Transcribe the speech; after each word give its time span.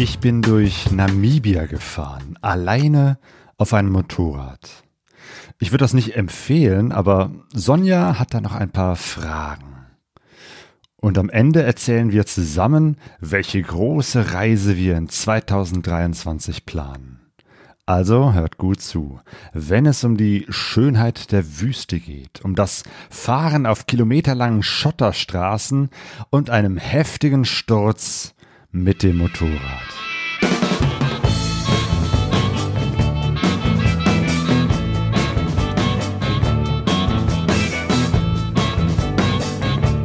Ich 0.00 0.20
bin 0.20 0.42
durch 0.42 0.92
Namibia 0.92 1.66
gefahren, 1.66 2.38
alleine 2.40 3.18
auf 3.56 3.74
einem 3.74 3.90
Motorrad. 3.90 4.84
Ich 5.58 5.72
würde 5.72 5.82
das 5.82 5.92
nicht 5.92 6.14
empfehlen, 6.14 6.92
aber 6.92 7.32
Sonja 7.52 8.16
hat 8.16 8.32
da 8.32 8.40
noch 8.40 8.54
ein 8.54 8.70
paar 8.70 8.94
Fragen. 8.94 9.86
Und 11.00 11.18
am 11.18 11.28
Ende 11.28 11.64
erzählen 11.64 12.12
wir 12.12 12.26
zusammen, 12.26 12.96
welche 13.18 13.60
große 13.60 14.34
Reise 14.34 14.76
wir 14.76 14.96
in 14.96 15.08
2023 15.08 16.64
planen. 16.64 17.18
Also 17.84 18.34
hört 18.34 18.56
gut 18.56 18.80
zu. 18.80 19.18
Wenn 19.52 19.84
es 19.84 20.04
um 20.04 20.16
die 20.16 20.46
Schönheit 20.48 21.32
der 21.32 21.60
Wüste 21.60 21.98
geht, 21.98 22.44
um 22.44 22.54
das 22.54 22.84
Fahren 23.10 23.66
auf 23.66 23.86
kilometerlangen 23.86 24.62
Schotterstraßen 24.62 25.90
und 26.30 26.50
einem 26.50 26.76
heftigen 26.76 27.44
Sturz 27.44 28.36
mit 28.72 29.02
dem 29.02 29.16
Motorrad. 29.16 29.58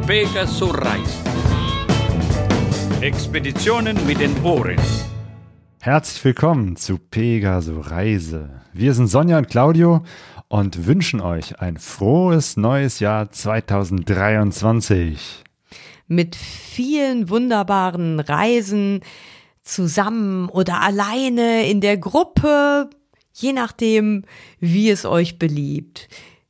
Pegasus 0.06 0.74
Reise. 0.74 1.22
Expeditionen 3.02 3.98
mit 4.06 4.20
den 4.20 4.42
Ohren. 4.42 4.78
Herzlich 5.80 6.24
willkommen 6.24 6.76
zu 6.76 6.96
Pegaso 6.96 7.80
Reise. 7.80 8.62
Wir 8.72 8.94
sind 8.94 9.08
Sonja 9.08 9.36
und 9.36 9.50
Claudio 9.50 10.04
und 10.48 10.86
wünschen 10.86 11.20
euch 11.20 11.60
ein 11.60 11.76
frohes 11.76 12.56
neues 12.56 12.98
Jahr 12.98 13.30
2023. 13.30 15.43
Mit 16.06 16.36
vielen 16.36 17.28
wunderbaren 17.28 18.20
Reisen 18.20 19.00
zusammen 19.62 20.48
oder 20.48 20.82
alleine 20.82 21.66
in 21.68 21.80
der 21.80 21.96
Gruppe, 21.96 22.90
je 23.32 23.52
nachdem, 23.52 24.24
wie 24.60 24.90
es 24.90 25.04
euch 25.04 25.38
beliebt. 25.38 26.08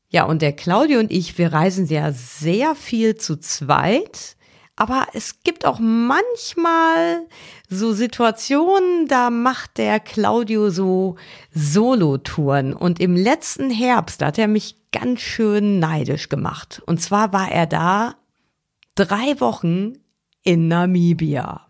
Ja, 0.09 0.25
und 0.25 0.43
der 0.43 0.53
Claudio 0.53 1.01
und 1.01 1.11
ich, 1.11 1.39
wir 1.39 1.53
reisen 1.53 1.87
ja 1.87 2.13
sehr 2.13 2.75
viel 2.75 3.17
zu 3.17 3.37
zweit. 3.37 4.37
Aber 4.77 5.07
es 5.13 5.41
gibt 5.45 5.67
auch 5.67 5.79
manchmal 5.79 7.27
so 7.69 7.93
Situationen, 7.93 9.07
da 9.07 9.31
macht 9.31 9.79
der 9.79 10.01
Claudio 10.01 10.71
so 10.71 11.17
Solo-Touren. 11.53 12.75
Und 12.75 12.99
im 12.99 13.17
letzten 13.17 13.71
Herbst 13.71 14.21
hat 14.23 14.37
er 14.37 14.49
mich 14.49 14.77
ganz 14.91 15.21
schön 15.21 15.79
neidisch 15.79 16.29
gemacht. 16.29 16.83
Und 16.87 17.01
zwar 17.01 17.33
war 17.33 17.51
er 17.51 17.67
da 17.67 18.17
drei 18.95 19.41
Wochen 19.41 19.95
in 20.43 20.69
Namibia 20.69 21.65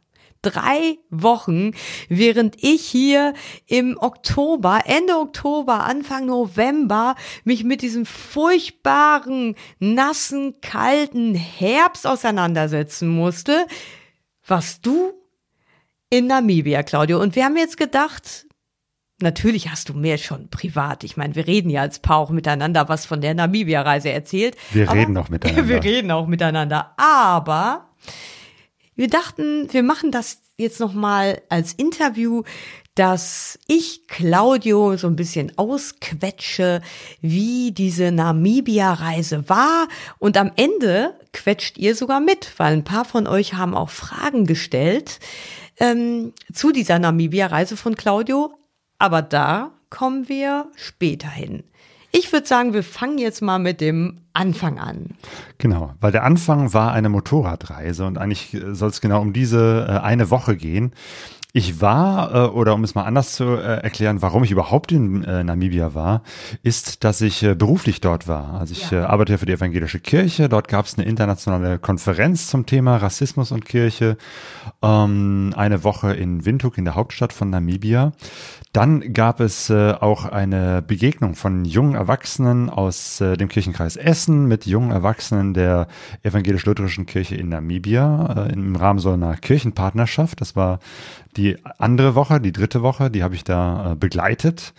drei 0.44 0.98
Wochen, 1.10 1.72
während 2.08 2.62
ich 2.62 2.86
hier 2.86 3.34
im 3.66 3.96
Oktober, 3.98 4.82
Ende 4.84 5.14
Oktober, 5.16 5.84
Anfang 5.84 6.26
November 6.26 7.16
mich 7.44 7.64
mit 7.64 7.82
diesem 7.82 8.06
furchtbaren, 8.06 9.56
nassen, 9.78 10.60
kalten 10.60 11.34
Herbst 11.34 12.06
auseinandersetzen 12.06 13.08
musste, 13.08 13.66
was 14.46 14.80
du 14.80 15.12
in 16.10 16.26
Namibia, 16.26 16.82
Claudio. 16.82 17.20
Und 17.20 17.34
wir 17.34 17.44
haben 17.44 17.56
jetzt 17.56 17.76
gedacht, 17.76 18.43
Natürlich 19.24 19.70
hast 19.70 19.88
du 19.88 19.94
mir 19.94 20.18
schon 20.18 20.48
privat. 20.48 21.02
Ich 21.02 21.16
meine, 21.16 21.34
wir 21.34 21.46
reden 21.46 21.70
ja 21.70 21.80
als 21.80 21.98
Paar 21.98 22.18
auch 22.18 22.30
miteinander, 22.30 22.90
was 22.90 23.06
von 23.06 23.22
der 23.22 23.32
Namibia-Reise 23.32 24.10
erzählt. 24.10 24.54
Wir 24.70 24.90
reden 24.92 25.16
auch 25.16 25.30
miteinander. 25.30 25.66
Wir 25.68 25.82
reden 25.82 26.10
auch 26.10 26.26
miteinander. 26.26 26.92
Aber 26.98 27.88
wir 28.96 29.08
dachten, 29.08 29.72
wir 29.72 29.82
machen 29.82 30.10
das 30.10 30.42
jetzt 30.58 30.78
noch 30.78 30.92
mal 30.92 31.40
als 31.48 31.72
Interview, 31.72 32.42
dass 32.94 33.58
ich 33.66 34.06
Claudio 34.06 34.96
so 34.98 35.06
ein 35.06 35.16
bisschen 35.16 35.56
ausquetsche, 35.56 36.82
wie 37.22 37.72
diese 37.72 38.12
Namibia-Reise 38.12 39.48
war. 39.48 39.88
Und 40.18 40.36
am 40.36 40.52
Ende 40.56 41.18
quetscht 41.32 41.78
ihr 41.78 41.96
sogar 41.96 42.20
mit, 42.20 42.52
weil 42.58 42.74
ein 42.74 42.84
paar 42.84 43.06
von 43.06 43.26
euch 43.26 43.54
haben 43.54 43.74
auch 43.74 43.90
Fragen 43.90 44.46
gestellt 44.46 45.18
ähm, 45.80 46.34
zu 46.52 46.72
dieser 46.72 46.98
Namibia-Reise 46.98 47.76
von 47.76 47.96
Claudio. 47.96 48.54
Aber 48.98 49.22
da 49.22 49.70
kommen 49.90 50.28
wir 50.28 50.66
später 50.76 51.28
hin. 51.28 51.64
Ich 52.16 52.32
würde 52.32 52.46
sagen, 52.46 52.72
wir 52.74 52.84
fangen 52.84 53.18
jetzt 53.18 53.42
mal 53.42 53.58
mit 53.58 53.80
dem 53.80 54.20
Anfang 54.34 54.78
an. 54.78 55.16
Genau, 55.58 55.94
weil 56.00 56.12
der 56.12 56.22
Anfang 56.22 56.72
war 56.72 56.92
eine 56.92 57.08
Motorradreise 57.08 58.06
und 58.06 58.18
eigentlich 58.18 58.56
soll 58.70 58.90
es 58.90 59.00
genau 59.00 59.20
um 59.20 59.32
diese 59.32 59.86
äh, 59.88 59.98
eine 59.98 60.30
Woche 60.30 60.56
gehen. 60.56 60.92
Ich 61.56 61.80
war, 61.80 62.34
äh, 62.34 62.48
oder 62.48 62.74
um 62.74 62.82
es 62.82 62.96
mal 62.96 63.04
anders 63.04 63.34
zu 63.34 63.44
äh, 63.44 63.80
erklären, 63.82 64.22
warum 64.22 64.42
ich 64.42 64.50
überhaupt 64.50 64.90
in 64.90 65.22
äh, 65.22 65.44
Namibia 65.44 65.94
war, 65.94 66.22
ist, 66.64 67.04
dass 67.04 67.20
ich 67.20 67.44
äh, 67.44 67.54
beruflich 67.54 68.00
dort 68.00 68.26
war. 68.26 68.54
Also 68.54 68.72
ich 68.72 68.90
ja. 68.90 69.02
äh, 69.02 69.04
arbeite 69.04 69.38
für 69.38 69.46
die 69.46 69.52
evangelische 69.52 70.00
Kirche. 70.00 70.48
Dort 70.48 70.66
gab 70.66 70.86
es 70.86 70.98
eine 70.98 71.06
internationale 71.06 71.78
Konferenz 71.78 72.48
zum 72.48 72.66
Thema 72.66 72.96
Rassismus 72.96 73.52
und 73.52 73.64
Kirche. 73.64 74.16
Ähm, 74.82 75.52
eine 75.56 75.84
Woche 75.84 76.12
in 76.12 76.44
Windhoek, 76.44 76.76
in 76.76 76.86
der 76.86 76.96
Hauptstadt 76.96 77.32
von 77.32 77.50
Namibia. 77.50 78.12
Dann 78.74 79.12
gab 79.12 79.38
es 79.38 79.70
äh, 79.70 79.92
auch 79.92 80.24
eine 80.24 80.82
Begegnung 80.82 81.36
von 81.36 81.64
jungen 81.64 81.94
Erwachsenen 81.94 82.68
aus 82.68 83.20
äh, 83.20 83.36
dem 83.36 83.48
Kirchenkreis 83.48 83.94
Essen 83.94 84.46
mit 84.48 84.66
jungen 84.66 84.90
Erwachsenen 84.90 85.54
der 85.54 85.86
evangelisch-lutherischen 86.24 87.06
Kirche 87.06 87.36
in 87.36 87.50
Namibia 87.50 88.48
äh, 88.48 88.52
im 88.52 88.74
Rahmen 88.74 88.98
so 88.98 89.12
einer 89.12 89.36
Kirchenpartnerschaft. 89.36 90.40
Das 90.40 90.56
war 90.56 90.80
die 91.36 91.56
andere 91.78 92.16
Woche, 92.16 92.40
die 92.40 92.50
dritte 92.50 92.82
Woche, 92.82 93.12
die 93.12 93.22
habe 93.22 93.36
ich 93.36 93.44
da 93.44 93.92
äh, 93.92 93.94
begleitet. 93.94 94.74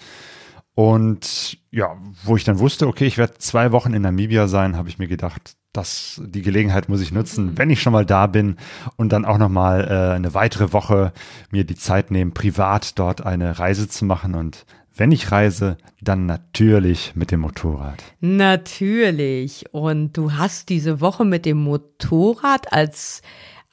Und 0.76 1.58
ja, 1.72 1.98
wo 2.24 2.36
ich 2.36 2.44
dann 2.44 2.60
wusste, 2.60 2.88
okay, 2.88 3.06
ich 3.06 3.18
werde 3.18 3.36
zwei 3.38 3.72
Wochen 3.72 3.94
in 3.94 4.02
Namibia 4.02 4.48
sein, 4.48 4.76
habe 4.76 4.90
ich 4.90 5.00
mir 5.00 5.08
gedacht, 5.08 5.56
dass 5.72 6.22
die 6.26 6.42
Gelegenheit 6.42 6.90
muss 6.90 7.02
ich 7.02 7.12
nutzen, 7.12 7.48
mhm. 7.48 7.58
wenn 7.58 7.70
ich 7.70 7.82
schon 7.82 7.94
mal 7.94 8.06
da 8.06 8.28
bin 8.28 8.58
und 8.98 9.12
dann 9.12 9.26
auch 9.26 9.38
noch 9.38 9.50
mal 9.50 9.84
äh, 9.84 10.16
eine 10.16 10.34
weitere 10.34 10.74
Woche 10.74 11.14
mir 11.50 11.64
die 11.64 11.76
Zeit 11.76 12.12
nehmen, 12.12 12.34
privat 12.34 13.00
dort 13.00 13.26
eine 13.26 13.58
Reise 13.58 13.88
zu 13.88 14.06
machen 14.06 14.36
und 14.36 14.66
wenn 14.98 15.12
ich 15.12 15.32
reise, 15.32 15.78
dann 16.00 16.26
natürlich 16.26 17.16
mit 17.16 17.30
dem 17.32 17.42
Motorrad. 17.42 18.02
Natürlich. 18.22 19.66
Und 19.74 20.16
du 20.16 20.34
hast 20.34 20.70
diese 20.70 21.02
Woche 21.02 21.26
mit 21.26 21.46
dem 21.46 21.58
Motorrad 21.58 22.72
als 22.72 23.22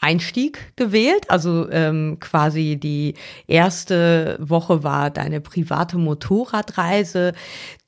Einstieg 0.02 0.72
gewählt. 0.76 1.30
Also 1.30 1.70
ähm, 1.70 2.18
quasi 2.20 2.76
die 2.76 3.14
erste 3.46 4.36
Woche 4.40 4.82
war 4.82 5.10
deine 5.10 5.40
private 5.40 5.96
Motorradreise 5.96 7.32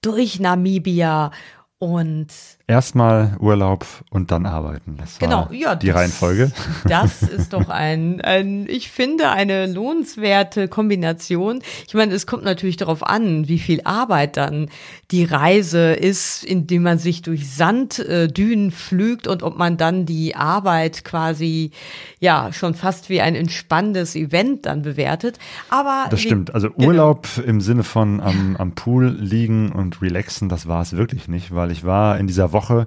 durch 0.01 0.41
Namibia 0.41 1.33
und 1.79 2.29
Erstmal 2.67 3.37
Urlaub 3.41 3.85
und 4.09 4.31
dann 4.31 4.47
arbeiten. 4.47 4.97
Das 4.97 5.19
genau, 5.19 5.51
ja, 5.53 5.75
die 5.75 5.89
das, 5.89 5.97
Reihenfolge. 5.97 6.51
Das 6.89 7.23
ist 7.23 7.53
doch 7.53 7.69
ein, 7.69 8.23
ein, 8.23 8.67
ich 8.71 8.91
finde, 8.91 9.29
eine 9.29 9.67
lohnenswerte 9.67 10.69
Kombination. 10.69 11.61
Ich 11.87 11.93
meine, 11.93 12.15
es 12.15 12.27
kommt 12.27 12.43
natürlich 12.43 12.79
darauf 12.79 13.07
an, 13.07 13.49
wie 13.49 13.59
viel 13.59 13.83
Arbeit 13.85 14.39
dann 14.39 14.71
die 15.11 15.25
Reise 15.25 15.93
ist, 15.93 16.43
indem 16.43 16.85
man 16.85 16.99
sich 16.99 17.21
durch 17.21 17.51
Sanddünen 17.51 18.69
äh, 18.69 18.73
flügt 18.73 19.27
und 19.29 19.43
ob 19.43 19.59
man 19.59 19.77
dann 19.77 20.07
die 20.07 20.35
Arbeit 20.35 21.05
quasi 21.05 21.71
ja 22.19 22.51
schon 22.51 22.73
fast 22.73 23.11
wie 23.11 23.21
ein 23.21 23.35
entspannendes 23.35 24.17
Event 24.17 24.65
dann 24.65 24.81
bewertet. 24.81 25.39
Aber 25.69 26.07
das 26.09 26.23
stimmt. 26.23 26.55
Also 26.55 26.71
genau. 26.71 26.89
Urlaub 26.89 27.29
genau. 27.35 27.49
im 27.49 27.61
Sinne 27.61 27.83
von 27.83 28.23
am, 28.23 28.57
am 28.57 28.73
Pool 28.73 29.09
liegen 29.09 29.71
und 29.71 30.01
relaxen, 30.01 30.49
das 30.49 30.67
war 30.67 30.81
es 30.81 30.97
wirklich 30.97 31.29
nicht, 31.29 31.55
weil 31.55 31.64
ich 31.71 31.85
war 31.85 32.19
in 32.19 32.27
dieser 32.27 32.53
Woche 32.53 32.87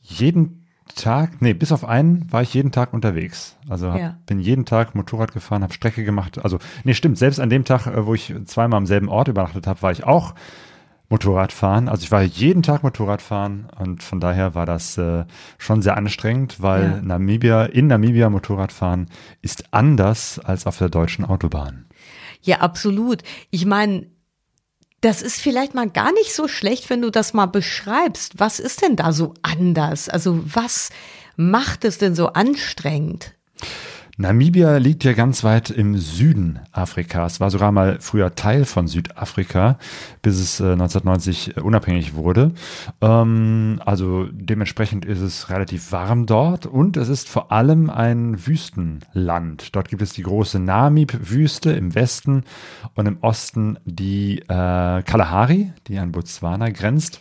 jeden 0.00 0.66
Tag, 0.94 1.40
nee, 1.40 1.52
bis 1.52 1.72
auf 1.72 1.84
einen 1.84 2.30
war 2.32 2.42
ich 2.42 2.54
jeden 2.54 2.72
Tag 2.72 2.92
unterwegs. 2.92 3.56
Also 3.68 3.92
hab, 3.92 4.00
ja. 4.00 4.16
bin 4.26 4.40
jeden 4.40 4.64
Tag 4.64 4.94
Motorrad 4.94 5.32
gefahren, 5.32 5.62
habe 5.62 5.72
Strecke 5.72 6.04
gemacht. 6.04 6.42
Also, 6.42 6.58
nee, 6.84 6.94
stimmt, 6.94 7.18
selbst 7.18 7.40
an 7.40 7.50
dem 7.50 7.64
Tag, 7.64 7.86
äh, 7.86 8.06
wo 8.06 8.14
ich 8.14 8.34
zweimal 8.46 8.78
am 8.78 8.86
selben 8.86 9.08
Ort 9.08 9.28
übernachtet 9.28 9.66
habe, 9.66 9.82
war 9.82 9.92
ich 9.92 10.04
auch 10.04 10.34
Motorrad 11.10 11.52
fahren. 11.52 11.88
Also 11.88 12.02
ich 12.02 12.10
war 12.10 12.22
jeden 12.22 12.62
Tag 12.62 12.82
Motorrad 12.82 13.22
fahren 13.22 13.68
und 13.78 14.02
von 14.02 14.20
daher 14.20 14.54
war 14.54 14.66
das 14.66 14.98
äh, 14.98 15.24
schon 15.56 15.82
sehr 15.82 15.96
anstrengend, 15.96 16.60
weil 16.60 16.82
ja. 16.82 17.02
Namibia, 17.02 17.64
in 17.64 17.86
Namibia 17.86 18.28
Motorrad 18.28 18.72
fahren 18.72 19.06
ist 19.40 19.72
anders 19.72 20.38
als 20.38 20.66
auf 20.66 20.78
der 20.78 20.90
deutschen 20.90 21.24
Autobahn. 21.24 21.86
Ja, 22.42 22.58
absolut. 22.58 23.22
Ich 23.50 23.64
meine, 23.64 24.06
das 25.00 25.22
ist 25.22 25.40
vielleicht 25.40 25.74
mal 25.74 25.88
gar 25.88 26.12
nicht 26.12 26.34
so 26.34 26.48
schlecht, 26.48 26.90
wenn 26.90 27.02
du 27.02 27.10
das 27.10 27.32
mal 27.32 27.46
beschreibst. 27.46 28.38
Was 28.38 28.58
ist 28.58 28.82
denn 28.82 28.96
da 28.96 29.12
so 29.12 29.34
anders? 29.42 30.08
Also 30.08 30.40
was 30.44 30.90
macht 31.36 31.84
es 31.84 31.98
denn 31.98 32.14
so 32.14 32.28
anstrengend? 32.28 33.34
Namibia 34.20 34.78
liegt 34.78 35.04
ja 35.04 35.12
ganz 35.12 35.44
weit 35.44 35.70
im 35.70 35.96
Süden 35.96 36.58
Afrikas, 36.72 37.38
war 37.38 37.52
sogar 37.52 37.70
mal 37.70 37.98
früher 38.00 38.34
Teil 38.34 38.64
von 38.64 38.88
Südafrika, 38.88 39.78
bis 40.22 40.40
es 40.40 40.58
äh, 40.58 40.72
1990 40.72 41.58
unabhängig 41.58 42.14
wurde. 42.14 42.50
Ähm, 43.00 43.80
also 43.86 44.26
dementsprechend 44.32 45.04
ist 45.04 45.20
es 45.20 45.50
relativ 45.50 45.92
warm 45.92 46.26
dort 46.26 46.66
und 46.66 46.96
es 46.96 47.08
ist 47.08 47.28
vor 47.28 47.52
allem 47.52 47.90
ein 47.90 48.44
Wüstenland. 48.44 49.76
Dort 49.76 49.88
gibt 49.88 50.02
es 50.02 50.14
die 50.14 50.24
große 50.24 50.58
Namib-Wüste 50.58 51.70
im 51.70 51.94
Westen 51.94 52.42
und 52.94 53.06
im 53.06 53.18
Osten 53.20 53.78
die 53.84 54.40
äh, 54.40 54.44
Kalahari, 54.48 55.72
die 55.86 55.96
an 55.96 56.10
Botswana 56.10 56.70
grenzt. 56.70 57.20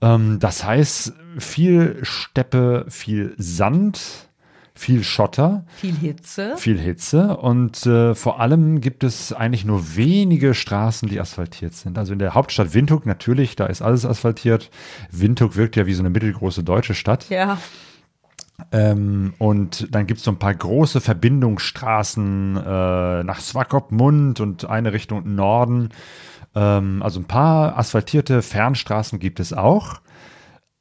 Ähm, 0.00 0.40
das 0.40 0.64
heißt, 0.64 1.12
viel 1.38 2.00
Steppe, 2.02 2.86
viel 2.88 3.36
Sand 3.38 4.26
viel 4.76 5.04
Schotter, 5.04 5.64
Viel 5.76 5.94
Hitze. 5.94 6.54
viel 6.56 6.78
Hitze 6.80 7.36
und 7.36 7.86
äh, 7.86 8.14
vor 8.14 8.40
allem 8.40 8.80
gibt 8.80 9.04
es 9.04 9.32
eigentlich 9.32 9.64
nur 9.64 9.96
wenige 9.96 10.52
Straßen, 10.52 11.08
die 11.08 11.20
asphaltiert 11.20 11.74
sind. 11.74 11.96
Also 11.96 12.12
in 12.12 12.18
der 12.18 12.34
Hauptstadt 12.34 12.74
Windhoek 12.74 13.06
natürlich, 13.06 13.54
da 13.54 13.66
ist 13.66 13.82
alles 13.82 14.04
asphaltiert. 14.04 14.70
Windhoek 15.12 15.54
wirkt 15.56 15.76
ja 15.76 15.86
wie 15.86 15.94
so 15.94 16.02
eine 16.02 16.10
mittelgroße 16.10 16.64
deutsche 16.64 16.94
Stadt. 16.94 17.28
Ja. 17.30 17.58
Ähm, 18.72 19.34
und 19.38 19.94
dann 19.94 20.06
gibt 20.06 20.18
es 20.18 20.24
so 20.24 20.30
ein 20.32 20.38
paar 20.38 20.54
große 20.54 21.00
Verbindungsstraßen 21.00 22.56
äh, 22.56 23.22
nach 23.24 23.40
Swakopmund 23.40 24.40
und 24.40 24.64
eine 24.68 24.92
Richtung 24.92 25.34
Norden. 25.34 25.90
Ähm, 26.54 27.02
also 27.02 27.20
ein 27.20 27.24
paar 27.26 27.78
asphaltierte 27.78 28.42
Fernstraßen 28.42 29.18
gibt 29.18 29.38
es 29.40 29.52
auch. 29.52 30.00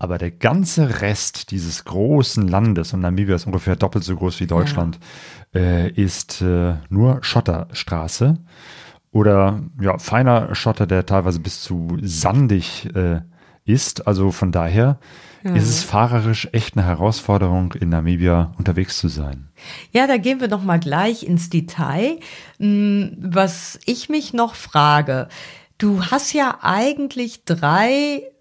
Aber 0.04 0.18
der 0.18 0.32
ganze 0.32 1.00
Rest 1.00 1.52
dieses 1.52 1.86
großen 1.86 2.46
Landes, 2.46 2.92
und 2.92 3.00
Namibia 3.00 3.36
ist 3.36 3.46
ungefähr 3.46 3.78
doppelt 3.78 4.04
so 4.04 4.18
groß 4.18 4.38
wie 4.42 4.48
Deutschland, 4.48 5.00
äh, 5.56 5.90
ist 5.92 6.42
äh, 6.42 6.74
nur 6.90 7.20
Schotterstraße. 7.24 8.38
Oder 9.12 9.62
ja, 9.80 9.98
feiner 10.00 10.54
Schotter, 10.56 10.88
der 10.88 11.06
teilweise 11.06 11.40
bis 11.40 11.62
zu 11.62 11.98
sandig 12.02 12.94
äh, 12.94 13.22
ist. 13.64 14.06
Also 14.06 14.32
von 14.32 14.52
daher 14.52 15.00
ist 15.42 15.70
es 15.70 15.84
fahrerisch 15.86 16.50
echt 16.52 16.76
eine 16.76 16.86
Herausforderung, 16.86 17.72
in 17.72 17.88
Namibia 17.88 18.52
unterwegs 18.58 18.98
zu 18.98 19.08
sein. 19.08 19.52
Ja, 19.92 20.06
da 20.06 20.18
gehen 20.18 20.42
wir 20.42 20.50
noch 20.50 20.66
mal 20.66 20.82
gleich 20.82 21.24
ins 21.24 21.50
Detail. 21.50 22.20
Hm, 22.58 23.16
Was 23.22 23.80
ich 23.86 24.10
mich 24.10 24.34
noch 24.34 24.56
frage, 24.56 25.30
du 25.78 26.04
hast 26.04 26.34
ja 26.34 26.58
eigentlich 26.62 27.46
drei 27.46 28.33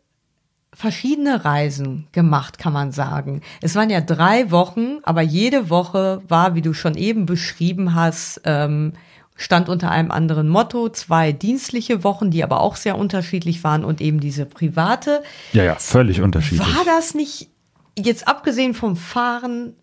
verschiedene 0.74 1.44
Reisen 1.44 2.08
gemacht, 2.12 2.58
kann 2.58 2.72
man 2.72 2.92
sagen. 2.92 3.42
Es 3.60 3.74
waren 3.74 3.90
ja 3.90 4.00
drei 4.00 4.50
Wochen, 4.50 4.98
aber 5.02 5.20
jede 5.22 5.68
Woche 5.70 6.22
war, 6.28 6.54
wie 6.54 6.62
du 6.62 6.72
schon 6.72 6.94
eben 6.96 7.26
beschrieben 7.26 7.94
hast, 7.94 8.40
ähm, 8.44 8.94
stand 9.36 9.68
unter 9.68 9.90
einem 9.90 10.10
anderen 10.10 10.48
Motto. 10.48 10.88
Zwei 10.88 11.32
dienstliche 11.32 12.04
Wochen, 12.04 12.30
die 12.30 12.42
aber 12.44 12.60
auch 12.60 12.76
sehr 12.76 12.96
unterschiedlich 12.96 13.64
waren 13.64 13.84
und 13.84 14.00
eben 14.00 14.20
diese 14.20 14.46
private. 14.46 15.22
Ja, 15.52 15.64
ja, 15.64 15.74
völlig 15.76 16.20
unterschiedlich. 16.20 16.66
War 16.76 16.84
das 16.84 17.14
nicht, 17.14 17.50
jetzt 17.98 18.26
abgesehen 18.28 18.72
vom 18.74 18.96
Fahren 18.96 19.74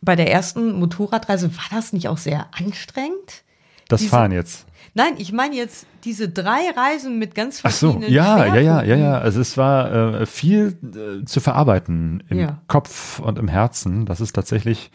bei 0.00 0.14
der 0.14 0.30
ersten 0.30 0.72
Motorradreise, 0.78 1.56
war 1.56 1.64
das 1.70 1.92
nicht 1.92 2.08
auch 2.08 2.18
sehr 2.18 2.46
anstrengend? 2.52 3.44
das 3.88 4.00
diese- 4.00 4.10
Fahren 4.10 4.32
jetzt. 4.32 4.66
Nein, 4.98 5.14
ich 5.18 5.32
meine 5.32 5.54
jetzt 5.54 5.86
diese 6.02 6.28
drei 6.28 6.58
Reisen 6.76 7.20
mit 7.20 7.36
ganz 7.36 7.60
Ach 7.62 7.70
so, 7.70 7.92
verschiedenen 7.92 8.12
ja, 8.12 8.46
ja, 8.46 8.56
ja, 8.56 8.82
ja, 8.82 8.96
ja. 8.96 9.18
Also 9.18 9.40
es 9.40 9.56
war 9.56 9.92
äh, 10.22 10.26
viel 10.26 10.76
äh, 10.82 11.24
zu 11.24 11.38
verarbeiten 11.38 12.24
im 12.28 12.40
Ja. 12.40 12.58
Kopf 12.66 13.20
und 13.20 13.38
im 13.38 13.46
Herzen. 13.46 14.06
Das 14.06 14.20
ist 14.20 14.32
tatsächlich, 14.32 14.90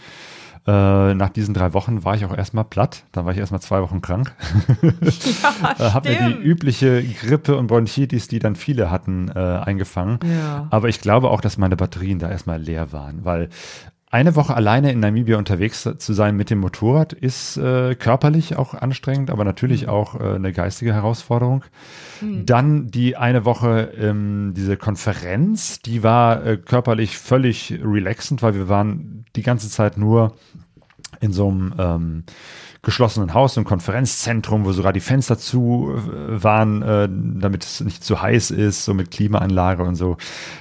äh, 0.67 1.13
nach 1.13 1.29
diesen 1.29 1.53
drei 1.53 1.73
Wochen 1.73 2.03
war 2.03 2.15
ich 2.15 2.25
auch 2.25 2.35
erstmal 2.35 2.65
platt. 2.65 3.03
Dann 3.13 3.23
war 3.23 3.31
ich 3.31 3.37
erstmal 3.39 3.61
zwei 3.61 3.81
Wochen 3.81 4.01
krank. 4.01 4.35
äh, 4.81 4.91
habe 5.79 6.09
mir 6.09 6.29
die 6.31 6.41
übliche 6.41 7.01
Grippe 7.21 7.55
und 7.55 7.67
Bronchitis, 7.67 8.27
die 8.27 8.39
dann 8.39 8.57
viele 8.57 8.91
hatten, 8.91 9.29
äh, 9.33 9.39
eingefangen. 9.39 10.19
Ja. 10.25 10.67
Aber 10.69 10.89
ich 10.89 10.99
glaube 10.99 11.29
auch, 11.29 11.39
dass 11.39 11.57
meine 11.57 11.77
Batterien 11.77 12.19
da 12.19 12.29
erstmal 12.29 12.61
leer 12.61 12.91
waren, 12.91 13.23
weil 13.23 13.47
eine 14.13 14.35
Woche 14.35 14.55
alleine 14.55 14.91
in 14.91 14.99
Namibia 14.99 15.39
unterwegs 15.39 15.89
zu 15.97 16.13
sein 16.13 16.35
mit 16.35 16.51
dem 16.51 16.59
Motorrad 16.59 17.13
ist 17.13 17.57
äh, 17.57 17.95
körperlich 17.95 18.55
auch 18.55 18.75
anstrengend, 18.75 19.31
aber 19.31 19.43
natürlich 19.43 19.87
auch 19.87 20.19
äh, 20.19 20.35
eine 20.35 20.53
geistige 20.53 20.93
Herausforderung. 20.93 21.63
Dann 22.45 22.91
die 22.91 23.17
eine 23.17 23.43
Woche 23.43 23.91
ähm, 23.99 24.53
diese 24.55 24.77
Konferenz, 24.77 25.79
die 25.79 26.03
war 26.03 26.45
äh, 26.45 26.57
körperlich 26.57 27.17
völlig 27.17 27.79
relaxend, 27.83 28.43
weil 28.43 28.53
wir 28.53 28.69
waren 28.69 29.25
die 29.35 29.41
ganze 29.41 29.67
Zeit 29.67 29.97
nur 29.97 30.35
in 31.23 31.33
so 31.33 31.49
einem 31.49 31.73
ähm, 31.77 32.23
geschlossenen 32.81 33.33
Haus, 33.33 33.57
einem 33.57 33.65
Konferenzzentrum, 33.65 34.65
wo 34.65 34.73
sogar 34.73 34.91
die 34.91 34.99
Fenster 34.99 35.37
zu 35.37 35.95
äh, 35.95 36.43
waren, 36.43 36.81
äh, 36.81 37.07
damit 37.09 37.63
es 37.63 37.79
nicht 37.79 38.03
zu 38.03 38.21
heiß 38.21 38.51
ist, 38.51 38.83
so 38.83 38.93
mit 38.93 39.09
Klimaanlage 39.09 39.83
und 39.83 39.95
so. 39.95 40.17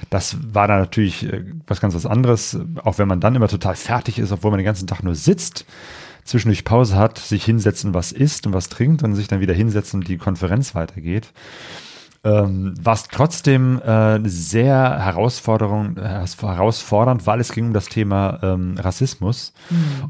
Das 0.09 0.37
war 0.53 0.67
dann 0.67 0.79
natürlich 0.79 1.31
äh, 1.31 1.43
was 1.67 1.81
ganz 1.81 1.93
was 1.93 2.05
anderes, 2.05 2.57
auch 2.83 2.97
wenn 2.97 3.09
man 3.09 3.19
dann 3.19 3.35
immer 3.35 3.49
total 3.49 3.75
fertig 3.75 4.19
ist, 4.19 4.31
obwohl 4.31 4.51
man 4.51 4.57
den 4.57 4.65
ganzen 4.65 4.87
Tag 4.87 5.03
nur 5.03 5.15
sitzt, 5.15 5.65
zwischendurch 6.23 6.63
Pause 6.63 6.95
hat, 6.95 7.17
sich 7.17 7.43
hinsetzen, 7.43 7.93
was 7.93 8.13
isst 8.13 8.47
und 8.47 8.53
was 8.53 8.69
trinkt 8.69 9.03
und 9.03 9.15
sich 9.15 9.27
dann 9.27 9.41
wieder 9.41 9.53
hinsetzen 9.53 9.99
und 9.99 10.07
die 10.07 10.17
Konferenz 10.17 10.73
weitergeht 10.75 11.33
ähm, 12.23 12.73
war 12.81 12.93
es 12.93 13.03
trotzdem 13.03 13.81
äh, 13.81 14.19
sehr 14.27 14.99
Herausforderung, 14.99 15.97
äh, 15.97 16.25
herausfordernd, 16.41 17.27
weil 17.27 17.39
es 17.41 17.51
ging 17.51 17.67
um 17.67 17.73
das 17.73 17.89
Thema 17.89 18.39
ähm, 18.41 18.75
Rassismus. 18.77 19.53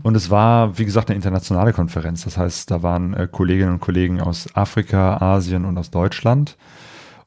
Und 0.04 0.16
es 0.16 0.30
war, 0.30 0.78
wie 0.78 0.86
gesagt, 0.86 1.10
eine 1.10 1.16
internationale 1.16 1.74
Konferenz. 1.74 2.24
Das 2.24 2.38
heißt, 2.38 2.70
da 2.70 2.84
waren 2.84 3.14
äh, 3.14 3.28
Kolleginnen 3.32 3.74
und 3.74 3.80
Kollegen 3.80 4.22
aus 4.22 4.48
Afrika, 4.56 5.18
Asien 5.18 5.66
und 5.66 5.78
aus 5.78 5.90
Deutschland 5.90 6.56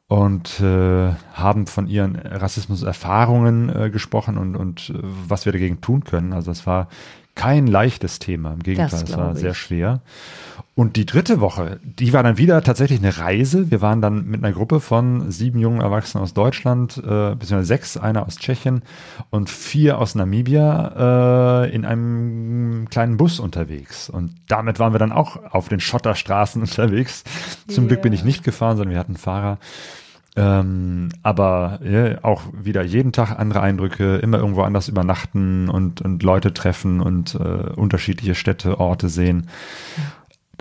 und 0.09 0.61
äh, 0.61 1.15
haben 1.33 1.67
von 1.67 1.89
ihren 1.89 2.15
Rassismuserfahrungen 2.15 3.75
äh, 3.75 3.91
gesprochen 3.91 4.39
und, 4.39 4.55
und 4.55 4.91
äh, 4.91 4.99
was 5.03 5.47
wir 5.47 5.53
dagegen 5.53 5.81
tun 5.81 6.05
können. 6.05 6.33
Also 6.33 6.53
es 6.53 6.67
war 6.67 6.89
kein 7.37 7.67
leichtes 7.69 8.19
Thema, 8.19 8.53
im 8.53 8.63
Gegenteil, 8.63 9.05
es 9.05 9.17
war 9.17 9.33
ich. 9.33 9.39
sehr 9.39 9.55
schwer. 9.55 10.01
Und 10.75 10.97
die 10.97 11.07
dritte 11.07 11.41
Woche, 11.41 11.81
die 11.83 12.13
war 12.13 12.23
dann 12.23 12.37
wieder 12.37 12.63
tatsächlich 12.63 12.99
eine 12.99 13.17
Reise. 13.17 13.71
Wir 13.71 13.81
waren 13.81 14.03
dann 14.03 14.27
mit 14.27 14.45
einer 14.45 14.53
Gruppe 14.53 14.81
von 14.81 15.31
sieben 15.31 15.59
jungen 15.59 15.81
Erwachsenen 15.81 16.23
aus 16.23 16.35
Deutschland, 16.35 16.99
äh, 16.99 17.35
beziehungsweise 17.35 17.65
sechs, 17.65 17.97
einer 17.97 18.27
aus 18.27 18.37
Tschechien 18.37 18.83
und 19.31 19.49
vier 19.49 19.99
aus 19.99 20.15
Namibia 20.15 21.65
äh, 21.65 21.75
in 21.75 21.85
einem 21.87 22.89
kleinen 22.91 23.17
Bus 23.17 23.41
unterwegs. 23.41 24.11
Und 24.11 24.35
damit 24.49 24.79
waren 24.79 24.93
wir 24.93 24.99
dann 24.99 25.13
auch 25.13 25.39
auf 25.51 25.69
den 25.69 25.81
Schotterstraßen 25.81 26.61
unterwegs. 26.63 27.25
Zum 27.69 27.89
Glück 27.89 28.03
bin 28.03 28.13
ich 28.13 28.25
nicht 28.25 28.45
gefahren, 28.45 28.77
sondern 28.77 28.93
wir 28.93 29.01
hatten 29.01 29.13
einen 29.13 29.19
Fahrer. 29.19 29.59
Ähm, 30.37 31.09
aber 31.23 31.81
ja, 31.83 32.23
auch 32.23 32.43
wieder 32.53 32.83
jeden 32.83 33.13
Tag 33.13 33.39
andere 33.39 33.63
Eindrücke, 33.63 34.17
immer 34.17 34.39
irgendwo 34.39 34.63
anders 34.63 34.89
übernachten 34.89 35.71
und, 35.71 36.03
und 36.03 36.23
Leute 36.23 36.53
treffen 36.53 37.01
und 37.01 37.35
äh, 37.35 37.39
unterschiedliche 37.39 38.35
Städte, 38.35 38.79
Orte 38.79 39.09
sehen. 39.09 39.49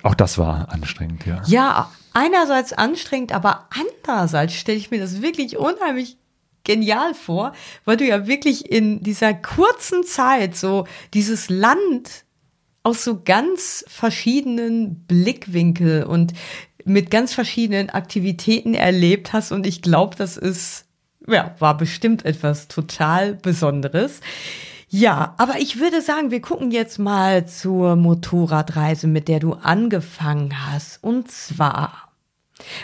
Auch 0.02 0.16
das 0.16 0.38
war 0.38 0.72
anstrengend, 0.72 1.26
ja. 1.26 1.42
Ja, 1.48 1.92
einerseits 2.14 2.72
anstrengend, 2.72 3.34
aber 3.34 3.68
andererseits 3.70 4.54
stelle 4.54 4.78
ich 4.78 4.92
mir 4.92 5.00
das 5.00 5.22
wirklich 5.22 5.58
unheimlich 5.58 6.18
genial 6.64 7.14
vor, 7.14 7.54
weil 7.84 7.98
du 7.98 8.06
ja 8.06 8.28
wirklich 8.28 8.72
in 8.72 9.04
dieser 9.04 9.34
kurzen 9.34 10.04
Zeit 10.04 10.56
so 10.56 10.88
dieses 11.14 11.50
Land 11.50 12.26
aus 12.84 13.04
so 13.04 13.22
ganz 13.24 13.84
verschiedenen 13.88 15.06
Blickwinkel 15.06 16.04
und 16.04 16.34
mit 16.86 17.12
ganz 17.12 17.34
verschiedenen 17.34 17.90
Aktivitäten 17.90 18.74
erlebt 18.74 19.34
hast 19.34 19.52
und 19.52 19.68
ich 19.68 19.82
glaube, 19.82 20.16
das 20.16 20.38
ist 20.38 20.86
ja, 21.28 21.56
war 21.60 21.78
bestimmt 21.78 22.26
etwas 22.26 22.68
total 22.68 23.34
Besonderes. 23.34 24.22
Ja, 24.88 25.34
aber 25.38 25.60
ich 25.60 25.80
würde 25.80 26.02
sagen, 26.02 26.32
wir 26.32 26.42
gucken 26.42 26.72
jetzt 26.72 27.00
mal 27.00 27.48
zur 27.48 27.96
Motorradreise, 27.96 29.08
mit 29.08 29.28
der 29.28 29.40
du 29.40 29.54
angefangen 29.54 30.54
hast. 30.68 31.04
Und 31.04 31.32
zwar, 31.32 32.12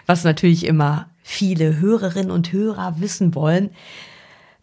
was 0.05 0.23
natürlich 0.23 0.65
immer 0.65 1.09
viele 1.23 1.79
Hörerinnen 1.79 2.31
und 2.31 2.51
Hörer 2.51 2.95
wissen 2.99 3.35
wollen, 3.35 3.69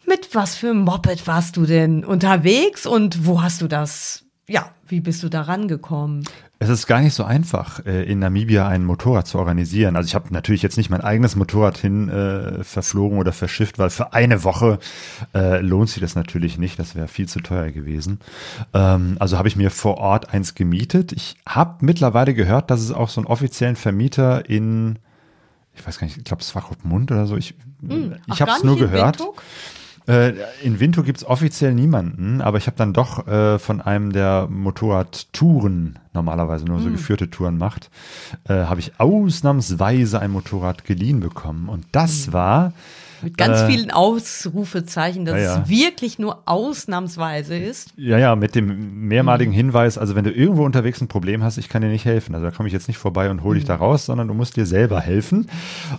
mit 0.05 0.35
was 0.35 0.55
für 0.55 0.73
Moped 0.73 1.27
warst 1.27 1.55
du 1.55 1.65
denn 1.65 2.03
unterwegs 2.03 2.85
und 2.85 3.25
wo 3.25 3.41
hast 3.41 3.61
du 3.61 3.67
das, 3.67 4.25
ja, 4.47 4.71
wie 4.87 5.01
bist 5.01 5.23
du 5.23 5.29
da 5.29 5.41
rangekommen? 5.41 6.25
Es 6.61 6.67
ist 6.67 6.87
gar 6.87 6.99
nicht 6.99 7.13
so 7.13 7.23
einfach, 7.23 7.85
äh, 7.85 8.03
in 8.03 8.19
Namibia 8.19 8.67
ein 8.67 8.83
Motorrad 8.83 9.25
zu 9.27 9.39
organisieren. 9.39 9.95
Also 9.95 10.07
ich 10.07 10.15
habe 10.15 10.33
natürlich 10.33 10.61
jetzt 10.61 10.75
nicht 10.75 10.89
mein 10.89 10.99
eigenes 10.99 11.37
Motorrad 11.37 11.77
hin 11.77 12.09
äh, 12.09 12.65
verflogen 12.65 13.17
oder 13.17 13.31
verschifft, 13.31 13.79
weil 13.79 13.89
für 13.89 14.11
eine 14.11 14.43
Woche 14.43 14.79
äh, 15.33 15.61
lohnt 15.61 15.89
sich 15.89 16.01
das 16.01 16.15
natürlich 16.15 16.57
nicht. 16.57 16.77
Das 16.77 16.95
wäre 16.95 17.07
viel 17.07 17.29
zu 17.29 17.39
teuer 17.39 17.71
gewesen. 17.71 18.19
Ähm, 18.73 19.15
also 19.19 19.37
habe 19.37 19.47
ich 19.47 19.55
mir 19.55 19.71
vor 19.71 19.99
Ort 19.99 20.33
eins 20.33 20.53
gemietet. 20.53 21.13
Ich 21.13 21.37
habe 21.47 21.77
mittlerweile 21.79 22.33
gehört, 22.33 22.69
dass 22.69 22.81
es 22.81 22.91
auch 22.91 23.07
so 23.07 23.21
einen 23.21 23.27
offiziellen 23.27 23.77
Vermieter 23.77 24.49
in, 24.49 24.99
ich 25.73 25.87
weiß 25.87 25.97
gar 25.97 26.07
nicht, 26.07 26.17
ich 26.17 26.25
glaube 26.25 26.43
Swakopmund 26.43 27.09
oder 27.13 27.25
so. 27.25 27.37
Ich, 27.37 27.55
Ach, 27.87 28.33
ich 28.33 28.41
habe 28.41 28.51
es 28.51 28.63
nur 28.65 28.77
gehört. 28.77 29.19
Windhoek? 29.19 29.41
Äh, 30.09 30.33
in 30.63 30.79
Windhoek 30.79 31.05
gibt's 31.05 31.23
offiziell 31.23 31.75
niemanden, 31.75 32.41
aber 32.41 32.57
ich 32.57 32.65
habe 32.65 32.75
dann 32.75 32.93
doch 32.93 33.27
äh, 33.27 33.59
von 33.59 33.79
einem, 33.79 34.11
der 34.11 34.47
Motorradtouren 34.49 35.99
normalerweise 36.13 36.65
nur 36.65 36.79
so 36.79 36.89
geführte 36.89 37.29
Touren 37.29 37.59
macht, 37.59 37.91
äh, 38.47 38.53
habe 38.53 38.79
ich 38.79 38.99
ausnahmsweise 38.99 40.19
ein 40.19 40.31
Motorrad 40.31 40.83
geliehen 40.83 41.19
bekommen. 41.19 41.69
Und 41.69 41.85
das 41.91 42.33
war 42.33 42.73
Mit 43.21 43.37
ganz 43.37 43.61
Äh, 43.61 43.67
vielen 43.67 43.91
Ausrufezeichen, 43.91 45.25
dass 45.25 45.41
ja, 45.41 45.61
es 45.61 45.69
wirklich 45.69 46.19
nur 46.19 46.43
ausnahmsweise 46.45 47.57
ist. 47.57 47.89
Ja, 47.97 48.17
ja, 48.17 48.35
mit 48.35 48.55
dem 48.55 49.07
mehrmaligen 49.07 49.53
Hinweis, 49.53 49.97
also 49.97 50.15
wenn 50.15 50.23
du 50.23 50.31
irgendwo 50.31 50.63
unterwegs 50.63 51.01
ein 51.01 51.07
Problem 51.07 51.43
hast, 51.43 51.57
ich 51.57 51.69
kann 51.69 51.81
dir 51.81 51.89
nicht 51.89 52.05
helfen. 52.05 52.35
Also 52.35 52.45
da 52.47 52.51
komme 52.51 52.67
ich 52.67 52.73
jetzt 52.73 52.87
nicht 52.87 52.97
vorbei 52.97 53.29
und 53.29 53.43
hole 53.43 53.57
dich 53.57 53.65
da 53.65 53.75
raus, 53.75 54.05
sondern 54.05 54.27
du 54.27 54.33
musst 54.33 54.55
dir 54.55 54.65
selber 54.65 55.01
helfen. 55.01 55.47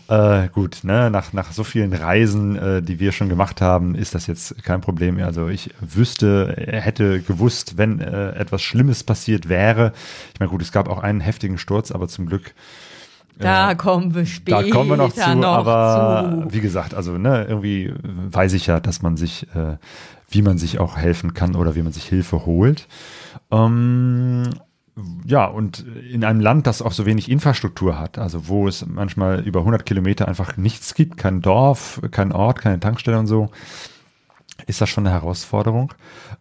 Äh, 0.09 0.49
gut, 0.49 0.81
ne, 0.83 1.11
nach, 1.11 1.33
nach 1.33 1.53
so 1.53 1.65
vielen 1.65 1.93
Reisen, 1.93 2.57
äh, 2.57 2.83
die 2.83 3.01
wir 3.01 3.13
schon 3.13 3.29
gemacht 3.29 3.61
haben, 3.61 3.95
ist 3.95 4.15
das 4.15 4.27
jetzt 4.27 4.63
kein 4.65 4.81
Problem 4.81 5.17
mehr. 5.17 5.27
Also 5.27 5.49
ich 5.49 5.71
wüsste, 5.81 6.55
er 6.57 6.81
hätte 6.81 7.21
gewusst, 7.21 7.77
wenn 7.77 8.01
äh, 8.01 8.31
etwas 8.33 8.63
Schlimmes 8.63 9.05
passiert 9.05 9.49
wäre. 9.49 9.93
Ich 10.35 10.41
meine, 10.41 10.51
gut, 10.51 10.63
es 10.63 10.73
gab 10.73 10.89
auch 10.89 11.03
einen 11.03 11.21
heftigen 11.21 11.59
Sturz, 11.59 11.91
aber 11.91 12.09
zum 12.09 12.27
Glück 12.27 12.55
Da 13.41 13.75
kommen 13.75 14.15
wir 14.15 14.23
da 14.23 14.27
später 14.27 14.71
kommen 14.71 14.91
wir 14.91 14.97
noch 14.97 15.13
zu, 15.13 15.35
noch 15.35 15.55
aber 15.55 16.45
zu. 16.45 16.53
wie 16.55 16.61
gesagt, 16.61 16.95
also 16.95 17.19
ne, 17.19 17.47
irgendwie 17.49 17.93
weiß 18.03 18.53
ich 18.53 18.67
ja, 18.67 18.81
dass 18.81 19.03
man 19.03 19.17
sich, 19.17 19.47
äh, 19.55 19.77
wie 20.29 20.43
man 20.43 20.59
sich 20.59 20.79
auch 20.79 20.97
helfen 20.97 21.35
kann 21.35 21.57
oder 21.57 21.75
wie 21.75 21.83
man 21.83 21.93
sich 21.93 22.05
Hilfe 22.05 22.47
holt. 22.47 22.87
Ähm, 23.51 24.51
ja, 25.25 25.47
und 25.47 25.85
in 26.11 26.25
einem 26.25 26.41
Land, 26.41 26.67
das 26.67 26.83
auch 26.83 26.93
so 26.93 27.07
wenig 27.07 27.31
Infrastruktur 27.31 27.99
hat, 27.99 28.19
also 28.19 28.49
wo 28.49 28.69
es 28.69 28.85
manchmal 28.87 29.41
über 29.41 29.61
100 29.61 29.87
Kilometer 29.87 30.29
einfach 30.29 30.57
nichts 30.57 30.95
gibt, 30.95 31.17
kein 31.17 31.41
Dorf, 31.41 32.01
kein 32.11 32.33
Ort, 32.33 32.61
keine 32.61 32.81
Tankstelle 32.81 33.19
und 33.19 33.27
so, 33.27 33.51
ist 34.67 34.81
das 34.81 34.89
schon 34.89 35.07
eine 35.07 35.15
Herausforderung. 35.15 35.95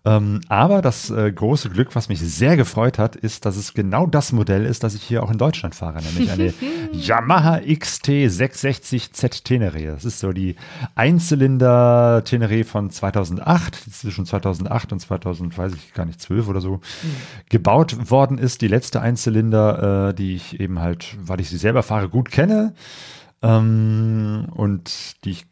Ähm, 0.05 0.39
aber 0.47 0.81
das 0.81 1.09
äh, 1.09 1.29
große 1.29 1.69
Glück, 1.69 1.93
was 1.93 2.07
mich 2.07 2.19
sehr 2.19 2.55
gefreut 2.55 2.97
hat, 2.97 3.17
ist, 3.17 3.45
dass 3.45 3.57
es 3.57 3.73
genau 3.73 4.07
das 4.07 4.31
Modell 4.31 4.65
ist, 4.65 4.83
das 4.83 4.95
ich 4.95 5.03
hier 5.03 5.21
auch 5.23 5.29
in 5.29 5.37
Deutschland 5.37 5.75
fahre, 5.75 6.01
nämlich 6.01 6.31
eine 6.31 6.53
Yamaha 6.93 7.55
XT660Z 7.57 9.43
Tenere. 9.43 9.87
Das 9.87 10.05
ist 10.05 10.19
so 10.19 10.31
die 10.31 10.55
Einzylinder 10.95 12.23
Tenere 12.23 12.63
von 12.63 12.89
2008, 12.89 13.85
die 13.85 13.91
zwischen 13.91 14.25
2008 14.25 14.93
und 14.93 14.99
2000, 15.01 15.57
weiß 15.57 15.73
ich 15.73 15.93
gar 15.93 16.05
nicht, 16.05 16.21
12 16.21 16.47
oder 16.47 16.61
so, 16.61 16.79
gebaut 17.49 18.09
worden 18.09 18.37
ist. 18.37 18.61
Die 18.61 18.69
letzte 18.69 19.01
Einzylinder, 19.01 20.09
äh, 20.09 20.13
die 20.13 20.35
ich 20.35 20.61
eben 20.61 20.79
halt, 20.79 21.17
weil 21.19 21.41
ich 21.41 21.49
sie 21.49 21.57
selber 21.57 21.83
fahre, 21.83 22.07
gut 22.07 22.31
kenne 22.31 22.73
ähm, 23.41 24.47
und 24.53 25.25
die 25.25 25.31
ich 25.31 25.45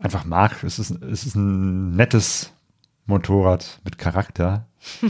einfach 0.00 0.24
mag. 0.24 0.64
Es 0.64 0.78
ist, 0.78 0.90
es 1.02 1.26
ist 1.26 1.34
ein 1.34 1.94
nettes 1.94 2.52
Motorrad 3.12 3.80
mit 3.84 3.98
Charakter. 3.98 4.66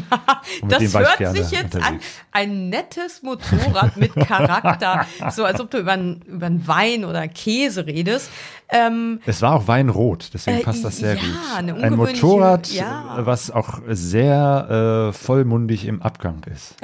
Mit 0.62 0.70
Das 0.70 0.94
hört 0.94 1.34
sich 1.34 1.50
jetzt 1.50 1.76
an. 1.76 1.82
unterwegs. 1.94 2.04
Ein 2.30 2.68
nettes 2.68 3.22
Motorrad 3.22 3.96
mit 3.96 4.14
Charakter. 4.14 5.06
so 5.30 5.46
als 5.46 5.62
ob 5.62 5.70
du 5.70 5.78
über 5.78 5.92
einen 5.92 6.20
über 6.26 6.44
einen 6.44 6.68
Wein 6.68 7.06
oder 7.06 7.26
Käse 7.26 7.86
redest. 7.86 8.30
Ähm, 8.68 9.20
Es 9.24 9.40
war 9.40 9.54
auch 9.54 9.68
Weinrot, 9.68 10.28
deswegen 10.34 10.58
Äh, 10.58 10.62
passt 10.62 10.84
das 10.84 10.98
sehr 10.98 11.14
ja, 11.14 11.20
gut. 11.22 11.78
Ein 11.82 11.96
Motorrad, 11.96 12.68
ja. 12.68 13.16
was 13.20 13.50
auch 13.50 13.80
sehr 13.88 15.08
äh, 15.08 15.12
vollmundig 15.14 15.86
im 15.86 16.02
Abgang 16.02 16.42
ist. 16.52 16.74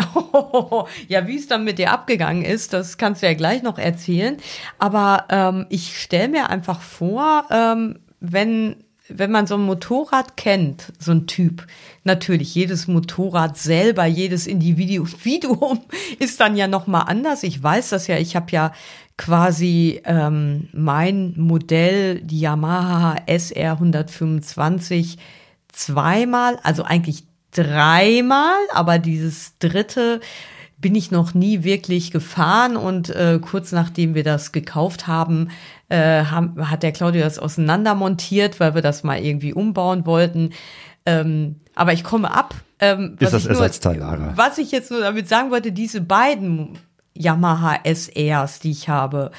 ja, 1.08 1.26
wie 1.26 1.36
es 1.36 1.46
dann 1.46 1.64
mit 1.64 1.78
dir 1.78 1.92
abgegangen 1.92 2.42
ist, 2.42 2.72
das 2.72 2.96
kannst 2.96 3.22
du 3.22 3.26
ja 3.26 3.34
gleich 3.34 3.62
noch 3.62 3.76
erzählen. 3.76 4.38
Aber 4.78 5.26
ähm, 5.28 5.66
ich 5.68 6.00
stelle 6.00 6.28
mir 6.28 6.48
einfach 6.48 6.80
vor, 6.80 7.44
ähm, 7.50 7.98
wenn, 8.20 8.76
wenn 9.08 9.30
man 9.30 9.46
so 9.46 9.54
ein 9.54 9.62
Motorrad 9.62 10.36
kennt, 10.36 10.92
so 10.98 11.12
ein 11.12 11.26
Typ, 11.26 11.66
natürlich 12.04 12.54
jedes 12.54 12.86
Motorrad 12.88 13.56
selber, 13.56 14.04
jedes 14.04 14.46
Individuum 14.48 15.80
ist 16.18 16.40
dann 16.40 16.56
ja 16.56 16.68
noch 16.68 16.86
mal 16.86 17.02
anders. 17.02 17.42
Ich 17.42 17.62
weiß 17.62 17.90
das 17.90 18.06
ja, 18.06 18.16
ich 18.18 18.36
habe 18.36 18.50
ja 18.50 18.72
quasi 19.16 20.00
ähm, 20.04 20.68
mein 20.72 21.34
Modell, 21.36 22.20
die 22.20 22.40
Yamaha 22.40 23.16
SR 23.26 23.72
125, 23.72 25.18
zweimal, 25.72 26.58
also 26.62 26.84
eigentlich 26.84 27.24
dreimal, 27.52 28.56
aber 28.72 28.98
dieses 28.98 29.58
dritte 29.58 30.20
bin 30.80 30.94
ich 30.94 31.10
noch 31.10 31.34
nie 31.34 31.64
wirklich 31.64 32.12
gefahren 32.12 32.76
und 32.76 33.10
äh, 33.10 33.40
kurz 33.40 33.72
nachdem 33.72 34.14
wir 34.14 34.22
das 34.22 34.52
gekauft 34.52 35.08
haben, 35.08 35.50
äh, 35.88 36.24
haben, 36.24 36.70
hat 36.70 36.82
der 36.82 36.92
Claudio 36.92 37.22
das 37.22 37.38
auseinandermontiert, 37.38 38.60
weil 38.60 38.74
wir 38.74 38.82
das 38.82 39.02
mal 39.04 39.18
irgendwie 39.18 39.52
umbauen 39.52 40.06
wollten. 40.06 40.50
Ähm, 41.06 41.56
aber 41.74 41.92
ich 41.92 42.04
komme 42.04 42.30
ab. 42.34 42.54
Ähm, 42.80 43.16
Ist 43.18 43.26
was 43.26 43.30
das 43.32 43.42
ich 43.42 43.48
nur- 43.48 43.56
Ersatzteillager? 43.62 44.32
Was 44.36 44.58
ich 44.58 44.70
jetzt 44.70 44.90
nur 44.90 45.00
damit 45.00 45.28
sagen 45.28 45.50
wollte, 45.50 45.72
diese 45.72 46.00
beiden 46.00 46.78
Yamaha 47.14 47.80
SRs, 47.84 48.60
die 48.60 48.70
ich 48.70 48.88
habe, 48.88 49.30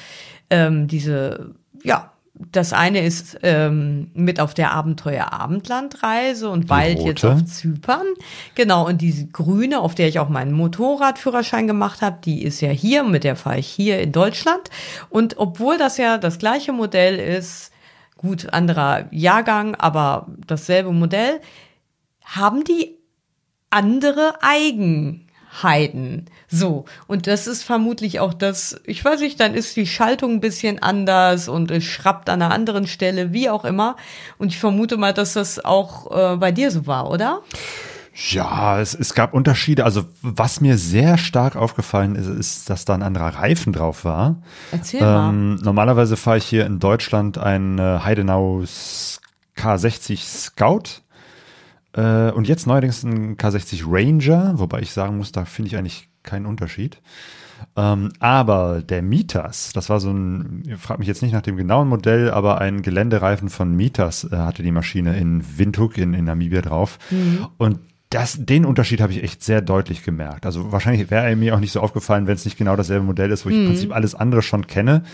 ähm, 0.50 0.88
diese, 0.88 1.54
ja, 1.82 2.09
das 2.52 2.72
eine 2.72 3.04
ist 3.04 3.38
ähm, 3.42 4.10
mit 4.14 4.40
auf 4.40 4.54
der 4.54 4.72
Abenteuer-Abendlandreise 4.72 6.48
und 6.48 6.66
bald 6.66 6.98
jetzt 7.00 7.24
rote? 7.24 7.34
auf 7.34 7.44
Zypern. 7.44 8.06
Genau, 8.54 8.86
und 8.86 9.00
diese 9.00 9.26
grüne, 9.26 9.80
auf 9.80 9.94
der 9.94 10.08
ich 10.08 10.18
auch 10.18 10.28
meinen 10.28 10.52
Motorradführerschein 10.52 11.66
gemacht 11.66 12.02
habe, 12.02 12.18
die 12.24 12.42
ist 12.42 12.60
ja 12.60 12.70
hier, 12.70 13.04
mit 13.04 13.24
der 13.24 13.36
fahre 13.36 13.58
ich 13.58 13.66
hier 13.66 14.00
in 14.00 14.12
Deutschland. 14.12 14.70
Und 15.10 15.38
obwohl 15.38 15.78
das 15.78 15.96
ja 15.96 16.18
das 16.18 16.38
gleiche 16.38 16.72
Modell 16.72 17.18
ist, 17.18 17.72
gut, 18.16 18.52
anderer 18.52 19.06
Jahrgang, 19.10 19.74
aber 19.74 20.26
dasselbe 20.46 20.92
Modell, 20.92 21.40
haben 22.24 22.64
die 22.64 22.96
andere 23.70 24.34
Eigenheiten. 24.40 26.26
So, 26.50 26.84
und 27.06 27.28
das 27.28 27.46
ist 27.46 27.62
vermutlich 27.62 28.18
auch 28.18 28.34
das, 28.34 28.80
ich 28.84 29.04
weiß 29.04 29.20
nicht, 29.20 29.38
dann 29.38 29.54
ist 29.54 29.76
die 29.76 29.86
Schaltung 29.86 30.32
ein 30.32 30.40
bisschen 30.40 30.82
anders 30.82 31.48
und 31.48 31.70
es 31.70 31.84
schrappt 31.84 32.28
an 32.28 32.42
einer 32.42 32.52
anderen 32.52 32.88
Stelle, 32.88 33.32
wie 33.32 33.48
auch 33.48 33.64
immer. 33.64 33.96
Und 34.36 34.48
ich 34.48 34.58
vermute 34.58 34.96
mal, 34.96 35.14
dass 35.14 35.34
das 35.34 35.64
auch 35.64 36.10
äh, 36.10 36.36
bei 36.36 36.50
dir 36.50 36.72
so 36.72 36.88
war, 36.88 37.08
oder? 37.08 37.42
Ja, 38.30 38.80
es, 38.80 38.94
es 38.94 39.14
gab 39.14 39.32
Unterschiede. 39.32 39.84
Also 39.84 40.04
was 40.22 40.60
mir 40.60 40.76
sehr 40.76 41.16
stark 41.16 41.54
aufgefallen 41.54 42.16
ist, 42.16 42.26
ist, 42.26 42.68
dass 42.68 42.84
da 42.84 42.94
ein 42.94 43.02
anderer 43.02 43.36
Reifen 43.36 43.72
drauf 43.72 44.04
war. 44.04 44.42
Erzähl 44.72 45.00
mal. 45.00 45.30
Ähm, 45.30 45.54
normalerweise 45.62 46.16
fahre 46.16 46.38
ich 46.38 46.44
hier 46.44 46.66
in 46.66 46.80
Deutschland 46.80 47.38
ein 47.38 47.78
äh, 47.78 48.00
Heidenau 48.02 48.64
K60 49.56 50.18
Scout 50.18 51.02
äh, 51.94 52.30
und 52.32 52.48
jetzt 52.48 52.66
neuerdings 52.66 53.04
ein 53.04 53.36
K60 53.36 53.84
Ranger, 53.86 54.58
wobei 54.58 54.80
ich 54.80 54.92
sagen 54.92 55.16
muss, 55.16 55.32
da 55.32 55.44
finde 55.44 55.68
ich 55.68 55.76
eigentlich 55.76 56.09
keinen 56.22 56.46
Unterschied. 56.46 57.00
Ähm, 57.76 58.10
aber 58.20 58.82
der 58.82 59.02
Mitas, 59.02 59.72
das 59.74 59.90
war 59.90 60.00
so 60.00 60.10
ein, 60.10 60.62
ihr 60.66 60.78
fragt 60.78 60.98
mich 60.98 61.08
jetzt 61.08 61.22
nicht 61.22 61.32
nach 61.32 61.42
dem 61.42 61.56
genauen 61.56 61.88
Modell, 61.88 62.30
aber 62.30 62.60
ein 62.60 62.82
Geländereifen 62.82 63.50
von 63.50 63.74
Mitas 63.76 64.24
äh, 64.24 64.36
hatte 64.36 64.62
die 64.62 64.72
Maschine 64.72 65.18
in 65.18 65.58
Windhoek 65.58 65.98
in, 65.98 66.14
in 66.14 66.24
Namibia 66.24 66.62
drauf. 66.62 66.98
Und 67.58 67.80
das, 68.10 68.44
den 68.44 68.64
Unterschied 68.64 69.00
habe 69.00 69.12
ich 69.12 69.22
echt 69.22 69.44
sehr 69.44 69.60
deutlich 69.62 70.02
gemerkt. 70.02 70.44
Also 70.44 70.72
wahrscheinlich 70.72 71.10
wäre 71.10 71.28
er 71.28 71.36
mir 71.36 71.54
auch 71.54 71.60
nicht 71.60 71.70
so 71.70 71.80
aufgefallen, 71.80 72.26
wenn 72.26 72.34
es 72.34 72.44
nicht 72.44 72.58
genau 72.58 72.74
dasselbe 72.74 73.04
Modell 73.04 73.30
ist, 73.30 73.46
wo 73.46 73.50
ich 73.50 73.56
im 73.56 73.66
Prinzip 73.66 73.94
alles 73.94 74.16
andere 74.16 74.42
schon 74.42 74.66
kenne. 74.66 75.04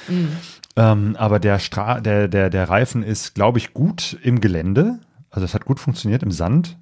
Ähm, 0.76 1.14
aber 1.18 1.38
der, 1.38 1.58
Stra 1.58 2.00
der, 2.00 2.26
der, 2.28 2.48
der 2.48 2.68
Reifen 2.70 3.02
ist, 3.02 3.34
glaube 3.34 3.58
ich, 3.58 3.74
gut 3.74 4.16
im 4.22 4.40
Gelände. 4.40 4.98
Also 5.30 5.44
es 5.44 5.52
hat 5.52 5.66
gut 5.66 5.78
funktioniert 5.78 6.22
im 6.22 6.30
Sand. 6.30 6.78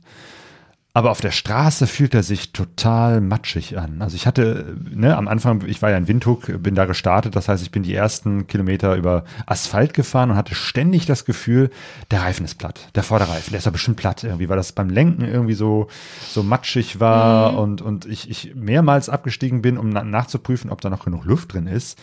Aber 0.97 1.11
auf 1.11 1.21
der 1.21 1.33
Straße 1.33 1.89
fühlt 1.89 2.15
er 2.15 2.23
sich 2.23 2.53
total 2.53 3.21
matschig 3.21 3.77
an. 3.77 4.01
Also 4.01 4.15
ich 4.15 4.29
hatte, 4.29 4.77
ne, 4.95 5.17
am 5.17 5.27
Anfang, 5.27 5.65
ich 5.67 5.83
war 5.83 5.91
ja 5.91 5.97
in 5.97 6.07
Windhoek, 6.07 6.63
bin 6.63 6.77
da 6.77 6.85
gestartet, 6.85 7.35
das 7.35 7.49
heißt, 7.49 7.65
ich 7.65 7.73
bin 7.73 7.83
die 7.83 7.93
ersten 7.93 8.47
Kilometer 8.47 8.95
über 8.95 9.25
Asphalt 9.45 9.93
gefahren 9.93 10.31
und 10.31 10.37
hatte 10.37 10.55
ständig 10.55 11.05
das 11.05 11.25
Gefühl, 11.25 11.71
der 12.13 12.23
Reifen 12.23 12.45
ist 12.45 12.59
platt, 12.59 12.91
der 12.95 13.03
Vorderreifen, 13.03 13.51
der 13.51 13.59
ist 13.59 13.67
doch 13.67 13.73
bestimmt 13.73 13.97
platt 13.97 14.23
irgendwie, 14.23 14.49
weil 14.49 14.57
das 14.57 14.71
beim 14.71 14.89
Lenken 14.89 15.25
irgendwie 15.25 15.55
so, 15.55 15.89
so 16.29 16.45
matschig 16.45 17.01
war 17.01 17.59
und, 17.59 17.83
und 17.83 18.07
ich, 18.07 18.31
ich 18.31 18.55
mehrmals 18.55 19.09
abgestiegen 19.09 19.63
bin, 19.63 19.79
um 19.79 19.89
na 19.89 20.05
nachzuprüfen, 20.05 20.71
ob 20.71 20.81
da 20.81 20.91
noch 20.91 21.05
genug 21.05 21.25
Luft 21.25 21.55
drin 21.55 21.67
ist. 21.67 21.99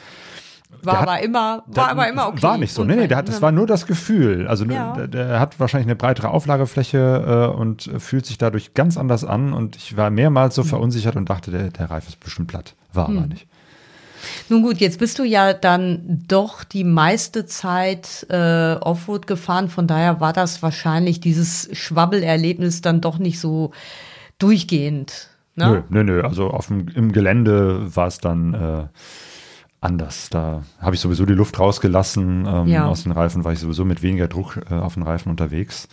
War 0.84 1.01
hat- 1.01 1.08
aber 1.08 1.22
immer, 1.22 1.63
war 1.68 1.90
aber 1.92 2.10
immer 2.10 2.28
okay. 2.28 2.42
War 2.44 2.58
nicht 2.58 2.74
so. 2.74 2.84
Nee, 2.84 2.96
nee, 2.96 3.08
der 3.08 3.18
hat, 3.18 3.28
das 3.30 3.42
war 3.42 3.51
nur 3.51 3.68
das 3.68 3.86
Gefühl. 3.86 4.48
Also 4.48 4.66
Ja. 4.66 4.94
der, 4.94 5.08
der 5.08 5.40
hat 5.40 5.60
wahrscheinlich 5.60 5.88
eine 5.88 5.96
breitere 5.96 6.30
Auflagefläche 6.30 7.51
äh, 7.54 7.58
und 7.58 7.90
fühlt 8.00 8.25
sich 8.25 8.38
dadurch 8.38 8.74
ganz 8.74 8.98
anders 8.98 9.24
an. 9.24 9.54
Und 9.54 9.75
ich 9.75 9.96
war 9.98 10.10
mehrmals 10.10 10.58
Hm. 10.58 10.63
so 10.63 10.70
verunsichert 10.70 11.16
und 11.16 11.30
dachte, 11.30 11.51
der, 11.51 11.70
der 11.70 11.92
Reif 11.92 12.08
ist 12.08 12.20
bestimmt 12.20 12.48
platt. 12.48 12.75
War 12.94 13.06
aber 13.10 13.22
nicht. 13.28 13.48
Nun 14.50 14.62
gut, 14.62 14.78
jetzt 14.78 15.00
bist 15.00 15.18
du 15.18 15.24
ja 15.24 15.51
dann 15.54 16.24
doch 16.28 16.63
die 16.63 16.84
meiste 16.84 17.48
Zeit 17.48 18.28
äh, 18.30 18.74
Offroad 18.75 19.25
gefahren, 19.25 19.68
von 19.68 19.88
daher 19.88 20.20
war 20.20 20.32
das 20.32 20.62
wahrscheinlich 20.62 21.20
dieses 21.22 21.70
Schwabbelerlebnis 21.75 22.82
dann 22.82 23.01
doch 23.01 23.18
nicht 23.18 23.40
so 23.40 23.72
durchgehend. 24.38 25.30
Ne? 25.56 25.84
Nö, 25.90 26.04
nö, 26.04 26.04
nö. 26.04 26.22
Also 26.24 26.50
auf 26.51 26.68
dem, 26.68 26.88
im 26.90 27.12
Gelände 27.12 27.96
war 27.96 28.08
es 28.08 28.20
dann 28.20 28.54
äh, 28.54 28.84
anders. 29.82 30.30
Da 30.30 30.64
habe 30.80 30.96
ich 30.96 31.02
sowieso 31.02 31.26
die 31.26 31.34
Luft 31.34 31.60
rausgelassen 31.60 32.46
ähm, 32.48 32.68
Ja. 32.68 32.88
aus 32.88 33.04
den 33.04 33.12
Reifen, 33.12 33.44
war 33.44 33.52
ich 33.52 33.60
sowieso 33.60 33.84
mit 33.84 34.02
weniger 34.04 34.28
Druck 34.28 34.60
äh, 34.70 34.76
auf 34.76 34.94
den 34.94 35.04
Reifen 35.04 35.30
unterwegs. 35.30 35.88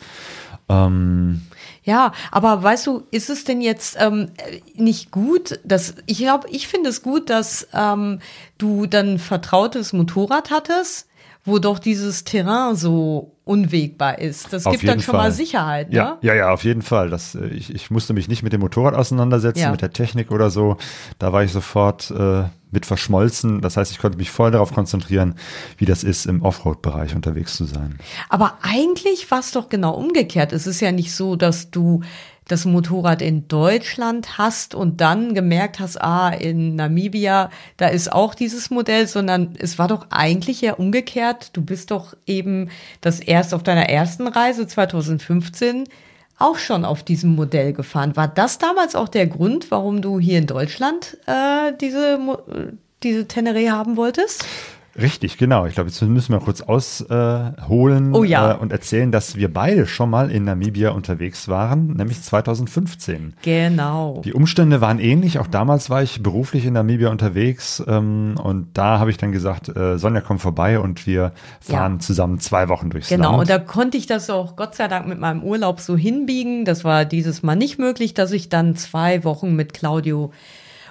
Ähm, 0.68 1.42
Ja, 1.82 2.12
aber 2.30 2.62
weißt 2.62 2.86
du, 2.86 3.02
ist 3.10 3.30
es 3.30 3.44
denn 3.44 3.62
jetzt 3.62 3.96
ähm, 3.98 4.30
nicht 4.74 5.10
gut, 5.10 5.58
dass 5.64 5.94
ich 6.06 6.18
glaube, 6.18 6.48
ich 6.50 6.68
finde 6.68 6.90
es 6.90 7.02
gut, 7.02 7.30
dass 7.30 7.66
ähm, 7.72 8.20
du 8.58 8.86
dann 8.86 9.14
ein 9.14 9.18
vertrautes 9.18 9.94
Motorrad 9.94 10.50
hattest, 10.50 11.08
wo 11.44 11.58
doch 11.58 11.78
dieses 11.78 12.24
Terrain 12.24 12.76
so 12.76 13.32
unwegbar 13.44 14.18
ist. 14.18 14.52
Das 14.52 14.66
Auf 14.66 14.72
gibt 14.72 14.86
dann 14.86 15.00
schon 15.00 15.14
mal 15.16 15.22
Fall. 15.22 15.32
Sicherheit, 15.32 15.88
ne? 15.88 15.96
Ja, 15.96 16.18
ja, 16.20 16.34
ja, 16.34 16.50
auf 16.52 16.64
jeden 16.64 16.82
Fall. 16.82 17.08
Das, 17.08 17.34
äh, 17.34 17.46
ich, 17.46 17.74
ich 17.74 17.90
musste 17.90 18.12
mich 18.12 18.28
nicht 18.28 18.42
mit 18.42 18.52
dem 18.52 18.60
Motorrad 18.60 18.92
auseinandersetzen, 18.94 19.60
Ja. 19.60 19.70
mit 19.70 19.80
der 19.80 19.92
Technik 19.94 20.30
oder 20.30 20.50
so. 20.50 20.76
Da 21.18 21.32
war 21.32 21.42
ich 21.42 21.52
sofort 21.52 22.10
äh, 22.10 22.42
mit 22.70 22.86
verschmolzen. 22.86 23.60
Das 23.60 23.76
heißt, 23.76 23.92
ich 23.92 23.98
konnte 23.98 24.18
mich 24.18 24.30
voll 24.30 24.50
darauf 24.50 24.72
konzentrieren, 24.72 25.34
wie 25.76 25.84
das 25.84 26.04
ist, 26.04 26.26
im 26.26 26.42
Offroad-Bereich 26.42 27.14
unterwegs 27.14 27.56
zu 27.56 27.64
sein. 27.64 27.98
Aber 28.28 28.58
eigentlich 28.62 29.30
war 29.30 29.40
es 29.40 29.52
doch 29.52 29.68
genau 29.68 29.94
umgekehrt. 29.94 30.52
Es 30.52 30.66
ist 30.66 30.80
ja 30.80 30.92
nicht 30.92 31.14
so, 31.14 31.36
dass 31.36 31.70
du 31.70 32.02
das 32.48 32.64
Motorrad 32.64 33.22
in 33.22 33.46
Deutschland 33.46 34.38
hast 34.38 34.74
und 34.74 35.00
dann 35.00 35.34
gemerkt 35.34 35.80
hast, 35.80 36.00
ah, 36.00 36.30
in 36.30 36.76
Namibia, 36.76 37.50
da 37.76 37.88
ist 37.88 38.10
auch 38.10 38.34
dieses 38.34 38.70
Modell, 38.70 39.06
sondern 39.06 39.54
es 39.58 39.78
war 39.78 39.86
doch 39.86 40.06
eigentlich 40.10 40.62
ja 40.62 40.74
umgekehrt. 40.74 41.50
Du 41.56 41.62
bist 41.62 41.90
doch 41.90 42.16
eben 42.26 42.70
das 43.02 43.20
erst 43.20 43.52
auf 43.52 43.62
deiner 43.62 43.88
ersten 43.90 44.26
Reise 44.26 44.66
2015 44.66 45.84
auch 46.38 46.58
schon 46.58 46.84
auf 46.84 47.02
diesem 47.02 47.34
Modell 47.34 47.72
gefahren. 47.72 48.16
War 48.16 48.28
das 48.28 48.58
damals 48.58 48.94
auch 48.94 49.08
der 49.08 49.26
Grund, 49.26 49.70
warum 49.70 50.02
du 50.02 50.20
hier 50.20 50.38
in 50.38 50.46
Deutschland 50.46 51.18
äh, 51.26 51.72
diese, 51.80 52.14
äh, 52.14 52.72
diese 53.02 53.22
Teneré 53.22 53.70
haben 53.70 53.96
wolltest? 53.96 54.44
Richtig, 55.00 55.38
genau. 55.38 55.66
Ich 55.66 55.74
glaube, 55.74 55.90
jetzt 55.90 56.02
müssen 56.02 56.32
wir 56.32 56.40
kurz 56.40 56.60
ausholen 56.60 58.14
Oh 58.14 58.24
ja. 58.24 58.52
äh, 58.52 58.56
und 58.56 58.72
erzählen, 58.72 59.12
dass 59.12 59.36
wir 59.36 59.52
beide 59.52 59.86
schon 59.86 60.10
mal 60.10 60.30
in 60.30 60.44
Namibia 60.44 60.90
unterwegs 60.90 61.48
waren, 61.48 61.94
nämlich 61.94 62.20
2015. 62.22 63.34
Genau. 63.42 64.20
Die 64.24 64.32
Umstände 64.32 64.80
waren 64.80 64.98
ähnlich. 64.98 65.38
Auch 65.38 65.46
damals 65.46 65.88
war 65.90 66.02
ich 66.02 66.22
beruflich 66.22 66.64
in 66.66 66.74
Namibia 66.74 67.10
unterwegs 67.10 67.82
ähm, 67.86 68.34
und 68.42 68.68
da 68.74 68.98
habe 68.98 69.10
ich 69.10 69.16
dann 69.16 69.32
gesagt, 69.32 69.68
äh, 69.74 69.98
Sonja, 69.98 70.20
komm 70.20 70.38
vorbei 70.38 70.78
und 70.80 71.06
wir 71.06 71.32
fahren 71.60 71.94
Ja. 71.94 71.98
zusammen 72.00 72.38
zwei 72.40 72.68
Wochen 72.68 72.90
durchs 72.90 73.08
Genau, 73.08 73.30
Land. 73.30 73.40
und 73.42 73.50
da 73.50 73.58
konnte 73.58 73.96
ich 73.96 74.06
das 74.06 74.28
auch 74.30 74.56
Gott 74.56 74.74
sei 74.74 74.88
Dank 74.88 75.06
mit 75.06 75.18
meinem 75.18 75.42
Urlaub 75.42 75.80
so 75.80 75.96
hinbiegen. 75.96 76.64
Das 76.64 76.84
war 76.84 77.04
dieses 77.04 77.42
Mal 77.42 77.56
nicht 77.56 77.78
möglich, 77.78 78.14
dass 78.14 78.32
ich 78.32 78.48
dann 78.48 78.76
zwei 78.76 79.24
Wochen 79.24 79.54
mit 79.54 79.74
Claudio 79.74 80.32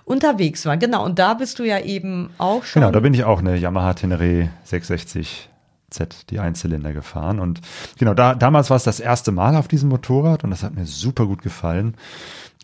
unterwegs 0.07 0.65
war. 0.65 0.77
Genau, 0.77 1.05
und 1.05 1.19
da 1.19 1.33
bist 1.33 1.59
du 1.59 1.63
ja 1.63 1.79
eben 1.79 2.29
auch 2.37 2.63
schon. 2.63 2.81
Genau, 2.81 2.91
da 2.91 2.99
bin 3.01 3.13
ich 3.13 3.25
auch 3.25 3.39
eine 3.39 3.57
Yamaha 3.57 3.93
Tenere 3.93 4.49
660 4.63 5.49
Z, 5.89 6.29
die 6.29 6.39
Einzylinder 6.39 6.93
gefahren. 6.93 7.39
Und 7.39 7.61
genau, 7.97 8.13
da, 8.13 8.33
damals 8.33 8.69
war 8.69 8.77
es 8.77 8.83
das 8.83 8.99
erste 8.99 9.31
Mal 9.31 9.55
auf 9.55 9.67
diesem 9.67 9.89
Motorrad 9.89 10.43
und 10.43 10.49
das 10.49 10.63
hat 10.63 10.75
mir 10.75 10.85
super 10.85 11.25
gut 11.25 11.41
gefallen. 11.41 11.95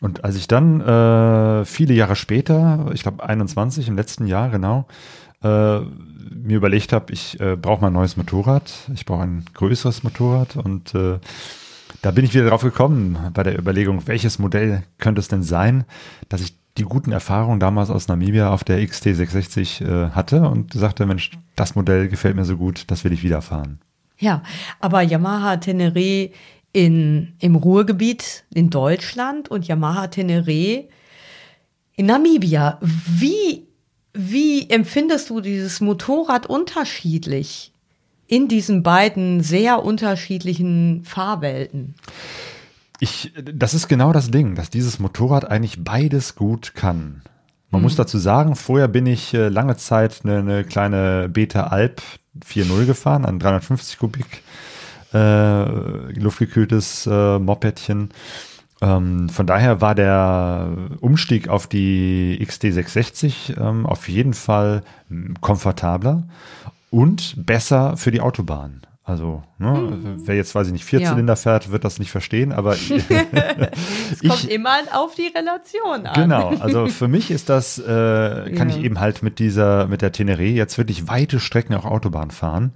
Und 0.01 0.23
als 0.23 0.35
ich 0.35 0.47
dann 0.47 0.81
äh, 0.81 1.65
viele 1.65 1.93
Jahre 1.93 2.15
später, 2.15 2.89
ich 2.93 3.03
glaube 3.03 3.23
21 3.23 3.87
im 3.87 3.95
letzten 3.95 4.27
Jahr 4.27 4.49
genau, 4.49 4.85
äh, 5.41 5.79
mir 5.79 6.57
überlegt 6.57 6.91
habe, 6.91 7.13
ich 7.13 7.39
äh, 7.39 7.55
brauche 7.55 7.81
mal 7.81 7.87
ein 7.87 7.93
neues 7.93 8.17
Motorrad, 8.17 8.73
ich 8.93 9.05
brauche 9.05 9.23
ein 9.23 9.45
größeres 9.53 10.03
Motorrad 10.03 10.57
und 10.57 10.93
äh, 10.95 11.19
da 12.01 12.11
bin 12.11 12.25
ich 12.25 12.33
wieder 12.33 12.49
drauf 12.49 12.63
gekommen 12.63 13.17
bei 13.33 13.43
der 13.43 13.57
Überlegung, 13.57 14.05
welches 14.07 14.39
Modell 14.39 14.83
könnte 14.97 15.19
es 15.19 15.29
denn 15.29 15.43
sein, 15.43 15.85
dass 16.27 16.41
ich 16.41 16.62
die 16.77 16.83
guten 16.83 17.11
Erfahrungen 17.11 17.59
damals 17.59 17.89
aus 17.89 18.07
Namibia 18.07 18.51
auf 18.51 18.63
der 18.63 18.79
XT660 18.79 19.85
äh, 19.85 20.11
hatte 20.11 20.41
und 20.49 20.73
sagte, 20.73 21.05
Mensch, 21.05 21.31
das 21.55 21.75
Modell 21.75 22.07
gefällt 22.07 22.35
mir 22.35 22.45
so 22.45 22.57
gut, 22.57 22.85
das 22.87 23.03
will 23.03 23.13
ich 23.13 23.23
wieder 23.23 23.41
fahren. 23.41 23.79
Ja, 24.17 24.41
aber 24.79 25.01
Yamaha 25.01 25.53
Teneré 25.53 26.31
in, 26.71 27.33
im 27.39 27.55
Ruhrgebiet 27.55 28.45
in 28.53 28.69
Deutschland 28.69 29.49
und 29.49 29.67
Yamaha 29.67 30.05
Teneré 30.05 30.85
in 31.95 32.05
Namibia. 32.07 32.79
Wie, 32.81 33.67
wie 34.13 34.69
empfindest 34.69 35.29
du 35.29 35.41
dieses 35.41 35.79
Motorrad 35.81 36.47
unterschiedlich 36.47 37.71
in 38.25 38.47
diesen 38.47 38.81
beiden 38.81 39.41
sehr 39.41 39.83
unterschiedlichen 39.83 41.03
Fahrwelten? 41.03 41.93
Ich, 43.03 43.33
das 43.35 43.73
ist 43.73 43.89
genau 43.89 44.13
das 44.13 44.31
Ding, 44.31 44.55
dass 44.55 44.69
dieses 44.69 44.97
Motorrad 44.97 45.43
eigentlich 45.51 45.83
beides 45.83 46.35
gut 46.35 46.73
kann. 46.73 47.21
Man 47.69 47.81
muss 47.81 47.97
dazu 47.97 48.17
sagen, 48.17 48.55
vorher 48.55 48.87
bin 48.87 49.05
ich 49.07 49.33
äh, 49.33 49.49
lange 49.49 49.75
Zeit 49.75 50.21
eine, 50.23 50.37
eine 50.37 50.63
kleine 50.63 51.27
Beta 51.27 51.63
Alp 51.63 52.01
4.0 52.45 52.85
gefahren, 52.85 53.25
ein 53.25 53.39
350 53.39 53.97
Kubik 53.97 54.41
äh, 55.13 56.13
luftgekühltes 56.17 57.05
äh, 57.05 57.39
Mopedchen. 57.39 58.11
Ähm, 58.81 59.27
von 59.27 59.47
daher 59.47 59.81
war 59.81 59.95
der 59.95 60.69
Umstieg 61.01 61.49
auf 61.49 61.67
die 61.67 62.39
XT660 62.41 63.59
ähm, 63.59 63.85
auf 63.85 64.07
jeden 64.07 64.33
Fall 64.33 64.81
komfortabler 65.41 66.23
und 66.89 67.33
besser 67.45 67.97
für 67.97 68.11
die 68.11 68.21
Autobahn. 68.21 68.79
Also, 69.05 69.43
ne, 69.57 69.99
wer 70.23 70.35
jetzt, 70.37 70.55
weiß 70.55 70.67
ich 70.67 70.71
nicht, 70.73 70.85
Vierzylinder 70.85 71.35
fährt, 71.35 71.71
wird 71.73 71.83
das 71.83 71.99
nicht 71.99 72.09
verstehen, 72.09 72.53
aber 72.53 72.71
Es 74.11 74.21
kommt 74.21 74.45
immer 74.49 74.77
auf 74.93 75.15
die 75.15 75.27
Relation 75.27 76.05
an. 76.07 76.13
Genau, 76.13 76.49
also 76.61 76.87
für 76.87 77.09
mich 77.09 77.29
ist 77.29 77.49
das, 77.49 77.77
äh, 77.79 77.83
kann 78.55 78.69
Ja. 78.69 78.77
ich 78.77 78.81
eben 78.83 79.01
halt 79.01 79.21
mit 79.21 79.39
dieser, 79.39 79.87
mit 79.87 80.01
der 80.01 80.13
Teneré 80.13 80.53
jetzt 80.53 80.77
wirklich 80.77 81.09
weite 81.09 81.41
Strecken 81.41 81.73
auch 81.75 81.83
Autobahn 81.83 82.31
fahren, 82.31 82.71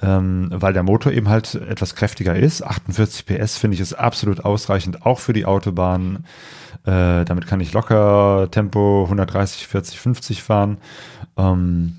ähm, 0.00 0.48
weil 0.52 0.72
der 0.74 0.84
Motor 0.84 1.10
eben 1.10 1.28
halt 1.28 1.56
etwas 1.56 1.96
kräftiger 1.96 2.36
ist. 2.36 2.62
48 2.62 3.26
PS 3.26 3.58
finde 3.58 3.74
ich 3.74 3.80
ist 3.80 3.94
absolut 3.94 4.44
ausreichend, 4.44 5.04
auch 5.04 5.18
für 5.18 5.32
die 5.32 5.44
Autobahn. 5.44 6.24
Äh, 6.84 7.24
damit 7.24 7.48
kann 7.48 7.58
ich 7.58 7.72
locker 7.72 8.46
Tempo 8.52 9.04
130, 9.04 9.66
40, 9.66 9.98
50 9.98 10.42
fahren. 10.44 10.78
Ähm, 11.36 11.96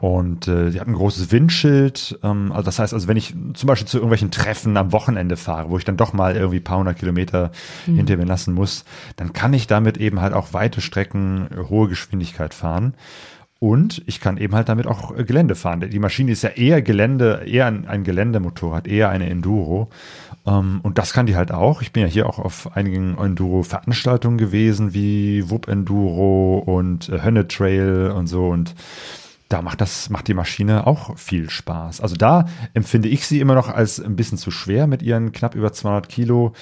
und 0.00 0.48
äh, 0.48 0.70
die 0.70 0.80
hat 0.80 0.88
ein 0.88 0.94
großes 0.94 1.30
Windschild. 1.30 2.18
Ähm, 2.22 2.52
also 2.52 2.64
das 2.64 2.78
heißt, 2.78 2.94
also 2.94 3.06
wenn 3.06 3.18
ich 3.18 3.34
zum 3.54 3.66
Beispiel 3.66 3.86
zu 3.86 3.98
irgendwelchen 3.98 4.30
Treffen 4.30 4.76
am 4.76 4.92
Wochenende 4.92 5.36
fahre, 5.36 5.70
wo 5.70 5.76
ich 5.76 5.84
dann 5.84 5.98
doch 5.98 6.14
mal 6.14 6.36
irgendwie 6.36 6.58
ein 6.58 6.64
paar 6.64 6.78
hundert 6.78 6.98
Kilometer 6.98 7.52
hinter 7.84 8.16
mir 8.16 8.24
lassen 8.24 8.54
muss, 8.54 8.84
dann 9.16 9.32
kann 9.34 9.52
ich 9.52 9.66
damit 9.66 9.98
eben 9.98 10.20
halt 10.20 10.32
auch 10.32 10.54
weite 10.54 10.80
Strecken, 10.80 11.48
äh, 11.50 11.68
hohe 11.68 11.88
Geschwindigkeit 11.88 12.54
fahren. 12.54 12.94
Und 13.58 14.02
ich 14.06 14.22
kann 14.22 14.38
eben 14.38 14.54
halt 14.54 14.70
damit 14.70 14.86
auch 14.86 15.14
äh, 15.14 15.24
Gelände 15.24 15.54
fahren. 15.54 15.80
Die 15.80 15.98
Maschine 15.98 16.32
ist 16.32 16.42
ja 16.42 16.48
eher 16.48 16.80
Gelände, 16.80 17.42
eher 17.44 17.66
ein, 17.66 17.86
ein 17.86 18.02
Geländemotorrad, 18.02 18.88
eher 18.88 19.10
eine 19.10 19.28
Enduro. 19.28 19.90
Ähm, 20.46 20.80
und 20.82 20.96
das 20.96 21.12
kann 21.12 21.26
die 21.26 21.36
halt 21.36 21.52
auch. 21.52 21.82
Ich 21.82 21.92
bin 21.92 22.02
ja 22.02 22.08
hier 22.08 22.26
auch 22.26 22.38
auf 22.38 22.74
einigen 22.74 23.18
Enduro-Veranstaltungen 23.18 24.38
gewesen, 24.38 24.94
wie 24.94 25.50
Wupp 25.50 25.68
Enduro 25.68 26.60
und 26.60 27.10
äh, 27.10 27.20
Hönne 27.22 27.48
Trail 27.48 28.14
und 28.16 28.28
so. 28.28 28.48
Und 28.48 28.74
da 29.50 29.62
macht 29.62 29.80
das, 29.80 30.10
macht 30.10 30.28
die 30.28 30.34
Maschine 30.34 30.86
auch 30.86 31.18
viel 31.18 31.50
Spaß. 31.50 32.00
Also 32.00 32.14
da 32.14 32.46
empfinde 32.72 33.08
ich 33.08 33.26
sie 33.26 33.40
immer 33.40 33.56
noch 33.56 33.68
als 33.68 34.00
ein 34.00 34.14
bisschen 34.14 34.38
zu 34.38 34.52
schwer 34.52 34.86
mit 34.86 35.02
ihren 35.02 35.32
knapp 35.32 35.56
über 35.56 35.72
200 35.72 36.08
Kilo. 36.08 36.52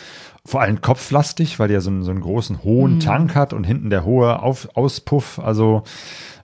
Vor 0.47 0.63
allem 0.63 0.81
kopflastig, 0.81 1.59
weil 1.59 1.69
die 1.69 1.75
ja 1.75 1.83
so 1.83 1.91
einen, 1.91 2.03
so 2.03 2.11
einen 2.11 2.23
großen, 2.23 2.65
hohen 2.65 2.99
Tank 3.01 3.35
hat 3.35 3.53
und 3.53 3.65
hinten 3.65 3.91
der 3.91 4.05
hohe 4.05 4.43
Auf, 4.43 4.71
Auspuff. 4.75 5.39
Also 5.39 5.83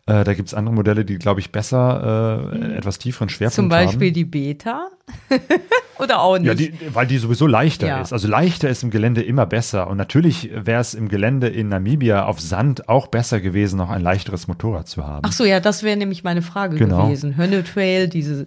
äh, 0.07 0.25
da 0.25 0.35
gibt's 0.35 0.53
andere 0.55 0.75
Modelle, 0.75 1.05
die, 1.05 1.17
glaube 1.19 1.41
ich, 1.41 1.51
besser 1.53 2.51
äh, 2.53 2.77
etwas 2.77 2.99
tieferen 2.99 3.29
Schwerpunkt 3.29 3.55
Zum 3.55 3.69
Beispiel 3.69 4.09
haben. 4.09 4.15
die 4.15 4.25
Beta? 4.25 4.89
Oder 5.99 6.21
auch 6.21 6.37
nicht? 6.39 6.47
Ja, 6.47 6.55
die, 6.55 6.73
weil 6.93 7.07
die 7.07 7.19
sowieso 7.19 7.47
leichter 7.47 7.87
Ja. 7.87 8.01
ist. 8.03 8.13
Also 8.13 8.27
leichter 8.29 8.69
ist 8.69 8.83
im 8.83 8.91
Gelände 8.91 9.23
immer 9.23 9.47
besser. 9.47 9.87
Und 9.89 9.97
natürlich 9.97 10.51
wäre 10.53 10.81
es 10.81 10.95
im 10.95 11.09
Gelände 11.09 11.49
in 11.49 11.69
Namibia 11.69 12.25
auf 12.27 12.41
Sand 12.41 12.89
auch 12.89 13.07
besser 13.07 13.41
gewesen, 13.41 13.77
noch 13.77 13.91
ein 13.91 14.03
leichteres 14.03 14.49
Motorrad 14.49 14.89
zu 14.89 15.07
haben. 15.07 15.23
Ach 15.25 15.33
so, 15.33 15.45
ja, 15.45 15.61
das 15.61 15.83
wäre 15.85 15.97
nämlich 15.97 16.25
meine 16.25 16.43
Frage 16.43 16.77
Genau. 16.77 17.07
gewesen. 17.07 17.37
Hönne 17.37 17.63
Trail, 17.63 18.09
diese, 18.09 18.45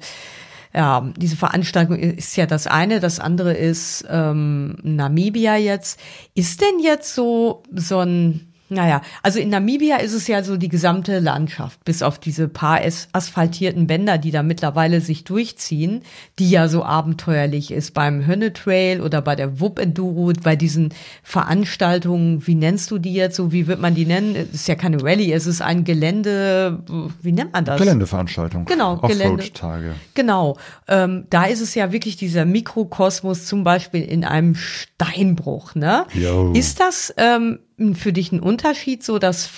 ja, 0.73 1.09
diese 1.15 1.37
Veranstaltung 1.37 1.97
ist 1.97 2.35
ja 2.35 2.45
das 2.47 2.67
eine. 2.67 2.99
Das 2.99 3.19
andere 3.19 3.53
ist 3.53 4.05
ähm, 4.09 4.75
Namibia 4.83 5.55
jetzt. 5.55 5.99
Ist 6.35 6.61
denn 6.61 6.79
jetzt 6.83 7.15
so, 7.15 7.63
so 7.73 7.99
ein, 7.99 8.51
naja, 8.69 9.01
also 9.23 9.39
in 9.39 9.49
Namibia 9.49 9.97
ist 9.97 10.13
es 10.13 10.27
ja 10.27 10.43
so 10.43 10.57
die 10.57 10.67
gesamte 10.67 11.19
Landschaft, 11.19 11.83
bis 11.85 12.01
auf 12.01 12.19
diese 12.19 12.47
paar 12.47 12.81
as 12.81 13.07
asphaltierten 13.13 13.87
Bänder, 13.87 14.17
die 14.17 14.31
da 14.31 14.43
mittlerweile 14.43 14.99
sich 14.99 15.23
durchziehen, 15.23 16.01
die 16.37 16.49
ja 16.49 16.67
so 16.67 16.83
abenteuerlich 16.83 17.71
ist 17.71 17.93
beim 17.93 18.25
Hönne 18.27 18.51
Trail 18.51 19.01
oder 19.01 19.21
bei 19.21 19.35
der 19.35 19.61
Wupp 19.61 19.79
Enduro, 19.79 20.33
bei 20.43 20.55
diesen 20.55 20.93
Veranstaltungen, 21.23 22.45
wie 22.45 22.55
nennst 22.55 22.91
du 22.91 22.97
die 22.97 23.13
jetzt 23.13 23.37
so, 23.37 23.53
wie 23.53 23.67
wird 23.67 23.79
man 23.79 23.95
die 23.95 24.05
nennen? 24.05 24.35
Es 24.35 24.53
ist 24.53 24.67
ja 24.67 24.75
keine 24.75 25.01
Rallye, 25.01 25.31
es 25.31 25.47
ist 25.47 25.61
ein 25.61 25.85
Gelände, 25.85 26.83
wie 27.21 27.31
nennt 27.31 27.53
man 27.53 27.63
das? 27.63 27.79
Geländeveranstaltung. 27.79 28.65
Genau, 28.65 28.97
Gelände. 28.97 29.43
Offroad-Tage. 29.43 29.95
Genau, 30.13 30.57
ähm, 30.87 31.25
da 31.29 31.45
ist 31.45 31.61
es 31.61 31.73
ja 31.73 31.93
wirklich 31.93 32.17
dieser 32.17 32.43
Mikrokosmos, 32.43 33.45
zum 33.45 33.63
Beispiel 33.63 34.03
in 34.03 34.25
einem 34.25 34.55
Steinbruch. 34.55 35.75
Ne? 35.75 36.05
Jo. 36.13 36.51
Ist 36.53 36.79
das 36.79 37.13
ähm, 37.17 37.59
für 37.93 38.13
dich 38.13 38.31
ein 38.31 38.39
Unterschied, 38.39 39.03
so 39.03 39.19
das 39.19 39.49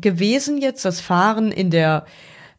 gewesen 0.00 0.58
jetzt, 0.58 0.84
das 0.84 1.00
Fahren 1.00 1.52
in 1.52 1.70
der 1.70 2.06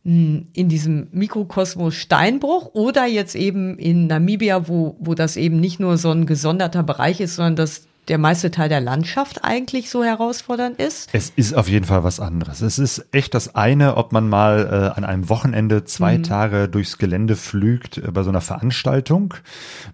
in 0.03 0.69
diesem 0.69 1.09
Mikrokosmos 1.11 1.93
Steinbruch 1.95 2.73
oder 2.73 3.05
jetzt 3.05 3.35
eben 3.35 3.77
in 3.77 4.07
Namibia, 4.07 4.69
wo, 4.69 4.95
wo 5.01 5.15
das 5.15 5.35
eben 5.35 5.59
nicht 5.59 5.81
nur 5.81 5.97
so 5.97 6.11
ein 6.11 6.25
gesonderter 6.25 6.81
Bereich 6.81 7.19
ist, 7.19 7.35
sondern 7.35 7.57
das 7.57 7.86
der 8.07 8.17
meiste 8.17 8.51
Teil 8.51 8.69
der 8.69 8.79
Landschaft 8.79 9.43
eigentlich 9.43 9.89
so 9.89 10.03
herausfordernd 10.03 10.79
ist? 10.79 11.09
Es 11.13 11.31
ist 11.35 11.53
auf 11.53 11.67
jeden 11.67 11.85
Fall 11.85 12.03
was 12.03 12.19
anderes. 12.19 12.61
Es 12.61 12.79
ist 12.79 13.05
echt 13.11 13.33
das 13.33 13.55
eine, 13.55 13.97
ob 13.97 14.13
man 14.13 14.29
mal 14.29 14.93
äh, 14.93 14.97
an 14.97 15.03
einem 15.03 15.29
Wochenende 15.29 15.83
zwei 15.83 16.17
mhm. 16.17 16.23
Tage 16.23 16.69
durchs 16.69 16.97
Gelände 16.97 17.35
flügt 17.35 17.97
äh, 17.97 18.11
bei 18.11 18.23
so 18.23 18.29
einer 18.29 18.41
Veranstaltung 18.41 19.33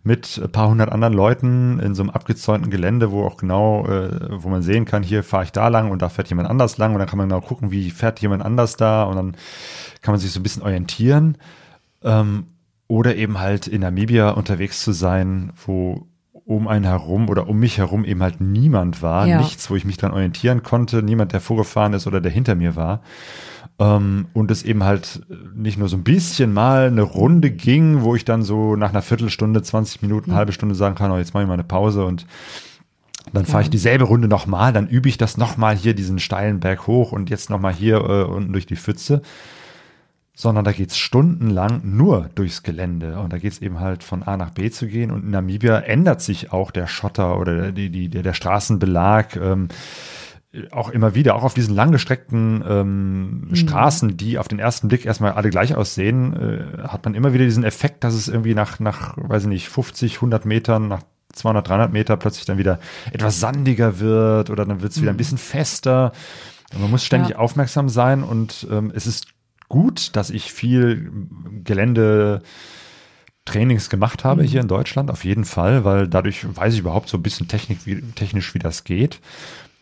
mit 0.04 0.40
ein 0.44 0.52
paar 0.52 0.70
hundert 0.70 0.92
anderen 0.92 1.14
Leuten 1.14 1.80
in 1.80 1.96
so 1.96 2.04
einem 2.04 2.12
abgezäunten 2.12 2.70
Gelände, 2.70 3.12
wo 3.12 3.24
auch 3.24 3.38
genau, 3.38 3.88
äh, 3.88 4.42
wo 4.44 4.50
man 4.50 4.62
sehen 4.62 4.86
kann, 4.86 5.04
hier 5.04 5.24
fahre 5.24 5.46
ich 5.46 5.52
da 5.52 5.68
lang 5.68 5.90
und 5.92 6.02
da 6.02 6.10
fährt 6.10 6.30
jemand 6.30 6.50
anders 6.50 6.78
lang 6.78 6.94
und 6.94 7.00
dann 7.00 7.08
kann 7.08 7.18
man 7.18 7.30
genau 7.30 7.42
gucken, 7.42 7.72
wie 7.72 7.90
fährt 7.90 8.20
jemand 8.20 8.44
anders 8.44 8.76
da 8.76 9.04
und 9.04 9.16
dann 9.16 9.36
kann 10.02 10.14
man 10.14 10.20
sich 10.20 10.32
so 10.32 10.40
ein 10.40 10.44
bisschen 10.44 10.64
orientieren. 10.64 11.38
Ähm, 12.04 12.48
oder 12.88 13.16
eben 13.16 13.40
halt 13.40 13.66
in 13.66 13.82
Namibia 13.82 14.32
unterwegs 14.32 14.84
zu 14.84 14.92
sein, 14.92 15.52
wo 15.66 16.06
um 16.46 16.68
einen 16.68 16.86
herum 16.86 17.30
oder 17.30 17.48
um 17.48 17.60
mich 17.60 17.78
herum 17.78 18.04
eben 18.04 18.22
halt 18.22 18.42
niemand 18.42 19.02
war, 19.02 19.28
ja. 19.28 19.40
nichts, 19.40 19.70
wo 19.70 19.76
ich 19.76 19.86
mich 19.86 19.98
dran 19.98 20.12
orientieren 20.12 20.64
konnte, 20.64 21.02
niemand, 21.02 21.32
der 21.34 21.42
vorgefahren 21.42 21.94
ist 21.94 22.08
oder 22.08 22.22
der 22.22 22.32
hinter 22.32 22.56
mir 22.56 22.76
war. 22.76 23.02
Ähm, 23.80 24.28
und 24.34 24.52
es 24.52 24.64
eben 24.64 24.84
halt 24.84 25.22
nicht 25.56 25.78
nur 25.78 25.88
so 25.88 25.98
ein 25.98 26.04
bisschen 26.04 26.54
mal 26.54 26.88
eine 26.88 27.02
Runde 27.02 27.50
ging, 27.50 28.02
wo 28.02 28.16
ich 28.16 28.26
dann 28.26 28.44
so 28.44 28.76
nach 28.76 28.90
einer 28.90 29.02
Viertelstunde, 29.02 29.62
20 29.62 30.02
Minuten, 30.02 30.32
mhm. 30.32 30.36
halbe 30.36 30.52
Stunde 30.52 30.76
sagen 30.76 30.96
kann, 30.96 31.12
oh, 31.12 31.18
jetzt 31.18 31.34
mache 31.34 31.44
ich 31.44 31.48
mal 31.48 31.56
eine 31.56 31.64
Pause 31.64 32.06
und 32.06 32.26
dann 33.32 33.46
fahre 33.46 33.64
ich 33.64 33.70
dieselbe 33.70 34.04
Runde 34.04 34.28
nochmal, 34.28 34.74
dann 34.74 34.88
übe 34.88 35.08
ich 35.08 35.18
das 35.18 35.38
nochmal 35.38 35.76
hier 35.76 35.94
diesen 35.96 36.20
steilen 36.20 36.60
Berg 36.60 36.88
hoch 36.88 37.14
und 37.14 37.30
jetzt 37.30 37.50
nochmal 37.50 37.74
hier 37.74 37.96
äh, 37.98 38.24
unten 38.24 38.52
durch 38.52 38.66
die 38.66 38.76
Pfütze 38.76 39.22
sondern 40.36 40.66
da 40.66 40.72
geht's 40.72 40.98
stundenlang 40.98 41.82
nur 41.84 42.30
durchs 42.36 42.64
Gelände 42.64 43.20
und 43.20 43.32
da 43.32 43.38
geht's 43.38 43.60
eben 43.60 43.80
halt 43.80 44.04
von 44.04 44.24
A 44.24 44.36
nach 44.36 44.50
B 44.50 44.72
zu 44.72 44.88
gehen 44.88 45.12
und 45.12 45.24
in 45.24 45.30
Namibia 45.32 45.80
ändert 45.80 46.22
sich 46.22 46.52
auch 46.52 46.72
der 46.72 46.88
Schotter 46.88 47.40
oder 47.40 47.72
die, 47.72 47.90
die, 47.90 48.10
der, 48.10 48.24
der 48.24 48.34
Straßenbelag 48.34 49.36
ähm, 49.36 49.68
auch 50.72 50.90
immer 50.90 51.16
wieder, 51.16 51.36
auch 51.36 51.44
auf 51.44 51.54
diesen 51.54 51.76
langgestreckten 51.76 52.64
ähm, 52.68 53.48
mhm. 53.50 53.56
Straßen, 53.56 54.18
die 54.18 54.38
auf 54.38 54.48
den 54.48 54.60
ersten 54.60 54.88
Blick 54.88 55.06
erstmal 55.06 55.34
alle 55.34 55.50
gleich 55.50 55.76
aussehen, 55.76 56.34
äh, 56.34 56.88
hat 56.88 57.06
man 57.06 57.16
immer 57.16 57.34
wieder 57.34 57.46
diesen 57.46 57.64
Effekt, 57.64 58.04
dass 58.04 58.14
es 58.14 58.28
irgendwie 58.28 58.54
nach, 58.54 58.80
nach, 58.80 59.16
weiß 59.18 59.44
ich 59.44 59.50
nicht, 59.50 59.70
50, 59.70 60.16
100 60.16 60.46
Metern, 60.46 60.88
nach 60.88 61.02
200, 61.34 61.68
300 61.68 61.94
Meter 61.94 62.18
plötzlich 62.18 62.46
dann 62.46 62.60
wieder 62.60 62.80
etwas 63.12 63.40
sandiger 63.40 64.00
wird 64.00 64.52
oder 64.52 64.66
dann 64.66 64.82
wird's 64.82 65.02
wieder 65.02 65.12
ein 65.12 65.16
mhm. 65.16 65.18
bisschen 65.18 65.40
fester. 65.40 66.12
Man 66.80 66.92
muss 66.92 67.04
ständig 67.04 67.32
ja. 67.32 67.38
aufmerksam 67.38 67.90
sein 67.90 68.24
und 68.24 68.68
ähm, 68.72 68.92
es 68.96 69.08
ist 69.08 69.28
gut, 69.70 70.16
dass 70.16 70.30
ich 70.30 70.52
viel 70.52 71.12
Gelände 71.64 72.42
Trainings 73.46 73.90
gemacht 73.90 74.24
habe 74.24 74.44
mhm. 74.44 74.48
hier 74.48 74.62
in 74.62 74.68
Deutschland, 74.68 75.12
auf 75.12 75.26
jeden 75.26 75.46
Fall, 75.46 75.84
weil 75.84 76.08
dadurch 76.08 76.46
weiß 76.56 76.74
ich 76.74 76.80
überhaupt 76.80 77.10
so 77.10 77.18
ein 77.18 77.24
bisschen 77.24 77.48
Technik, 77.48 77.86
wie, 77.86 78.02
technisch, 78.02 78.54
wie 78.54 78.60
das 78.60 78.84
geht. 78.84 79.20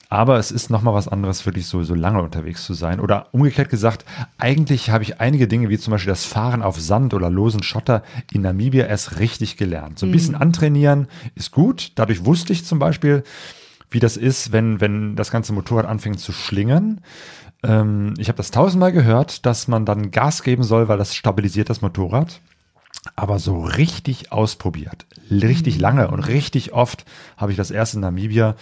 Aber 0.10 0.38
es 0.38 0.52
ist 0.52 0.70
nochmal 0.70 0.94
was 0.94 1.08
anderes, 1.08 1.46
wirklich 1.46 1.68
so, 1.68 1.84
so 1.84 1.96
lange 1.96 2.22
unterwegs 2.22 2.66
zu 2.66 2.74
sein. 2.74 3.00
Oder 3.00 3.28
umgekehrt 3.32 3.70
gesagt, 3.70 4.04
eigentlich 4.38 4.90
habe 4.90 5.06
ich 5.06 5.22
einige 5.22 5.48
Dinge, 5.48 5.70
wie 5.70 5.78
zum 5.78 5.92
Beispiel 5.92 6.10
das 6.10 6.26
Fahren 6.26 6.64
auf 6.64 6.78
Sand 6.78 7.14
oder 7.14 7.30
losen 7.30 7.64
Schotter 7.64 8.04
in 8.34 8.42
Namibia 8.42 8.88
erst 8.88 9.20
richtig 9.20 9.56
gelernt. 9.56 10.00
So 10.00 10.06
ein 10.06 10.12
bisschen 10.12 10.36
mhm. 10.36 10.42
antrainieren 10.42 11.08
ist 11.36 11.52
gut. 11.52 11.94
Dadurch 11.96 12.26
wusste 12.26 12.52
ich 12.52 12.66
zum 12.66 12.78
Beispiel, 12.78 13.24
wie 13.90 14.00
das 14.00 14.18
ist, 14.18 14.52
wenn, 14.52 14.82
wenn 14.82 15.16
das 15.16 15.32
ganze 15.32 15.54
Motorrad 15.54 15.86
anfängt 15.86 16.20
zu 16.20 16.34
schlingern. 16.34 17.00
Ähm, 17.64 18.14
ich 18.18 18.28
habe 18.28 18.38
das 18.38 18.52
tausendmal 18.52 18.92
gehört, 18.92 19.46
dass 19.46 19.68
man 19.68 19.86
dann 19.86 20.12
Gas 20.12 20.44
geben 20.44 20.64
soll, 20.64 20.88
weil 20.88 20.98
das 20.98 21.16
stabilisiert 21.16 21.70
das 21.70 21.82
Motorrad. 21.82 22.42
Aber 23.16 23.40
so 23.40 23.62
richtig 23.62 24.32
ausprobiert, 24.32 25.08
richtig 25.32 25.76
mhm. 25.76 25.82
lange 25.82 26.08
und 26.10 26.20
richtig 26.20 26.74
oft 26.74 27.06
habe 27.36 27.52
ich 27.52 27.58
das 27.58 27.72
erst 27.72 27.96
in 27.96 28.02
Namibia, 28.02 28.56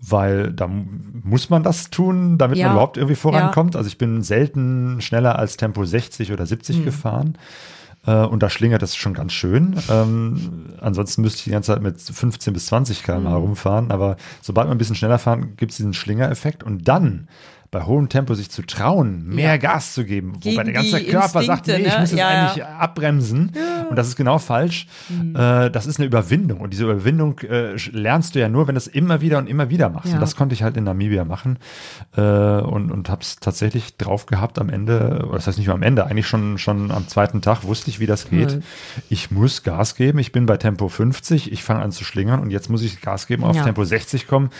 weil 0.00 0.52
da 0.52 0.66
muss 0.66 1.50
man 1.50 1.62
das 1.62 1.90
tun, 1.90 2.36
damit 2.36 2.58
ja. 2.58 2.66
man 2.66 2.74
überhaupt 2.74 2.96
irgendwie 2.96 3.16
vorankommt. 3.16 3.74
Ja. 3.74 3.78
Also 3.78 3.88
ich 3.88 3.98
bin 3.98 4.22
selten 4.22 5.00
schneller 5.00 5.38
als 5.38 5.56
Tempo 5.56 5.84
60 5.84 6.32
oder 6.32 6.46
70 6.46 6.78
mhm. 6.78 6.84
gefahren. 6.84 7.38
Äh, 8.06 8.24
und 8.24 8.42
da 8.42 8.50
schlingert 8.50 8.82
es 8.82 8.96
schon 8.96 9.14
ganz 9.14 9.32
schön. 9.32 9.76
Ähm, 9.90 10.66
ansonsten 10.80 11.22
müsste 11.22 11.38
ich 11.38 11.44
die 11.44 11.50
ganze 11.50 11.72
Zeit 11.72 11.82
mit 11.82 12.00
15 12.00 12.52
bis 12.52 12.66
20 12.66 13.02
km/h 13.02 13.18
mhm. 13.38 13.44
rumfahren. 13.44 13.90
Aber 13.90 14.16
sobald 14.40 14.68
man 14.68 14.76
ein 14.76 14.78
bisschen 14.78 14.96
schneller 14.96 15.18
fahren, 15.18 15.54
gibt 15.56 15.72
es 15.72 15.76
diesen 15.76 15.94
Schlingereffekt. 15.94 16.64
Und 16.64 16.88
dann 16.88 17.28
bei 17.70 17.84
hohem 17.84 18.08
Tempo 18.08 18.34
sich 18.34 18.50
zu 18.50 18.62
trauen, 18.62 19.28
mehr 19.28 19.50
ja. 19.50 19.56
Gas 19.56 19.94
zu 19.94 20.04
geben, 20.04 20.40
Gegen 20.40 20.56
wobei 20.56 20.64
der 20.64 20.72
ganze 20.72 21.04
Körper 21.04 21.44
sagt, 21.44 21.68
nee, 21.68 21.76
ich 21.76 21.94
ne? 21.94 22.00
muss 22.00 22.10
jetzt 22.10 22.18
ja, 22.18 22.28
eigentlich 22.28 22.56
ja. 22.56 22.78
abbremsen 22.78 23.52
und 23.88 23.96
das 23.96 24.08
ist 24.08 24.16
genau 24.16 24.38
falsch. 24.38 24.88
Mhm. 25.08 25.36
Äh, 25.36 25.70
das 25.70 25.86
ist 25.86 26.00
eine 26.00 26.06
Überwindung 26.06 26.60
und 26.60 26.72
diese 26.72 26.84
Überwindung 26.84 27.38
äh, 27.40 27.76
lernst 27.92 28.34
du 28.34 28.40
ja 28.40 28.48
nur, 28.48 28.66
wenn 28.66 28.74
du 28.74 28.78
es 28.78 28.88
immer 28.88 29.20
wieder 29.20 29.38
und 29.38 29.48
immer 29.48 29.70
wieder 29.70 29.88
machst 29.88 30.12
und 30.12 30.20
das 30.20 30.34
konnte 30.34 30.52
ich 30.54 30.64
halt 30.64 30.76
in 30.76 30.82
Namibia 30.84 31.24
machen 31.24 31.58
äh, 32.16 32.20
und, 32.20 32.90
und 32.90 33.08
habe 33.08 33.22
es 33.22 33.36
tatsächlich 33.36 33.96
drauf 33.96 34.26
gehabt 34.26 34.58
am 34.58 34.68
Ende, 34.68 35.24
oder 35.28 35.36
das 35.36 35.46
heißt 35.46 35.58
nicht 35.58 35.68
nur 35.68 35.76
am 35.76 35.84
Ende, 35.84 36.06
eigentlich 36.06 36.26
schon, 36.26 36.58
schon 36.58 36.90
am 36.90 37.06
zweiten 37.06 37.40
Tag 37.40 37.62
wusste 37.62 37.90
ich, 37.90 38.00
wie 38.00 38.06
das 38.06 38.28
geht. 38.28 38.56
Mhm. 38.56 38.62
Ich 39.10 39.30
muss 39.30 39.62
Gas 39.62 39.94
geben, 39.94 40.18
ich 40.18 40.32
bin 40.32 40.46
bei 40.46 40.56
Tempo 40.56 40.88
50, 40.88 41.52
ich 41.52 41.62
fange 41.62 41.82
an 41.82 41.92
zu 41.92 42.02
schlingern 42.02 42.40
und 42.40 42.50
jetzt 42.50 42.68
muss 42.68 42.82
ich 42.82 43.00
Gas 43.00 43.28
geben, 43.28 43.44
auf 43.44 43.62
Tempo 43.62 43.84
60 43.84 44.26
kommen, 44.26 44.50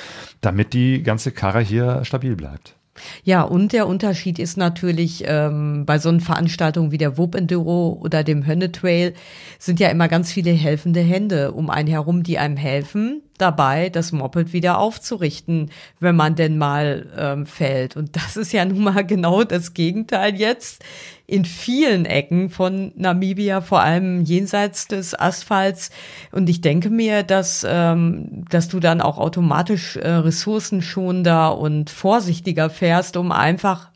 damit 0.41 0.75
die 0.75 1.03
ganze 1.03 1.33
Karre 1.33 1.61
hier 1.61 2.05
stabil 2.05 2.37
bleibt. 2.37 2.77
Ja, 3.25 3.43
und 3.43 3.73
der 3.73 3.87
Unterschied 3.87 4.39
ist 4.39 4.57
natürlich 4.57 5.25
ähm, 5.27 5.85
bei 5.87 5.99
so 5.99 6.09
einer 6.09 6.21
Veranstaltung 6.21 6.91
wie 6.91 6.99
der 6.99 7.19
Whoop 7.19 7.35
Enduro 7.35 7.99
oder 8.03 8.25
dem 8.25 8.47
Hönne 8.47 8.73
Trail 8.73 9.15
sind 9.59 9.81
ja 9.81 9.89
immer 9.89 10.09
ganz 10.09 10.33
viele 10.33 10.51
helfende 10.51 11.01
Hände 11.01 11.53
um 11.53 11.71
einen 11.71 11.89
herum, 11.89 12.23
die 12.23 12.39
einem 12.39 12.57
helfen, 12.57 13.23
dabei, 13.41 13.89
das 13.89 14.13
Moped 14.13 14.53
wieder 14.53 14.79
aufzurichten, 14.79 15.71
wenn 15.99 16.17
man 16.17 16.35
denn 16.35 16.59
mal 16.59 17.07
ähm, 17.17 17.47
fällt. 17.47 17.97
Und 17.97 18.17
das 18.17 18.37
ist 18.37 18.53
ja 18.53 18.65
nun 18.65 18.83
mal 18.83 19.05
genau 19.07 19.45
das 19.45 19.75
Gegenteil 19.75 20.35
jetzt 20.37 20.85
in 21.31 21.45
vielen 21.45 22.07
Ecken 22.07 22.51
von 22.51 22.91
Namibia, 22.97 23.61
vor 23.61 23.81
allem 23.81 24.25
jenseits 24.25 24.89
des 24.89 25.15
Asphalts. 25.15 25.91
Und 26.33 26.49
ich 26.49 26.61
denke 26.61 26.91
mir, 26.91 27.23
dass, 27.23 27.65
ähm, 27.69 28.45
dass 28.51 28.69
du 28.69 28.81
dann 28.81 29.01
auch 29.01 29.17
automatisch 29.17 29.97
äh, 29.97 30.09
ressourcenschonender 30.09 31.57
und 31.57 31.89
vorsichtiger 31.89 32.69
fährst, 32.69 33.17
um 33.17 33.31
einfach, 33.31 33.91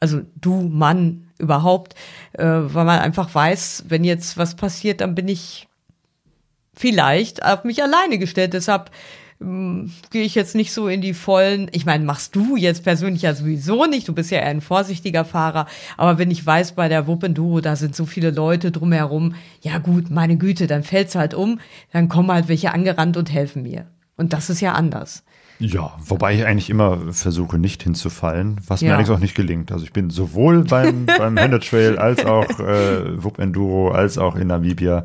also 0.00 0.22
du 0.34 0.62
Mann 0.62 1.28
überhaupt, 1.38 1.94
äh, 2.32 2.44
weil 2.44 2.84
man 2.84 2.98
einfach 2.98 3.32
weiß, 3.32 3.84
wenn 3.86 4.02
jetzt 4.02 4.36
was 4.36 4.56
passiert, 4.56 5.00
dann 5.00 5.14
bin 5.14 5.28
ich 5.28 5.68
vielleicht 6.74 7.44
auf 7.44 7.62
mich 7.62 7.80
alleine 7.80 8.18
gestellt. 8.18 8.54
Deshalb 8.54 8.90
gehe 10.10 10.22
ich 10.22 10.34
jetzt 10.34 10.54
nicht 10.54 10.72
so 10.72 10.88
in 10.88 11.00
die 11.00 11.14
vollen. 11.14 11.68
Ich 11.72 11.86
meine, 11.86 12.04
machst 12.04 12.34
du 12.36 12.56
jetzt 12.56 12.84
persönlich 12.84 13.22
ja 13.22 13.34
sowieso 13.34 13.86
nicht. 13.86 14.08
Du 14.08 14.12
bist 14.12 14.30
ja 14.30 14.38
eher 14.38 14.46
ein 14.46 14.60
vorsichtiger 14.60 15.24
Fahrer. 15.24 15.66
Aber 15.96 16.18
wenn 16.18 16.30
ich 16.30 16.44
weiß, 16.44 16.72
bei 16.72 16.88
der 16.88 17.06
Wuppenduro, 17.06 17.60
da 17.60 17.76
sind 17.76 17.96
so 17.96 18.06
viele 18.06 18.30
Leute 18.30 18.70
drumherum, 18.70 19.34
ja 19.60 19.78
gut, 19.78 20.10
meine 20.10 20.36
Güte, 20.36 20.66
dann 20.66 20.82
fällt's 20.82 21.14
halt 21.14 21.34
um. 21.34 21.60
Dann 21.92 22.08
kommen 22.08 22.30
halt 22.30 22.48
welche 22.48 22.72
angerannt 22.72 23.16
und 23.16 23.32
helfen 23.32 23.62
mir. 23.62 23.86
Und 24.16 24.32
das 24.32 24.50
ist 24.50 24.60
ja 24.60 24.72
anders. 24.72 25.24
Ja, 25.58 25.92
wobei 26.04 26.34
ich 26.34 26.44
eigentlich 26.44 26.70
immer 26.70 27.12
versuche, 27.12 27.58
nicht 27.58 27.82
hinzufallen, 27.82 28.60
was 28.66 28.80
ja. 28.80 28.88
mir 28.88 28.94
allerdings 28.94 29.16
auch 29.16 29.20
nicht 29.20 29.34
gelingt. 29.34 29.70
Also 29.70 29.84
ich 29.84 29.92
bin 29.92 30.10
sowohl 30.10 30.64
beim, 30.64 31.06
beim 31.18 31.36
Hände 31.36 31.60
Trail 31.60 31.98
als 31.98 32.24
auch 32.24 32.48
äh, 32.58 33.22
Wupp 33.22 33.38
Enduro 33.38 33.90
als 33.90 34.18
auch 34.18 34.34
in 34.36 34.48
Namibia 34.48 35.04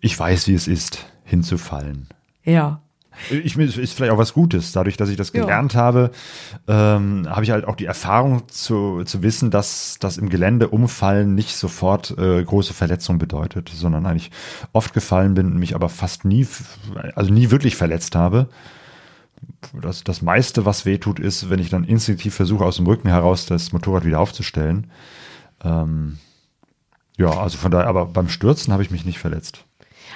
ich 0.00 0.18
weiß, 0.18 0.48
wie 0.48 0.54
es 0.54 0.68
ist, 0.68 1.06
hinzufallen. 1.24 2.08
Ja. 2.44 2.80
Ich, 3.30 3.56
ist 3.56 3.94
vielleicht 3.94 4.12
auch 4.12 4.18
was 4.18 4.32
Gutes. 4.32 4.72
Dadurch, 4.72 4.96
dass 4.96 5.08
ich 5.08 5.16
das 5.16 5.32
gelernt 5.32 5.74
ja. 5.74 5.80
habe, 5.80 6.10
ähm, 6.66 7.26
habe 7.28 7.44
ich 7.44 7.50
halt 7.50 7.66
auch 7.66 7.76
die 7.76 7.86
Erfahrung 7.86 8.48
zu, 8.48 9.02
zu 9.04 9.22
wissen, 9.22 9.50
dass 9.50 9.98
das 10.00 10.18
im 10.18 10.28
Gelände 10.28 10.68
umfallen 10.68 11.34
nicht 11.34 11.56
sofort 11.56 12.16
äh, 12.18 12.42
große 12.42 12.74
Verletzung 12.74 13.18
bedeutet, 13.18 13.70
sondern 13.74 14.06
eigentlich 14.06 14.30
oft 14.72 14.94
gefallen 14.94 15.34
bin 15.34 15.46
und 15.46 15.58
mich 15.58 15.74
aber 15.74 15.88
fast 15.88 16.24
nie, 16.24 16.46
also 17.14 17.32
nie 17.32 17.50
wirklich 17.50 17.76
verletzt 17.76 18.14
habe. 18.14 18.48
Das, 19.80 20.04
das 20.04 20.22
meiste, 20.22 20.64
was 20.64 20.84
weh 20.84 20.98
tut, 20.98 21.20
ist, 21.20 21.50
wenn 21.50 21.60
ich 21.60 21.70
dann 21.70 21.84
instinktiv 21.84 22.34
versuche, 22.34 22.64
aus 22.64 22.76
dem 22.76 22.86
Rücken 22.86 23.08
heraus 23.08 23.46
das 23.46 23.72
Motorrad 23.72 24.04
wieder 24.04 24.20
aufzustellen. 24.20 24.88
Ähm, 25.64 26.18
ja, 27.16 27.30
also 27.30 27.58
von 27.58 27.70
daher, 27.70 27.88
aber 27.88 28.06
beim 28.06 28.28
Stürzen 28.28 28.72
habe 28.72 28.82
ich 28.82 28.90
mich 28.90 29.04
nicht 29.04 29.18
verletzt. 29.18 29.64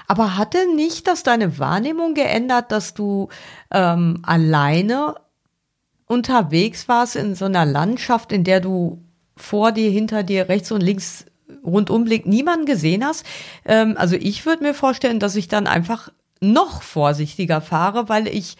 Aber 0.07 0.37
hatte 0.37 0.59
nicht 0.75 1.07
das 1.07 1.23
deine 1.23 1.59
Wahrnehmung 1.59 2.15
geändert, 2.15 2.73
dass 2.73 2.95
du 2.95 3.29
ähm, 3.71 4.21
alleine 4.23 5.15
unterwegs 6.07 6.89
warst 6.89 7.17
in 7.17 7.35
so 7.35 7.47
einer 7.47 7.65
Landschaft, 7.65 8.33
in 8.33 8.45
der 8.45 8.61
du 8.61 9.03
vor 9.37 9.73
dir, 9.73 9.91
hinter 9.91 10.23
dir, 10.23 10.49
rechts 10.49 10.71
und 10.71 10.83
links 10.83 11.27
rundumblick 11.65 12.27
niemanden 12.27 12.67
gesehen 12.67 13.05
hast? 13.05 13.25
Ähm, 13.65 13.95
also 13.97 14.17
ich 14.17 14.45
würde 14.47 14.63
mir 14.63 14.75
vorstellen, 14.75 15.21
dass 15.21 15.37
ich 15.37 15.49
dann 15.49 15.67
einfach 15.67 16.11
noch 16.41 16.83
vorsichtiger 16.83 17.61
fahre, 17.61 18.09
weil 18.09 18.27
ich 18.27 18.57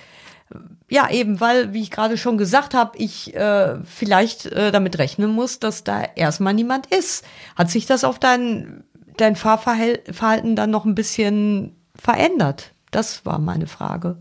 ja, 0.91 1.11
eben, 1.11 1.41
weil, 1.41 1.73
wie 1.73 1.81
ich 1.81 1.91
gerade 1.91 2.19
schon 2.19 2.37
gesagt 2.37 2.75
habe, 2.75 2.99
ich 2.99 3.35
äh, 3.35 3.77
vielleicht 3.85 4.47
äh, 4.47 4.71
damit 4.71 4.99
rechnen 4.99 5.31
muss, 5.31 5.59
dass 5.59 5.85
da 5.85 6.03
erstmal 6.15 6.53
niemand 6.53 6.87
ist. 6.87 7.25
Hat 7.57 7.71
sich 7.71 7.87
das 7.87 8.05
auf 8.05 8.19
dein, 8.19 8.85
dein 9.17 9.37
Fahrverhalten 9.37 10.57
dann 10.57 10.71
noch 10.71 10.85
ein 10.85 10.95
bisschen 10.95 11.77
verändert? 11.95 12.73
Das 12.91 13.25
war 13.25 13.39
meine 13.39 13.67
Frage. 13.67 14.19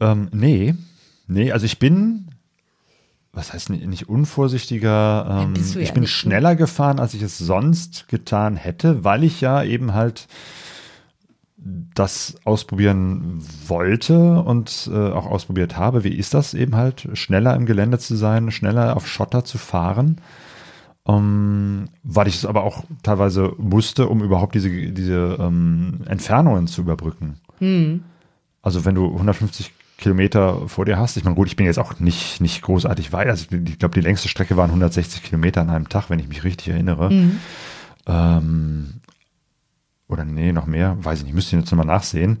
Ähm, 0.00 0.28
nee, 0.32 0.74
nee, 1.26 1.52
also 1.52 1.66
ich 1.66 1.78
bin, 1.78 2.28
was 3.32 3.52
heißt 3.52 3.70
nicht, 3.70 4.08
unvorsichtiger, 4.08 5.44
ähm, 5.44 5.54
ja 5.54 5.80
ich 5.80 5.92
bin 5.92 6.02
nicht, 6.02 6.02
ne? 6.02 6.06
schneller 6.06 6.56
gefahren, 6.56 7.00
als 7.00 7.14
ich 7.14 7.22
es 7.22 7.38
sonst 7.38 8.08
getan 8.08 8.56
hätte, 8.56 9.04
weil 9.04 9.24
ich 9.24 9.40
ja 9.40 9.62
eben 9.64 9.94
halt 9.94 10.28
das 11.94 12.36
ausprobieren 12.44 13.42
wollte 13.66 14.40
und 14.42 14.88
äh, 14.92 15.10
auch 15.10 15.26
ausprobiert 15.26 15.76
habe. 15.76 16.04
Wie 16.04 16.14
ist 16.14 16.32
das 16.32 16.54
eben 16.54 16.76
halt, 16.76 17.08
schneller 17.14 17.56
im 17.56 17.66
Gelände 17.66 17.98
zu 17.98 18.14
sein, 18.14 18.52
schneller 18.52 18.96
auf 18.96 19.08
Schotter 19.08 19.44
zu 19.44 19.58
fahren? 19.58 20.20
Ähm, 21.08 21.88
weil 22.02 22.28
ich 22.28 22.36
es 22.36 22.44
aber 22.44 22.64
auch 22.64 22.84
teilweise 23.02 23.54
musste, 23.56 24.08
um 24.08 24.22
überhaupt 24.22 24.54
diese, 24.54 24.68
diese 24.68 25.38
ähm, 25.40 26.00
Entfernungen 26.06 26.66
zu 26.66 26.82
überbrücken. 26.82 27.36
Also 28.60 28.84
wenn 28.84 28.94
du 28.94 29.06
150 29.06 29.72
Kilometer 29.96 30.68
vor 30.68 30.84
dir 30.84 30.98
hast, 30.98 31.16
ich 31.16 31.24
meine, 31.24 31.34
gut, 31.34 31.48
ich 31.48 31.56
bin 31.56 31.66
jetzt 31.66 31.78
auch 31.78 31.98
nicht, 31.98 32.40
nicht 32.40 32.62
großartig 32.62 33.12
weit. 33.12 33.28
Also 33.28 33.46
ich, 33.50 33.70
ich 33.70 33.78
glaube, 33.78 33.94
die 33.94 34.00
längste 34.00 34.28
Strecke 34.28 34.56
waren 34.56 34.70
160 34.70 35.22
Kilometer 35.22 35.60
an 35.62 35.70
einem 35.70 35.88
Tag, 35.88 36.10
wenn 36.10 36.18
ich 36.18 36.28
mich 36.28 36.44
richtig 36.44 36.68
erinnere. 36.68 37.10
Ähm, 38.06 38.94
oder 40.10 40.24
nee, 40.24 40.52
noch 40.52 40.66
mehr, 40.66 40.96
weiß 41.04 41.18
ich 41.18 41.24
nicht, 41.26 41.34
müsste 41.34 41.54
ich 41.54 41.60
jetzt 41.62 41.70
nochmal 41.70 41.84
nachsehen. 41.86 42.38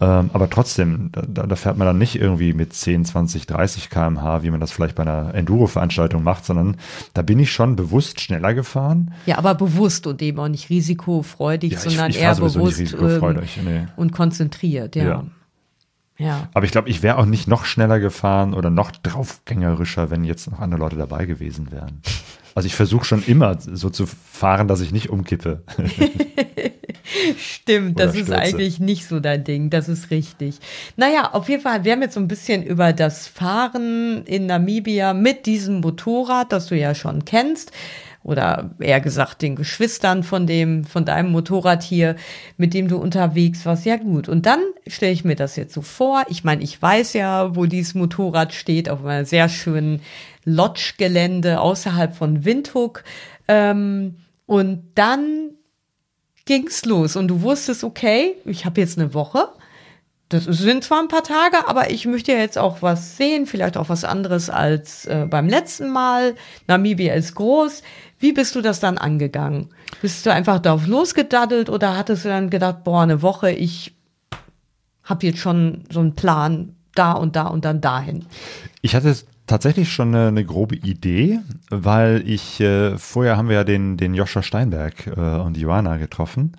Ähm, 0.00 0.30
aber 0.32 0.48
trotzdem, 0.48 1.10
da, 1.12 1.46
da 1.46 1.54
fährt 1.54 1.76
man 1.76 1.86
dann 1.86 1.98
nicht 1.98 2.16
irgendwie 2.16 2.54
mit 2.54 2.72
10, 2.72 3.04
20, 3.04 3.46
30 3.46 3.90
km/h, 3.90 4.42
wie 4.42 4.50
man 4.50 4.58
das 4.58 4.72
vielleicht 4.72 4.94
bei 4.94 5.02
einer 5.02 5.34
Enduro-Veranstaltung 5.34 6.22
macht, 6.22 6.46
sondern 6.46 6.78
da 7.12 7.20
bin 7.20 7.38
ich 7.38 7.52
schon 7.52 7.76
bewusst 7.76 8.20
schneller 8.22 8.54
gefahren. 8.54 9.12
Ja, 9.26 9.36
aber 9.36 9.54
bewusst 9.54 10.06
und 10.06 10.22
eben 10.22 10.38
auch 10.38 10.48
nicht 10.48 10.70
risikofreudig, 10.70 11.72
Ja, 11.72 11.78
ich- 11.78 11.84
sondern 11.84 12.10
ich 12.10 12.18
eher 12.20 12.34
bewusst 12.34 12.78
risikofreudig, 12.78 13.58
ähm, 13.58 13.64
nee. 13.66 13.86
und 13.96 14.12
konzentriert, 14.12 14.96
ja. 14.96 15.04
Ja. 15.04 15.24
ja. 16.16 16.48
Aber 16.54 16.64
ich 16.64 16.72
glaube, 16.72 16.88
ich 16.88 17.02
wäre 17.02 17.18
auch 17.18 17.26
nicht 17.26 17.48
noch 17.48 17.66
schneller 17.66 18.00
gefahren 18.00 18.54
oder 18.54 18.70
noch 18.70 18.92
draufgängerischer, 18.92 20.10
wenn 20.10 20.24
jetzt 20.24 20.50
noch 20.50 20.60
andere 20.60 20.80
Leute 20.80 20.96
dabei 20.96 21.26
gewesen 21.26 21.70
wären. 21.70 22.00
Also 22.54 22.66
ich 22.66 22.74
versuche 22.74 23.04
schon 23.04 23.22
immer 23.24 23.58
so 23.60 23.90
zu 23.90 24.06
fahren, 24.06 24.66
dass 24.68 24.80
ich 24.80 24.90
nicht 24.90 25.08
umkippe. 25.10 25.62
Stimmt, 27.38 27.96
Oder 27.96 28.06
das 28.06 28.14
ist 28.14 28.22
Stürze. 28.22 28.38
eigentlich 28.40 28.80
nicht 28.80 29.06
so 29.06 29.20
dein 29.20 29.44
Ding, 29.44 29.70
das 29.70 29.88
ist 29.88 30.10
richtig. 30.10 30.56
Naja, 30.96 31.30
auf 31.32 31.48
jeden 31.48 31.62
Fall, 31.62 31.84
wir 31.84 31.92
haben 31.92 32.02
jetzt 32.02 32.14
so 32.14 32.20
ein 32.20 32.28
bisschen 32.28 32.62
über 32.62 32.92
das 32.92 33.26
Fahren 33.26 34.24
in 34.26 34.46
Namibia 34.46 35.14
mit 35.14 35.46
diesem 35.46 35.80
Motorrad, 35.80 36.52
das 36.52 36.66
du 36.66 36.76
ja 36.76 36.94
schon 36.94 37.24
kennst, 37.24 37.72
oder 38.22 38.70
eher 38.78 39.00
gesagt 39.00 39.40
den 39.40 39.56
Geschwistern 39.56 40.22
von 40.22 40.46
dem, 40.46 40.84
von 40.84 41.04
deinem 41.06 41.32
Motorrad 41.32 41.82
hier, 41.82 42.16
mit 42.58 42.74
dem 42.74 42.86
du 42.86 42.98
unterwegs 42.98 43.64
warst. 43.64 43.86
Ja 43.86 43.96
gut, 43.96 44.28
und 44.28 44.44
dann 44.44 44.60
stelle 44.86 45.12
ich 45.12 45.24
mir 45.24 45.36
das 45.36 45.56
jetzt 45.56 45.72
so 45.72 45.80
vor. 45.80 46.24
Ich 46.28 46.44
meine, 46.44 46.62
ich 46.62 46.80
weiß 46.80 47.14
ja, 47.14 47.56
wo 47.56 47.64
dieses 47.64 47.94
Motorrad 47.94 48.52
steht, 48.52 48.90
auf 48.90 49.04
einer 49.04 49.24
sehr 49.24 49.48
schönen 49.48 50.02
Lodge-Gelände 50.44 51.60
außerhalb 51.60 52.14
von 52.14 52.44
Windhoek. 52.44 53.04
Ähm, 53.48 54.16
und 54.44 54.82
dann 54.96 55.52
ging's 56.50 56.84
los 56.84 57.14
und 57.14 57.28
du 57.28 57.42
wusstest, 57.42 57.84
okay, 57.84 58.34
ich 58.44 58.64
habe 58.64 58.80
jetzt 58.80 58.98
eine 58.98 59.14
Woche. 59.14 59.50
Das 60.30 60.46
sind 60.46 60.82
zwar 60.82 60.98
ein 60.98 61.06
paar 61.06 61.22
Tage, 61.22 61.68
aber 61.68 61.92
ich 61.92 62.06
möchte 62.06 62.32
ja 62.32 62.38
jetzt 62.38 62.58
auch 62.58 62.82
was 62.82 63.16
sehen, 63.16 63.46
vielleicht 63.46 63.76
auch 63.76 63.88
was 63.88 64.02
anderes 64.02 64.50
als 64.50 65.06
äh, 65.06 65.28
beim 65.30 65.48
letzten 65.48 65.92
Mal. 65.92 66.34
Namibia 66.66 67.14
ist 67.14 67.36
groß. 67.36 67.84
Wie 68.18 68.32
bist 68.32 68.56
du 68.56 68.62
das 68.62 68.80
dann 68.80 68.98
angegangen? 68.98 69.68
Bist 70.02 70.26
du 70.26 70.32
einfach 70.32 70.58
darauf 70.58 70.88
losgedaddelt 70.88 71.70
oder 71.70 71.96
hattest 71.96 72.24
du 72.24 72.30
dann 72.30 72.50
gedacht, 72.50 72.82
boah, 72.82 73.02
eine 73.02 73.22
Woche, 73.22 73.52
ich 73.52 73.94
habe 75.04 75.26
jetzt 75.26 75.38
schon 75.38 75.84
so 75.88 76.00
einen 76.00 76.16
Plan, 76.16 76.74
da 76.96 77.12
und 77.12 77.36
da 77.36 77.46
und 77.46 77.64
dann 77.64 77.80
dahin? 77.80 78.26
Ich 78.82 78.96
hatte 78.96 79.14
tatsächlich 79.50 79.92
schon 79.92 80.14
eine, 80.14 80.28
eine 80.28 80.44
grobe 80.44 80.76
Idee, 80.76 81.40
weil 81.70 82.22
ich, 82.26 82.60
äh, 82.60 82.96
vorher 82.96 83.36
haben 83.36 83.48
wir 83.48 83.56
ja 83.56 83.64
den, 83.64 83.96
den 83.96 84.14
Joscha 84.14 84.42
Steinberg 84.42 85.06
äh, 85.08 85.20
und 85.20 85.56
Johanna 85.56 85.96
getroffen. 85.96 86.52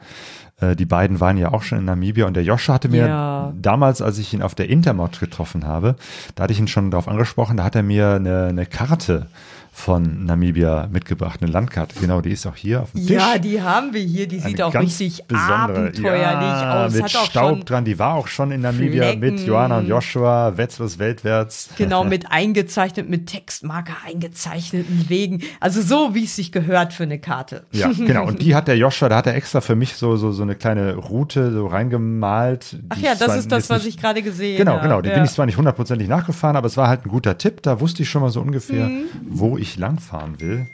Äh, 0.60 0.75
die 0.75 0.86
beiden 0.86 1.19
waren 1.19 1.38
ja 1.38 1.54
auch 1.54 1.63
schon 1.63 1.80
in 1.80 1.86
Namibia 1.86 2.25
und 2.27 2.36
der 2.36 2.43
Joscha 2.43 2.73
hatte 2.73 2.89
mir 2.89 3.08
Ja. 3.08 3.54
damals, 3.60 4.01
als 4.01 4.17
ich 4.17 4.34
ihn 4.34 4.41
auf 4.41 4.56
der 4.56 4.69
Intermod 4.69 5.19
getroffen 5.19 5.65
habe, 5.65 5.95
da 6.36 6.43
hatte 6.43 6.54
ich 6.54 6.60
ihn 6.60 6.67
schon 6.67 6.91
darauf 6.91 7.08
angesprochen, 7.08 7.58
da 7.58 7.63
hat 7.63 7.75
er 7.75 7.84
mir 7.84 8.10
eine, 8.15 8.47
eine 8.47 8.65
Karte 8.65 9.27
von 9.73 10.25
Namibia 10.25 10.89
mitgebracht, 10.91 11.39
eine 11.41 11.49
Landkarte. 11.49 11.95
Genau, 11.99 12.19
die 12.19 12.31
ist 12.31 12.45
auch 12.45 12.57
hier 12.57 12.81
auf 12.81 12.91
dem 12.91 13.07
Tisch. 13.07 13.12
Ja, 13.15 13.38
die 13.38 13.62
haben 13.62 13.93
wir 13.93 14.01
hier. 14.01 14.27
Die 14.27 14.39
Eine 14.41 14.49
sieht 14.49 14.62
auch 14.62 14.75
richtig 14.75 15.23
besondere, 15.27 15.53
abenteuerlich 15.88 16.03
ja, 16.41 16.86
aus. 16.86 16.93
Mit 16.93 17.10
Staub 17.10 17.65
dran. 17.65 17.86
Die 17.86 17.97
war 17.97 18.15
auch 18.15 18.27
schon 18.27 18.51
in 18.51 18.62
Namibia 18.62 19.15
mit 19.15 19.36
Flecken. 19.36 19.47
Johanna 19.47 19.77
und 19.79 19.88
Joshua, 19.88 20.57
Wetzlos 20.57 20.99
weltwärts. 20.99 21.69
Genau, 21.77 22.03
mit 22.03 22.31
eingezeichnet, 22.31 23.10
mit 23.10 23.27
Textmarker 23.27 23.93
eingezeichneten 24.05 25.05
Wegen. 25.10 25.41
Also 25.62 25.81
so, 25.81 26.13
wie 26.15 26.25
es 26.25 26.36
sich 26.36 26.51
gehört 26.51 26.91
für 26.93 27.03
eine 27.03 27.19
Karte. 27.19 27.63
Ja, 27.71 27.89
genau. 27.97 28.27
Und 28.27 28.41
die 28.41 28.53
hat 28.55 28.67
der 28.67 28.77
Joshua, 28.77 29.07
da 29.10 29.17
hat 29.17 29.27
er 29.27 29.36
extra 29.36 29.62
für 29.62 29.75
mich 29.75 29.95
so, 29.95 30.17
so, 30.17 30.31
so 30.34 30.43
eine 30.43 30.55
kleine 30.55 30.95
Route 30.95 31.51
so 31.53 31.67
reingemalt. 31.67 32.77
Ach 32.89 32.97
ja, 32.97 33.15
das 33.15 33.38
ist 33.38 33.51
das, 33.51 33.69
was 33.69 33.86
nicht- 33.86 33.95
ich 33.95 34.01
gerade 34.01 34.21
gesehen 34.21 34.57
Genau, 34.57 34.73
habe. 34.73 34.84
genau. 34.84 35.01
Die 35.01 35.10
ja. 35.10 35.15
bin 35.15 35.23
ich 35.23 35.31
zwar 35.31 35.45
nicht 35.45 35.57
hundertprozentig 35.57 36.07
nachgefahren, 36.07 36.55
aber 36.55 36.67
es 36.67 36.77
war 36.77 36.88
halt 36.88 37.05
ein 37.05 37.10
guter 37.10 37.38
Tipp. 37.38 37.62
Da 37.63 37.79
wusste 37.79 38.03
ich 38.03 38.10
schon 38.10 38.21
mal 38.21 38.29
so 38.29 38.41
ungefähr, 38.41 38.88
Mhm. 38.88 39.03
wo 39.29 39.57
ich 39.62 39.78
langfahren 39.78 40.39
will. 40.39 40.67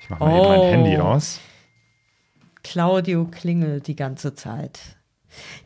Ich 0.00 0.10
mache 0.10 0.22
mal 0.24 0.30
eben 0.38 0.48
mein 0.48 0.60
Oh. 0.60 0.70
Handy 0.70 0.96
aus. 0.98 1.40
Claudio 2.62 3.26
klingelt 3.26 3.86
die 3.86 3.96
ganze 3.96 4.34
Zeit. 4.34 4.78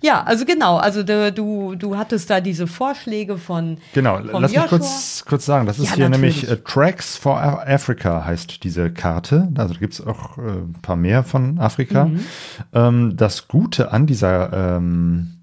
Ja, 0.01 0.23
also 0.23 0.47
genau, 0.47 0.79
also 0.79 1.03
du, 1.03 1.31
du, 1.31 1.75
du 1.75 1.97
hattest 1.99 2.31
da 2.31 2.41
diese 2.41 2.67
Vorschläge 2.67 3.37
von 3.37 3.77
Genau, 3.93 4.19
lass 4.19 4.51
mich 4.51 4.53
Joshua. 4.53 4.69
kurz, 4.79 5.25
kurz 5.29 5.45
sagen. 5.45 5.67
Das 5.67 5.79
ist 5.79 5.91
Ja, 5.91 5.95
hier 5.97 6.09
natürlich. 6.09 6.43
nämlich 6.45 6.51
äh, 6.51 6.63
Tracks 6.65 7.17
for 7.19 7.39
Africa 7.39 8.25
heißt 8.25 8.65
diese 8.65 8.91
Karte. 8.91 9.49
Also 9.57 9.75
gibt 9.75 9.93
es 9.93 10.01
auch 10.01 10.39
äh, 10.39 10.41
ein 10.41 10.77
paar 10.81 10.97
mehr 10.97 11.23
von 11.23 11.59
Afrika. 11.59 12.07
Mhm. 12.07 12.25
Ähm, 12.73 13.17
das 13.19 13.47
Gute 13.47 13.93
an 13.93 14.07
dieser 14.07 14.77
ähm, 14.79 15.35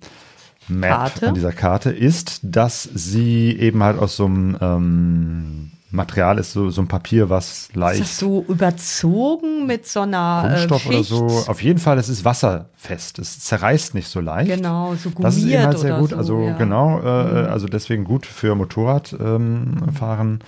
Map, 0.67 0.89
Karte? 0.89 1.27
an 1.27 1.33
dieser 1.35 1.51
Karte 1.53 1.91
ist, 1.91 2.39
dass 2.41 2.81
sie 2.81 3.55
eben 3.55 3.83
halt 3.83 3.99
aus 3.99 4.15
so 4.15 4.25
einem 4.25 4.57
ähm, 4.59 5.71
Material 5.95 6.37
ist, 6.37 6.51
so, 6.53 6.69
so 6.69 6.81
ein 6.81 6.87
Papier, 6.87 7.29
was 7.29 7.51
Ist 7.51 7.75
leicht 7.75 8.01
das 8.01 8.17
so 8.17 8.45
überzogen 8.47 9.65
mit 9.65 9.87
so 9.87 10.01
einer 10.01 10.45
Kunststoff 10.47 10.85
äh, 10.85 10.89
oder 10.89 11.03
so. 11.03 11.25
Auf 11.47 11.63
jeden 11.63 11.79
Fall, 11.79 11.97
es 11.97 12.09
ist 12.09 12.25
wasserfest. 12.25 13.19
Es 13.19 13.39
zerreißt 13.39 13.95
nicht 13.95 14.07
so 14.07 14.19
leicht. 14.21 14.49
Genau, 14.49 14.95
so 14.95 15.09
Das 15.19 15.35
ist 15.35 15.43
eben 15.43 15.51
gummiert 15.51 15.67
halt 15.67 15.79
sehr 15.79 15.99
gut. 15.99 16.09
so, 16.11 16.17
also 16.17 16.41
ja. 16.41 16.53
Mhm. 16.53 16.57
genau, 16.57 16.99
äh, 17.01 17.47
also 17.47 17.67
deswegen 17.67 18.03
gut 18.03 18.25
für 18.25 18.55
Motorradfahren 18.55 20.39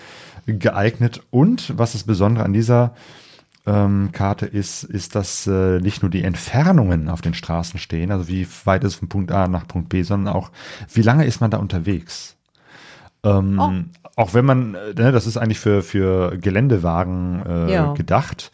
ähm, 0.48 0.60
geeignet. 0.60 1.22
Und 1.32 1.78
was 1.78 1.94
das 1.94 2.04
Besondere 2.04 2.46
an 2.46 2.54
dieser 2.54 2.94
ähm, 3.68 4.10
Karte 4.14 4.46
ist, 4.46 4.84
ist, 4.84 5.16
dass 5.16 5.46
äh, 5.46 5.80
nicht 5.82 6.02
nur 6.02 6.10
die 6.10 6.24
Entfernungen 6.24 7.10
auf 7.10 7.22
den 7.22 7.34
Straßen 7.34 7.80
stehen, 7.80 8.12
also 8.12 8.28
wie 8.30 8.48
weit 8.64 8.84
ist 8.86 8.96
von 8.96 9.10
Punkt 9.10 9.32
A 9.32 9.48
nach 9.48 9.68
Punkt 9.68 9.90
B, 9.90 10.04
sondern 10.04 10.34
auch, 10.34 10.52
wie 10.94 11.02
lange 11.02 11.26
ist 11.26 11.42
man 11.42 11.52
da 11.52 11.58
unterwegs. 11.58 12.37
Ähm, 13.38 13.60
Oh. 13.60 14.22
Auch 14.24 14.34
wenn 14.34 14.46
man, 14.46 14.74
äh, 14.74 14.94
ne, 14.96 15.12
das 15.12 15.28
ist 15.28 15.38
eigentlich 15.38 15.60
für, 15.60 15.84
für 15.84 16.38
Geländewagen 16.38 17.44
äh, 17.46 17.72
Ja. 17.74 17.94
gedacht. 17.94 18.52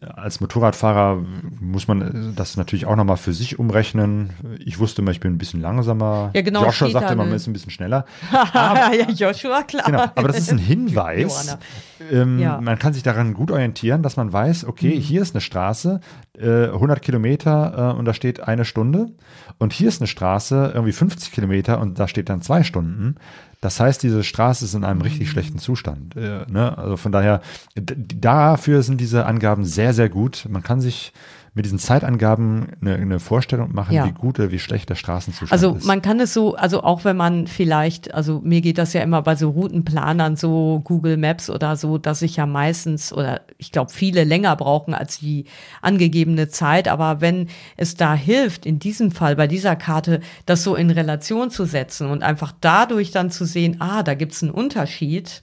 Als 0.00 0.40
Motorradfahrer 0.40 1.18
muss 1.60 1.86
man 1.86 2.00
äh, 2.02 2.34
das 2.34 2.56
natürlich 2.56 2.86
auch 2.86 2.96
nochmal 2.96 3.16
für 3.16 3.32
sich 3.32 3.58
umrechnen. 3.58 4.30
Ich 4.64 4.78
wusste 4.78 5.02
immer, 5.02 5.10
ich 5.12 5.20
bin 5.20 5.32
ein 5.32 5.38
bisschen 5.38 5.60
langsamer. 5.60 6.30
Ja, 6.34 6.42
genau, 6.42 6.64
Joshua 6.64 6.90
sagte 6.90 7.12
immer, 7.12 7.22
man 7.22 7.26
eine- 7.28 7.36
ist 7.36 7.46
ein 7.46 7.52
bisschen 7.52 7.70
schneller. 7.70 8.04
ja, 8.54 8.90
Joshua, 9.10 9.62
klar. 9.62 9.84
Genau, 9.86 10.02
aber 10.14 10.28
das 10.28 10.38
ist 10.38 10.50
ein 10.50 10.58
Hinweis. 10.72 11.56
Ähm, 12.10 12.38
Ja. 12.38 12.58
Mhm. 12.58 12.64
Man 12.64 12.78
kann 12.78 12.92
sich 12.92 13.02
daran 13.02 13.34
gut 13.34 13.50
orientieren, 13.50 14.02
dass 14.02 14.16
man 14.16 14.32
weiß, 14.32 14.64
okay, 14.64 14.98
hier 15.00 15.22
ist 15.22 15.34
eine 15.34 15.40
Straße, 15.40 16.00
äh, 16.38 16.68
100 16.68 17.02
Kilometer 17.02 17.92
äh, 17.94 17.98
und 17.98 18.04
da 18.04 18.14
steht 18.14 18.40
eine 18.40 18.64
Stunde. 18.64 19.08
Und 19.58 19.72
hier 19.72 19.88
ist 19.88 20.00
eine 20.00 20.06
Straße, 20.08 20.72
irgendwie 20.74 20.92
50 20.92 21.32
Kilometer 21.32 21.80
und 21.80 21.98
da 21.98 22.08
steht 22.08 22.28
dann 22.28 22.40
zwei 22.42 22.62
Stunden. 22.62 23.16
Das 23.60 23.78
heißt, 23.78 24.02
diese 24.02 24.24
Straße 24.24 24.64
ist 24.64 24.74
in 24.74 24.84
einem 24.84 25.02
richtig 25.02 25.28
Mhm. 25.28 25.32
schlechten 25.32 25.58
Zustand. 25.58 26.16
Äh, 26.16 26.46
ne? 26.50 26.78
Also 26.78 26.96
von 26.96 27.12
daher, 27.12 27.42
dafür 27.76 28.82
sind 28.82 29.00
diese 29.00 29.26
Angaben 29.26 29.64
sehr, 29.64 29.92
sehr 29.92 30.08
gut. 30.08 30.46
Man 30.48 30.62
kann 30.62 30.80
sich 30.80 31.12
mit 31.52 31.64
diesen 31.64 31.78
Zeitangaben 31.80 32.68
eine, 32.80 32.94
eine 32.94 33.18
Vorstellung 33.18 33.74
machen, 33.74 33.92
Ja. 33.94 34.06
wie 34.06 34.12
gut 34.12 34.38
oder 34.38 34.52
wie 34.52 34.60
schlecht 34.60 34.88
der 34.88 34.94
Straßenzustand 34.94 35.50
Also 35.52 35.74
ist. 35.76 35.84
man 35.84 36.00
kann 36.00 36.20
es 36.20 36.32
so, 36.32 36.54
also 36.54 36.84
auch 36.84 37.04
wenn 37.04 37.16
man 37.16 37.48
vielleicht, 37.48 38.14
also 38.14 38.40
mir 38.44 38.60
geht 38.60 38.78
das 38.78 38.92
ja 38.92 39.02
immer 39.02 39.22
bei 39.22 39.34
so 39.34 39.50
Routenplanern, 39.50 40.36
so 40.36 40.80
Google 40.84 41.16
Maps 41.16 41.50
oder 41.50 41.74
so, 41.76 41.98
dass 41.98 42.22
ich 42.22 42.36
ja 42.36 42.46
meistens 42.46 43.12
oder 43.12 43.40
ich 43.58 43.72
glaube 43.72 43.90
viele 43.92 44.22
länger 44.24 44.54
brauchen 44.54 44.94
als 44.94 45.18
die 45.18 45.46
angegebene 45.82 46.48
Zeit. 46.48 46.86
Aber 46.86 47.20
wenn 47.20 47.48
es 47.76 47.94
da 47.96 48.14
hilft, 48.14 48.64
in 48.66 48.78
diesem 48.78 49.10
Fall 49.10 49.34
bei 49.36 49.46
dieser 49.48 49.74
Karte, 49.76 50.20
das 50.46 50.62
so 50.62 50.74
in 50.76 50.90
Relation 50.90 51.50
zu 51.50 51.64
setzen 51.64 52.08
und 52.10 52.22
einfach 52.22 52.52
dadurch 52.60 53.10
dann 53.10 53.30
zu 53.30 53.44
sehen, 53.44 53.76
ah, 53.80 54.02
da 54.02 54.14
gibt's 54.14 54.42
einen 54.42 54.52
Unterschied, 54.52 55.42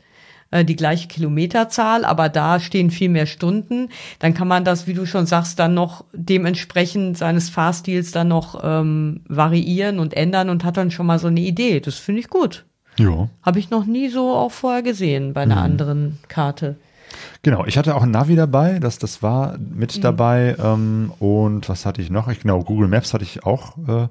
äh, 0.52 0.66
die 0.66 0.76
gleiche 0.76 1.08
Kilometerzahl, 1.08 2.06
aber 2.06 2.30
da 2.30 2.60
stehen 2.60 2.92
viel 2.92 3.10
mehr 3.10 3.26
Stunden, 3.26 3.90
dann 4.20 4.34
kann 4.34 4.48
man 4.48 4.64
das, 4.64 4.88
wie 4.88 4.94
du 4.94 5.06
schon 5.06 5.26
sagst, 5.26 5.60
dann 5.60 5.74
noch 5.74 6.06
dementsprechend 6.14 7.18
seines 7.18 7.50
Fahrstils 7.50 8.12
dann 8.12 8.30
noch 8.30 8.62
ähm, 8.64 9.22
variieren 9.28 10.00
und 10.00 10.14
ändern 10.14 10.50
und 10.50 10.64
hat 10.64 10.78
dann 10.78 10.92
schon 10.92 11.06
mal 11.06 11.20
so 11.20 11.28
eine 11.28 11.42
Idee. 11.42 11.80
Das 11.80 11.96
finde 11.96 12.22
ich 12.22 12.30
gut. 12.30 12.66
ja. 12.98 13.30
Habe 13.42 13.60
ich 13.60 13.70
noch 13.70 13.86
nie 13.86 14.10
so 14.10 14.34
auch 14.34 14.52
vorher 14.52 14.84
gesehen 14.84 15.34
bei 15.34 15.42
einer 15.42 15.58
anderen 15.62 16.20
Karte. 16.28 16.76
Genau, 17.44 17.66
ich 17.66 17.78
hatte 17.78 17.96
auch 17.96 18.04
ein 18.04 18.12
Navi 18.12 18.36
dabei, 18.36 18.80
das, 18.80 18.98
das 19.00 19.22
war 19.24 19.58
mit 19.58 19.98
Mhm. 19.98 20.02
dabei. 20.02 20.56
Ähm, 20.62 21.12
und 21.20 21.70
was 21.70 21.86
hatte 21.86 22.02
ich 22.02 22.10
noch? 22.10 22.28
Ich, 22.28 22.40
genau, 22.42 22.62
Google 22.64 22.88
Maps 22.88 23.14
hatte 23.14 23.24
ich 23.24 23.46
auch 23.46 23.78
äh, 23.88 24.08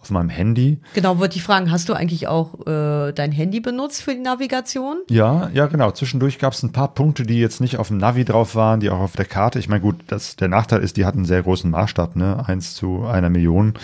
auf 0.00 0.10
meinem 0.10 0.28
Handy. 0.30 0.78
Genau, 0.94 1.18
wollte 1.18 1.36
ich 1.36 1.42
fragen, 1.42 1.70
hast 1.70 1.88
du 1.88 1.92
eigentlich 1.94 2.26
auch 2.26 2.66
äh, 2.66 3.12
dein 3.12 3.32
Handy 3.32 3.60
benutzt 3.60 4.02
für 4.02 4.14
die 4.14 4.20
Navigation? 4.20 4.96
Ja, 5.10 5.50
ja, 5.52 5.66
genau. 5.66 5.90
Zwischendurch 5.90 6.38
gab 6.38 6.52
es 6.54 6.62
ein 6.62 6.72
paar 6.72 6.88
Punkte, 6.94 7.24
die 7.24 7.38
jetzt 7.38 7.60
nicht 7.60 7.76
auf 7.76 7.88
dem 7.88 7.98
Navi 7.98 8.24
drauf 8.24 8.54
waren, 8.54 8.80
die 8.80 8.90
auch 8.90 9.00
auf 9.00 9.14
der 9.14 9.26
Karte. 9.26 9.58
Ich 9.58 9.68
meine, 9.68 9.82
gut, 9.82 9.96
das, 10.06 10.36
der 10.36 10.48
Nachteil 10.48 10.80
ist, 10.80 10.96
die 10.96 11.04
hatten 11.04 11.18
einen 11.18 11.26
sehr 11.26 11.42
großen 11.42 11.70
Maßstab, 11.70 12.16
ne? 12.16 12.42
Eins 12.46 12.74
zu 12.74 13.04
einer 13.04 13.28
Million. 13.30 13.74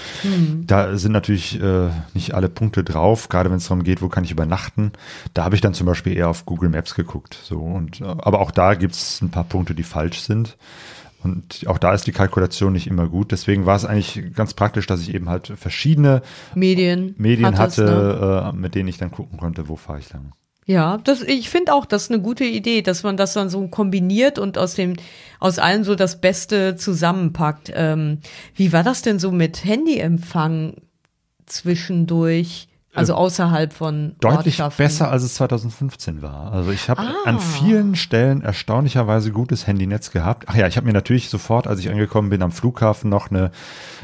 Da 0.67 0.97
sind 0.97 1.13
natürlich 1.13 1.61
äh, 1.61 1.89
nicht 2.15 2.35
alle 2.35 2.49
Punkte 2.49 2.83
drauf, 2.83 3.29
gerade 3.29 3.51
wenn 3.51 3.59
es 3.59 3.65
darum 3.69 3.83
geht, 3.85 4.03
wo 4.03 4.09
kann 4.09 4.25
ich 4.25 4.31
übernachten. 4.31 4.93
Da 5.35 5.45
habe 5.45 5.55
ich 5.55 5.61
dann 5.61 5.75
zum 5.75 5.87
Beispiel 5.87 6.17
eher 6.17 6.29
auf 6.29 6.47
Google 6.47 6.71
Maps 6.71 6.95
geguckt. 6.95 7.39
So 7.43 7.59
und 7.59 8.01
äh, 8.01 8.05
aber 8.05 8.41
auch 8.41 8.51
da 8.51 8.75
gibt 8.75 8.86
es 8.93 9.21
ein 9.21 9.31
paar 9.31 9.45
Punkte, 9.45 9.75
die 9.75 9.83
falsch 9.83 10.21
sind. 10.21 10.57
Und 11.23 11.67
auch 11.67 11.79
da 11.79 11.93
ist 11.93 12.07
die 12.07 12.13
Kalkulation 12.13 12.73
nicht 12.73 12.87
immer 12.87 13.09
gut. 13.09 13.33
Deswegen 13.33 13.67
war 13.67 13.77
es 13.77 13.85
eigentlich 13.85 14.33
ganz 14.35 14.55
praktisch, 14.55 14.87
dass 14.87 15.01
ich 15.01 15.15
eben 15.15 15.29
halt 15.29 15.53
verschiedene 15.57 16.23
Medien. 16.55 17.15
Medien 17.19 17.59
hattest, 17.59 17.79
ne? 17.79 17.87
hatte, 17.87 18.53
äh, 18.55 18.57
mit 18.57 18.75
denen 18.75 18.89
ich 18.89 18.99
dann 18.99 19.11
gucken 19.11 19.39
konnte, 19.39 19.69
wo 19.69 19.77
fahre 19.77 19.99
ich 19.99 20.13
lang. 20.13 20.33
Ja, 20.67 20.99
das, 20.99 21.23
ich 21.23 21.49
finde 21.49 21.75
auch, 21.75 21.87
das 21.87 22.05
ist 22.05 22.11
eine 22.11 22.21
gute 22.21 22.45
Idee, 22.45 22.83
dass 22.83 23.05
man 23.05 23.17
das 23.17 23.35
dann 23.35 23.49
so 23.49 23.69
kombiniert 23.69 24.39
und 24.39 24.59
aus 24.59 24.75
dem, 24.75 24.95
aus 25.39 25.61
allem 25.61 25.85
so 25.85 25.95
das 25.95 26.21
Beste 26.21 26.75
zusammenpackt. 26.75 27.73
Ähm, 27.75 28.19
wie 28.55 28.73
war 28.73 28.83
das 28.83 29.03
denn 29.03 29.21
so 29.21 29.31
mit 29.31 29.65
Handyempfang 29.65 30.75
zwischendurch? 31.47 32.69
Also 32.97 33.15
außerhalb 33.15 33.73
von 33.73 34.11
Äh, 34.11 34.15
deutlich 34.21 34.63
besser, 34.77 35.11
als 35.11 35.23
es 35.23 35.35
2015 35.35 36.23
war. 36.23 36.53
Also 36.53 36.71
ich 36.71 36.89
habe 36.91 37.03
Ah. 37.03 37.13
an 37.25 37.39
vielen 37.41 37.95
Stellen 37.97 38.43
erstaunlicherweise 38.43 39.31
gutes 39.33 39.67
Handynetz 39.67 40.11
gehabt. 40.11 40.45
Ach 40.49 40.55
ja, 40.57 40.67
ich 40.67 40.77
habe 40.77 40.87
mir 40.87 40.93
natürlich 40.93 41.29
sofort, 41.29 41.67
als 41.67 41.81
ich 41.81 41.91
angekommen 41.91 42.31
bin, 42.31 42.43
am 42.43 42.53
Flughafen 42.53 43.11
noch 43.11 43.31
eine 43.31 43.51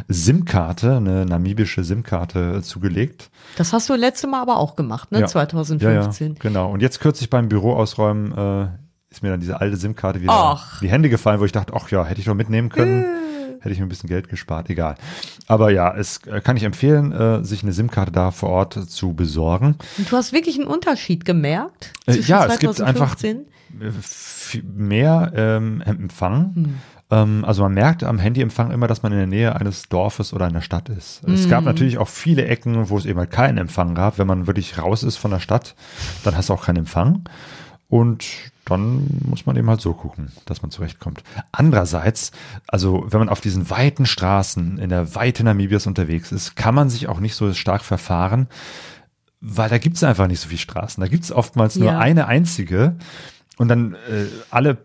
SIM-Karte, 0.09 0.97
eine 0.97 1.25
namibische 1.27 1.85
SIM-Karte 1.85 2.57
äh, 2.59 2.63
zugelegt. 2.63 3.31
Das 3.57 3.73
hast 3.73 3.89
du 3.89 3.95
letzte 3.95 4.27
Mal 4.27 4.43
aber 4.43 4.57
auch 4.59 4.77
gemacht, 4.77 5.13
ne? 5.13 5.21
Ja. 5.21 5.27
2015. 5.27 6.29
Ja, 6.29 6.35
ja, 6.35 6.35
genau. 6.39 6.71
Und 6.71 6.81
jetzt 6.83 7.01
kürzlich 7.01 7.31
beim 7.31 7.49
Büro 7.49 7.75
ausräumen 7.75 8.33
äh, 8.37 8.69
ist 9.11 9.23
mir 9.23 9.31
dann 9.31 9.41
diese 9.41 9.61
alte 9.61 9.77
SIM-Karte 9.77 10.21
wieder 10.21 10.33
Ach. 10.33 10.81
in 10.81 10.89
die 10.89 10.93
Hände 10.93 11.09
gefallen, 11.09 11.41
wo 11.41 11.45
ich 11.45 11.53
dachte, 11.53 11.73
ach 11.77 11.91
ja, 11.91 12.05
hätte 12.05 12.21
ich 12.21 12.27
doch 12.27 12.35
mitnehmen 12.35 12.69
können. 12.71 13.05
Hätte 13.63 13.73
ich 13.73 13.79
mir 13.79 13.87
ein 13.87 13.89
bisschen 13.89 14.09
Geld 14.09 14.29
gespart, 14.29 14.69
egal. 14.71 14.97
Aber 15.47 15.71
ja, 15.71 15.95
es 15.97 16.19
äh, 16.27 16.41
kann 16.41 16.57
ich 16.57 16.65
empfehlen, 16.65 17.13
äh, 17.13 17.45
sich 17.45 17.63
eine 17.63 17.73
SIM-Karte 17.73 18.13
da 18.13 18.31
vor 18.33 18.51
Ort 18.51 18.75
zu 18.91 19.15
besorgen. 19.15 19.77
Und 19.99 20.11
du 20.11 20.17
hast 20.17 20.33
wirklich 20.33 20.57
einen 20.59 20.67
Unterschied 20.67 21.25
gemerkt? 21.25 21.93
Äh, 22.07 22.13
zwischen 22.15 22.31
ja, 22.31 22.47
es 22.47 22.59
gibt 22.59 22.81
einfach 22.81 23.15
2015? 23.17 23.47
f- 23.81 24.59
mehr 24.75 25.33
ähm, 25.35 25.81
Empfang. 25.87 26.53
Hm. 26.55 26.75
Ähm, 27.11 27.45
also 27.45 27.63
man 27.63 27.73
merkt 27.75 28.05
am 28.05 28.19
Handyempfang 28.19 28.71
immer, 28.71 28.87
dass 28.89 29.03
man 29.03 29.13
in 29.13 29.19
der 29.19 29.27
Nähe 29.27 29.55
eines 29.57 29.89
Dorfes 29.89 30.33
oder 30.33 30.47
einer 30.47 30.61
Stadt 30.63 30.89
ist. 30.89 31.23
Es 31.29 31.45
Hm. 31.45 31.51
gab 31.51 31.65
natürlich 31.65 31.99
auch 31.99 32.09
viele 32.09 32.45
Ecken, 32.47 32.89
wo 32.91 32.99
es 32.99 33.07
eben 33.07 33.19
halt 33.19 33.31
keinen 33.31 33.59
Empfang 33.59 33.95
gab. 33.95 34.19
Wenn 34.19 34.27
man 34.27 34.47
wirklich 34.47 34.79
raus 34.79 35.03
ist 35.03 35.17
von 35.17 35.31
der 35.31 35.41
Stadt, 35.41 35.75
dann 36.25 36.37
hast 36.37 36.49
du 36.49 36.55
auch 36.55 36.65
keinen 36.65 36.79
Empfang. 36.79 37.23
Und 37.89 38.25
dann 38.73 39.07
muss 39.25 39.47
man 39.47 39.57
eben 39.57 39.69
halt 39.69 39.81
so 39.81 39.93
gucken, 39.95 40.33
dass 40.47 40.63
man 40.63 40.71
zurechtkommt. 40.71 41.23
Andererseits, 41.53 42.33
also 42.67 43.05
wenn 43.09 43.19
man 43.21 43.29
auf 43.29 43.41
diesen 43.41 43.71
weiten 43.71 44.07
Straßen 44.07 44.79
in 44.79 44.89
der 44.91 45.15
Weite 45.15 45.45
Namibias 45.45 45.87
unterwegs 45.87 46.33
ist, 46.33 46.57
kann 46.57 46.75
man 46.75 46.91
sich 46.91 47.09
auch 47.09 47.21
nicht 47.21 47.35
so 47.35 47.53
stark 47.55 47.83
verfahren, 47.83 48.49
weil 49.41 49.69
da 49.69 49.79
gibt's 49.79 50.05
einfach 50.05 50.27
nicht 50.27 50.41
so 50.41 50.49
viele 50.49 50.59
Straßen. 50.61 51.01
Da 51.01 51.09
gibt's 51.09 51.33
oftmals 51.33 51.77
nur 51.77 51.91
Ja. 51.93 51.99
eine 51.99 52.27
einzige 52.27 52.97
und 53.59 53.69
dann 53.69 53.95
äh, 53.95 54.27
alle 54.51 54.79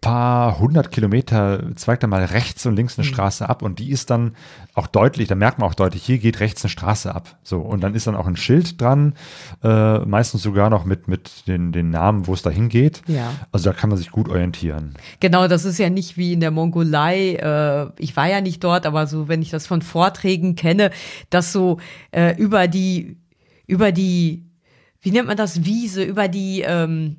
paar 0.00 0.58
hundert 0.58 0.90
Kilometer 0.90 1.76
zweigt 1.76 2.02
dann 2.02 2.10
mal 2.10 2.24
rechts 2.24 2.64
und 2.64 2.74
links 2.74 2.98
eine 2.98 3.06
Mhm. 3.06 3.12
Straße 3.12 3.48
ab 3.48 3.62
und 3.62 3.78
die 3.78 3.90
ist 3.90 4.08
dann 4.10 4.34
auch 4.74 4.86
deutlich, 4.86 5.28
da 5.28 5.34
merkt 5.34 5.58
man 5.58 5.68
auch 5.68 5.74
deutlich, 5.74 6.02
hier 6.02 6.18
geht 6.18 6.40
rechts 6.40 6.64
eine 6.64 6.70
Straße 6.70 7.14
ab. 7.14 7.36
So, 7.42 7.58
und 7.58 7.82
dann 7.82 7.94
ist 7.94 8.06
dann 8.06 8.16
auch 8.16 8.26
ein 8.26 8.36
Schild 8.36 8.80
dran, 8.80 9.14
äh, 9.62 9.98
meistens 10.00 10.42
sogar 10.42 10.70
noch 10.70 10.84
mit, 10.84 11.08
mit 11.08 11.46
den, 11.46 11.72
den 11.72 11.90
Namen, 11.90 12.26
wo 12.26 12.32
es 12.32 12.42
dahin 12.42 12.68
geht. 12.68 13.02
Ja. 13.08 13.30
Also 13.52 13.70
da 13.70 13.76
kann 13.76 13.90
man 13.90 13.98
sich 13.98 14.10
gut 14.10 14.28
orientieren. 14.28 14.94
Genau, 15.20 15.48
das 15.48 15.64
ist 15.64 15.78
ja 15.78 15.90
nicht 15.90 16.16
wie 16.16 16.32
in 16.32 16.40
der 16.40 16.50
Mongolei. 16.50 17.34
Äh, 17.34 17.90
ich 17.98 18.16
war 18.16 18.28
ja 18.28 18.40
nicht 18.40 18.64
dort, 18.64 18.86
aber 18.86 19.06
so, 19.06 19.28
wenn 19.28 19.42
ich 19.42 19.50
das 19.50 19.66
von 19.66 19.82
Vorträgen 19.82 20.54
kenne, 20.54 20.90
dass 21.28 21.52
so 21.52 21.78
äh, 22.12 22.36
über 22.36 22.68
die, 22.68 23.18
über 23.66 23.92
die, 23.92 24.46
wie 25.02 25.10
nennt 25.10 25.28
man 25.28 25.36
das, 25.36 25.64
Wiese, 25.64 26.02
über 26.02 26.28
die, 26.28 26.62
ähm, 26.66 27.16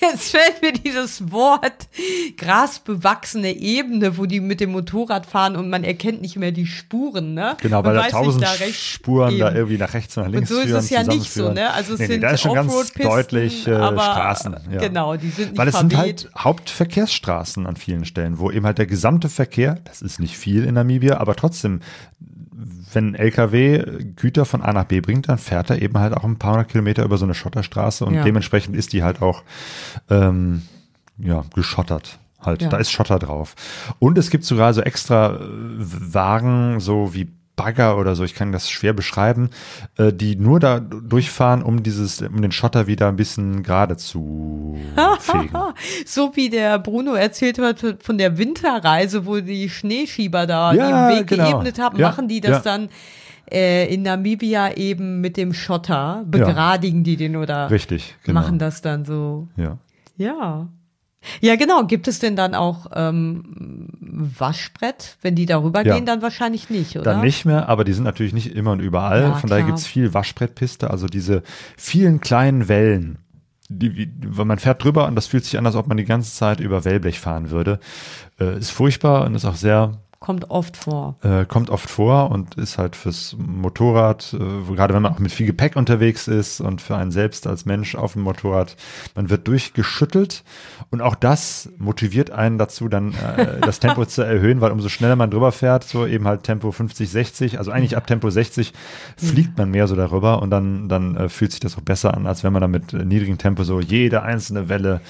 Jetzt 0.00 0.30
fällt 0.30 0.62
mir 0.62 0.72
dieses 0.72 1.30
Wort 1.30 1.88
grasbewachsene 2.36 3.52
Ebene, 3.52 4.16
wo 4.16 4.26
die 4.26 4.40
mit 4.40 4.60
dem 4.60 4.72
Motorrad 4.72 5.26
fahren 5.26 5.56
und 5.56 5.68
man 5.68 5.84
erkennt 5.84 6.22
nicht 6.22 6.36
mehr 6.36 6.52
die 6.52 6.66
Spuren, 6.66 7.34
ne? 7.34 7.56
Genau, 7.60 7.84
weil 7.84 7.94
da 7.94 8.08
tausend 8.08 8.44
da 8.44 8.48
Spuren 8.72 9.38
da 9.38 9.48
eben. 9.48 9.56
irgendwie 9.56 9.78
nach 9.78 9.94
rechts 9.94 10.16
und 10.16 10.24
nach 10.24 10.30
links 10.30 10.50
Und 10.50 10.56
so 10.56 10.62
ist 10.62 10.68
führen, 10.68 10.78
es 10.80 10.90
ja 10.90 11.02
nicht 11.02 11.32
so, 11.32 11.52
ne? 11.52 11.72
Also 11.72 11.94
es 11.94 12.00
nee, 12.00 12.06
nee, 12.06 12.12
sind 12.14 12.22
da 12.22 12.30
ist 12.30 12.40
schon 12.40 12.54
ganz 12.54 12.92
deutlich 12.92 13.66
äh, 13.66 13.72
aber, 13.72 14.00
Straßen. 14.00 14.56
Ja. 14.72 14.78
Genau, 14.78 15.16
die 15.16 15.30
sind 15.30 15.50
nicht 15.50 15.58
Weil 15.58 15.68
es 15.68 15.78
sind 15.78 15.92
verweht. 15.92 16.24
halt 16.24 16.44
Hauptverkehrsstraßen 16.44 17.66
an 17.66 17.76
vielen 17.76 18.04
Stellen, 18.04 18.38
wo 18.38 18.50
eben 18.50 18.66
halt 18.66 18.78
der 18.78 18.86
gesamte 18.86 19.28
Verkehr, 19.28 19.78
das 19.84 20.02
ist 20.02 20.20
nicht 20.20 20.36
viel 20.36 20.64
in 20.64 20.74
Namibia, 20.74 21.18
aber 21.18 21.36
trotzdem, 21.36 21.80
wenn 22.92 23.10
ein 23.10 23.14
LKW 23.14 23.82
Güter 24.16 24.44
von 24.44 24.62
A 24.62 24.72
nach 24.72 24.84
B 24.84 25.00
bringt, 25.00 25.28
dann 25.28 25.38
fährt 25.38 25.70
er 25.70 25.80
eben 25.82 25.98
halt 25.98 26.14
auch 26.14 26.24
ein 26.24 26.36
paar 26.38 26.52
hundert 26.52 26.68
Kilometer 26.70 27.04
über 27.04 27.18
so 27.18 27.24
eine 27.24 27.34
Schotterstraße 27.34 28.04
und 28.04 28.14
Ja. 28.14 28.24
dementsprechend 28.24 28.76
ist 28.76 28.92
die 28.92 29.02
halt 29.02 29.22
auch 29.22 29.42
ähm, 30.08 30.62
ja, 31.18 31.44
geschottert. 31.54 32.18
Halt, 32.40 32.62
Ja. 32.62 32.68
da 32.70 32.78
ist 32.78 32.90
Schotter 32.90 33.18
drauf. 33.18 33.54
Und 33.98 34.16
es 34.16 34.30
gibt 34.30 34.44
sogar 34.44 34.72
so 34.72 34.80
extra 34.80 35.38
Wagen, 35.42 36.80
so 36.80 37.12
wie 37.14 37.28
Bagger 37.60 37.98
oder 37.98 38.14
so, 38.14 38.24
ich 38.24 38.34
kann 38.34 38.52
das 38.52 38.70
schwer 38.70 38.94
beschreiben, 38.94 39.50
äh, 39.98 40.14
die 40.14 40.34
nur 40.36 40.60
da 40.60 40.80
durchfahren, 40.80 41.62
um 41.62 41.82
dieses, 41.82 42.22
um 42.22 42.40
den 42.40 42.52
Schotter 42.52 42.86
wieder 42.86 43.08
ein 43.08 43.16
bisschen 43.16 43.62
gerade 43.62 43.96
zu 43.98 44.78
fegen. 45.20 45.50
So 46.06 46.32
wie 46.36 46.48
der 46.48 46.78
Bruno 46.78 47.12
erzählt 47.14 47.58
hat 47.58 47.84
von 48.00 48.16
der 48.16 48.38
Winterreise, 48.38 49.26
wo 49.26 49.40
die 49.40 49.68
Schneeschieber 49.68 50.46
da 50.46 50.72
Ja, 50.72 51.10
den 51.10 51.18
Weg 51.18 51.26
genau. 51.26 51.50
geebnet 51.50 51.78
haben, 51.78 51.98
Ja, 51.98 52.08
machen 52.08 52.28
die 52.28 52.40
das 52.40 52.64
ja. 52.64 52.72
dann 52.72 52.88
äh, 53.52 53.92
in 53.92 54.02
Namibia 54.02 54.72
eben 54.76 55.20
mit 55.20 55.36
dem 55.36 55.52
Schotter, 55.52 56.24
begradigen 56.26 57.04
die 57.04 57.16
den 57.16 57.36
oder 57.36 57.70
Richtig, 57.70 58.16
genau. 58.24 58.40
machen 58.40 58.58
das 58.58 58.80
dann 58.80 59.04
so. 59.04 59.48
Ja. 59.56 59.76
Ja. 60.16 60.68
Ja, 61.40 61.56
genau. 61.56 61.84
Gibt 61.84 62.08
es 62.08 62.18
denn 62.18 62.34
dann 62.36 62.54
auch 62.54 62.86
ähm, 62.94 63.88
Waschbrett? 64.00 65.16
Wenn 65.22 65.34
die 65.34 65.46
darüber 65.46 65.84
Ja. 65.84 65.94
gehen, 65.96 66.06
dann 66.06 66.22
wahrscheinlich 66.22 66.70
nicht, 66.70 66.96
oder? 66.96 67.04
Dann 67.12 67.20
nicht 67.20 67.44
mehr, 67.44 67.68
aber 67.68 67.84
die 67.84 67.92
sind 67.92 68.04
natürlich 68.04 68.32
nicht 68.32 68.54
immer 68.54 68.72
und 68.72 68.80
überall. 68.80 69.22
Ja, 69.22 69.34
Von 69.34 69.50
daher 69.50 69.64
klar. 69.64 69.72
gibt's 69.74 69.86
viel 69.86 70.14
Waschbrettpiste, 70.14 70.90
also 70.90 71.06
diese 71.06 71.42
vielen 71.76 72.20
kleinen 72.20 72.68
Wellen. 72.68 73.18
Die, 73.68 73.94
wie- 73.96 74.10
man 74.44 74.58
fährt 74.58 74.82
drüber 74.82 75.06
und 75.06 75.14
das 75.14 75.26
fühlt 75.28 75.44
sich 75.44 75.56
an, 75.58 75.66
als 75.66 75.76
ob 75.76 75.86
man 75.86 75.96
die 75.96 76.04
ganze 76.04 76.34
Zeit 76.34 76.58
über 76.58 76.84
Wellblech 76.84 77.20
fahren 77.20 77.50
würde. 77.50 77.78
Äh, 78.40 78.58
ist 78.58 78.70
furchtbar 78.70 79.24
und 79.26 79.34
ist 79.34 79.44
auch 79.44 79.54
sehr 79.54 79.98
Kommt 80.22 80.50
oft 80.50 80.76
vor. 80.76 81.16
äh, 81.22 81.46
kommt 81.46 81.70
oft 81.70 81.88
vor 81.88 82.30
und 82.30 82.56
ist 82.56 82.76
halt 82.76 82.94
fürs 82.94 83.34
Motorrad, 83.38 84.34
äh, 84.34 84.74
gerade 84.74 84.92
wenn 84.92 85.00
man 85.00 85.14
auch 85.14 85.18
mit 85.18 85.32
viel 85.32 85.46
Gepäck 85.46 85.76
unterwegs 85.76 86.28
ist 86.28 86.60
und 86.60 86.82
für 86.82 86.94
einen 86.94 87.10
selbst 87.10 87.46
als 87.46 87.64
Mensch 87.64 87.94
auf 87.94 88.12
dem 88.12 88.22
Motorrad, 88.22 88.76
man 89.14 89.30
wird 89.30 89.48
durchgeschüttelt 89.48 90.44
und 90.90 91.00
auch 91.00 91.14
das 91.14 91.70
motiviert 91.78 92.32
einen 92.32 92.58
dazu, 92.58 92.90
dann 92.90 93.14
äh, 93.14 93.60
das 93.62 93.80
Tempo 93.80 94.04
zu 94.04 94.20
erhöhen, 94.20 94.60
weil 94.60 94.72
umso 94.72 94.90
schneller 94.90 95.16
man 95.16 95.30
drüber 95.30 95.52
fährt, 95.52 95.84
so 95.84 96.06
eben 96.06 96.28
halt 96.28 96.42
Tempo 96.42 96.70
50, 96.70 97.08
60, 97.08 97.58
also 97.58 97.70
eigentlich 97.70 97.96
ab 97.96 98.06
Tempo 98.06 98.28
60 98.28 98.74
fliegt 99.16 99.56
man 99.56 99.70
mehr 99.70 99.88
so 99.88 99.96
darüber 99.96 100.42
und 100.42 100.50
dann, 100.50 100.90
dann 100.90 101.16
äh, 101.16 101.28
fühlt 101.30 101.52
sich 101.52 101.60
das 101.60 101.78
auch 101.78 101.82
besser 101.82 102.12
an, 102.14 102.26
als 102.26 102.44
wenn 102.44 102.52
man 102.52 102.60
dann 102.60 102.72
mit 102.72 102.92
äh, 102.92 103.06
niedrigem 103.06 103.38
Tempo 103.38 103.64
so 103.64 103.80
jede 103.80 104.22
einzelne 104.22 104.68
Welle 104.68 105.00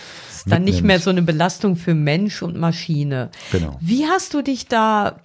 ist 0.40 0.53
dann 0.53 0.64
nicht 0.64 0.76
mitnimmt. 0.76 0.87
mehr 0.87 1.00
so 1.00 1.11
eine 1.11 1.22
Belastung 1.22 1.76
für 1.76 1.94
Mensch 1.94 2.42
und 2.42 2.57
Maschine. 2.57 3.31
Genau. 3.53 3.76
Wie 3.81 4.07
hast 4.07 4.35
du 4.35 4.42
dich 4.42 4.66
da 4.66 5.20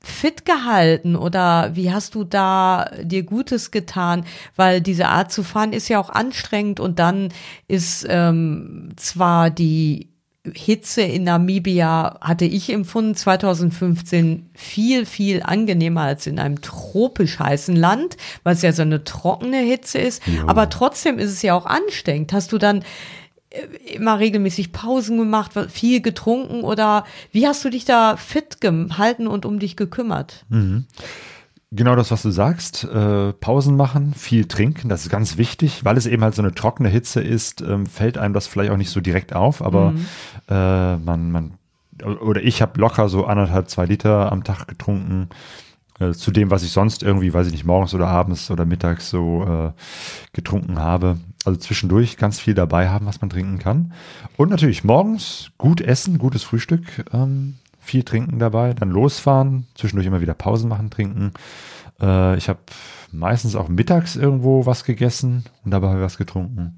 fit 0.00 0.44
gehalten 0.44 1.16
oder 1.16 1.70
wie 1.74 1.92
hast 1.92 2.14
du 2.14 2.24
da 2.24 2.90
dir 3.02 3.22
Gutes 3.22 3.70
getan? 3.70 4.24
Weil 4.56 4.80
diese 4.80 5.08
Art 5.08 5.32
zu 5.32 5.42
fahren 5.42 5.72
ist 5.72 5.88
ja 5.88 5.98
auch 5.98 6.10
anstrengend 6.10 6.78
und 6.80 6.98
dann 6.98 7.32
ist 7.68 8.06
ähm, 8.08 8.90
zwar 8.96 9.50
die 9.50 10.10
Hitze 10.52 11.00
in 11.00 11.24
Namibia, 11.24 12.18
hatte 12.20 12.44
ich 12.44 12.70
empfunden, 12.70 13.14
2015 13.14 14.50
viel, 14.52 15.06
viel 15.06 15.42
angenehmer 15.42 16.02
als 16.02 16.26
in 16.26 16.38
einem 16.38 16.60
tropisch 16.60 17.38
heißen 17.38 17.74
Land, 17.74 18.18
weil 18.42 18.54
es 18.54 18.60
ja 18.60 18.72
so 18.72 18.82
eine 18.82 19.04
trockene 19.04 19.60
Hitze 19.60 19.98
ist. 19.98 20.22
Aber 20.46 20.68
trotzdem 20.68 21.18
ist 21.18 21.30
es 21.30 21.40
ja 21.40 21.54
auch 21.54 21.64
anstrengend. 21.64 22.34
Hast 22.34 22.52
du 22.52 22.58
dann 22.58 22.84
immer 23.94 24.18
regelmäßig 24.18 24.72
Pausen 24.72 25.18
gemacht, 25.18 25.52
viel 25.68 26.00
getrunken 26.00 26.62
oder 26.62 27.04
wie 27.32 27.46
hast 27.46 27.64
du 27.64 27.70
dich 27.70 27.84
da 27.84 28.16
fit 28.16 28.60
gehalten 28.60 29.26
und 29.26 29.46
um 29.46 29.58
dich 29.58 29.76
gekümmert? 29.76 30.44
Genau 31.70 31.96
das, 31.96 32.10
was 32.10 32.22
du 32.22 32.30
sagst. 32.30 32.84
Äh, 32.84 33.32
Pausen 33.32 33.76
machen, 33.76 34.14
viel 34.14 34.46
trinken, 34.46 34.88
das 34.88 35.02
ist 35.02 35.10
ganz 35.10 35.38
wichtig, 35.38 35.84
weil 35.84 35.96
es 35.96 36.06
eben 36.06 36.22
halt 36.22 36.34
so 36.34 36.42
eine 36.42 36.54
trockene 36.54 36.88
Hitze 36.88 37.20
ist, 37.20 37.62
ähm, 37.62 37.86
fällt 37.86 38.16
einem 38.16 38.34
das 38.34 38.46
vielleicht 38.46 38.70
auch 38.70 38.76
nicht 38.76 38.90
so 38.90 39.00
direkt 39.00 39.34
auf, 39.34 39.60
aber 39.60 39.94
äh, 40.48 40.96
man, 40.96 41.32
man, 41.32 41.54
oder 42.02 42.42
ich 42.42 42.62
habe 42.62 42.80
locker 42.80 43.08
so 43.08 43.24
anderthalb, 43.24 43.68
zwei 43.68 43.86
Liter 43.86 44.30
am 44.30 44.44
Tag 44.44 44.68
getrunken. 44.68 45.28
Äh, 46.00 46.12
zu 46.12 46.32
dem, 46.32 46.50
was 46.50 46.64
ich 46.64 46.72
sonst 46.72 47.02
irgendwie, 47.02 47.32
weiß 47.32 47.46
ich 47.46 47.52
nicht, 47.52 47.64
morgens 47.64 47.94
oder 47.94 48.08
abends 48.08 48.50
oder 48.50 48.64
mittags 48.64 49.10
so 49.10 49.44
äh, 49.44 49.72
getrunken 50.32 50.80
habe. 50.80 51.18
Also 51.44 51.58
zwischendurch 51.60 52.16
ganz 52.16 52.40
viel 52.40 52.54
dabei 52.54 52.88
haben, 52.88 53.06
was 53.06 53.20
man 53.20 53.30
trinken 53.30 53.58
kann. 53.58 53.92
Und 54.36 54.50
natürlich 54.50 54.84
morgens 54.84 55.50
gut 55.58 55.80
essen, 55.80 56.18
gutes 56.18 56.42
Frühstück, 56.42 57.04
ähm, 57.12 57.54
viel 57.80 58.02
trinken 58.02 58.38
dabei, 58.38 58.72
dann 58.72 58.90
losfahren, 58.90 59.66
zwischendurch 59.74 60.06
immer 60.06 60.22
wieder 60.22 60.32
Pausen 60.34 60.68
machen, 60.70 60.90
trinken. 60.90 61.32
Äh, 62.00 62.36
ich 62.38 62.48
habe 62.48 62.60
meistens 63.12 63.56
auch 63.56 63.68
mittags 63.68 64.16
irgendwo 64.16 64.64
was 64.64 64.84
gegessen 64.84 65.44
und 65.64 65.70
dabei 65.70 66.00
was 66.00 66.16
getrunken. 66.16 66.76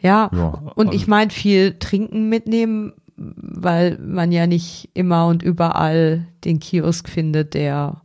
Ja, 0.00 0.30
Ja, 0.32 0.46
und 0.74 0.88
also- 0.88 0.92
ich 0.98 1.06
meine 1.08 1.30
viel 1.30 1.78
trinken 1.78 2.28
mitnehmen, 2.28 2.92
weil 3.16 3.98
man 3.98 4.30
ja 4.32 4.46
nicht 4.46 4.90
immer 4.94 5.26
und 5.26 5.42
überall 5.42 6.26
den 6.44 6.60
Kiosk 6.60 7.08
findet, 7.08 7.52
der 7.54 8.00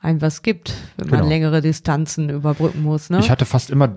einem 0.00 0.22
was 0.22 0.42
gibt, 0.42 0.74
wenn 0.96 1.08
man 1.10 1.18
Genau. 1.20 1.28
längere 1.28 1.60
Distanzen 1.60 2.30
überbrücken 2.30 2.82
muss. 2.84 3.10
Ne? 3.10 3.18
Ich 3.18 3.30
hatte 3.30 3.44
fast 3.44 3.68
immer 3.70 3.94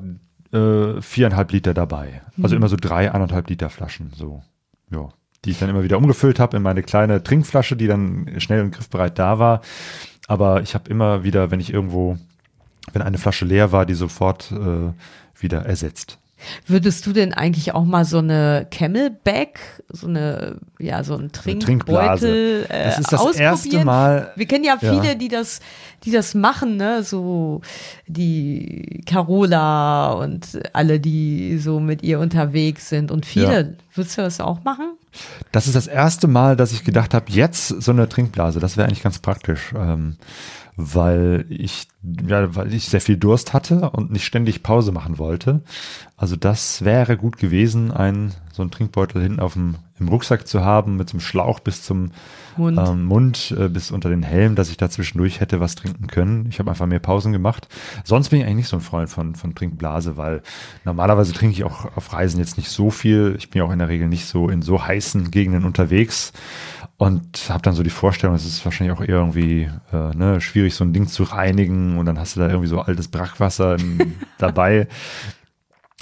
äh, 0.52 1.02
viereinhalb 1.02 1.52
Liter 1.52 1.74
dabei. 1.74 2.22
Also 2.42 2.56
immer 2.56 2.70
so 2.70 2.78
drei, 2.80 3.12
anderthalb 3.12 3.50
Liter 3.50 3.70
Flaschen, 3.70 4.12
so. 4.16 4.42
Ja. 4.90 5.10
Die 5.44 5.52
ich 5.52 5.60
dann 5.60 5.70
immer 5.70 5.84
wieder 5.84 5.98
umgefüllt 5.98 6.40
habe 6.40 6.58
in 6.58 6.64
meine 6.64 6.84
kleine 6.84 7.24
Trinkflasche, 7.24 7.76
die 7.76 7.88
dann 7.88 8.30
schnell 8.38 8.62
und 8.62 8.72
griffbereit 8.72 9.18
da 9.18 9.40
war. 9.40 9.62
Aber 10.28 10.62
ich 10.62 10.76
habe 10.76 10.90
immer 10.90 11.24
wieder, 11.24 11.50
wenn 11.52 11.60
ich 11.60 11.74
irgendwo, 11.74 12.18
wenn 12.94 13.02
eine 13.02 13.18
Flasche 13.18 13.46
leer 13.46 13.72
war, 13.72 13.86
die 13.86 13.96
sofort 13.96 14.52
äh, 14.52 14.94
wieder 15.42 15.66
ersetzt. 15.66 16.20
Würdest 16.68 17.06
du 17.06 17.14
denn 17.14 17.34
eigentlich 17.34 17.74
auch 17.74 17.86
mal 17.86 18.06
so 18.06 18.18
eine 18.20 18.68
Camelback, 18.72 19.60
so 19.90 20.08
eine, 20.08 20.58
ja, 20.80 21.04
so 21.04 21.16
ein 21.16 21.32
Trinkblase. 21.32 22.26
Trinkbeutel 22.28 22.66
äh, 22.70 22.84
Das 22.86 23.00
ist 23.00 23.12
das 23.14 23.20
ausprobieren? 23.20 23.44
erste 23.44 23.86
Mal- 23.86 24.32
Wir 24.36 24.46
kennen 24.48 24.64
ja 24.64 24.78
Ja. 24.82 24.94
viele, 24.94 25.16
die 25.16 25.28
das, 25.28 25.60
die 26.04 26.12
das 26.12 26.34
machen, 26.34 26.78
ne, 26.78 27.04
so 27.04 27.62
die 28.08 29.04
Carola 29.06 30.12
und 30.14 30.60
alle, 30.74 31.00
die 31.00 31.58
so 31.58 31.80
mit 31.80 32.04
ihr 32.04 32.20
unterwegs 32.20 32.90
sind 32.90 33.12
und 33.12 33.26
viele. 33.26 33.78
Würdest 33.94 34.18
du 34.18 34.22
das 34.22 34.40
auch 34.40 34.64
machen? 34.64 34.94
Das 35.52 35.68
ist 35.68 35.76
das 35.76 35.88
erste 35.88 36.28
Mal, 36.28 36.56
dass 36.56 36.72
ich 36.72 36.84
gedacht 36.86 37.14
habe, 37.14 37.26
jetzt 37.30 37.68
so 37.68 37.92
eine 37.92 38.08
Trinkblase, 38.08 38.60
das 38.62 38.78
wäre 38.78 38.88
eigentlich 38.88 39.04
ganz 39.04 39.20
praktisch. 39.20 39.74
Ähm, 39.76 40.16
weil 40.76 41.46
ich, 41.50 41.88
ja, 42.28 42.56
weil 42.56 42.74
ich 42.74 42.86
sehr 42.86 43.02
viel 43.02 43.18
Durst 43.18 43.54
hatte 43.54 43.90
und 43.92 44.12
nicht 44.12 44.26
ständig 44.26 44.64
Pause 44.64 44.92
machen 44.92 45.18
wollte. 45.18 45.62
Also 46.18 46.36
das 46.36 46.84
wäre 46.86 47.18
gut 47.18 47.38
gewesen, 47.38 47.92
ein, 47.92 48.32
so 48.52 48.62
einen 48.62 48.72
Trinkbeutel 48.72 49.22
hinten 49.22 49.40
auf 49.40 49.54
dem, 49.54 49.76
im 50.00 50.08
Rucksack 50.08 50.48
zu 50.48 50.64
haben, 50.64 50.98
mit 50.98 51.10
so 51.10 51.14
einem 51.14 51.22
Schlauch 51.22 51.60
bis 51.60 51.84
zum 51.84 52.12
Mund. 52.58 52.78
ähm, 52.78 53.06
Mund 53.06 53.56
äh, 53.58 53.70
bis 53.70 53.92
unter 53.92 54.10
den 54.10 54.24
Helm, 54.24 54.56
dass 54.56 54.70
ich 54.70 54.78
da 54.78 54.90
zwischendurch 54.90 55.40
hätte 55.40 55.60
was 55.60 55.76
trinken 55.76 56.08
können. 56.08 56.48
Ich 56.50 56.60
habe 56.60 56.70
einfach 56.70 56.86
mehr 56.86 57.00
Pausen 57.00 57.32
gemacht. 57.32 57.68
Sonst 58.04 58.30
bin 58.30 58.40
ich 58.40 58.46
eigentlich 58.46 58.58
nicht 58.58 58.68
so 58.68 58.78
ein 58.78 58.82
Freund 58.82 59.10
von, 59.10 59.36
von 59.36 59.56
Trinkblase, 59.56 60.18
weil 60.18 60.42
normalerweise 60.86 61.34
trinke 61.34 61.56
ich 61.56 61.64
auch 61.64 61.96
auf 61.96 62.14
Reisen 62.14 62.40
jetzt 62.40 62.58
nicht 62.58 62.70
so 62.70 62.92
viel. 62.92 63.36
Ich 63.38 63.50
bin 63.50 63.60
ja 63.60 63.66
auch 63.66 63.72
in 63.72 63.80
der 63.80 63.90
Regel 63.90 64.08
nicht 64.08 64.26
so 64.26 64.50
in 64.50 64.62
so 64.62 64.86
heißen 64.86 65.32
Gegenden 65.32 65.66
unterwegs 65.66 66.34
und 67.02 67.50
habe 67.50 67.64
dann 67.64 67.74
so 67.74 67.82
die 67.82 67.90
Vorstellung, 67.90 68.36
es 68.36 68.46
ist 68.46 68.64
wahrscheinlich 68.64 68.96
auch 68.96 69.02
eher 69.02 69.16
irgendwie 69.16 69.68
äh, 69.92 70.16
ne, 70.16 70.40
schwierig, 70.40 70.76
so 70.76 70.84
ein 70.84 70.94
Ding 70.94 71.08
zu 71.08 71.24
reinigen 71.24 71.98
und 71.98 72.06
dann 72.06 72.20
hast 72.20 72.36
du 72.36 72.42
da 72.42 72.48
irgendwie 72.48 72.68
so 72.68 72.80
altes 72.80 73.08
Brackwasser 73.08 73.80
in, 73.80 74.18
dabei. 74.38 74.88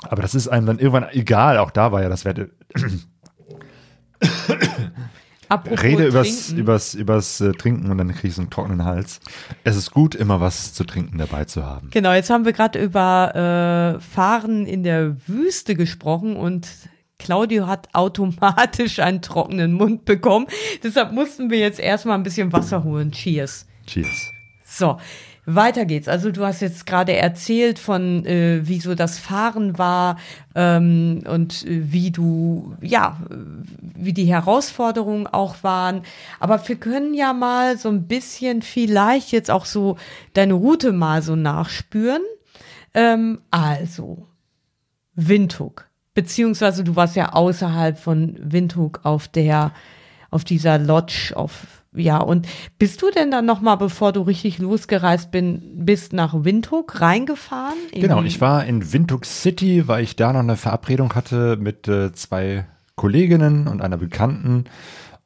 Aber 0.01 0.21
das 0.21 0.35
ist 0.35 0.49
einem 0.49 0.65
dann 0.65 0.77
irgendwann 0.77 1.07
egal. 1.11 1.57
Auch 1.57 1.71
da 1.71 1.93
war 1.93 2.01
ja 2.01 2.09
das 2.09 2.25
Werte. 2.25 2.51
Apropos 5.47 5.83
Rede 5.83 6.05
übers, 6.07 6.47
Trinken. 6.47 6.59
übers, 6.59 6.93
übers 6.95 7.39
äh, 7.39 7.53
Trinken 7.53 7.91
und 7.91 7.97
dann 7.97 8.13
kriege 8.13 8.27
ich 8.27 8.35
so 8.35 8.41
einen 8.41 8.49
trockenen 8.49 8.83
Hals. 8.83 9.21
Es 9.63 9.77
ist 9.77 9.91
gut, 9.91 10.15
immer 10.15 10.41
was 10.41 10.73
zu 10.73 10.83
trinken 10.83 11.17
dabei 11.17 11.45
zu 11.45 11.65
haben. 11.65 11.91
Genau, 11.91 12.11
jetzt 12.11 12.29
haben 12.29 12.43
wir 12.43 12.51
gerade 12.51 12.77
über 12.77 13.95
äh, 13.95 14.01
Fahren 14.01 14.65
in 14.65 14.83
der 14.83 15.15
Wüste 15.29 15.75
gesprochen 15.75 16.35
und 16.35 16.67
Claudio 17.19 17.67
hat 17.67 17.89
automatisch 17.93 18.99
einen 18.99 19.21
trockenen 19.21 19.73
Mund 19.73 20.05
bekommen. 20.05 20.47
Deshalb 20.81 21.11
mussten 21.11 21.51
wir 21.51 21.59
jetzt 21.59 21.79
erstmal 21.79 22.17
ein 22.17 22.23
bisschen 22.23 22.51
Wasser 22.51 22.83
holen. 22.83 23.11
Cheers. 23.11 23.67
Cheers. 23.85 24.31
So, 24.65 24.97
weiter 25.45 25.85
geht's. 25.85 26.07
Also 26.07 26.31
du 26.31 26.45
hast 26.45 26.61
jetzt 26.61 26.85
gerade 26.85 27.15
erzählt 27.15 27.79
von, 27.79 28.25
äh, 28.25 28.61
wie 28.67 28.79
so 28.79 28.95
das 28.95 29.19
Fahren 29.19 29.77
war 29.77 30.17
ähm, 30.55 31.23
und 31.27 31.65
äh, 31.65 31.91
wie 31.91 32.11
du, 32.11 32.75
ja, 32.81 33.19
wie 33.95 34.13
die 34.13 34.25
Herausforderungen 34.25 35.27
auch 35.27 35.63
waren. 35.63 36.03
Aber 36.39 36.67
wir 36.67 36.75
können 36.75 37.13
ja 37.13 37.33
mal 37.33 37.77
so 37.77 37.89
ein 37.89 38.07
bisschen 38.07 38.61
vielleicht 38.61 39.31
jetzt 39.31 39.49
auch 39.49 39.65
so 39.65 39.97
deine 40.33 40.53
Route 40.53 40.91
mal 40.91 41.21
so 41.21 41.35
nachspüren. 41.35 42.21
Ähm, 42.93 43.41
also, 43.51 44.27
Windhoek. 45.15 45.88
Beziehungsweise 46.13 46.83
du 46.83 46.95
warst 46.95 47.15
ja 47.15 47.33
außerhalb 47.33 47.97
von 47.97 48.35
Windhoek 48.39 49.01
auf 49.03 49.27
der, 49.27 49.71
auf 50.31 50.43
dieser 50.43 50.77
Lodge, 50.77 51.33
auf, 51.35 51.83
ja, 51.93 52.17
und 52.17 52.47
bist 52.77 53.01
du 53.01 53.09
denn 53.11 53.31
dann 53.31 53.45
nochmal, 53.45 53.77
bevor 53.77 54.11
du 54.11 54.21
richtig 54.21 54.59
losgereist 54.59 55.31
bin, 55.31 55.61
bist 55.85 56.13
nach 56.13 56.43
Windhoek 56.43 57.01
reingefahren? 57.01 57.77
In 57.91 58.01
Genau, 58.01 58.21
ich 58.23 58.41
war 58.41 58.65
in 58.65 58.91
Windhoek 58.91 59.25
City, 59.25 59.87
weil 59.87 60.03
ich 60.03 60.15
da 60.15 60.33
noch 60.33 60.39
eine 60.39 60.57
Verabredung 60.57 61.13
hatte 61.15 61.57
mit 61.57 61.87
äh, 61.87 62.11
zwei 62.13 62.65
Kolleginnen 62.95 63.67
und 63.67 63.81
einer 63.81 63.97
Bekannten, 63.97 64.65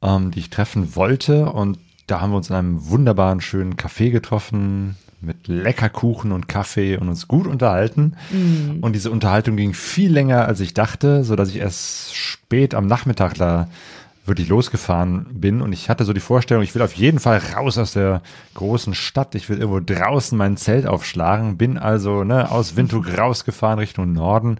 ähm, 0.01 0.31
die 0.31 0.39
ich 0.39 0.49
treffen 0.49 0.95
wollte. 0.95 1.51
Und 1.51 1.79
da 2.07 2.21
haben 2.21 2.31
wir 2.31 2.38
uns 2.38 2.49
in 2.49 2.55
einem 2.55 2.89
wunderbaren, 2.89 3.41
schönen 3.41 3.75
Café 3.75 4.11
getroffen 4.11 4.97
mit 5.24 5.47
lecker 5.47 5.89
Kuchen 5.89 6.32
und 6.32 6.47
Kaffee 6.47 6.97
und 6.97 7.09
uns 7.09 7.28
gut 7.28 7.47
unterhalten. 7.47 8.15
Und 8.82 8.93
diese 8.93 9.11
Unterhaltung 9.11 9.55
ging 9.55 9.74
viel 9.74 10.11
länger, 10.11 10.45
als 10.45 10.59
ich 10.59 10.74
dachte, 10.74 11.24
so 11.24 11.36
dass 11.36 11.49
ich 11.49 11.57
erst 11.57 12.15
spät 12.15 12.76
am 12.76 12.88
Nachmittag 12.88 13.36
da 13.36 13.67
wirklich 14.26 14.47
losgefahren 14.47 15.26
bin 15.34 15.61
und 15.61 15.74
ich 15.74 15.89
hatte 15.89 16.05
so 16.05 16.13
die 16.13 16.21
Vorstellung, 16.21 16.63
ich 16.63 16.74
will 16.74 16.82
auf 16.82 16.93
jeden 16.93 17.19
Fall 17.19 17.41
raus 17.55 17.78
aus 17.78 17.93
der 17.93 18.21
großen 18.53 18.93
Stadt, 18.93 19.36
ich 19.36 19.49
will 19.49 19.57
irgendwo 19.57 19.82
draußen 19.82 20.38
mein 20.38 20.55
Zelt 20.55 20.88
aufschlagen, 20.88 21.57
bin 21.57 21.78
also 21.78 22.24
ne, 22.24 22.49
aus 22.49 22.78
Windhoek 22.78 23.17
rausgefahren 23.17 23.80
Richtung 23.80 24.13
Norden. 24.13 24.59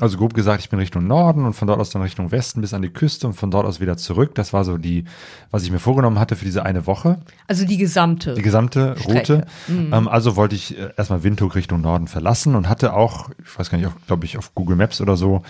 Also 0.00 0.16
grob 0.16 0.32
gesagt, 0.32 0.62
ich 0.62 0.70
bin 0.70 0.78
Richtung 0.78 1.06
Norden 1.06 1.44
und 1.44 1.52
von 1.52 1.68
dort 1.68 1.78
aus 1.78 1.90
dann 1.90 2.00
Richtung 2.00 2.32
Westen 2.32 2.62
bis 2.62 2.72
an 2.72 2.80
die 2.80 2.88
Küste 2.88 3.26
und 3.26 3.34
von 3.34 3.50
dort 3.50 3.66
aus 3.66 3.80
wieder 3.80 3.98
zurück. 3.98 4.34
Das 4.34 4.52
war 4.52 4.64
so 4.64 4.78
die, 4.78 5.04
was 5.50 5.62
ich 5.62 5.70
mir 5.70 5.78
vorgenommen 5.78 6.18
hatte 6.18 6.36
für 6.36 6.46
diese 6.46 6.64
eine 6.64 6.86
Woche, 6.86 7.20
Also 7.48 7.66
die 7.66 7.76
gesamte. 7.76 8.34
die 8.34 8.42
gesamte 8.42 8.96
Strecke. 8.98 9.34
Route. 9.34 9.46
Ähm, 9.68 10.08
also 10.08 10.36
wollte 10.36 10.54
ich 10.54 10.78
äh, 10.78 10.90
erstmal 10.96 11.22
Windhoek 11.22 11.54
Richtung 11.54 11.82
Norden 11.82 12.08
verlassen 12.08 12.54
und 12.54 12.68
hatte 12.68 12.94
auch, 12.94 13.30
ich 13.44 13.58
weiß 13.58 13.68
gar 13.68 13.76
nicht, 13.76 13.90
glaube 14.06 14.24
ich, 14.24 14.38
auf 14.38 14.54
Google 14.54 14.76
Maps 14.76 15.02
oder 15.02 15.16
so, 15.16 15.42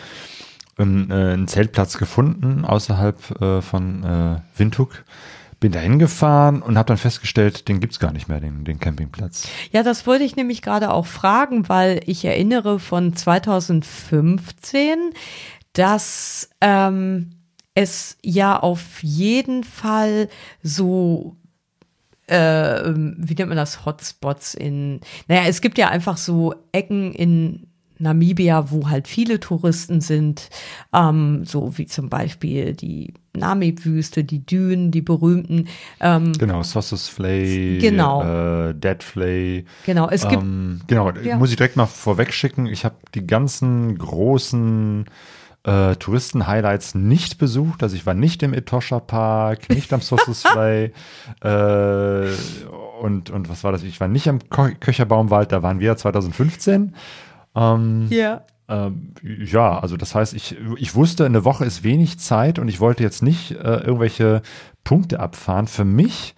einen, 0.77 1.11
äh, 1.11 1.15
einen 1.15 1.47
Zeltplatz 1.47 1.97
gefunden 1.99 2.65
außerhalb 2.65 3.41
äh, 3.41 3.63
von 3.63 4.03
äh, 4.05 4.37
Windhoek. 4.57 5.05
Bin 5.61 5.73
da 5.73 5.79
hingefahren 5.79 6.63
und 6.63 6.77
habe 6.79 6.89
dann 6.89 6.97
festgestellt, 6.97 7.69
den 7.69 7.81
gibt's 7.81 8.01
gar 8.01 8.13
nicht 8.13 8.29
mehr, 8.29 8.41
den, 8.41 8.65
den 8.65 8.81
Campingplatz. 8.81 9.47
Ja, 9.73 9.83
das 9.83 10.07
wollte 10.07 10.25
ich 10.25 10.35
nämlich 10.37 10.63
gerade 10.63 10.91
auch 10.91 11.07
fragen, 11.07 11.69
weil 11.69 12.01
ich 12.07 12.25
erinnere 12.25 12.79
von 12.79 13.15
2015, 13.15 14.99
dass 15.75 16.49
ähm, 16.61 17.33
es 17.75 18.17
ja 18.23 18.59
auf 18.59 19.03
jeden 19.03 19.65
Fall 19.65 20.29
so 20.63 21.37
äh, 22.27 22.95
wie 22.95 23.35
nennt 23.35 23.49
man 23.49 23.57
das, 23.57 23.85
Hotspots 23.85 24.55
in, 24.55 25.01
naja, 25.27 25.43
es 25.47 25.61
gibt 25.61 25.79
ja 25.79 25.89
einfach 25.89 26.17
so 26.17 26.55
Ecken 26.73 27.13
in 27.13 27.70
Namibia, 28.01 28.71
wo 28.71 28.89
halt 28.89 29.07
viele 29.07 29.39
Touristen 29.41 30.01
sind, 30.01 30.49
ähm, 30.93 31.45
so 31.45 31.77
wie 31.79 31.87
zum 31.87 32.09
Beispiel 32.09 32.75
die 32.75 33.15
Namib-Wüste, 33.37 34.25
die 34.25 34.45
Dünen, 34.45 34.91
die 34.91 35.03
berühmten. 35.03 35.69
Ähm, 36.01 36.33
Genau, 36.39 36.63
Sauces 36.63 37.09
Flay, 37.09 37.79
Genau. 37.79 38.23
äh, 38.71 38.75
Dead 38.75 39.03
Flay. 39.03 39.65
genau, 39.87 40.09
es 40.11 40.27
gibt 40.27 40.43
Ähm, 40.43 40.81
genau, 40.89 41.13
Ja. 41.13 41.37
muss 41.37 41.51
ich 41.51 41.57
direkt 41.57 41.77
mal 41.77 41.87
vorweg 41.87 42.33
schicken. 42.33 42.67
Ich 42.67 42.85
habe 42.85 42.97
die 43.15 43.27
ganzen 43.27 43.97
großen 43.99 45.05
äh, 45.65 45.95
Touristen-Highlights 45.97 46.95
nicht 46.95 47.37
besucht. 47.37 47.83
Also 47.83 47.95
ich 47.95 48.07
war 48.07 48.15
nicht 48.15 48.43
im 48.43 48.55
Etosha 48.55 48.99
Park, 48.99 49.69
nicht 49.69 49.93
am 49.93 50.01
Sauces 50.01 50.43
Flay 50.47 50.91
äh, 51.43 52.29
und, 53.03 53.31
und 53.31 53.49
was 53.49 53.63
war 53.65 53.73
das? 53.73 53.83
Ich 53.83 54.01
war 54.01 54.09
nicht 54.09 54.29
am 54.29 54.39
Ko 54.49 54.69
Köcherbaumwald, 54.81 55.53
da 55.53 55.63
waren 55.63 55.79
wir 55.81 55.97
2015. 55.97 56.95
Ähm, 57.55 58.07
ja. 58.11 58.43
ähm, 58.69 59.15
ja, 59.23 59.79
also 59.79 59.97
das 59.97 60.15
heißt, 60.15 60.35
ich, 60.35 60.57
ich 60.77 60.95
wusste, 60.95 61.25
eine 61.27 61.45
Woche 61.45 61.65
ist 61.65 61.83
wenig 61.83 62.19
Zeit 62.19 62.59
und 62.59 62.69
ich 62.69 62.81
wollte 62.81 63.03
jetzt 63.03 63.23
nicht 63.23 63.53
äh, 63.53 63.79
irgendwelche 63.79 64.43
Punkte 64.85 65.21
abfahren. 65.21 65.67
Für 65.67 65.85
mich 65.85 66.35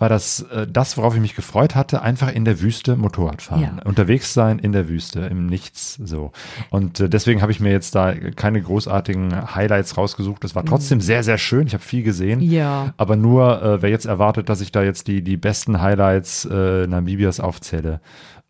war 0.00 0.08
das, 0.08 0.40
äh, 0.50 0.66
das, 0.66 0.96
worauf 0.96 1.14
ich 1.14 1.20
mich 1.20 1.36
gefreut 1.36 1.74
hatte, 1.74 2.02
einfach 2.02 2.32
in 2.32 2.44
der 2.44 2.60
Wüste 2.60 2.96
Motorrad 2.96 3.42
fahren. 3.42 3.60
Ja. 3.78 3.84
Unterwegs 3.84 4.32
sein 4.32 4.58
in 4.58 4.72
der 4.72 4.88
Wüste, 4.88 5.20
im 5.20 5.46
Nichts 5.46 5.94
so. 6.02 6.32
Und 6.70 7.00
äh, 7.00 7.08
deswegen 7.08 7.42
habe 7.42 7.52
ich 7.52 7.60
mir 7.60 7.70
jetzt 7.70 7.94
da 7.94 8.14
keine 8.14 8.62
großartigen 8.62 9.54
Highlights 9.54 9.96
rausgesucht. 9.96 10.42
Das 10.42 10.54
war 10.54 10.64
trotzdem 10.64 11.00
sehr, 11.00 11.22
sehr 11.22 11.38
schön. 11.38 11.66
Ich 11.66 11.74
habe 11.74 11.84
viel 11.84 12.02
gesehen. 12.02 12.40
Ja. 12.40 12.94
Aber 12.96 13.16
nur, 13.16 13.62
äh, 13.62 13.82
wer 13.82 13.90
jetzt 13.90 14.06
erwartet, 14.06 14.48
dass 14.48 14.62
ich 14.62 14.72
da 14.72 14.82
jetzt 14.82 15.06
die, 15.06 15.22
die 15.22 15.36
besten 15.36 15.80
Highlights 15.80 16.46
äh, 16.46 16.86
Namibias 16.86 17.38
aufzähle, 17.38 18.00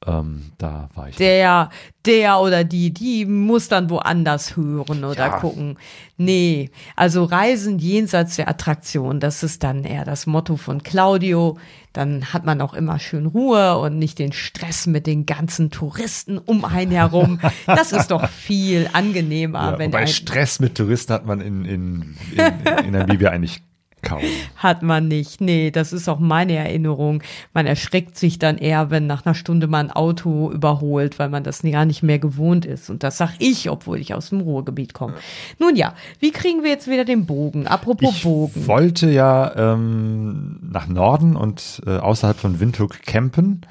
ähm, 0.06 0.52
da 0.58 0.88
war 0.94 1.08
ich. 1.08 1.16
der, 1.16 1.68
der 2.06 2.38
oder 2.40 2.64
die, 2.64 2.90
die 2.92 3.26
muss 3.26 3.68
dann 3.68 3.90
woanders 3.90 4.56
hören 4.56 5.04
oder 5.04 5.26
Ja. 5.26 5.38
gucken. 5.40 5.78
Nee, 6.16 6.70
also 6.96 7.24
Reisen 7.24 7.78
jenseits 7.78 8.36
der 8.36 8.48
Attraktion, 8.48 9.20
das 9.20 9.42
ist 9.42 9.62
dann 9.62 9.84
eher 9.84 10.04
das 10.04 10.26
Motto 10.26 10.56
von 10.56 10.82
Claudio. 10.82 11.58
Dann 11.92 12.32
hat 12.32 12.44
man 12.46 12.60
auch 12.60 12.72
immer 12.74 12.98
schön 13.00 13.26
Ruhe 13.26 13.76
und 13.78 13.98
nicht 13.98 14.18
den 14.20 14.32
Stress 14.32 14.86
mit 14.86 15.06
den 15.08 15.26
ganzen 15.26 15.70
Touristen 15.70 16.38
um 16.38 16.64
einen 16.64 16.92
herum. 16.92 17.40
Das 17.66 17.90
ist 17.92 18.12
doch 18.12 18.28
viel 18.28 18.88
angenehmer, 18.92 19.72
Ja, 19.72 19.78
wenn 19.78 19.94
ein, 19.94 20.06
Stress 20.06 20.60
mit 20.60 20.76
Touristen 20.76 21.12
hat 21.12 21.26
man 21.26 21.40
in, 21.40 21.64
in, 21.64 22.16
in, 22.36 22.84
in 22.86 22.90
Namibia 22.92 23.30
eigentlich 23.30 23.62
kaum. 24.02 24.20
hat 24.56 24.82
man 24.82 25.08
nicht. 25.08 25.40
Nee, 25.40 25.70
das 25.70 25.92
ist 25.92 26.08
auch 26.08 26.18
meine 26.18 26.54
Erinnerung. 26.56 27.22
Man 27.54 27.66
erschreckt 27.66 28.16
sich 28.16 28.38
dann 28.38 28.58
eher, 28.58 28.90
wenn 28.90 29.06
nach 29.06 29.24
einer 29.24 29.34
Stunde 29.34 29.66
mal 29.66 29.80
ein 29.84 29.90
Auto 29.90 30.50
überholt, 30.50 31.18
weil 31.18 31.28
man 31.28 31.42
das 31.44 31.62
gar 31.62 31.84
nicht 31.84 32.02
mehr 32.02 32.18
gewohnt 32.18 32.64
ist. 32.64 32.90
Und 32.90 33.02
das 33.02 33.18
sag 33.18 33.32
ich, 33.38 33.70
obwohl 33.70 33.98
ich 34.00 34.14
aus 34.14 34.30
dem 34.30 34.40
Ruhrgebiet 34.40 34.94
komme. 34.94 35.14
Nun 35.58 35.76
ja, 35.76 35.94
wie 36.18 36.30
kriegen 36.30 36.62
wir 36.62 36.70
jetzt 36.70 36.88
wieder 36.88 37.04
den 37.04 37.26
Bogen? 37.26 37.66
Apropos 37.66 38.16
Ich 38.16 38.22
Bogen. 38.22 38.66
wollte 38.66 39.10
ja 39.10 39.54
ähm, 39.56 40.58
nach 40.62 40.86
Norden 40.88 41.36
und 41.36 41.82
äh, 41.86 41.96
außerhalb 41.98 42.36
von 42.38 42.60
Windhoek 42.60 43.02
campen. 43.02 43.62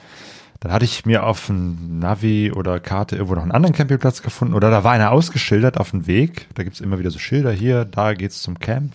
Dann 0.62 0.74
hatte 0.74 0.84
ich 0.84 1.06
mir 1.06 1.26
auf 1.26 1.46
dem 1.48 2.00
Navi 2.00 2.52
oder 2.52 2.82
Karte 2.82 3.16
irgendwo 3.16 3.36
noch 3.36 3.44
einen 3.44 3.54
anderen 3.54 3.74
Campingplatz 3.74 4.22
gefunden 4.22 4.54
oder 4.54 4.70
da 4.70 4.84
war 4.84 4.92
einer 4.92 5.12
ausgeschildert 5.12 5.78
auf 5.78 5.92
dem 5.92 6.06
Weg. 6.06 6.48
Da 6.56 6.64
gibt's 6.64 6.82
immer 6.82 7.00
wieder 7.00 7.12
so 7.12 7.20
Schilder 7.20 7.52
hier, 7.54 7.86
da 7.86 8.14
geht's 8.14 8.42
zum 8.42 8.60
Camp. 8.60 8.92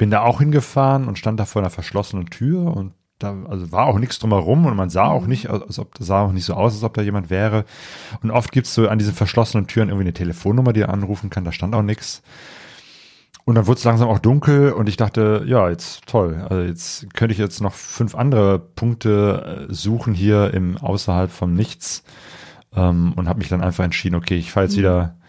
Bin 0.00 0.10
da 0.10 0.22
auch 0.22 0.38
hingefahren 0.38 1.08
und 1.08 1.18
stand 1.18 1.38
da 1.38 1.44
vor 1.44 1.60
einer 1.60 1.68
verschlossenen 1.68 2.30
Tür 2.30 2.74
und 2.74 2.94
da 3.18 3.36
also 3.50 3.70
war 3.70 3.84
auch 3.84 3.98
nichts 3.98 4.18
drumherum 4.18 4.64
und 4.64 4.74
man 4.74 4.88
sah 4.88 5.08
auch 5.08 5.26
nicht, 5.26 5.50
als 5.50 5.78
ob 5.78 5.92
sah 5.98 6.22
auch 6.22 6.32
nicht 6.32 6.46
so 6.46 6.54
aus, 6.54 6.72
als 6.72 6.82
ob 6.84 6.94
da 6.94 7.02
jemand 7.02 7.28
wäre. 7.28 7.66
Und 8.22 8.30
oft 8.30 8.50
gibt's 8.50 8.72
so 8.72 8.88
an 8.88 8.98
diesen 8.98 9.12
verschlossenen 9.12 9.66
Türen 9.66 9.90
irgendwie 9.90 10.04
eine 10.04 10.14
Telefonnummer, 10.14 10.72
die 10.72 10.80
er 10.80 10.88
anrufen 10.88 11.28
kann, 11.28 11.44
da 11.44 11.52
stand 11.52 11.74
auch 11.74 11.82
nichts. 11.82 12.22
Und 13.44 13.56
dann 13.56 13.66
wurde 13.66 13.76
es 13.76 13.84
langsam 13.84 14.08
auch 14.08 14.20
dunkel 14.20 14.72
und 14.72 14.88
ich 14.88 14.96
dachte, 14.96 15.44
ja, 15.46 15.68
jetzt 15.68 16.06
toll. 16.06 16.46
Also 16.48 16.62
jetzt 16.62 17.12
könnte 17.12 17.34
ich 17.34 17.38
jetzt 17.38 17.60
noch 17.60 17.74
fünf 17.74 18.14
andere 18.14 18.58
Punkte 18.58 19.66
äh, 19.68 19.74
suchen 19.74 20.14
hier 20.14 20.54
im 20.54 20.78
außerhalb 20.78 21.30
vom 21.30 21.52
Nichts 21.52 22.04
ähm, 22.74 23.12
und 23.16 23.28
habe 23.28 23.40
mich 23.40 23.50
dann 23.50 23.60
einfach 23.60 23.84
entschieden, 23.84 24.14
okay, 24.14 24.36
ich 24.36 24.50
fahre 24.50 24.64
jetzt 24.64 24.78
wieder 24.78 25.19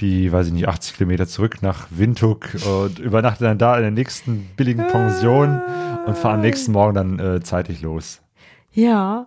die, 0.00 0.32
weiß 0.32 0.48
ich 0.48 0.52
nicht, 0.52 0.68
80 0.68 0.96
Kilometer 0.96 1.26
zurück 1.26 1.62
nach 1.62 1.88
Windhoek 1.90 2.56
und 2.66 2.98
übernachte 2.98 3.44
dann 3.44 3.58
da 3.58 3.76
in 3.76 3.82
der 3.82 3.90
nächsten 3.90 4.48
billigen 4.56 4.86
Pension 4.86 5.60
und 6.06 6.16
fahre 6.16 6.34
am 6.34 6.40
nächsten 6.40 6.72
Morgen 6.72 6.94
dann 6.94 7.18
äh, 7.18 7.40
zeitig 7.40 7.82
los. 7.82 8.20
Ja, 8.72 9.26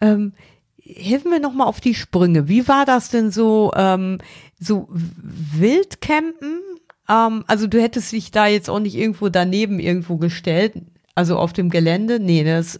ähm, 0.00 0.32
hilf 0.78 1.24
mir 1.24 1.40
noch 1.40 1.52
mal 1.52 1.64
auf 1.64 1.80
die 1.80 1.94
Sprünge. 1.94 2.48
Wie 2.48 2.68
war 2.68 2.84
das 2.84 3.10
denn 3.10 3.30
so, 3.30 3.72
ähm, 3.74 4.18
so 4.58 4.88
Wildcampen? 4.90 6.60
Ähm, 7.08 7.44
also 7.46 7.66
du 7.66 7.80
hättest 7.80 8.12
dich 8.12 8.30
da 8.30 8.46
jetzt 8.46 8.70
auch 8.70 8.80
nicht 8.80 8.94
irgendwo 8.94 9.28
daneben 9.28 9.78
irgendwo 9.78 10.16
gestellt, 10.16 10.74
also 11.16 11.38
auf 11.38 11.52
dem 11.52 11.70
Gelände. 11.70 12.20
Nee, 12.20 12.44
das 12.44 12.78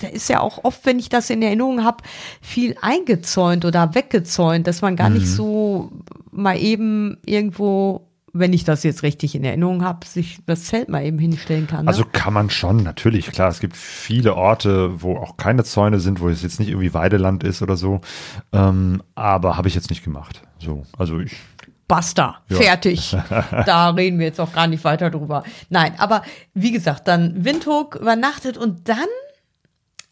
da 0.00 0.08
ist 0.08 0.28
ja 0.28 0.40
auch 0.40 0.64
oft, 0.64 0.84
wenn 0.84 0.98
ich 0.98 1.08
das 1.08 1.30
in 1.30 1.40
Erinnerung 1.40 1.84
habe, 1.84 2.02
viel 2.42 2.76
eingezäunt 2.82 3.64
oder 3.64 3.94
weggezäunt, 3.94 4.66
dass 4.66 4.82
man 4.82 4.96
gar 4.96 5.08
nicht 5.08 5.28
so 5.28 5.90
mal 6.32 6.58
eben 6.58 7.18
irgendwo, 7.24 8.08
wenn 8.32 8.52
ich 8.52 8.64
das 8.64 8.82
jetzt 8.82 9.04
richtig 9.04 9.36
in 9.36 9.44
Erinnerung 9.44 9.84
habe, 9.84 10.04
sich 10.04 10.40
das 10.46 10.64
Zelt 10.64 10.88
mal 10.88 11.04
eben 11.04 11.18
hinstellen 11.18 11.68
kann. 11.68 11.84
Ne? 11.84 11.88
Also 11.88 12.04
kann 12.10 12.32
man 12.32 12.50
schon, 12.50 12.78
natürlich, 12.78 13.30
klar. 13.30 13.48
Es 13.48 13.60
gibt 13.60 13.76
viele 13.76 14.34
Orte, 14.34 15.02
wo 15.02 15.16
auch 15.16 15.36
keine 15.36 15.62
Zäune 15.62 16.00
sind, 16.00 16.20
wo 16.20 16.28
es 16.28 16.42
jetzt 16.42 16.58
nicht 16.58 16.70
irgendwie 16.70 16.92
Weideland 16.92 17.44
ist 17.44 17.62
oder 17.62 17.76
so. 17.76 18.00
Ähm, 18.52 19.00
aber 19.14 19.56
habe 19.56 19.68
ich 19.68 19.76
jetzt 19.76 19.90
nicht 19.90 20.04
gemacht. 20.04 20.42
So, 20.58 20.82
also 20.98 21.20
ich, 21.20 21.36
Basta, 21.90 22.38
Ja. 22.48 22.56
fertig. 22.56 23.16
da 23.66 23.90
reden 23.90 24.18
wir 24.20 24.26
jetzt 24.26 24.40
auch 24.40 24.52
gar 24.52 24.66
nicht 24.68 24.84
weiter 24.84 25.10
drüber. 25.10 25.42
Nein, 25.70 25.94
aber 25.98 26.22
wie 26.54 26.70
gesagt, 26.70 27.08
dann 27.08 27.44
Windhoek 27.44 27.96
übernachtet 27.96 28.56
und 28.56 28.88
dann 28.88 29.08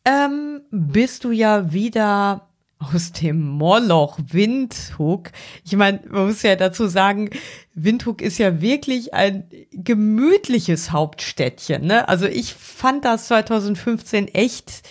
ähm, 0.05 0.63
bist 0.71 1.23
du 1.25 1.31
ja 1.31 1.73
wieder 1.73 2.49
aus 2.81 3.13
dem 3.13 3.41
Moloch 3.47 4.19
Windhoek. 4.31 5.31
Ich 5.65 5.77
meine, 5.77 6.01
man 6.09 6.27
muss 6.27 6.43
ja 6.43 6.57
dazu 6.57 6.87
sagen, 6.87 7.31
Windhoek 7.75 8.23
ist 8.23 8.39
ja 8.39 8.61
wirklich 8.61 9.15
ein 9.15 9.45
gemütliches 9.73 10.91
Hauptstädtchen. 10.93 11.87
Ne? 11.87 12.09
Also 12.09 12.27
ich 12.27 12.55
fand 12.55 13.05
das 13.05 13.29
2015 13.29 14.29
echt 14.29 14.83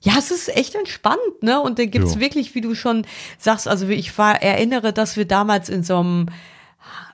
ja, 0.00 0.14
es 0.18 0.30
ist 0.30 0.54
echt 0.56 0.74
entspannt, 0.74 1.42
ne? 1.42 1.60
Und 1.60 1.78
dann 1.78 1.90
gibt's 1.90 2.14
Jo. 2.14 2.20
wirklich, 2.20 2.54
wie 2.54 2.60
du 2.62 2.74
schon 2.74 3.06
sagst, 3.38 3.68
also 3.68 3.86
ich 3.88 4.16
war, 4.16 4.40
erinnere, 4.42 4.92
dass 4.92 5.16
wir 5.16 5.26
damals 5.26 5.68
in 5.68 5.82
so 5.82 5.98
einem 5.98 6.26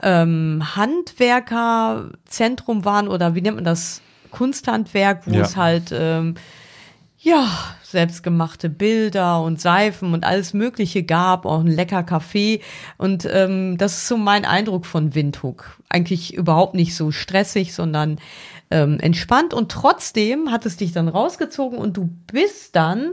ähm, 0.03 0.63
Handwerkerzentrum 0.77 2.85
waren 2.85 3.09
oder 3.09 3.35
wie 3.35 3.41
nennt 3.43 3.57
man 3.57 3.65
das? 3.65 4.03
Kunsthandwerk, 4.31 5.23
wo 5.27 5.35
Ja. 5.35 5.43
es 5.43 5.57
halt 5.57 5.91
ähm, 5.93 6.35
ja 7.19 7.49
selbstgemachte 7.85 8.69
Bilder 8.69 9.41
und 9.41 9.61
Seifen 9.61 10.13
und 10.13 10.25
alles 10.25 10.53
Mögliche 10.53 11.05
gab, 11.05 11.47
auch 11.47 11.61
ein 11.61 11.69
lecker 11.69 12.03
Kaffee. 12.03 12.61
Und 12.99 13.27
ähm, 13.31 13.79
das 13.79 13.97
ist 13.99 14.09
so 14.09 14.17
mein 14.19 14.45
Eindruck 14.45 14.85
von 14.85 15.15
Windhoek. 15.15 15.79
Eigentlich 15.89 16.35
überhaupt 16.35 16.75
nicht 16.75 16.95
so 16.97 17.13
stressig, 17.13 17.73
sondern 17.75 18.19
ähm, 18.71 18.99
entspannt. 19.01 19.55
Und 19.55 19.71
trotzdem 19.71 20.51
hat 20.51 20.67
es 20.67 20.77
dich 20.77 20.93
dann 20.93 21.09
rausgezogen 21.09 21.79
und 21.79 21.97
du 21.97 22.09
bist 22.31 22.77
dann 22.77 23.13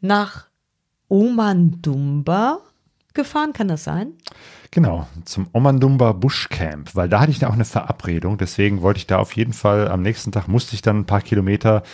nach 0.00 0.46
Omandumba 1.08 2.60
gefahren, 3.14 3.52
kann 3.52 3.68
das 3.68 3.84
sein? 3.84 4.14
genau, 4.74 5.06
zum 5.24 5.46
Omandumba 5.52 6.12
Bushcamp, 6.12 6.94
weil 6.94 7.08
da 7.08 7.20
hatte 7.20 7.30
ich 7.30 7.38
da 7.38 7.48
auch 7.48 7.54
eine 7.54 7.64
Verabredung. 7.64 8.36
Deswegen 8.36 8.82
wollte 8.82 8.98
ich 8.98 9.06
da 9.06 9.18
auf 9.18 9.34
jeden 9.36 9.52
Fall 9.54 9.88
am 9.88 10.02
nächsten 10.02 10.32
Tag, 10.32 10.48
musste 10.48 10.74
ich 10.74 10.82
dann 10.82 10.98
ein 10.98 11.06
paar 11.06 11.22
Kilometer 11.22 11.84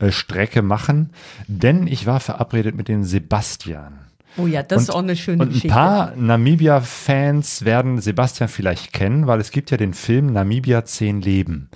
äh, 0.00 0.10
Strecke 0.10 0.62
machen, 0.62 1.10
denn 1.46 1.86
ich 1.86 2.06
war 2.06 2.18
verabredet 2.18 2.74
mit 2.74 2.88
dem 2.88 3.04
Sebastian. 3.04 4.09
Oh 4.36 4.46
ja, 4.46 4.62
das 4.62 4.82
ist 4.82 4.88
Und- 4.90 4.94
auch 4.94 4.98
eine 5.02 5.16
schöne 5.16 5.42
Und 5.42 5.48
ein 5.48 5.52
Geschichte. 5.52 5.68
paar 5.74 6.14
Namibia-Fans 6.16 7.64
werden 7.64 8.00
Sebastian 8.00 8.48
vielleicht 8.48 8.92
kennen, 8.92 9.26
weil 9.26 9.40
es 9.40 9.50
gibt 9.50 9.70
ja 9.70 9.76
den 9.76 9.92
Film 9.94 10.32
Namibia 10.32 10.84
10 10.84 11.20
Leben 11.20 11.68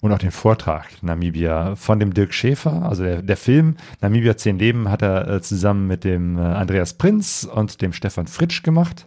und 0.00 0.12
auch 0.12 0.18
den 0.18 0.30
Vortrag 0.32 0.86
Namibia 1.02 1.76
von 1.76 2.00
dem 2.00 2.12
Dirk 2.12 2.34
Schäfer. 2.34 2.82
Also 2.82 3.02
der, 3.04 3.22
der 3.22 3.36
Film 3.36 3.76
Namibia 4.00 4.36
10 4.36 4.58
Leben 4.58 4.88
hat 4.90 5.02
er 5.02 5.28
äh, 5.28 5.40
zusammen 5.42 5.86
mit 5.86 6.04
dem 6.04 6.36
äh, 6.38 6.40
Andreas 6.42 6.94
Prinz 6.94 7.48
und 7.52 7.80
dem 7.80 7.92
Stefan 7.92 8.26
Fritsch 8.26 8.62
gemacht. 8.62 9.06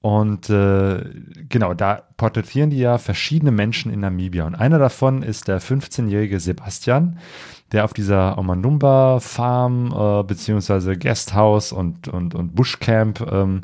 Und 0.00 0.50
äh, 0.50 1.02
genau, 1.48 1.72
da 1.72 2.02
porträtieren 2.18 2.68
die 2.68 2.76
ja 2.78 2.98
verschiedene 2.98 3.50
Menschen 3.50 3.90
in 3.90 4.00
Namibia. 4.00 4.44
Und 4.44 4.54
einer 4.54 4.78
davon 4.78 5.22
ist 5.22 5.48
der 5.48 5.62
15-jährige 5.62 6.40
Sebastian, 6.40 7.18
der 7.74 7.84
auf 7.84 7.92
dieser 7.92 8.38
Omandumba 8.38 9.20
Farm 9.20 9.92
äh, 9.92 10.22
beziehungsweise 10.22 10.96
Guesthouse 10.96 11.72
und, 11.72 12.08
und, 12.08 12.34
und 12.34 12.54
Bushcamp 12.54 13.20
ähm, 13.30 13.60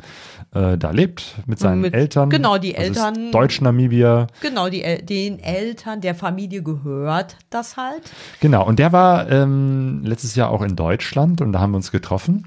äh, 0.52 0.76
da 0.76 0.90
lebt 0.90 1.36
mit 1.46 1.58
seinen 1.60 1.80
Mit- 1.80 1.94
Eltern. 1.94 2.28
genau, 2.28 2.58
die 2.58 2.76
Also 2.76 2.88
Eltern- 2.88 3.30
Deutsch-Namibia. 3.30 4.26
Genau, 4.42 4.68
die, 4.68 4.82
den 5.04 5.38
Eltern 5.38 6.00
der 6.00 6.14
Familie 6.16 6.62
gehört 6.62 7.36
das 7.50 7.76
halt. 7.76 8.02
Genau, 8.40 8.66
und 8.66 8.78
der 8.80 8.92
war 8.92 9.30
ähm, 9.30 10.02
letztes 10.04 10.34
Jahr 10.34 10.50
auch 10.50 10.62
in 10.62 10.74
Deutschland 10.74 11.40
und 11.40 11.52
da 11.52 11.60
haben 11.60 11.70
wir 11.70 11.76
uns 11.76 11.92
getroffen. 11.92 12.46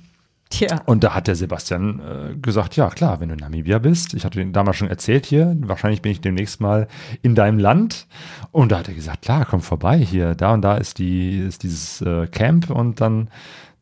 Tja. 0.67 0.81
Und 0.85 1.03
da 1.03 1.15
hat 1.15 1.27
der 1.27 1.35
Sebastian 1.35 1.99
äh, 1.99 2.35
gesagt, 2.35 2.75
ja 2.75 2.89
klar, 2.89 3.19
wenn 3.19 3.29
du 3.29 3.33
in 3.33 3.39
Namibia 3.39 3.79
bist, 3.79 4.13
ich 4.13 4.23
hatte 4.23 4.39
ihn 4.39 4.53
damals 4.53 4.77
schon 4.77 4.87
erzählt 4.87 5.25
hier, 5.25 5.55
wahrscheinlich 5.61 6.03
bin 6.03 6.11
ich 6.11 6.21
demnächst 6.21 6.61
mal 6.61 6.87
in 7.23 7.33
deinem 7.33 7.57
Land. 7.57 8.05
Und 8.51 8.71
da 8.71 8.77
hat 8.79 8.87
er 8.87 8.93
gesagt, 8.93 9.23
klar, 9.23 9.45
komm 9.49 9.61
vorbei 9.61 9.97
hier, 9.97 10.35
da 10.35 10.53
und 10.53 10.61
da 10.61 10.77
ist 10.77 10.99
die, 10.99 11.39
ist 11.39 11.63
dieses 11.63 12.01
äh, 12.01 12.27
Camp 12.27 12.69
und 12.69 13.01
dann 13.01 13.29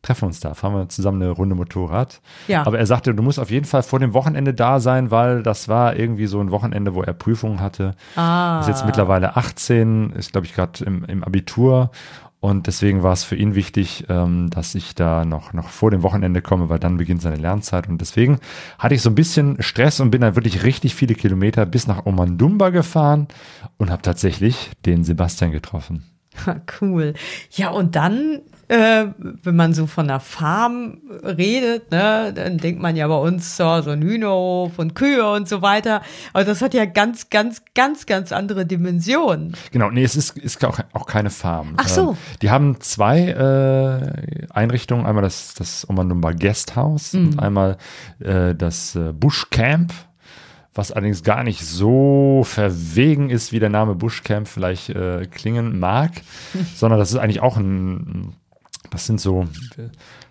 treffen 0.02 0.22
wir 0.22 0.26
uns 0.28 0.40
da, 0.40 0.54
fahren 0.54 0.74
wir 0.74 0.88
zusammen 0.88 1.22
eine 1.22 1.30
Runde 1.30 1.54
Motorrad. 1.54 2.20
Ja. 2.48 2.66
Aber 2.66 2.78
er 2.78 2.86
sagte, 2.86 3.14
du 3.14 3.22
musst 3.22 3.38
auf 3.38 3.50
jeden 3.50 3.66
Fall 3.66 3.84
vor 3.84 4.00
dem 4.00 4.14
Wochenende 4.14 4.52
da 4.52 4.80
sein, 4.80 5.12
weil 5.12 5.42
das 5.42 5.68
war 5.68 5.96
irgendwie 5.96 6.26
so 6.26 6.40
ein 6.40 6.50
Wochenende, 6.50 6.94
wo 6.94 7.02
er 7.02 7.12
Prüfungen 7.12 7.60
hatte. 7.60 7.94
Ah. 8.16 8.60
Ist 8.60 8.68
jetzt 8.68 8.84
mittlerweile 8.84 9.36
18, 9.36 10.10
ist 10.10 10.32
glaube 10.32 10.46
ich 10.46 10.54
gerade 10.54 10.84
im, 10.84 11.04
im 11.04 11.22
Abitur 11.22 11.90
und 12.42 12.66
deswegen 12.66 13.04
war 13.04 13.12
es 13.12 13.22
für 13.22 13.36
ihn 13.36 13.54
wichtig, 13.54 14.06
ähm, 14.08 14.50
dass 14.50 14.74
ich 14.74 14.96
da 14.96 15.24
noch, 15.24 15.52
noch 15.52 15.68
vor 15.68 15.92
dem 15.92 16.02
Wochenende 16.02 16.42
komme, 16.42 16.68
weil 16.68 16.80
dann 16.80 16.96
beginnt 16.96 17.22
seine 17.22 17.36
Lernzeit. 17.36 17.88
Und 17.88 18.00
deswegen 18.00 18.40
hatte 18.80 18.96
ich 18.96 19.02
so 19.02 19.10
ein 19.10 19.14
bisschen 19.14 19.62
Stress 19.62 20.00
und 20.00 20.10
bin 20.10 20.22
dann 20.22 20.34
wirklich 20.34 20.64
richtig 20.64 20.96
viele 20.96 21.14
Kilometer 21.14 21.64
bis 21.66 21.86
nach 21.86 22.04
Omandumba 22.04 22.70
gefahren 22.70 23.28
und 23.78 23.90
habe 23.90 24.02
tatsächlich 24.02 24.72
den 24.84 25.04
Sebastian 25.04 25.52
getroffen. 25.52 26.02
Cool. 26.80 27.14
Ja, 27.52 27.70
und 27.70 27.94
dann, 27.94 28.40
äh, 28.72 29.06
wenn 29.42 29.54
man 29.54 29.74
so 29.74 29.86
von 29.86 30.08
der 30.08 30.18
Farm 30.20 30.98
redet, 31.22 31.90
ne, 31.90 32.32
dann 32.34 32.56
denkt 32.56 32.80
man 32.80 32.96
ja 32.96 33.06
bei 33.06 33.16
uns 33.16 33.58
so, 33.58 33.82
so 33.82 33.90
ein 33.90 34.00
Hühnerhof 34.00 34.78
und 34.78 34.94
Kühe 34.94 35.28
und 35.30 35.46
so 35.46 35.60
weiter. 35.60 36.00
Aber 36.32 36.44
das 36.44 36.62
hat 36.62 36.72
ja 36.72 36.86
ganz, 36.86 37.28
ganz, 37.28 37.62
ganz, 37.74 38.06
ganz 38.06 38.32
andere 38.32 38.64
Dimensionen. 38.64 39.54
Genau, 39.72 39.90
nee, 39.90 40.04
es 40.04 40.16
ist, 40.16 40.38
ist 40.38 40.64
auch, 40.64 40.78
auch 40.94 41.06
keine 41.06 41.28
Farm. 41.28 41.74
Ach 41.76 41.86
so. 41.88 42.10
Ähm, 42.12 42.16
die 42.40 42.50
haben 42.50 42.80
zwei 42.80 43.28
äh, 43.28 44.46
Einrichtungen, 44.54 45.04
einmal 45.04 45.22
das, 45.22 45.52
das 45.52 45.86
Omandumba 45.90 46.32
Guesthouse 46.32 47.12
Mhm. 47.12 47.26
und 47.26 47.38
einmal 47.40 47.76
äh, 48.20 48.54
das 48.54 48.96
äh, 48.96 49.12
Bushcamp, 49.12 49.92
was 50.74 50.92
allerdings 50.92 51.22
gar 51.22 51.44
nicht 51.44 51.60
so 51.60 52.42
verwegen 52.46 53.28
ist, 53.28 53.52
wie 53.52 53.58
der 53.60 53.68
Name 53.68 53.94
Bushcamp 53.94 54.48
vielleicht 54.48 54.88
äh, 54.88 55.26
klingen 55.30 55.78
mag, 55.78 56.12
sondern 56.74 56.98
das 56.98 57.10
ist 57.10 57.18
eigentlich 57.18 57.42
auch 57.42 57.58
ein, 57.58 58.32
das 58.90 59.06
sind 59.06 59.20
so 59.20 59.46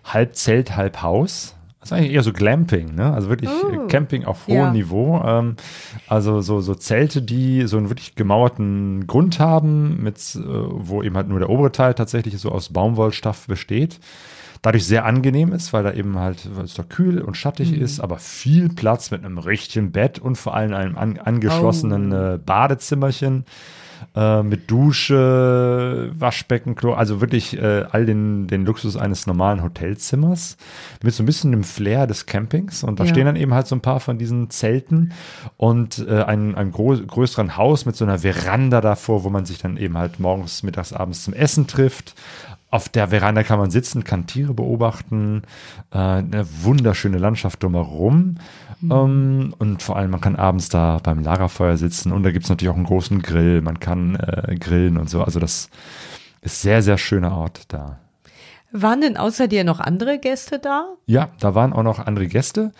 halb 0.04 0.36
Zelt, 0.36 0.76
halb 0.76 1.02
Haus. 1.02 1.54
Das 1.80 1.90
ist 1.90 1.98
eigentlich 1.98 2.12
eher 2.12 2.22
so 2.22 2.32
Glamping, 2.32 2.94
ne? 2.94 3.12
Also 3.12 3.28
wirklich 3.28 3.50
Oh. 3.50 3.88
Camping 3.88 4.24
auf 4.24 4.46
hohem 4.46 4.56
Ja. 4.56 4.70
Niveau. 4.72 5.20
Ähm, 5.26 5.56
also 6.06 6.40
so, 6.40 6.60
so 6.60 6.76
Zelte, 6.76 7.22
die 7.22 7.66
so 7.66 7.76
einen 7.76 7.88
wirklich 7.90 8.14
gemauerten 8.14 9.08
Grund 9.08 9.40
haben, 9.40 10.00
mit, 10.00 10.16
äh, 10.36 10.40
wo 10.44 11.02
eben 11.02 11.16
halt 11.16 11.26
nur 11.28 11.40
der 11.40 11.50
obere 11.50 11.72
Teil 11.72 11.94
tatsächlich 11.94 12.38
so 12.38 12.52
aus 12.52 12.68
Baumwollstoff 12.68 13.48
besteht. 13.48 13.98
Dadurch 14.62 14.86
sehr 14.86 15.04
angenehm 15.06 15.52
ist, 15.52 15.72
weil 15.72 15.82
da 15.82 15.92
eben 15.92 16.16
halt, 16.20 16.48
weil 16.54 16.66
es 16.66 16.74
da 16.74 16.84
kühl 16.84 17.20
und 17.20 17.36
schattig 17.36 17.72
ist, 17.72 17.98
aber 17.98 18.18
viel 18.18 18.68
Platz 18.68 19.10
mit 19.10 19.24
einem 19.24 19.38
richtigen 19.38 19.90
Bett 19.90 20.20
und 20.20 20.36
vor 20.38 20.54
allem 20.54 20.72
einem 20.74 20.96
an, 20.96 21.18
angeschlossenen 21.18 22.12
äh, 22.12 22.38
Badezimmerchen 22.46 23.44
äh, 24.16 24.42
mit 24.42 24.70
Dusche, 24.70 26.10
Waschbecken, 26.18 26.74
Klo, 26.74 26.92
also 26.94 27.20
wirklich 27.20 27.56
äh, 27.58 27.84
all 27.90 28.06
den, 28.06 28.46
den 28.46 28.64
Luxus 28.64 28.96
eines 28.96 29.26
normalen 29.26 29.62
Hotelzimmers 29.62 30.56
mit 31.02 31.14
so 31.14 31.22
ein 31.22 31.26
bisschen 31.26 31.52
dem 31.52 31.64
Flair 31.64 32.06
des 32.06 32.26
Campings. 32.26 32.82
Und 32.84 33.00
da 33.00 33.04
Ja. 33.04 33.10
stehen 33.10 33.26
dann 33.26 33.36
eben 33.36 33.54
halt 33.54 33.66
so 33.66 33.74
ein 33.76 33.80
paar 33.80 34.00
von 34.00 34.18
diesen 34.18 34.50
Zelten 34.50 35.12
und 35.56 36.04
äh, 36.08 36.22
ein, 36.22 36.54
ein 36.54 36.72
größeren 36.72 37.56
Haus 37.56 37.86
mit 37.86 37.96
so 37.96 38.04
einer 38.04 38.18
Veranda 38.20 38.80
davor, 38.80 39.24
wo 39.24 39.30
man 39.30 39.44
sich 39.44 39.58
dann 39.58 39.76
eben 39.76 39.96
halt 39.98 40.20
morgens, 40.20 40.62
mittags, 40.62 40.92
abends 40.92 41.24
zum 41.24 41.34
Essen 41.34 41.66
trifft. 41.66 42.14
Auf 42.70 42.88
der 42.88 43.08
Veranda 43.08 43.42
kann 43.42 43.58
man 43.58 43.70
sitzen, 43.70 44.02
kann 44.02 44.26
Tiere 44.26 44.54
beobachten, 44.54 45.42
äh, 45.92 45.98
eine 45.98 46.46
wunderschöne 46.62 47.18
Landschaft 47.18 47.62
drumherum. 47.62 48.36
Ähm, 48.90 49.54
und 49.58 49.82
vor 49.82 49.96
allem, 49.96 50.10
man 50.10 50.20
kann 50.20 50.36
abends 50.36 50.68
da 50.68 50.98
beim 51.02 51.22
Lagerfeuer 51.22 51.76
sitzen 51.76 52.12
und 52.12 52.22
da 52.22 52.30
gibt's 52.30 52.48
natürlich 52.48 52.70
auch 52.70 52.76
einen 52.76 52.86
großen 52.86 53.22
Grill, 53.22 53.60
man 53.60 53.80
kann 53.80 54.16
äh, 54.16 54.56
grillen 54.56 54.96
und 54.96 55.08
so. 55.08 55.22
Also 55.22 55.40
das 55.40 55.70
ist 56.40 56.62
sehr, 56.62 56.82
sehr 56.82 56.98
schöner 56.98 57.36
Ort 57.36 57.72
da. 57.72 57.98
Waren 58.74 59.02
denn 59.02 59.18
außer 59.18 59.48
dir 59.48 59.64
noch 59.64 59.80
andere 59.80 60.18
Gäste 60.18 60.58
da? 60.58 60.86
Ja, 61.06 61.28
da 61.38 61.54
waren 61.54 61.74
auch 61.74 61.82
noch 61.82 61.98
andere 61.98 62.26
Gäste, 62.26 62.72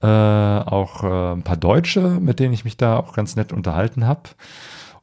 äh, 0.00 0.06
auch 0.06 1.04
äh, 1.04 1.32
ein 1.34 1.42
paar 1.42 1.58
Deutsche, 1.58 2.00
mit 2.00 2.40
denen 2.40 2.54
ich 2.54 2.64
mich 2.64 2.78
da 2.78 2.96
auch 2.96 3.12
ganz 3.12 3.36
nett 3.36 3.52
unterhalten 3.52 4.06
habe. 4.06 4.30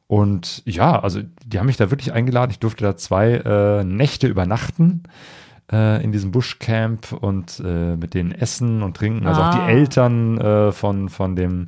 Und 0.08 0.64
ja, 0.66 0.99
also 0.99 1.22
die 1.45 1.60
haben 1.60 1.68
mich 1.68 1.78
da 1.78 1.91
wirklich 1.91 2.12
eingeladen. 2.12 2.52
Ich 2.52 2.60
durfte 2.60 2.84
da 2.84 2.97
zwei 2.97 3.34
äh, 3.34 3.84
Nächte 3.84 4.28
übernachten 4.28 5.04
äh, 5.72 6.04
in 6.04 6.12
diesem 6.12 6.32
Bushcamp 6.32 7.14
und 7.14 7.62
äh, 7.66 7.96
mit 7.96 8.14
denen 8.14 8.32
essen 8.32 8.84
und 8.84 8.98
trinken. 8.98 9.26
Also 9.28 9.42
auch 9.42 9.46
Ah. 9.46 9.66
die 9.68 9.72
Eltern 9.74 10.38
äh, 10.40 10.72
von, 10.72 11.10
von 11.10 11.36
dem 11.36 11.68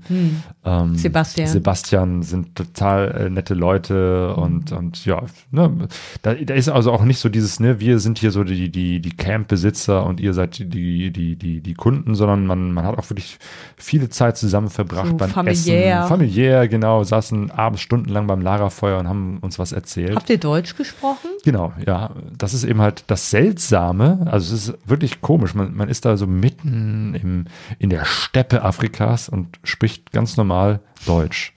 ähm, 0.66 0.96
Sebastian. 0.96 1.48
Sebastian 1.48 2.22
sind 2.24 2.56
total 2.56 3.12
äh, 3.12 3.30
nette 3.30 3.54
Leute 3.54 4.36
und, 4.36 4.72
und 4.72 5.06
ja, 5.06 5.24
ne, 5.52 5.88
da, 6.22 6.34
da 6.34 6.54
ist 6.54 6.70
also 6.70 6.92
auch 6.92 7.04
nicht 7.04 7.20
so 7.20 7.30
dieses, 7.30 7.60
ne, 7.60 7.80
wir 7.80 8.00
sind 8.00 8.20
hier 8.20 8.32
so 8.32 8.44
die, 8.44 8.70
die, 8.70 9.00
die 9.00 9.12
Camp-Besitzer 9.16 10.06
und 10.06 10.20
ihr 10.20 10.34
seid 10.34 10.60
die, 10.60 11.12
die, 11.12 11.38
die, 11.38 11.62
die 11.62 11.74
Kunden, 11.74 12.16
sondern 12.16 12.46
man, 12.46 12.72
man 12.74 12.86
hat 12.86 12.98
auch 12.98 13.10
wirklich 13.10 13.38
viele 13.78 14.10
Zeit 14.10 14.38
zusammen 14.38 14.70
verbracht 14.70 15.08
So 15.10 15.18
beim 15.18 15.30
familiär. 15.30 16.00
Essen. 16.00 16.08
Familiär, 16.10 16.68
genau, 16.68 17.04
saßen 17.04 17.52
abends 17.52 17.82
stundenlang 17.82 18.28
beim 18.28 18.42
Lagerfeuer 18.42 19.00
und 19.00 19.08
haben 19.08 19.38
uns 19.40 19.60
was 19.60 19.72
erzählt. 19.72 20.16
Habt 20.16 20.30
ihr 20.30 20.38
Deutsch 20.40 20.76
gesprochen? 20.76 21.30
Genau, 21.44 21.74
ja. 21.86 22.12
Das 22.38 22.54
ist 22.54 22.64
eben 22.64 22.82
halt 22.82 23.04
das 23.08 23.30
Seltsame. 23.30 23.93
Also 24.02 24.56
es 24.56 24.70
ist 24.70 24.90
wirklich 24.90 25.22
komisch. 25.22 25.54
Man, 25.54 25.76
man 25.76 25.90
ist 25.90 26.06
da 26.06 26.18
so 26.18 26.28
mitten 26.28 27.16
im, 27.16 27.46
in 27.80 27.90
der 27.90 28.06
Steppe 28.06 28.64
Afrikas 28.64 29.30
und 29.30 29.60
spricht 29.64 30.12
ganz 30.12 30.38
normal 30.38 30.80
Deutsch. 31.06 31.54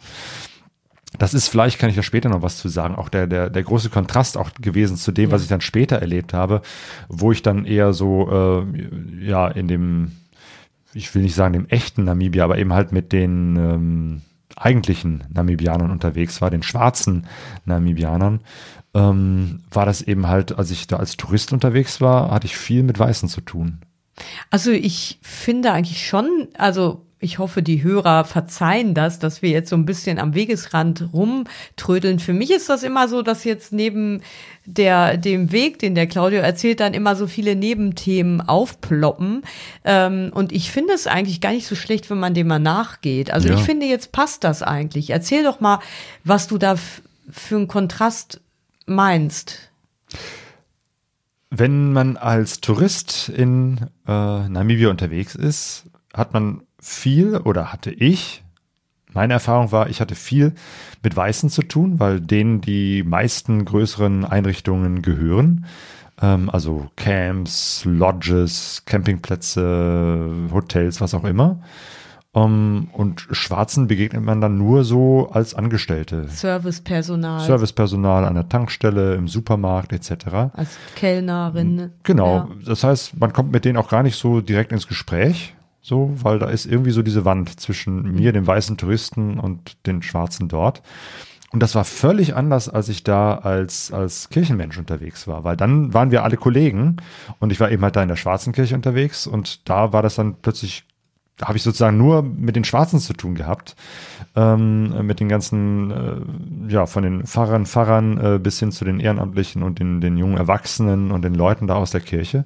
Das 1.19 1.35
ist 1.35 1.49
vielleicht, 1.49 1.79
kann 1.79 1.89
ich 1.89 1.97
da 1.97 2.03
später 2.03 2.29
noch 2.29 2.43
was 2.43 2.59
zu 2.59 2.69
sagen, 2.69 2.95
auch 2.95 3.09
der, 3.09 3.27
der, 3.27 3.49
der 3.49 3.63
große 3.63 3.91
Kontrast 3.91 4.37
auch 4.37 4.51
gewesen 4.61 4.97
zu 4.97 5.13
dem, 5.13 5.31
was 5.31 5.43
ich 5.43 5.49
dann 5.49 5.61
später 5.61 5.97
erlebt 5.97 6.35
habe, 6.35 6.63
wo 7.09 7.33
ich 7.33 7.43
dann 7.43 7.65
eher 7.65 7.93
so, 7.93 8.31
äh, 8.31 9.25
ja, 9.25 9.49
in 9.49 9.69
dem, 9.69 10.13
ich 10.93 11.15
will 11.15 11.23
nicht 11.23 11.35
sagen 11.35 11.55
dem 11.55 11.69
echten 11.69 12.05
Namibia, 12.05 12.45
aber 12.45 12.59
eben 12.59 12.73
halt 12.73 12.93
mit 12.93 13.13
den 13.13 13.57
ähm, 13.57 14.23
eigentlichen 14.57 15.25
Namibianern 15.33 15.91
unterwegs 15.91 16.41
war, 16.41 16.51
den 16.51 16.63
schwarzen 16.63 17.27
Namibianern, 17.65 18.41
ähm, 18.97 19.61
war 19.71 19.85
das 19.87 20.01
eben 20.03 20.27
halt, 20.27 20.57
als 20.59 20.71
ich 20.71 20.87
da 20.87 20.97
als 20.97 21.17
Tourist 21.17 21.53
unterwegs 21.53 22.01
war, 22.01 22.31
hatte 22.31 22.47
ich 22.47 22.57
viel 22.57 22.83
mit 22.83 22.99
Weißen 22.99 23.29
zu 23.29 23.41
tun. 23.43 23.79
Also 24.51 24.71
ich 24.71 25.19
finde 25.21 25.73
eigentlich 25.73 26.07
schon, 26.07 26.49
also 26.57 27.03
ich 27.19 27.39
hoffe, 27.39 27.63
die 27.63 27.83
Hörer 27.83 28.25
verzeihen 28.25 28.95
das, 28.95 29.19
dass 29.19 29.41
wir 29.43 29.49
jetzt 29.51 29.71
so 29.71 29.77
ein 29.77 29.87
bisschen 29.87 30.19
am 30.19 30.35
Wegesrand 30.35 31.11
rumtrödeln. 31.13 32.19
Für 32.19 32.33
mich 32.35 32.51
ist 32.51 32.69
das 32.69 32.83
immer 32.83 33.09
so, 33.09 33.23
dass 33.23 33.45
jetzt 33.45 33.73
neben 33.73 34.23
der, 34.67 35.17
dem 35.17 35.51
Weg, 35.51 35.79
den 35.79 35.95
der 35.95 36.07
Claudio 36.07 36.41
erzählt, 36.41 36.81
dann 36.81 36.95
immer 36.95 37.17
so 37.17 37.27
viele 37.27 37.57
Nebenthemen 37.57 38.41
aufploppen. 38.43 39.43
Ähm, 39.85 40.31
und 40.35 40.53
ich 40.53 40.71
finde 40.71 40.93
es 40.95 41.07
eigentlich 41.07 41.41
gar 41.41 41.53
nicht 41.53 41.67
so 41.67 41.75
schlecht, 41.75 42.11
wenn 42.11 42.19
man 42.19 42.35
dem 42.35 42.47
mal 42.49 42.59
nachgeht. 42.59 43.31
Also 43.31 43.49
Ja. 43.49 43.55
ich 43.55 43.61
finde, 43.61 43.87
jetzt 43.87 44.13
passt 44.13 44.45
das 44.45 44.63
eigentlich. 44.63 45.11
Erzähl 45.11 45.43
doch 45.43 45.61
mal, 45.61 45.81
was 46.25 46.49
du 46.49 46.59
da 46.59 46.77
für 47.31 47.57
einen 47.57 47.69
Kontrast 47.69 48.41
meinst. 48.87 49.71
Wenn 51.51 51.93
man 51.93 52.17
als 52.17 52.61
Tourist 52.61 53.29
in 53.29 53.89
äh, 54.07 54.49
Namibia 54.49 54.91
unterwegs 54.91 55.35
ist, 55.35 55.85
hat 56.13 56.33
man 56.33 56.63
viel 56.81 57.37
oder 57.37 57.73
hatte 57.73 57.91
ich, 57.91 58.43
meine 59.13 59.33
Erfahrung 59.33 59.73
war, 59.73 59.89
ich 59.89 60.01
hatte 60.01 60.15
viel 60.15 60.53
mit 61.03 61.17
Weißen 61.17 61.49
zu 61.49 61.63
tun, 61.63 61.99
weil 61.99 62.21
denen 62.21 62.61
die 62.61 63.03
meisten 63.03 63.65
größeren 63.65 64.27
Einrichtungen 64.27 65.01
gehören. 65.01 65.65
Ähm, 66.21 66.51
also 66.51 66.91
Camps, 66.97 67.83
Lodges, 67.87 68.83
Campingplätze, 68.85 70.49
Hotels, 70.53 71.01
was 71.01 71.15
auch 71.15 71.25
immer. 71.25 71.61
Ähm, 72.37 72.89
und 72.93 73.27
Schwarzen 73.33 73.89
begegnet 73.89 74.23
man 74.23 74.41
dann 74.41 74.59
nur 74.59 74.85
so 74.85 75.31
als 75.33 75.55
Angestellte. 75.55 76.29
Servicepersonal, 76.29 77.41
Servicepersonal 77.41 78.25
an 78.25 78.35
der 78.35 78.49
Tankstelle, 78.49 79.15
im 79.15 79.27
Supermarkt 79.27 79.93
etc. 79.93 80.53
als 80.53 80.79
Kellnerin. 80.95 81.91
Genau. 82.03 82.37
Ja. 82.37 82.49
Das 82.65 82.85
heißt, 82.85 83.19
man 83.19 83.33
kommt 83.33 83.51
mit 83.53 83.65
denen 83.65 83.79
auch 83.79 83.89
gar 83.89 84.03
nicht 84.03 84.17
so 84.17 84.41
direkt 84.41 84.71
ins 84.71 84.87
Gespräch, 84.87 85.55
so, 85.81 86.13
weil 86.23 86.39
da 86.39 86.47
ist 86.47 86.67
irgendwie 86.67 86.91
so 86.91 87.03
diese 87.03 87.25
Wand 87.25 87.59
zwischen 87.59 88.13
mir, 88.13 88.33
dem 88.33 88.47
weißen 88.47 88.77
Touristen 88.77 89.39
und 89.41 89.87
den 89.87 90.03
Schwarzen 90.03 90.49
dort. 90.49 90.83
Und 91.53 91.63
das 91.63 91.75
war 91.75 91.85
völlig 91.85 92.35
anders, 92.35 92.69
als 92.69 92.89
ich 92.89 93.05
da 93.05 93.37
als, 93.37 93.93
als 93.93 94.29
Kirchenmensch 94.29 94.77
unterwegs 94.77 95.27
war, 95.27 95.45
weil 95.45 95.57
dann 95.57 95.95
waren 95.95 96.11
wir 96.11 96.25
alle 96.25 96.37
Kollegen 96.37 96.97
und 97.39 97.51
ich 97.51 97.61
war 97.61 97.71
eben 97.71 97.83
halt 97.83 97.97
da 97.97 98.03
in 98.03 98.09
der 98.09 98.17
Schwarzen 98.17 98.53
Kirche 98.53 98.75
unterwegs 98.75 99.27
und 99.27 99.69
da 99.69 99.93
war 99.93 100.03
das 100.03 100.17
dann 100.17 100.35
plötzlich, 100.43 100.85
habe 101.43 101.59
ich 101.59 101.63
sozusagen 101.63 101.99
nur 101.99 102.23
mit 102.23 102.57
den 102.57 102.65
Schwarzen 102.65 102.99
zu 102.99 103.13
tun 103.13 103.35
gehabt, 103.35 103.77
ähm, 104.35 105.07
mit 105.07 105.21
den 105.21 105.29
ganzen, 105.29 105.91
äh, 105.91 106.73
ja, 106.73 106.87
von 106.87 107.03
den 107.03 107.27
Pfarrern, 107.27 107.67
Pfarrern 107.67 108.19
äh, 108.19 108.39
bis 108.39 108.59
hin 108.59 108.73
zu 108.73 108.85
den 108.85 109.01
Ehrenamtlichen 109.01 109.63
und 109.63 109.79
den, 109.79 110.01
den 110.01 110.17
jungen 110.17 110.39
Erwachsenen 110.39 111.11
und 111.11 111.23
den 111.23 111.35
Leuten 111.35 111.67
da 111.67 111.75
aus 111.75 111.91
der 111.91 112.01
Kirche. 112.01 112.45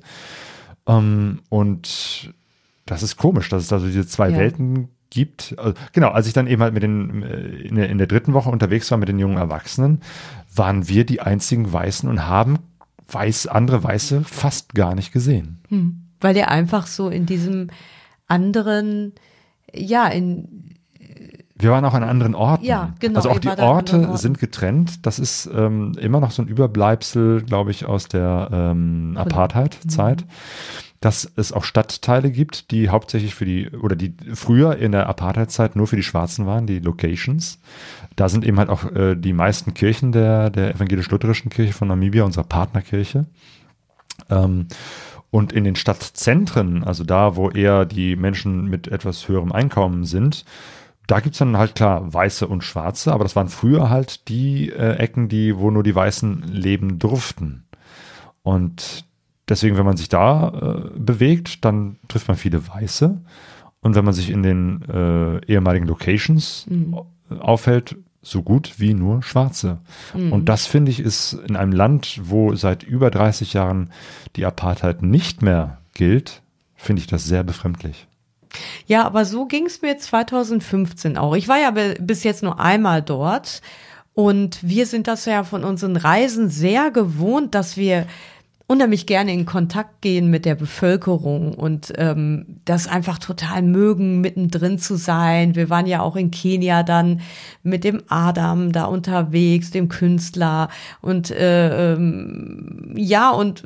Ähm, 0.86 1.40
und 1.48 2.32
das 2.86 3.02
ist 3.02 3.16
komisch, 3.16 3.48
dass 3.48 3.62
es 3.62 3.68
da 3.68 3.78
so 3.78 3.86
diese 3.86 4.06
zwei 4.06 4.30
Ja. 4.30 4.38
Welten 4.38 4.88
gibt. 5.10 5.54
Also, 5.58 5.74
genau, 5.92 6.08
als 6.08 6.26
ich 6.26 6.32
dann 6.32 6.46
eben 6.46 6.62
halt 6.62 6.74
mit 6.74 6.82
den, 6.82 7.22
äh, 7.22 7.40
in 7.62 7.76
der, 7.76 7.88
in 7.88 7.98
der 7.98 8.06
dritten 8.06 8.32
Woche 8.32 8.50
unterwegs 8.50 8.90
war 8.90 8.98
mit 8.98 9.08
den 9.08 9.18
jungen 9.18 9.36
Erwachsenen, 9.36 10.00
waren 10.54 10.88
wir 10.88 11.04
die 11.04 11.20
einzigen 11.20 11.72
Weißen 11.72 12.08
und 12.08 12.26
haben 12.26 12.58
weiß, 13.08 13.46
andere 13.48 13.82
Weiße 13.82 14.22
fast 14.24 14.74
gar 14.74 14.94
nicht 14.94 15.12
gesehen. 15.12 15.60
Weil 16.20 16.34
der 16.34 16.50
einfach 16.50 16.86
so 16.86 17.08
in 17.08 17.26
diesem 17.26 17.68
anderen, 18.30 19.12
ja, 19.74 20.06
in, 20.08 20.74
Wir 21.56 21.70
waren 21.70 21.84
auch 21.84 21.94
an 21.94 22.02
anderen 22.02 22.34
Orten. 22.34 22.64
Ja, 22.64 22.94
genau, 23.00 23.16
Also 23.16 23.30
auch 23.30 23.38
die 23.38 23.48
Orte 23.48 24.16
sind 24.16 24.38
getrennt. 24.38 25.04
Das 25.06 25.18
ist 25.18 25.50
ähm, 25.54 25.92
immer 26.00 26.20
noch 26.20 26.30
so 26.30 26.42
ein 26.42 26.48
Überbleibsel, 26.48 27.42
glaube 27.42 27.70
ich, 27.70 27.84
aus 27.84 28.08
der 28.08 28.48
ähm, 28.52 29.16
Apartheid-Zeit. 29.16 30.24
Dass 31.00 31.30
es 31.36 31.52
auch 31.52 31.64
Stadtteile 31.64 32.30
gibt, 32.30 32.70
die 32.70 32.90
hauptsächlich 32.90 33.34
für 33.34 33.46
die, 33.46 33.70
oder 33.70 33.96
die 33.96 34.14
früher 34.34 34.76
in 34.76 34.92
der 34.92 35.08
Apartheid-Zeit 35.08 35.74
nur 35.74 35.86
für 35.86 35.96
die 35.96 36.02
Schwarzen 36.02 36.44
waren, 36.44 36.66
die 36.66 36.78
Locations. 36.78 37.58
Da 38.16 38.28
sind 38.28 38.44
eben 38.44 38.58
halt 38.58 38.68
auch 38.68 38.84
äh, 38.92 39.16
die 39.16 39.32
meisten 39.32 39.72
Kirchen 39.72 40.12
der, 40.12 40.50
der 40.50 40.74
evangelisch-lutherischen 40.74 41.50
Kirche 41.50 41.72
von 41.72 41.88
Namibia, 41.88 42.24
unserer 42.24 42.44
Partnerkirche. 42.44 43.24
Ähm, 44.28 44.66
und 45.30 45.52
in 45.52 45.64
den 45.64 45.76
Stadtzentren, 45.76 46.82
also 46.84 47.04
da, 47.04 47.36
wo 47.36 47.50
eher 47.50 47.84
die 47.84 48.16
Menschen 48.16 48.66
mit 48.66 48.88
etwas 48.88 49.28
höherem 49.28 49.52
Einkommen 49.52 50.04
sind, 50.04 50.44
da 51.06 51.20
gibt's 51.20 51.38
dann 51.38 51.56
halt 51.56 51.74
klar 51.74 52.12
Weiße 52.12 52.46
und 52.46 52.62
Schwarze, 52.62 53.12
aber 53.12 53.24
das 53.24 53.34
waren 53.34 53.48
früher 53.48 53.90
halt 53.90 54.28
die 54.28 54.70
äh, 54.70 54.96
Ecken, 54.96 55.28
die, 55.28 55.56
wo 55.56 55.70
nur 55.70 55.82
die 55.82 55.94
Weißen 55.94 56.44
leben 56.48 56.98
durften. 56.98 57.64
Und 58.42 59.04
deswegen, 59.48 59.76
wenn 59.76 59.84
man 59.86 59.96
sich 59.96 60.08
da 60.08 60.48
äh, 60.94 60.98
bewegt, 60.98 61.64
dann 61.64 61.96
trifft 62.08 62.28
man 62.28 62.36
viele 62.36 62.66
Weiße. 62.66 63.20
Und 63.80 63.94
wenn 63.94 64.04
man 64.04 64.14
sich 64.14 64.30
in 64.30 64.42
den 64.42 64.82
äh, 64.82 65.44
ehemaligen 65.46 65.86
Locations 65.86 66.68
aufhält, 67.40 67.96
so 68.22 68.42
gut 68.42 68.74
wie 68.78 68.94
nur 68.94 69.22
Schwarze. 69.22 69.78
Und 70.12 70.48
das 70.48 70.66
finde 70.66 70.90
ich 70.90 71.00
ist 71.00 71.32
in 71.48 71.56
einem 71.56 71.72
Land, 71.72 72.20
wo 72.22 72.54
seit 72.54 72.82
über 72.82 73.10
30 73.10 73.54
Jahren 73.54 73.90
die 74.36 74.44
Apartheid 74.44 75.02
nicht 75.02 75.42
mehr 75.42 75.78
gilt, 75.94 76.42
finde 76.76 77.00
ich 77.00 77.06
das 77.06 77.24
sehr 77.24 77.42
befremdlich. 77.44 78.06
ja, 78.86 79.04
aber 79.04 79.24
so 79.24 79.46
ging 79.46 79.66
es 79.66 79.80
mir 79.80 79.96
2015 79.96 81.16
auch. 81.16 81.34
Ich 81.34 81.48
war 81.48 81.58
ja 81.58 81.72
bis 82.00 82.24
jetzt 82.24 82.42
nur 82.42 82.60
einmal 82.60 83.00
dort 83.02 83.62
und 84.14 84.58
wir 84.62 84.86
sind 84.86 85.06
das 85.06 85.24
ja 85.24 85.44
von 85.44 85.64
unseren 85.64 85.96
Reisen 85.96 86.50
sehr 86.50 86.90
gewohnt, 86.90 87.54
dass 87.54 87.76
wir 87.76 88.06
unheimlich 88.70 89.06
gerne 89.06 89.32
in 89.32 89.46
Kontakt 89.46 90.00
gehen 90.00 90.30
mit 90.30 90.44
der 90.44 90.54
Bevölkerung 90.54 91.54
und 91.54 91.92
ähm, 91.96 92.60
das 92.64 92.86
einfach 92.86 93.18
total 93.18 93.62
mögen, 93.62 94.20
mittendrin 94.20 94.78
zu 94.78 94.94
sein. 94.94 95.56
Wir 95.56 95.70
waren 95.70 95.86
ja 95.86 96.02
auch 96.02 96.14
in 96.14 96.30
Kenia 96.30 96.84
dann 96.84 97.20
mit 97.64 97.82
dem 97.82 98.00
Adam 98.06 98.70
da 98.70 98.84
unterwegs, 98.84 99.72
dem 99.72 99.88
Künstler 99.88 100.68
und 101.02 101.32
äh, 101.32 101.94
ähm, 101.94 102.94
ja 102.96 103.30
und 103.30 103.64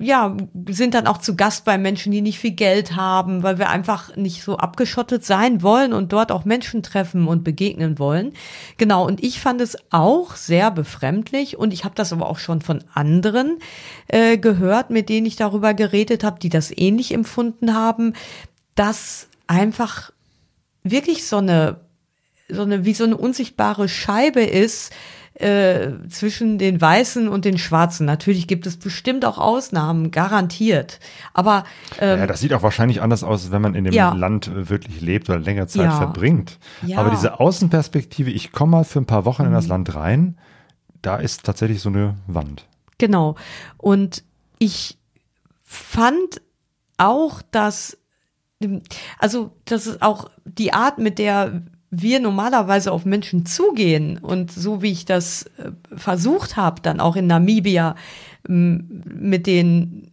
ja 0.00 0.36
sind 0.68 0.94
dann 0.94 1.06
auch 1.06 1.18
zu 1.18 1.36
Gast 1.36 1.64
bei 1.64 1.78
Menschen, 1.78 2.10
die 2.10 2.20
nicht 2.20 2.40
viel 2.40 2.50
Geld 2.50 2.96
haben, 2.96 3.44
weil 3.44 3.60
wir 3.60 3.70
einfach 3.70 4.16
nicht 4.16 4.42
so 4.42 4.56
abgeschottet 4.56 5.24
sein 5.24 5.62
wollen 5.62 5.92
und 5.92 6.12
dort 6.12 6.32
auch 6.32 6.44
Menschen 6.44 6.82
treffen 6.82 7.28
und 7.28 7.44
begegnen 7.44 8.00
wollen. 8.00 8.32
Genau 8.78 9.06
und 9.06 9.22
ich 9.22 9.40
fand 9.40 9.60
es 9.60 9.76
auch 9.90 10.34
sehr 10.34 10.72
befremdlich 10.72 11.56
und 11.56 11.72
ich 11.72 11.84
habe 11.84 11.94
das 11.94 12.12
aber 12.12 12.28
auch 12.28 12.40
schon 12.40 12.62
von 12.62 12.82
anderen 12.94 13.58
äh, 14.08 14.39
gehört, 14.40 14.90
mit 14.90 15.08
denen 15.08 15.26
ich 15.26 15.36
darüber 15.36 15.74
geredet 15.74 16.24
habe, 16.24 16.40
die 16.40 16.48
das 16.48 16.72
ähnlich 16.76 17.12
empfunden 17.14 17.74
haben, 17.74 18.14
dass 18.74 19.28
einfach 19.46 20.10
wirklich 20.82 21.26
so 21.26 21.36
eine 21.38 21.80
so 22.48 22.62
eine 22.62 22.84
wie 22.84 22.94
so 22.94 23.04
eine 23.04 23.16
unsichtbare 23.16 23.88
Scheibe 23.88 24.42
ist 24.42 24.92
äh, 25.34 25.90
zwischen 26.08 26.58
den 26.58 26.80
Weißen 26.80 27.28
und 27.28 27.44
den 27.44 27.58
Schwarzen. 27.58 28.04
Natürlich 28.06 28.48
gibt 28.48 28.66
es 28.66 28.76
bestimmt 28.76 29.24
auch 29.24 29.38
Ausnahmen, 29.38 30.10
garantiert. 30.10 30.98
Aber 31.32 31.62
ähm, 32.00 32.18
ja, 32.18 32.26
das 32.26 32.40
sieht 32.40 32.52
auch 32.52 32.62
wahrscheinlich 32.64 33.00
anders 33.02 33.22
aus, 33.22 33.52
wenn 33.52 33.62
man 33.62 33.74
in 33.76 33.84
dem 33.84 33.92
Ja. 33.94 34.12
Land 34.12 34.48
äh, 34.48 34.68
wirklich 34.68 35.00
lebt 35.00 35.30
oder 35.30 35.38
längere 35.38 35.68
Zeit 35.68 35.84
Ja. 35.84 35.96
verbringt. 35.96 36.58
Aber 36.96 37.10
diese 37.10 37.38
Außenperspektive, 37.38 38.30
ich 38.30 38.50
komme 38.52 38.72
mal 38.78 38.84
für 38.84 38.98
ein 39.00 39.06
paar 39.06 39.24
Wochen 39.24 39.42
in 39.44 39.50
Mhm. 39.50 39.54
das 39.54 39.68
Land 39.68 39.94
rein, 39.94 40.36
da 41.02 41.16
ist 41.16 41.44
tatsächlich 41.44 41.80
so 41.80 41.88
eine 41.88 42.16
Wand. 42.26 42.66
Genau. 42.98 43.36
Und 43.78 44.24
ich 44.60 44.98
fand 45.64 46.40
auch, 46.98 47.42
dass, 47.50 47.98
also, 49.18 49.50
das 49.64 49.88
ist 49.88 50.02
auch 50.02 50.30
die 50.44 50.72
Art, 50.72 50.98
mit 50.98 51.18
der 51.18 51.62
wir 51.90 52.20
normalerweise 52.20 52.92
auf 52.92 53.04
Menschen 53.04 53.46
zugehen 53.46 54.18
und 54.18 54.52
so 54.52 54.80
wie 54.80 54.92
ich 54.92 55.06
das 55.06 55.44
äh, 55.58 55.72
versucht 55.96 56.56
habe, 56.56 56.80
dann 56.82 57.00
auch 57.00 57.16
in 57.16 57.26
Namibia 57.26 57.96
m, 58.48 59.02
mit 59.04 59.48
den, 59.48 60.12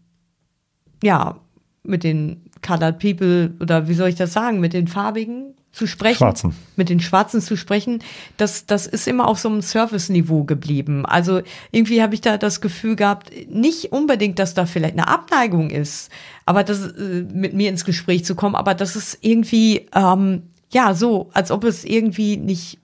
ja, 1.03 1.39
mit 1.83 2.03
den 2.03 2.49
Colored 2.65 2.97
People 2.97 3.53
oder 3.59 3.87
wie 3.87 3.93
soll 3.93 4.09
ich 4.09 4.15
das 4.15 4.33
sagen, 4.33 4.59
mit 4.59 4.73
den 4.73 4.87
Farbigen 4.87 5.53
zu 5.77 5.87
sprechen. 5.87 6.17
Schwarzen. 6.17 6.55
Mit 6.75 6.89
den 6.89 6.99
Schwarzen 6.99 7.41
zu 7.41 7.55
sprechen, 7.55 8.03
das, 8.35 8.65
das 8.65 8.87
ist 8.87 9.07
immer 9.07 9.27
auf 9.27 9.39
so 9.39 9.47
einem 9.47 9.61
Service-Niveau 9.61 10.43
geblieben. 10.43 11.05
Also 11.05 11.41
irgendwie 11.71 12.01
habe 12.01 12.15
ich 12.15 12.21
da 12.21 12.37
das 12.37 12.59
Gefühl 12.61 12.95
gehabt, 12.95 13.31
nicht 13.49 13.91
unbedingt, 13.91 14.39
dass 14.39 14.53
da 14.53 14.65
vielleicht 14.65 14.93
eine 14.93 15.07
Abneigung 15.07 15.69
ist, 15.69 16.09
aber 16.45 16.63
das 16.63 16.87
äh, 16.87 17.25
mit 17.31 17.53
mir 17.53 17.69
ins 17.69 17.85
Gespräch 17.85 18.25
zu 18.25 18.35
kommen, 18.35 18.55
aber 18.55 18.73
das 18.73 18.95
ist 18.95 19.19
irgendwie, 19.21 19.87
ähm, 19.93 20.43
ja, 20.71 20.93
so, 20.93 21.29
als 21.33 21.51
ob 21.51 21.63
es 21.63 21.85
irgendwie 21.85 22.37
nicht, 22.37 22.79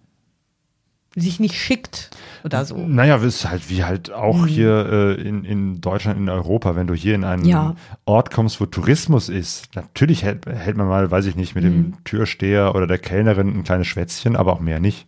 sich 1.15 1.39
nicht 1.39 1.55
schickt 1.55 2.09
oder 2.43 2.65
so. 2.65 2.77
Naja, 2.77 3.17
es 3.17 3.23
ist 3.23 3.49
halt 3.49 3.69
wie 3.69 3.83
halt 3.83 4.11
auch 4.11 4.41
Mhm. 4.43 4.47
hier 4.47 4.85
äh, 5.19 5.21
in, 5.21 5.45
in 5.45 5.79
Deutschland, 5.81 6.17
in 6.19 6.27
Europa, 6.29 6.75
wenn 6.75 6.87
du 6.87 6.93
hier 6.95 7.13
in 7.15 7.23
einen 7.23 7.45
Ja. 7.45 7.75
Ort 8.05 8.31
kommst, 8.31 8.59
wo 8.59 8.65
Tourismus 8.65 9.29
ist, 9.29 9.75
natürlich 9.75 10.23
hält, 10.23 10.45
hält 10.47 10.75
man 10.77 10.87
mal, 10.87 11.11
weiß 11.11 11.25
ich 11.27 11.35
nicht, 11.35 11.53
mit 11.55 11.63
Mhm. 11.65 11.67
dem 11.69 12.03
Türsteher 12.03 12.73
oder 12.75 12.87
der 12.87 12.97
Kellnerin 12.97 13.49
ein 13.55 13.63
kleines 13.63 13.87
Schwätzchen, 13.87 14.35
aber 14.35 14.53
auch 14.53 14.59
mehr 14.59 14.79
nicht. 14.79 15.05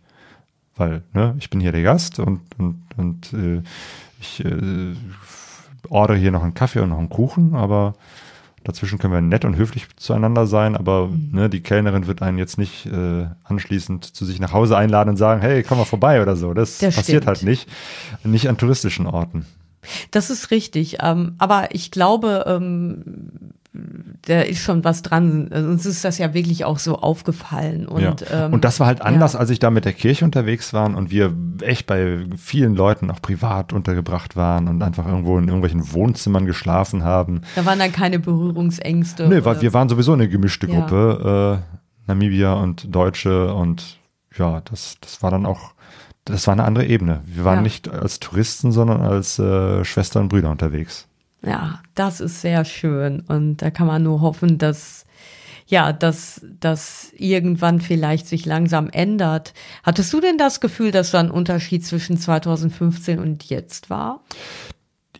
Weil, 0.76 1.02
ne, 1.14 1.34
ich 1.38 1.50
bin 1.50 1.60
hier 1.60 1.72
der 1.72 1.82
Gast 1.82 2.18
und, 2.18 2.40
und, 2.58 2.82
und 2.96 3.32
äh, 3.32 3.62
ich 4.20 4.44
äh, 4.44 4.94
ordere 5.88 6.16
hier 6.18 6.30
noch 6.30 6.42
einen 6.42 6.54
Kaffee 6.54 6.80
und 6.80 6.90
noch 6.90 6.98
einen 6.98 7.08
Kuchen, 7.08 7.54
aber 7.54 7.94
dazwischen 8.66 8.98
können 8.98 9.12
wir 9.12 9.20
nett 9.20 9.44
und 9.44 9.56
höflich 9.56 9.86
zueinander 9.96 10.46
sein, 10.46 10.76
aber 10.76 11.06
Mhm. 11.08 11.28
ne, 11.32 11.48
die 11.50 11.60
Kellnerin 11.62 12.06
wird 12.06 12.22
einen 12.22 12.38
jetzt 12.38 12.58
nicht 12.58 12.86
äh, 12.86 13.26
anschließend 13.44 14.04
zu 14.04 14.24
sich 14.24 14.40
nach 14.40 14.52
Hause 14.52 14.76
einladen 14.76 15.10
und 15.10 15.16
sagen, 15.16 15.40
hey, 15.40 15.62
komm 15.62 15.78
mal 15.78 15.84
vorbei 15.84 16.20
oder 16.22 16.36
so. 16.36 16.52
Das, 16.54 16.78
Das 16.78 16.96
passiert 16.96 17.24
stimmt. 17.24 17.26
halt 17.26 17.42
nicht. 17.44 17.68
Nicht 18.24 18.48
an 18.48 18.58
touristischen 18.58 19.06
Orten. 19.06 19.46
Das 20.10 20.30
ist 20.30 20.50
richtig. 20.50 20.98
Ähm, 21.00 21.34
aber 21.38 21.68
ich 21.74 21.90
glaube, 21.90 22.44
ähm, 22.48 23.52
da 24.22 24.40
ist 24.42 24.60
schon 24.62 24.84
was 24.84 25.02
dran. 25.02 25.48
Also 25.50 25.68
Uns 25.68 25.86
ist 25.86 26.04
das 26.04 26.18
ja 26.18 26.34
wirklich 26.34 26.64
auch 26.64 26.78
so 26.78 26.96
aufgefallen. 26.96 27.86
Und, 27.86 28.02
ja. 28.02 28.46
ähm, 28.46 28.52
und 28.52 28.64
das 28.64 28.80
war 28.80 28.86
halt 28.86 29.02
anders, 29.02 29.34
ja. 29.34 29.40
als 29.40 29.50
ich 29.50 29.58
da 29.58 29.70
mit 29.70 29.84
der 29.84 29.92
Kirche 29.92 30.24
unterwegs 30.24 30.72
waren 30.72 30.94
und 30.94 31.10
wir 31.10 31.34
echt 31.62 31.86
bei 31.86 32.24
vielen 32.36 32.74
Leuten 32.74 33.10
auch 33.10 33.22
privat 33.22 33.72
untergebracht 33.72 34.36
waren 34.36 34.68
und 34.68 34.82
einfach 34.82 35.06
irgendwo 35.06 35.38
in 35.38 35.44
irgendwelchen 35.48 35.92
Wohnzimmern 35.92 36.46
geschlafen 36.46 37.04
haben. 37.04 37.42
Da 37.54 37.64
waren 37.64 37.78
dann 37.78 37.92
keine 37.92 38.18
Berührungsängste. 38.18 39.28
Nee, 39.28 39.44
weil 39.44 39.60
wir 39.60 39.72
waren 39.72 39.88
sowieso 39.88 40.12
eine 40.12 40.28
gemischte 40.28 40.66
Ja. 40.66 40.80
Gruppe, 40.80 41.62
äh, 41.62 41.76
Namibia 42.08 42.54
und 42.54 42.94
Deutsche 42.94 43.52
und 43.52 43.98
ja, 44.36 44.60
das, 44.60 44.96
das 45.00 45.22
war 45.22 45.30
dann 45.30 45.46
auch, 45.46 45.72
das 46.24 46.46
war 46.46 46.52
eine 46.52 46.64
andere 46.64 46.86
Ebene. 46.86 47.20
Wir 47.24 47.44
waren 47.44 47.56
Ja. 47.56 47.62
nicht 47.62 47.88
als 47.88 48.20
Touristen, 48.20 48.70
sondern 48.72 49.00
als 49.00 49.38
äh, 49.38 49.84
Schwestern 49.84 50.24
und 50.24 50.28
Brüder 50.28 50.50
unterwegs. 50.50 51.08
Ja, 51.42 51.80
das 51.94 52.20
ist 52.20 52.40
sehr 52.40 52.64
schön. 52.64 53.20
Und 53.20 53.58
da 53.58 53.70
kann 53.70 53.86
man 53.86 54.02
nur 54.02 54.20
hoffen, 54.20 54.58
dass, 54.58 55.06
ja, 55.66 55.92
dass 55.92 56.40
das 56.60 57.12
irgendwann 57.16 57.80
vielleicht 57.80 58.26
sich 58.26 58.46
langsam 58.46 58.88
ändert. 58.90 59.54
Hattest 59.82 60.12
du 60.12 60.20
denn 60.20 60.38
das 60.38 60.60
Gefühl, 60.60 60.90
dass 60.90 61.10
da 61.12 61.20
ein 61.20 61.30
Unterschied 61.30 61.84
zwischen 61.84 62.18
2015 62.18 63.18
und 63.18 63.44
jetzt 63.44 63.90
war? 63.90 64.24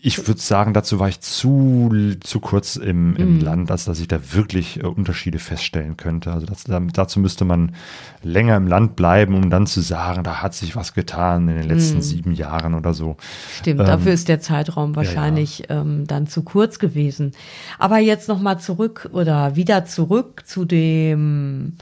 Ich 0.06 0.28
würde 0.28 0.40
sagen, 0.40 0.72
dazu 0.72 1.00
war 1.00 1.08
ich 1.08 1.18
zu, 1.20 1.90
zu 2.20 2.38
kurz 2.38 2.76
im, 2.76 3.16
im 3.16 3.40
Land, 3.40 3.72
als 3.72 3.86
dass 3.86 3.98
ich 3.98 4.06
da 4.06 4.20
wirklich 4.34 4.78
äh, 4.80 4.86
Unterschiede 4.86 5.40
feststellen 5.40 5.96
könnte. 5.96 6.32
Also 6.32 6.46
das, 6.46 6.62
da- 6.62 6.78
dazu 6.78 7.18
müsste 7.18 7.44
man 7.44 7.74
länger 8.22 8.56
im 8.56 8.68
Land 8.68 8.94
bleiben, 8.94 9.34
um 9.34 9.50
dann 9.50 9.66
zu 9.66 9.80
sagen, 9.80 10.22
da 10.22 10.42
hat 10.42 10.54
sich 10.54 10.76
was 10.76 10.94
getan 10.94 11.48
in 11.48 11.56
den 11.56 11.68
letzten 11.68 12.02
sieben 12.02 12.32
Jahren 12.34 12.74
oder 12.74 12.94
so. 12.94 13.16
Stimmt, 13.58 13.80
Ähm, 13.80 13.86
dafür 13.86 14.12
ist 14.12 14.28
der 14.28 14.40
Zeitraum 14.40 14.94
wahrscheinlich 14.94 15.64
Ähm, 15.70 16.06
dann 16.06 16.28
zu 16.28 16.42
kurz 16.42 16.78
gewesen. 16.78 17.32
Aber 17.78 17.98
jetzt 17.98 18.28
noch 18.28 18.40
mal 18.40 18.58
zurück 18.58 19.08
oder 19.12 19.56
wieder 19.56 19.86
zurück 19.86 20.44
zu 20.46 20.64
dem 20.64 21.72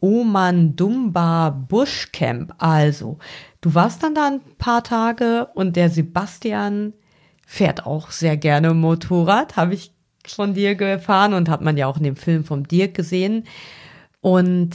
Oman 0.00 0.76
Dumba 0.76 1.50
Bushcamp. 1.50 2.54
Also, 2.58 3.18
du 3.60 3.74
warst 3.74 4.02
dann 4.04 4.14
da 4.14 4.26
ein 4.28 4.40
paar 4.58 4.84
Tage 4.84 5.48
und 5.54 5.74
der 5.74 5.90
Sebastian 5.90 6.92
fährt 7.52 7.84
auch 7.84 8.12
sehr 8.12 8.38
gerne 8.38 8.72
Motorrad, 8.72 9.56
habe 9.56 9.74
ich 9.74 9.92
von 10.26 10.54
dir 10.54 10.74
gefahren 10.74 11.34
und 11.34 11.50
hat 11.50 11.60
man 11.60 11.76
ja 11.76 11.86
auch 11.86 11.98
in 11.98 12.02
dem 12.02 12.16
Film 12.16 12.44
vom 12.44 12.66
Dirk 12.66 12.94
gesehen. 12.94 13.44
Und 14.22 14.70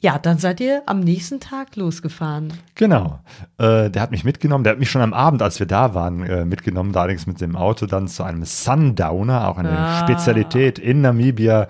ja, 0.00 0.18
dann 0.18 0.38
seid 0.38 0.60
ihr 0.60 0.82
am 0.86 1.00
nächsten 1.00 1.40
Tag 1.40 1.76
losgefahren. 1.76 2.54
Genau. 2.74 3.18
Äh, 3.58 3.90
der 3.90 4.00
hat 4.00 4.12
mich 4.12 4.24
mitgenommen. 4.24 4.64
Der 4.64 4.72
hat 4.72 4.78
mich 4.78 4.90
schon 4.90 5.02
am 5.02 5.12
Abend, 5.12 5.42
als 5.42 5.58
wir 5.58 5.66
da 5.66 5.92
waren, 5.94 6.22
äh, 6.22 6.46
mitgenommen. 6.46 6.92
Da 6.92 7.00
allerdings 7.00 7.26
mit 7.26 7.38
dem 7.42 7.54
Auto 7.54 7.84
dann 7.84 8.08
zu 8.08 8.22
einem 8.22 8.44
Sundowner, 8.44 9.48
auch 9.48 9.58
eine 9.58 9.76
Ah. 9.76 10.00
Spezialität 10.00 10.78
in 10.78 11.02
Namibia, 11.02 11.68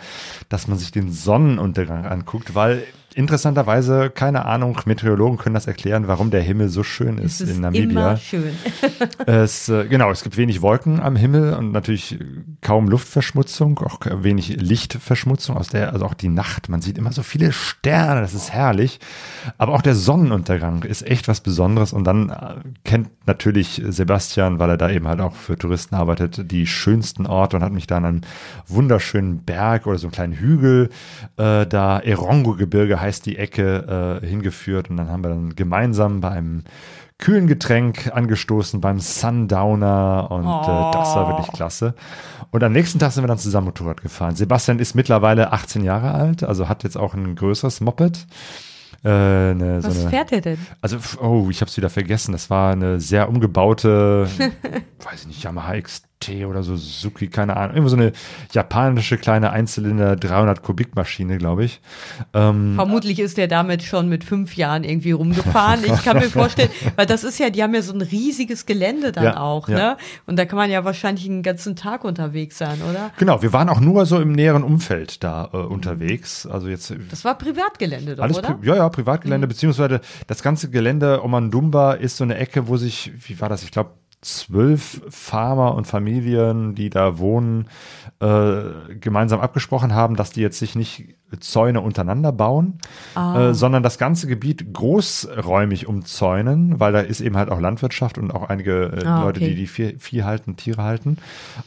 dass 0.48 0.68
man 0.68 0.78
sich 0.78 0.92
den 0.92 1.10
Sonnenuntergang 1.10 2.06
anguckt, 2.06 2.54
weil 2.54 2.84
interessanterweise, 3.16 4.10
keine 4.10 4.44
Ahnung, 4.44 4.78
Meteorologen 4.84 5.38
können 5.38 5.54
das 5.54 5.66
erklären, 5.66 6.06
warum 6.06 6.30
der 6.30 6.42
Himmel 6.42 6.68
so 6.68 6.82
schön 6.82 7.16
ist, 7.16 7.40
ist 7.40 7.50
in 7.50 7.62
Namibia. 7.62 7.88
immer 7.90 8.16
schön. 8.18 8.52
Es, 9.26 9.68
äh, 9.68 9.86
genau, 9.86 10.10
es 10.10 10.22
gibt 10.22 10.36
wenig 10.36 10.60
Wolken 10.60 11.00
am 11.00 11.16
Himmel 11.16 11.54
und 11.54 11.72
natürlich 11.72 12.18
kaum 12.60 12.88
Luftverschmutzung, 12.88 13.78
auch 13.78 14.00
wenig 14.04 14.60
Lichtverschmutzung 14.60 15.56
aus 15.56 15.68
der, 15.68 15.92
also 15.94 16.04
auch 16.04 16.14
die 16.14 16.28
Nacht. 16.28 16.68
Man 16.68 16.82
sieht 16.82 16.98
immer 16.98 17.12
so 17.12 17.22
viele 17.22 17.52
Sterne, 17.52 18.20
das 18.20 18.34
ist 18.34 18.52
herrlich. 18.52 19.00
Aber 19.56 19.72
auch 19.72 19.82
der 19.82 19.94
Sonnenuntergang 19.94 20.82
ist 20.82 21.06
echt 21.06 21.26
was 21.26 21.40
Besonderes 21.40 21.92
und 21.92 22.04
dann 22.04 22.28
äh, 22.28 22.56
kennt 22.84 23.08
natürlich 23.26 23.82
Sebastian, 23.88 24.58
weil 24.58 24.70
er 24.70 24.76
da 24.76 24.90
eben 24.90 25.08
halt 25.08 25.20
auch 25.20 25.34
für 25.34 25.56
Touristen 25.56 25.94
arbeitet, 25.94 26.50
die 26.50 26.66
schönsten 26.66 27.26
Orte 27.26 27.56
und 27.56 27.62
hat 27.62 27.72
mich 27.72 27.86
da 27.86 27.96
an 27.96 28.04
einen 28.04 28.20
wunderschönen 28.66 29.42
Berg 29.42 29.86
oder 29.86 29.96
so 29.96 30.06
einen 30.06 30.12
kleinen 30.12 30.34
Hügel, 30.34 30.90
äh, 31.38 31.66
da 31.66 31.98
Erongo-Gebirge 31.98 33.00
heißt 33.06 33.24
die 33.26 33.38
Ecke, 33.38 34.20
äh, 34.22 34.26
hingeführt 34.26 34.90
und 34.90 34.96
dann 34.96 35.08
haben 35.08 35.24
wir 35.24 35.30
dann 35.30 35.54
gemeinsam 35.54 36.20
bei 36.20 36.30
einem 36.30 36.64
kühlen 37.18 37.46
Getränk 37.46 38.10
angestoßen 38.12 38.80
beim 38.80 39.00
Sundowner 39.00 40.28
und 40.30 40.44
äh, 40.44 40.92
das 40.92 41.14
war 41.14 41.28
wirklich 41.28 41.52
klasse. 41.52 41.94
Und 42.50 42.62
am 42.62 42.72
nächsten 42.72 42.98
Tag 42.98 43.12
sind 43.12 43.24
wir 43.24 43.28
dann 43.28 43.38
zusammen 43.38 43.66
Motorrad 43.66 44.02
gefahren. 44.02 44.36
Sebastian 44.36 44.78
ist 44.78 44.94
mittlerweile 44.94 45.52
18 45.52 45.82
Jahre 45.82 46.12
alt, 46.12 46.42
also 46.42 46.68
hat 46.68 46.84
jetzt 46.84 46.96
auch 46.96 47.14
ein 47.14 47.34
größeres 47.34 47.80
Moped. 47.80 48.26
Äh, 49.02 49.08
eine, 49.08 49.80
so 49.82 49.88
Was 49.88 50.00
eine, 50.00 50.10
fährt 50.10 50.32
ihr 50.32 50.40
denn? 50.40 50.58
also, 50.80 50.98
oh, 51.20 51.48
ich 51.50 51.60
habe 51.60 51.70
es 51.70 51.76
wieder 51.76 51.90
vergessen. 51.90 52.32
Das 52.32 52.50
war 52.50 52.72
eine 52.72 53.00
sehr 53.00 53.28
umgebaute, 53.28 54.28
weiß 55.04 55.22
ich 55.22 55.26
nicht, 55.28 55.42
Yamaha 55.42 55.74
XT 56.18 56.44
oder 56.46 56.62
so, 56.62 56.76
Suzuki, 56.76 57.28
keine 57.28 57.56
Ahnung. 57.56 57.76
Irgendwo 57.76 57.88
so 57.88 57.96
eine 57.96 58.12
japanische 58.52 59.16
kleine 59.18 59.50
Einzylinder 59.50 60.16
300 60.16 60.62
Kubikmaschine, 60.62 61.38
glaube 61.38 61.64
ich. 61.64 61.80
Ähm, 62.34 62.74
Vermutlich 62.74 63.18
ist 63.18 63.36
der 63.36 63.48
damit 63.48 63.82
schon 63.82 64.08
mit 64.08 64.24
fünf 64.24 64.56
Jahren 64.56 64.84
irgendwie 64.84 65.12
rumgefahren. 65.12 65.80
Ich 65.84 66.04
kann 66.04 66.16
mir 66.16 66.30
vorstellen, 66.30 66.70
weil 66.96 67.06
das 67.06 67.24
ist 67.24 67.38
ja, 67.38 67.50
die 67.50 67.62
haben 67.62 67.74
ja 67.74 67.82
so 67.82 67.92
ein 67.92 68.02
riesiges 68.02 68.66
Gelände 68.66 69.12
dann 69.12 69.24
Ja, 69.24 69.40
auch, 69.40 69.68
ja. 69.68 69.76
ne? 69.76 69.96
Und 70.26 70.36
da 70.38 70.44
kann 70.44 70.56
man 70.56 70.70
ja 70.70 70.84
wahrscheinlich 70.84 71.26
einen 71.26 71.42
ganzen 71.42 71.76
Tag 71.76 72.04
unterwegs 72.04 72.58
sein, 72.58 72.80
oder? 72.88 73.10
Genau, 73.18 73.42
wir 73.42 73.52
waren 73.52 73.68
auch 73.68 73.80
nur 73.80 74.06
so 74.06 74.20
im 74.20 74.32
näheren 74.32 74.62
Umfeld 74.62 75.22
da 75.22 75.50
äh, 75.52 75.56
unterwegs. 75.56 76.46
Also 76.46 76.68
jetzt 76.68 76.92
Das 77.10 77.24
war 77.24 77.36
Privatgelände 77.36 78.16
doch, 78.16 78.22
alles 78.24 78.38
oder? 78.38 78.54
Pri 78.54 78.66
ja, 78.66 78.76
ja, 78.76 78.88
Privatgelände, 78.88 79.46
beziehungsweise 79.46 80.00
das 80.26 80.42
ganze 80.42 80.70
Gelände 80.70 81.22
Omandumba 81.22 81.92
ist 81.92 82.16
so 82.16 82.24
eine 82.24 82.36
Ecke, 82.36 82.68
wo 82.68 82.76
sich, 82.76 83.12
wie 83.26 83.40
war 83.40 83.48
das, 83.48 83.62
ich 83.62 83.70
glaube, 83.70 83.90
zwölf 84.20 85.02
Farmer 85.08 85.74
und 85.74 85.86
Familien, 85.86 86.74
die 86.74 86.90
da 86.90 87.18
wohnen, 87.18 87.68
äh, 88.20 88.94
gemeinsam 88.98 89.40
abgesprochen 89.40 89.94
haben, 89.94 90.16
dass 90.16 90.30
die 90.30 90.40
jetzt 90.40 90.58
sich 90.58 90.74
nicht 90.74 91.14
Zäune 91.40 91.80
untereinander 91.80 92.30
bauen, 92.32 92.78
Ah. 93.14 93.48
äh, 93.50 93.54
sondern 93.54 93.82
das 93.82 93.98
ganze 93.98 94.26
Gebiet 94.28 94.72
großräumig 94.72 95.86
umzäunen, 95.88 96.78
weil 96.78 96.92
da 96.92 97.00
ist 97.00 97.20
eben 97.20 97.36
halt 97.36 97.50
auch 97.50 97.60
Landwirtschaft 97.60 98.16
und 98.16 98.30
auch 98.32 98.48
einige 98.48 98.84
äh, 99.02 99.04
Ah, 99.04 99.22
Leute, 99.24 99.40
okay. 99.40 99.50
die 99.50 99.54
die 99.56 99.66
Vieh, 99.66 99.96
Vieh 99.98 100.22
halten, 100.22 100.56
Tiere 100.56 100.82
halten. 100.82 101.18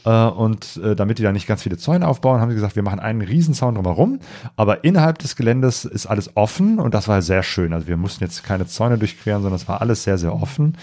Äh, 0.04 0.10
und 0.26 0.80
äh, 0.82 0.96
damit 0.96 1.18
die 1.18 1.22
da 1.22 1.32
nicht 1.32 1.46
ganz 1.46 1.62
viele 1.62 1.76
Zäune 1.76 2.08
aufbauen, 2.08 2.40
haben 2.40 2.48
sie 2.50 2.54
gesagt, 2.54 2.74
wir 2.74 2.82
machen 2.82 3.00
einen 3.00 3.20
Riesenzaun 3.20 3.74
drumherum, 3.74 4.20
aber 4.56 4.82
innerhalb 4.84 5.18
des 5.18 5.36
Geländes 5.36 5.84
ist 5.84 6.06
alles 6.06 6.36
offen 6.36 6.78
und 6.78 6.94
das 6.94 7.06
war 7.06 7.20
sehr 7.22 7.42
schön. 7.42 7.72
Also 7.74 7.86
wir 7.86 7.96
mussten 7.96 8.24
jetzt 8.24 8.42
keine 8.44 8.66
Zäune 8.66 8.96
durchqueren, 8.98 9.42
sondern 9.42 9.56
es 9.56 9.68
war 9.68 9.80
alles 9.82 10.04
sehr, 10.04 10.16
sehr 10.18 10.34
offen. 10.34 10.76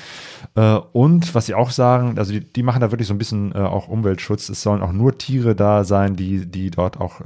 Äh, 0.55 0.75
und 0.93 1.33
was 1.35 1.47
sie 1.47 1.55
auch 1.55 1.71
sagen, 1.71 2.17
also 2.19 2.31
die, 2.31 2.41
die 2.41 2.63
machen 2.63 2.81
da 2.81 2.91
wirklich 2.91 3.07
so 3.07 3.13
ein 3.13 3.17
bisschen 3.17 3.53
äh, 3.53 3.57
auch 3.57 3.87
Umweltschutz. 3.87 4.49
Es 4.49 4.61
sollen 4.61 4.81
auch 4.81 4.93
nur 4.93 5.17
Tiere 5.17 5.55
da 5.55 5.83
sein, 5.83 6.15
die, 6.15 6.45
die 6.45 6.69
dort 6.69 6.99
auch 6.99 7.17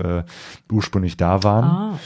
ursprünglich 0.72 1.18
da 1.18 1.41
waren. 1.44 1.66
Ah. 1.66 2.00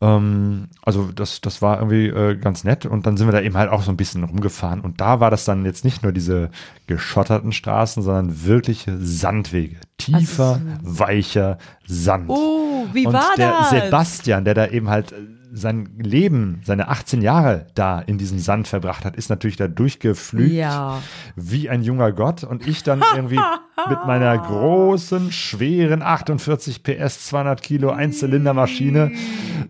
Ähm, 0.00 0.68
also 0.82 1.10
das, 1.10 1.40
das 1.40 1.62
war 1.62 1.78
irgendwie 1.78 2.08
äh, 2.08 2.36
ganz 2.36 2.64
nett 2.64 2.84
und 2.84 3.06
dann 3.06 3.16
sind 3.16 3.28
wir 3.28 3.32
da 3.32 3.40
eben 3.40 3.56
halt 3.56 3.70
auch 3.70 3.82
so 3.82 3.90
ein 3.90 3.96
bisschen 3.96 4.24
rumgefahren 4.24 4.80
und 4.82 5.00
da 5.00 5.20
war 5.20 5.30
das 5.30 5.46
dann 5.46 5.64
jetzt 5.64 5.84
nicht 5.84 6.02
nur 6.02 6.12
diese 6.12 6.50
geschotterten 6.86 7.52
Straßen, 7.52 8.02
sondern 8.02 8.44
wirkliche 8.44 8.98
Sandwege. 8.98 9.76
Tiefer, 9.96 10.60
weicher 10.82 11.56
Sand. 11.86 12.28
Oh, 12.28 12.86
wie 12.92 13.06
und 13.06 13.14
war 13.14 13.34
der 13.38 13.50
das? 13.52 13.70
Sebastian, 13.70 14.44
der 14.44 14.54
da 14.54 14.66
eben 14.66 14.90
halt 14.90 15.14
sein 15.58 15.88
Leben, 15.98 16.60
seine 16.64 16.88
18 16.88 17.22
Jahre 17.22 17.66
da 17.74 17.98
in 17.98 18.18
diesem 18.18 18.38
Sand 18.38 18.68
verbracht 18.68 19.06
hat, 19.06 19.16
ist 19.16 19.30
natürlich 19.30 19.56
da 19.56 19.68
durchgeflügt 19.68 20.52
Ja. 20.52 21.00
wie 21.34 21.70
ein 21.70 21.82
junger 21.82 22.12
Gott 22.12 22.44
und 22.44 22.66
ich 22.68 22.82
dann 22.82 23.02
irgendwie 23.14 23.40
mit 23.88 23.98
meiner 24.06 24.36
großen, 24.36 25.32
schweren 25.32 26.02
48 26.02 26.82
PS, 26.82 27.26
200 27.28 27.62
Kilo 27.62 27.90
Einzylindermaschine 27.90 29.12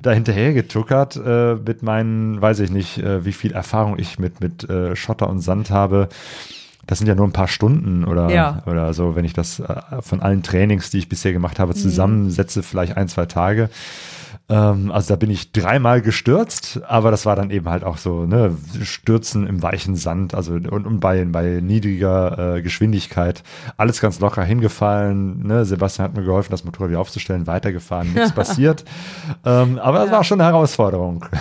da 0.02 0.10
hinterher 0.12 0.52
getuckert 0.54 1.16
äh, 1.24 1.54
mit 1.54 1.82
meinen, 1.82 2.40
weiß 2.42 2.60
ich 2.60 2.70
nicht, 2.70 2.98
äh, 2.98 3.24
wie 3.24 3.32
viel 3.32 3.52
Erfahrung 3.52 3.96
ich 3.98 4.18
mit, 4.18 4.40
mit 4.40 4.68
äh, 4.68 4.96
Schotter 4.96 5.28
und 5.30 5.38
Sand 5.40 5.70
habe. 5.70 6.08
Das 6.88 6.98
sind 6.98 7.06
ja 7.08 7.14
nur 7.14 7.26
ein 7.26 7.32
paar 7.32 7.48
Stunden 7.48 8.04
oder, 8.04 8.28
Ja. 8.30 8.62
oder 8.66 8.92
so, 8.94 9.16
wenn 9.16 9.24
ich 9.24 9.32
das 9.32 9.60
äh, 9.60 9.74
von 10.00 10.20
allen 10.20 10.42
Trainings, 10.42 10.90
die 10.90 10.98
ich 10.98 11.08
bisher 11.08 11.32
gemacht 11.32 11.58
habe, 11.58 11.74
zusammensetze, 11.74 12.62
vielleicht 12.62 12.96
ein, 12.96 13.08
zwei 13.08 13.26
Tage. 13.26 13.70
Ähm, 14.48 14.92
also 14.92 15.08
da 15.08 15.16
bin 15.16 15.30
ich 15.30 15.50
dreimal 15.50 16.00
gestürzt, 16.00 16.80
aber 16.86 17.10
das 17.10 17.26
war 17.26 17.34
dann 17.34 17.50
eben 17.50 17.68
halt 17.68 17.82
auch 17.82 17.98
so, 17.98 18.26
ne, 18.26 18.56
Stürzen 18.82 19.44
im 19.46 19.60
weichen 19.60 19.96
Sand, 19.96 20.34
also 20.34 20.52
und, 20.52 20.86
und 20.86 21.00
bei, 21.00 21.24
bei 21.24 21.60
niedriger 21.60 22.56
äh, 22.56 22.62
Geschwindigkeit, 22.62 23.42
alles 23.76 24.00
ganz 24.00 24.20
locker 24.20 24.44
hingefallen. 24.44 25.44
Ne? 25.44 25.64
Sebastian 25.64 26.04
hat 26.04 26.16
mir 26.16 26.22
geholfen, 26.22 26.52
das 26.52 26.64
Motorrad 26.64 26.90
wieder 26.90 27.00
aufzustellen, 27.00 27.48
weitergefahren, 27.48 28.12
nichts 28.12 28.32
passiert. 28.34 28.84
Ähm, 29.44 29.80
aber 29.80 30.04
es 30.04 30.12
war 30.12 30.22
schon 30.22 30.40
eine 30.40 30.50
Herausforderung. 30.50 31.24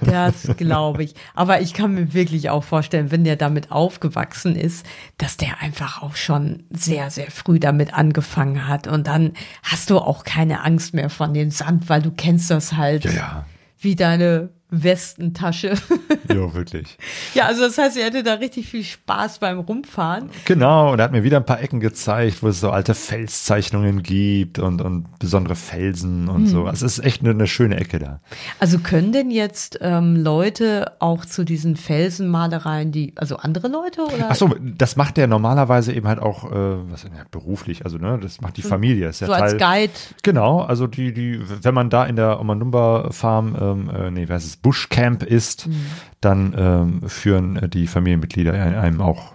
Das 0.00 0.56
glaube 0.56 1.02
ich. 1.04 1.14
Aber 1.34 1.60
ich 1.60 1.74
kann 1.74 1.94
mir 1.94 2.14
wirklich 2.14 2.50
auch 2.50 2.64
vorstellen, 2.64 3.10
wenn 3.10 3.24
der 3.24 3.36
damit 3.36 3.70
aufgewachsen 3.70 4.56
ist, 4.56 4.86
dass 5.18 5.36
der 5.36 5.60
einfach 5.60 6.02
auch 6.02 6.16
schon 6.16 6.64
sehr, 6.70 7.10
sehr 7.10 7.30
früh 7.30 7.58
damit 7.58 7.94
angefangen 7.94 8.66
hat. 8.66 8.86
Und 8.86 9.06
dann 9.06 9.32
hast 9.62 9.90
du 9.90 9.98
auch 9.98 10.24
keine 10.24 10.64
Angst 10.64 10.94
mehr 10.94 11.10
von 11.10 11.34
dem 11.34 11.50
Sand, 11.50 11.88
weil 11.88 12.02
du 12.02 12.10
kennst 12.10 12.37
das 12.46 12.74
halt 12.74 13.04
Ja, 13.04 13.12
ja. 13.12 13.46
wie 13.80 13.96
deine 13.96 14.50
Westentasche. 14.70 15.74
ja, 16.28 16.54
wirklich. 16.54 16.98
ja, 17.34 17.46
also 17.46 17.62
das 17.62 17.78
heißt, 17.78 17.96
ihr 17.96 18.04
hattet 18.04 18.26
da 18.26 18.34
richtig 18.34 18.68
viel 18.68 18.84
Spaß 18.84 19.38
beim 19.38 19.60
Rumfahren. 19.60 20.30
Genau, 20.44 20.92
und 20.92 20.98
er 20.98 21.04
hat 21.04 21.12
mir 21.12 21.22
wieder 21.22 21.38
ein 21.38 21.46
paar 21.46 21.60
Ecken 21.60 21.80
gezeigt, 21.80 22.42
wo 22.42 22.48
es 22.48 22.60
so 22.60 22.70
alte 22.70 22.94
Felszeichnungen 22.94 24.02
gibt 24.02 24.58
und, 24.58 24.82
und 24.82 25.18
besondere 25.18 25.54
Felsen 25.54 26.28
und 26.28 26.46
so. 26.46 26.66
Also 26.66 26.84
es 26.84 26.98
ist 26.98 27.04
echt 27.04 27.22
eine, 27.22 27.30
eine 27.30 27.46
schöne 27.46 27.76
Ecke 27.76 27.98
da. 27.98 28.20
Also 28.58 28.78
können 28.78 29.12
denn 29.12 29.30
jetzt 29.30 29.78
ähm, 29.80 30.16
Leute 30.16 30.92
auch 30.98 31.24
zu 31.24 31.44
diesen 31.44 31.76
Felsenmalereien, 31.76 32.92
die, 32.92 33.14
also 33.16 33.36
andere 33.36 33.68
Leute 33.68 34.02
oder? 34.02 34.26
Ach 34.28 34.34
so, 34.34 34.54
das 34.60 34.96
macht 34.96 35.16
der 35.16 35.26
normalerweise 35.28 35.94
eben 35.94 36.08
halt 36.08 36.18
auch, 36.18 36.44
äh, 36.50 36.90
was 36.90 37.04
ja, 37.04 37.10
beruflich, 37.30 37.84
also 37.84 37.96
ne, 37.96 38.18
das 38.20 38.40
macht 38.42 38.56
die 38.58 38.62
Familie. 38.62 39.08
Ist 39.08 39.20
ja 39.20 39.28
so 39.28 39.32
als 39.32 39.56
Teil, 39.56 39.86
Guide. 39.86 39.92
Genau, 40.22 40.60
also 40.60 40.86
die, 40.86 41.14
die, 41.14 41.40
wenn 41.62 41.74
man 41.74 41.88
da 41.88 42.04
in 42.04 42.16
der 42.16 42.38
Omanumba 42.38 43.10
Farm, 43.12 43.56
ähm, 43.58 43.90
äh, 43.90 44.10
nee, 44.10 44.28
was 44.28 44.44
ist, 44.44 44.57
Bushcamp 44.62 45.22
ist, 45.22 45.66
Mhm. 45.66 45.86
dann 46.20 46.54
ähm, 46.58 47.08
führen 47.08 47.56
äh, 47.56 47.68
die 47.68 47.86
Familienmitglieder 47.86 48.52
einem 48.52 49.00
auch, 49.00 49.32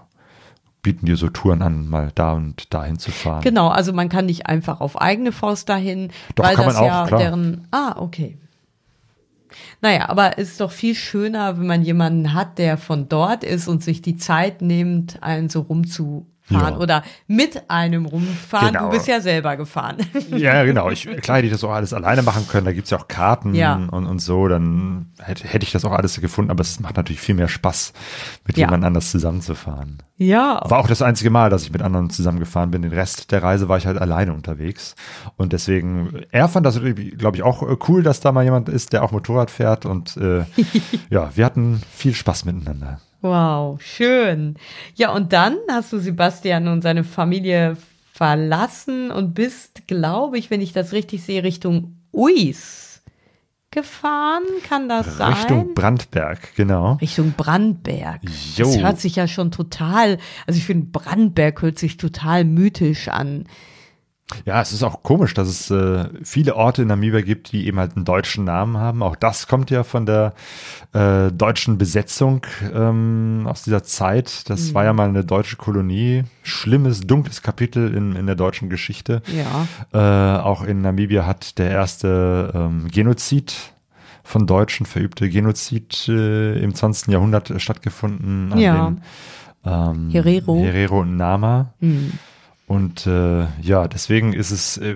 bieten 0.81 1.05
dir 1.05 1.15
so 1.15 1.29
Touren 1.29 1.61
an, 1.61 1.87
mal 1.87 2.11
da 2.13 2.33
und 2.33 2.73
dahin 2.73 2.99
zu 2.99 3.11
fahren. 3.11 3.41
Genau, 3.41 3.69
also 3.69 3.93
man 3.93 4.09
kann 4.09 4.25
nicht 4.25 4.47
einfach 4.47 4.81
auf 4.81 4.99
eigene 5.01 5.31
Faust 5.31 5.69
dahin, 5.69 6.11
Doch, 6.35 6.43
weil 6.43 6.55
das 6.57 6.75
auch, 6.75 6.85
ja 6.85 7.07
klar. 7.07 7.19
deren. 7.21 7.67
Ah, 7.71 7.95
okay. 7.97 8.37
Naja, 9.81 10.09
aber 10.09 10.39
es 10.39 10.51
ist 10.51 10.61
doch 10.61 10.71
viel 10.71 10.95
schöner, 10.95 11.57
wenn 11.59 11.67
man 11.67 11.83
jemanden 11.83 12.33
hat, 12.33 12.57
der 12.57 12.77
von 12.77 13.07
dort 13.07 13.43
ist 13.43 13.67
und 13.67 13.83
sich 13.83 14.01
die 14.01 14.17
Zeit 14.17 14.61
nimmt, 14.61 15.21
einen 15.21 15.49
so 15.49 15.63
rumzufahren 16.49 16.73
Ja. 16.75 16.79
oder 16.79 17.03
mit 17.27 17.69
einem 17.69 18.05
rumfahren. 18.05 18.73
Genau. 18.73 18.85
Du 18.85 18.91
bist 18.91 19.07
ja 19.07 19.21
selber 19.21 19.55
gefahren. 19.57 19.97
Ja, 20.35 20.63
genau. 20.63 20.89
Ich, 20.89 21.03
klar 21.21 21.37
hätte 21.37 21.47
ich 21.47 21.53
das 21.53 21.63
auch 21.63 21.71
alles 21.71 21.93
alleine 21.93 22.21
machen 22.23 22.47
können. 22.47 22.65
Da 22.65 22.73
gibt's 22.73 22.89
ja 22.89 22.97
auch 22.97 23.07
Karten 23.07 23.53
Ja. 23.55 23.75
und, 23.75 24.05
und 24.05 24.19
so. 24.19 24.47
Dann 24.47 25.11
hätte, 25.19 25.47
hätte 25.47 25.65
ich 25.65 25.71
das 25.71 25.85
auch 25.85 25.91
alles 25.91 26.19
gefunden. 26.19 26.51
Aber 26.51 26.61
es 26.61 26.79
macht 26.79 26.97
natürlich 26.97 27.21
viel 27.21 27.35
mehr 27.35 27.47
Spaß, 27.47 27.93
mit 28.45 28.57
Ja. 28.57 28.65
jemand 28.67 28.83
anders 28.83 29.11
zusammenzufahren. 29.11 30.01
ja. 30.17 30.61
War 30.65 30.79
auch 30.79 30.87
das 30.87 31.01
einzige 31.01 31.29
Mal, 31.29 31.49
dass 31.49 31.63
ich 31.63 31.71
mit 31.71 31.81
anderen 31.81 32.09
zusammengefahren 32.09 32.71
bin. 32.71 32.81
Den 32.81 32.91
Rest 32.93 33.31
der 33.31 33.43
Reise 33.43 33.69
war 33.69 33.77
ich 33.77 33.85
halt 33.85 33.97
alleine 33.99 34.33
unterwegs. 34.33 34.95
Und 35.37 35.53
deswegen, 35.53 36.23
er 36.31 36.47
fand 36.49 36.65
das, 36.65 36.79
glaube 37.17 37.37
ich, 37.37 37.43
auch 37.43 37.61
äh, 37.63 37.75
cool, 37.87 38.03
dass 38.03 38.19
da 38.19 38.31
mal 38.31 38.43
jemand 38.43 38.69
ist, 38.69 38.93
der 38.93 39.03
auch 39.03 39.11
Motorrad 39.11 39.51
fährt. 39.51 39.85
Und 39.85 40.17
äh, 40.17 40.43
ja, 41.09 41.31
wir 41.35 41.45
hatten 41.45 41.81
viel 41.93 42.13
Spaß 42.13 42.45
miteinander. 42.45 42.99
Wow, 43.23 43.81
schön. 43.81 44.55
Ja, 44.95 45.13
und 45.13 45.31
dann 45.31 45.55
hast 45.69 45.93
du 45.93 45.97
Sebastian 45.97 46.67
und 46.67 46.81
seine 46.81 47.05
Familie 47.05 47.77
verlassen 48.11 49.11
und 49.11 49.33
bist, 49.33 49.87
glaube 49.87 50.37
ich, 50.37 50.51
wenn 50.51 50.59
ich 50.59 50.73
das 50.73 50.91
richtig 50.91 51.23
sehe, 51.23 51.41
Richtung 51.41 51.95
Uis 52.11 53.01
gefahren. 53.71 54.43
Kann 54.67 54.89
das 54.89 55.17
sein? 55.17 55.33
Richtung 55.33 55.73
Brandberg, 55.73 56.53
genau. 56.55 56.95
Richtung 56.95 57.33
Brandberg. 57.37 58.19
Jo. 58.55 58.65
Das 58.65 58.79
hört 58.79 58.99
sich 58.99 59.15
ja 59.15 59.29
schon 59.29 59.51
total, 59.51 60.17
also 60.45 60.57
ich 60.57 60.65
finde 60.65 60.87
Brandberg 60.87 61.61
hört 61.61 61.79
sich 61.79 61.95
total 61.95 62.43
mythisch 62.43 63.07
an. 63.07 63.45
Ja, 64.45 64.61
es 64.61 64.71
ist 64.73 64.83
auch 64.83 65.03
komisch, 65.03 65.33
dass 65.33 65.47
es 65.47 65.71
äh, 65.71 66.05
viele 66.23 66.55
Orte 66.55 66.81
in 66.83 66.87
Namibia 66.87 67.21
gibt, 67.21 67.51
die 67.51 67.67
eben 67.67 67.79
halt 67.79 67.95
einen 67.95 68.05
deutschen 68.05 68.43
Namen 68.45 68.77
haben. 68.77 69.01
Auch 69.03 69.15
das 69.15 69.47
kommt 69.47 69.69
ja 69.69 69.83
von 69.83 70.05
der 70.05 70.33
äh, 70.93 71.31
deutschen 71.31 71.77
Besetzung 71.77 72.45
ähm, 72.73 73.45
aus 73.49 73.63
dieser 73.63 73.83
Zeit. 73.83 74.49
Das 74.49 74.69
Mhm. 74.69 74.73
war 74.73 74.83
ja 74.85 74.93
mal 74.93 75.09
eine 75.09 75.23
deutsche 75.23 75.55
Kolonie. 75.55 76.23
Schlimmes, 76.43 77.01
dunkles 77.01 77.41
Kapitel 77.41 77.93
in, 77.93 78.15
in 78.15 78.25
der 78.25 78.35
deutschen 78.35 78.69
Geschichte. 78.69 79.21
Ja. 79.27 80.37
Äh, 80.37 80.41
auch 80.41 80.63
in 80.63 80.81
Namibia 80.81 81.25
hat 81.25 81.57
der 81.57 81.69
erste 81.71 82.51
ähm, 82.55 82.87
Genozid 82.91 83.55
von 84.23 84.47
Deutschen 84.47 84.85
verübte 84.85 85.29
Genozid 85.29 86.07
äh, 86.07 86.57
im 86.59 86.73
20. 86.73 87.09
Jahrhundert 87.11 87.53
stattgefunden. 87.61 88.53
An 88.53 88.59
Ja. 88.59 88.85
den, 88.89 89.01
ähm, 89.65 90.09
Herero. 90.11 90.61
Herero 90.61 90.99
und 91.01 91.17
Nama. 91.17 91.73
Hm. 91.79 92.11
Und 92.73 93.05
äh, 93.05 93.45
ja, 93.61 93.87
deswegen 93.87 94.33
ist 94.33 94.49
es, 94.49 94.77
äh, 94.77 94.95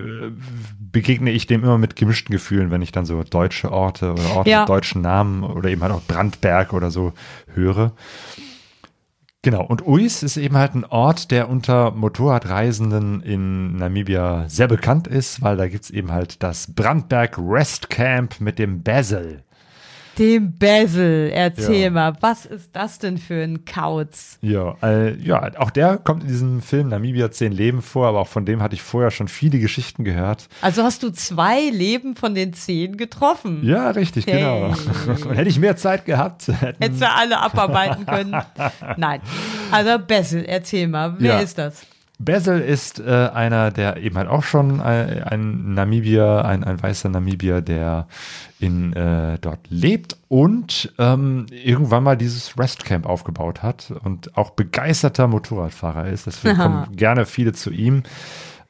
begegne 0.80 1.30
ich 1.30 1.46
dem 1.46 1.62
immer 1.62 1.78
mit 1.78 1.94
gemischten 1.94 2.32
Gefühlen, 2.32 2.72
wenn 2.72 2.82
ich 2.82 2.90
dann 2.90 3.06
so 3.06 3.22
deutsche 3.22 3.70
Orte 3.70 4.12
oder 4.12 4.30
Orte 4.34 4.50
Ja. 4.50 4.60
mit 4.60 4.68
deutschen 4.68 5.00
Namen 5.02 5.44
oder 5.44 5.68
eben 5.70 5.82
halt 5.82 5.92
auch 5.92 6.02
Brandberg 6.02 6.72
oder 6.72 6.90
so 6.90 7.12
höre. 7.54 7.92
Genau, 9.42 9.62
und 9.64 9.86
Uis 9.86 10.24
ist 10.24 10.36
eben 10.36 10.56
halt 10.56 10.74
ein 10.74 10.84
Ort, 10.84 11.30
der 11.30 11.48
unter 11.48 11.92
Motorradreisenden 11.92 13.22
in 13.22 13.76
Namibia 13.76 14.48
sehr 14.48 14.66
bekannt 14.66 15.06
ist, 15.06 15.40
weil 15.42 15.56
da 15.56 15.68
gibt's 15.68 15.90
eben 15.90 16.10
halt 16.10 16.42
das 16.42 16.74
Brandberg 16.74 17.38
Rest 17.38 17.88
Camp 17.90 18.40
mit 18.40 18.58
dem 18.58 18.82
Basil. 18.82 19.44
Dem 20.18 20.58
Basil, 20.58 21.30
erzähl 21.32 21.84
Ja. 21.84 21.90
mal, 21.90 22.12
was 22.20 22.44
ist 22.44 22.70
das 22.72 22.98
denn 22.98 23.18
für 23.18 23.40
ein 23.42 23.64
Kauz? 23.64 24.38
Ja, 24.42 24.74
äh, 24.82 25.14
ja, 25.16 25.50
auch 25.58 25.70
der 25.70 25.96
kommt 25.98 26.22
in 26.24 26.28
diesem 26.28 26.60
Film 26.60 26.88
Namibia 26.88 27.30
10 27.30 27.52
Leben 27.52 27.82
vor, 27.82 28.08
aber 28.08 28.20
auch 28.20 28.26
von 28.26 28.44
dem 28.44 28.60
hatte 28.60 28.74
ich 28.74 28.82
vorher 28.82 29.12
schon 29.12 29.28
viele 29.28 29.58
Geschichten 29.60 30.02
gehört. 30.02 30.48
Also 30.60 30.82
hast 30.82 31.04
du 31.04 31.10
zwei 31.10 31.70
Leben 31.70 32.16
von 32.16 32.34
den 32.34 32.52
zehn 32.52 32.96
getroffen. 32.96 33.60
Ja, 33.64 33.90
richtig, 33.90 34.26
genau. 34.26 34.74
Hey. 35.06 35.24
Und 35.28 35.34
hätte 35.36 35.48
ich 35.50 35.58
mehr 35.60 35.76
Zeit 35.76 36.04
gehabt, 36.04 36.48
hätten, 36.48 36.82
Hättest 36.82 37.00
du 37.02 37.08
alle 37.10 37.38
abarbeiten 37.40 38.04
können? 38.04 38.36
Nein. 38.96 39.20
Also 39.70 39.98
Basil, 40.04 40.44
erzähl 40.46 40.88
mal, 40.88 41.14
wer 41.18 41.34
Ja. 41.34 41.38
ist 41.40 41.56
das? 41.58 41.82
Basil 42.18 42.58
ist 42.58 42.98
äh, 42.98 43.30
einer, 43.32 43.70
der 43.70 43.98
eben 43.98 44.16
halt 44.18 44.28
auch 44.28 44.42
schon 44.42 44.80
ein, 44.80 45.22
ein 45.22 45.74
Namibier, 45.74 46.44
ein, 46.44 46.64
ein 46.64 46.82
weißer 46.82 47.08
Namibier, 47.08 47.60
der 47.60 48.08
in 48.58 48.92
äh, 48.92 49.38
dort 49.40 49.60
lebt 49.68 50.16
und 50.26 50.92
ähm, 50.98 51.46
irgendwann 51.50 52.02
mal 52.02 52.16
dieses 52.16 52.58
Restcamp 52.58 53.06
aufgebaut 53.06 53.62
hat 53.62 53.92
und 54.02 54.36
auch 54.36 54.50
begeisterter 54.50 55.28
Motorradfahrer 55.28 56.08
ist. 56.08 56.26
Deswegen 56.26 56.60
Aha. 56.60 56.62
kommen 56.62 56.96
gerne 56.96 57.24
viele 57.24 57.52
zu 57.52 57.70
ihm. 57.70 58.02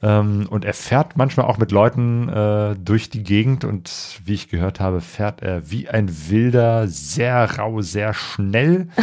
Ähm, 0.00 0.46
und 0.48 0.64
er 0.64 0.74
fährt 0.74 1.16
manchmal 1.16 1.46
auch 1.46 1.58
mit 1.58 1.72
Leuten 1.72 2.28
äh, 2.28 2.76
durch 2.78 3.10
die 3.10 3.24
Gegend 3.24 3.64
und 3.64 3.90
wie 4.24 4.34
ich 4.34 4.48
gehört 4.48 4.78
habe, 4.78 5.00
fährt 5.00 5.42
er 5.42 5.70
wie 5.72 5.88
ein 5.88 6.08
Wilder, 6.30 6.86
sehr 6.86 7.58
rau, 7.58 7.80
sehr 7.82 8.14
schnell. 8.14 8.88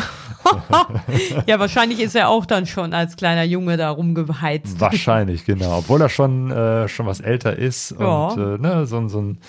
Ja, 1.47 1.59
wahrscheinlich 1.59 1.99
ist 1.99 2.15
er 2.15 2.29
auch 2.29 2.45
dann 2.45 2.67
schon 2.67 2.93
als 2.93 3.15
kleiner 3.17 3.43
Junge 3.43 3.77
da 3.77 3.89
rumgeheizt. 3.89 4.79
Wahrscheinlich, 4.79 5.43
genau. 5.43 5.79
Obwohl 5.79 5.99
er 6.01 6.09
schon, 6.09 6.51
äh, 6.51 6.87
schon 6.87 7.07
was 7.07 7.19
älter 7.19 7.57
ist 7.57 7.95
Ja. 7.99 8.27
und 8.27 8.37
äh, 8.39 8.57
ne, 8.59 8.85
so, 8.85 8.97
ein- 8.97 9.09
so 9.09 9.19
ein 9.21 9.39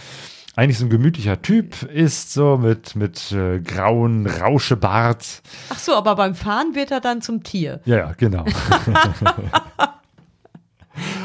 eigentlich 0.56 0.78
so 0.78 0.86
ein 0.86 0.90
gemütlicher 0.90 1.42
Typ 1.42 1.82
ist, 1.82 2.32
so 2.32 2.56
mit, 2.56 2.96
mit 2.96 3.30
äh, 3.32 3.60
grauen 3.60 4.26
Rauschebart. 4.26 5.42
Ach 5.68 5.78
so, 5.78 5.94
aber 5.94 6.16
beim 6.16 6.34
Fahren 6.34 6.74
wird 6.74 6.90
er 6.90 7.00
dann 7.00 7.20
zum 7.20 7.42
Tier. 7.42 7.80
Ja, 7.84 7.96
ja, 7.98 8.12
genau. 8.16 8.46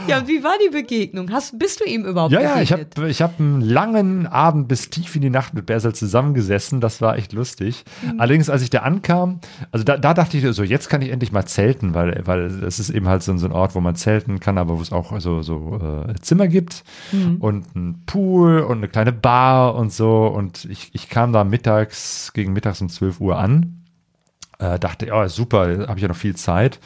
Ja, 0.08 0.20
und 0.20 0.28
wie 0.28 0.44
war 0.44 0.54
die 0.66 0.70
Begegnung? 0.72 1.32
Hast, 1.32 1.58
bist 1.60 1.80
du 1.80 1.86
ihm 1.86 2.06
überhaupt 2.06 2.32
Ja, 2.32 2.42
ja, 2.42 2.62
ich 2.62 2.72
habe 2.72 3.10
ich 3.10 3.22
hab 3.22 3.40
einen 3.40 3.62
langen 3.62 4.28
Abend 4.28 4.68
bis 4.68 4.90
tief 4.90 5.16
in 5.16 5.22
die 5.22 5.30
Nacht 5.30 5.54
mit 5.54 5.66
Bersel 5.66 5.94
zusammengesessen. 5.94 6.82
Das 6.82 7.02
war 7.02 7.18
echt 7.18 7.34
lustig. 7.34 7.84
Mhm. 8.02 8.20
Allerdings, 8.20 8.50
als 8.50 8.62
ich 8.62 8.70
da 8.70 8.80
ankam, 8.80 9.40
also 9.72 9.84
da, 9.84 9.98
da 9.98 10.14
dachte 10.14 10.38
ich 10.38 10.56
so, 10.56 10.64
jetzt 10.64 10.90
kann 10.90 11.02
ich 11.02 11.10
endlich 11.12 11.32
mal 11.32 11.46
zelten, 11.46 11.94
weil, 11.94 12.22
weil 12.26 12.46
es 12.64 12.80
ist 12.80 12.90
eben 12.90 13.08
halt 13.08 13.24
so, 13.24 13.36
so 13.38 13.46
ein 13.46 13.52
Ort, 13.52 13.76
wo 13.76 13.82
man 13.82 13.96
zelten 13.96 14.40
kann, 14.40 14.58
aber 14.58 14.78
wo 14.78 14.82
es 14.82 14.92
auch 14.92 15.20
so, 15.20 15.42
so 15.42 15.80
äh, 16.08 16.14
Zimmer 16.22 16.48
gibt 16.48 16.84
Mhm. 17.12 17.38
und 17.38 17.76
ein 17.76 18.04
Pool 18.06 18.60
und 18.60 18.78
eine 18.78 18.88
kleine 18.88 19.12
Bar 19.12 19.76
und 19.76 19.92
so. 19.94 20.28
Und 20.28 20.66
ich, 20.66 20.90
ich 20.94 21.10
kam 21.10 21.34
da 21.34 21.44
mittags, 21.44 22.32
gegen 22.34 22.54
mittags 22.54 22.82
um 22.82 22.90
12 22.90 23.20
Uhr 23.20 23.38
an. 23.38 23.78
Äh, 24.60 24.78
dachte, 24.78 25.08
ja, 25.08 25.28
super, 25.28 25.88
habe 25.88 25.96
ich 25.98 26.02
ja 26.04 26.08
noch 26.08 26.16
viel 26.16 26.36
Zeit. 26.36 26.80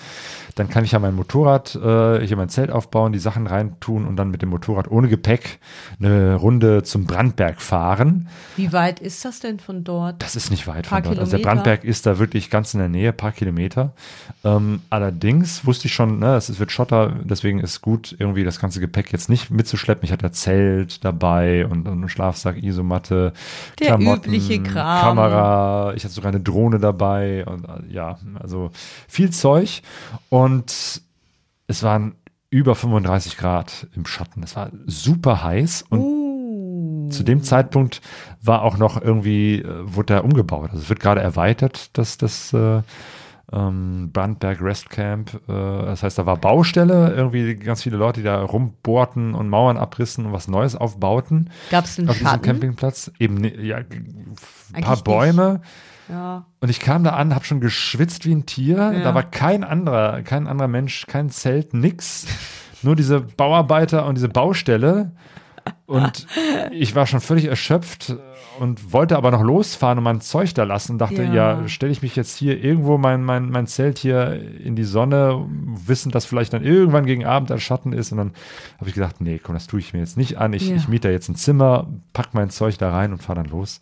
Dann 0.56 0.70
kann 0.70 0.86
ich 0.86 0.94
ja 0.94 1.00
mein 1.00 1.16
Motorrad, 1.16 1.76
äh, 1.76 2.26
hier 2.26 2.38
mein 2.38 2.48
Zelt 2.48 2.72
aufbauen, 2.72 3.12
die 3.12 3.20
Sachen 3.20 3.46
reintun 3.46 4.06
und 4.06 4.16
dann 4.16 4.32
mit 4.32 4.42
dem 4.42 4.50
Motorrad 4.50 4.90
ohne 4.90 5.10
Gepäck 5.10 5.60
eine 6.00 6.36
Runde 6.36 6.84
zum 6.84 7.06
Brandberg 7.06 7.62
fahren. 7.62 8.30
Wie 8.56 8.72
weit 8.72 9.02
ist 9.02 9.26
das 9.26 9.42
denn 9.42 9.60
von 9.60 9.84
dort? 9.84 10.24
Das 10.24 10.38
ist 10.38 10.52
nicht 10.52 10.66
weit 10.66 10.88
Paar 10.88 11.00
von 11.00 11.10
dort. 11.10 11.20
Also 11.20 11.32
der 11.32 11.40
Kilometer? 11.40 11.64
Brandberg 11.64 11.84
ist 11.84 12.06
da 12.06 12.20
wirklich 12.20 12.50
ganz 12.50 12.74
in 12.74 12.80
der 12.80 12.88
Nähe, 12.88 13.12
paar 13.12 13.34
Kilometer. 13.34 13.92
Ähm, 14.46 14.82
allerdings 14.90 15.66
wusste 15.66 15.88
ich 15.88 15.94
schon, 15.94 16.20
ne, 16.20 16.36
es 16.36 16.58
wird 16.58 16.72
Schotter, 16.72 17.14
deswegen 17.24 17.60
ist 17.60 17.82
gut, 17.82 18.16
irgendwie 18.18 18.46
das 18.46 18.60
ganze 18.60 18.80
Gepäck 18.80 19.12
jetzt 19.12 19.30
nicht 19.30 19.52
mitzuschleppen. 19.52 20.06
Ich 20.06 20.14
hatte 20.14 20.32
Zelt 20.32 21.04
dabei 21.04 21.66
und, 21.66 21.86
und 21.86 21.94
einen 21.94 22.10
Schlafsack, 22.10 22.64
Isomatte, 22.64 23.34
Der 23.82 23.88
Klamotten, 23.88 24.30
übliche 24.30 24.64
Kram. 24.64 25.02
Kamera. 25.02 25.94
Ich 25.96 26.06
hatte 26.06 26.14
sogar 26.14 26.32
eine 26.32 26.40
Drohne 26.40 26.80
dabei 26.80 27.46
und 27.46 27.66
äh, 27.66 27.94
ja, 27.94 28.18
also 28.40 28.72
viel 29.08 29.32
Zeug. 29.32 29.82
Und 30.30 30.45
es 31.68 31.84
waren 31.84 32.16
über 32.50 32.76
35 32.76 33.38
Grad 33.38 33.88
im 33.96 34.06
Schatten. 34.06 34.44
Es 34.44 34.56
war 34.56 34.70
super 34.86 35.44
heiß 35.44 35.86
und 35.90 36.00
Uh. 36.00 37.10
zu 37.10 37.24
dem 37.24 37.44
Zeitpunkt 37.44 38.02
war 38.42 38.62
auch 38.64 38.78
noch 38.78 39.02
irgendwie, 39.02 39.62
äh, 39.62 39.66
wurde 39.84 40.16
er 40.16 40.24
umgebaut. 40.24 40.70
Also 40.72 40.82
es 40.84 40.90
wird 40.90 41.00
gerade 41.00 41.22
erweitert, 41.22 41.90
das, 41.98 42.18
das 42.18 42.52
äh, 42.54 42.82
ähm, 43.52 44.10
Brandberg 44.12 44.60
Rest 44.62 44.90
Camp. 44.90 45.34
Äh, 45.48 45.52
das 45.52 46.02
heißt, 46.02 46.18
da 46.18 46.26
war 46.26 46.38
Baustelle, 46.38 47.14
irgendwie 47.14 47.56
ganz 47.56 47.84
viele 47.84 47.98
Leute, 47.98 48.22
die 48.22 48.26
da 48.26 48.42
rumbohrten 48.42 49.36
und 49.36 49.50
Mauern 49.50 49.78
abrissen 49.78 50.26
und 50.26 50.34
was 50.34 50.48
Neues 50.48 50.76
aufbauten 50.76 51.50
Gab 51.70 51.86
es 51.86 52.00
einen 52.00 52.10
auf 52.10 52.16
diesem 52.16 52.28
Schatten? 52.30 52.42
Campingplatz. 52.44 53.12
Eben 53.20 53.36
ne- 53.36 53.62
ja, 53.62 53.78
ein 54.74 54.82
paar 54.84 54.98
Bäume. 55.04 55.62
Ja. 56.10 56.46
Und 56.60 56.70
ich 56.70 56.80
kam 56.80 57.04
da 57.04 57.12
an, 57.12 57.34
habe 57.34 57.46
schon 57.46 57.60
geschwitzt 57.62 58.26
wie 58.26 58.34
ein 58.34 58.46
Tier. 58.46 58.78
Ja. 58.78 59.00
Da 59.04 59.16
war 59.16 59.24
kein 59.24 59.64
anderer, 59.64 60.22
kein 60.22 60.48
anderer 60.48 60.68
Mensch, 60.68 61.06
kein 61.08 61.30
Zelt, 61.30 61.74
nix. 61.74 62.28
Nur 62.84 62.96
diese 62.96 63.22
Bauarbeiter 63.22 64.06
und 64.06 64.16
diese 64.16 64.30
Baustelle. 64.30 65.12
Und 65.88 66.28
ich 66.72 66.94
war 66.96 67.08
schon 67.08 67.22
völlig 67.22 67.46
erschöpft 67.46 68.16
und 68.60 68.94
wollte 68.94 69.18
aber 69.18 69.32
noch 69.32 69.42
losfahren 69.42 69.98
und 69.98 70.04
mein 70.04 70.22
Zeug 70.22 70.54
da 70.54 70.64
lassen 70.64 70.94
und 70.94 70.98
dachte, 71.00 71.24
Ja. 71.24 71.34
ja, 71.62 71.68
stelle 71.68 71.92
ich 71.92 72.04
mich 72.04 72.16
jetzt 72.16 72.38
hier 72.38 72.64
irgendwo 72.64 73.00
mein, 73.00 73.24
mein, 73.24 73.50
mein 73.50 73.66
Zelt 73.66 73.98
hier 73.98 74.40
in 74.60 74.76
die 74.76 74.84
Sonne, 74.84 75.44
wissend, 75.50 76.14
dass 76.14 76.26
vielleicht 76.26 76.54
dann 76.54 76.64
irgendwann 76.64 77.06
gegen 77.08 77.26
Abend 77.26 77.52
ein 77.52 77.60
Schatten 77.60 77.94
ist. 77.94 78.12
Und 78.12 78.20
dann 78.20 78.32
habe 78.78 78.90
ich 78.90 78.94
gedacht, 78.96 79.22
nee, 79.22 79.40
komm, 79.42 79.56
das 79.56 79.66
tue 79.66 79.80
ich 79.80 79.94
mir 79.94 80.00
jetzt 80.00 80.18
nicht 80.18 80.38
an. 80.38 80.54
Ich, 80.54 80.70
Ja. 80.70 80.76
ich 80.76 80.88
miete 80.88 81.08
da 81.08 81.12
jetzt 81.12 81.30
ein 81.30 81.36
Zimmer, 81.36 81.88
pack 82.14 82.34
mein 82.36 82.52
Zeug 82.52 82.78
da 82.78 82.92
rein 82.92 83.12
und 83.12 83.24
fahre 83.24 83.42
dann 83.42 83.50
los 83.52 83.80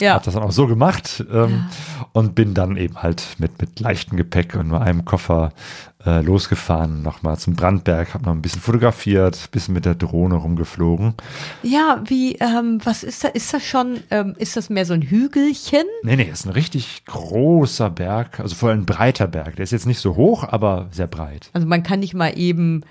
Ja. 0.00 0.14
habe 0.14 0.24
das 0.24 0.34
dann 0.34 0.42
auch 0.42 0.52
so 0.52 0.66
gemacht 0.66 1.24
ähm, 1.32 1.66
und 2.12 2.34
bin 2.34 2.52
dann 2.52 2.76
eben 2.76 3.02
halt 3.02 3.36
mit, 3.38 3.60
mit 3.60 3.80
leichtem 3.80 4.16
Gepäck 4.16 4.54
und 4.54 4.68
nur 4.68 4.82
einem 4.82 5.04
Koffer 5.04 5.52
äh, 6.04 6.20
losgefahren, 6.20 7.02
nochmal 7.02 7.38
zum 7.38 7.56
Brandberg, 7.56 8.14
habe 8.14 8.24
noch 8.24 8.32
ein 8.32 8.42
bisschen 8.42 8.60
fotografiert, 8.60 9.50
bisschen 9.50 9.74
mit 9.74 9.84
der 9.84 9.94
Drohne 9.94 10.36
rumgeflogen. 10.36 11.14
Ja, 11.62 12.02
wie, 12.04 12.36
ähm, 12.36 12.78
was 12.84 13.02
ist 13.02 13.24
da? 13.24 13.28
Ist 13.28 13.52
das 13.52 13.64
schon, 13.64 14.00
ähm, 14.10 14.34
ist 14.38 14.56
das 14.56 14.70
mehr 14.70 14.86
so 14.86 14.94
ein 14.94 15.02
Hügelchen? 15.02 15.84
Nee, 16.02 16.16
nee, 16.16 16.30
ist 16.30 16.46
ein 16.46 16.52
richtig 16.52 17.04
großer 17.06 17.90
Berg, 17.90 18.38
also 18.40 18.54
vor 18.54 18.68
allem 18.68 18.82
ein 18.82 18.86
breiter 18.86 19.26
Berg. 19.26 19.56
Der 19.56 19.64
ist 19.64 19.72
jetzt 19.72 19.86
nicht 19.86 19.98
so 19.98 20.16
hoch, 20.16 20.44
aber 20.44 20.88
sehr 20.92 21.08
breit. 21.08 21.50
Also 21.52 21.66
man 21.66 21.82
kann 21.82 22.00
nicht 22.00 22.14
mal 22.14 22.38
eben 22.38 22.82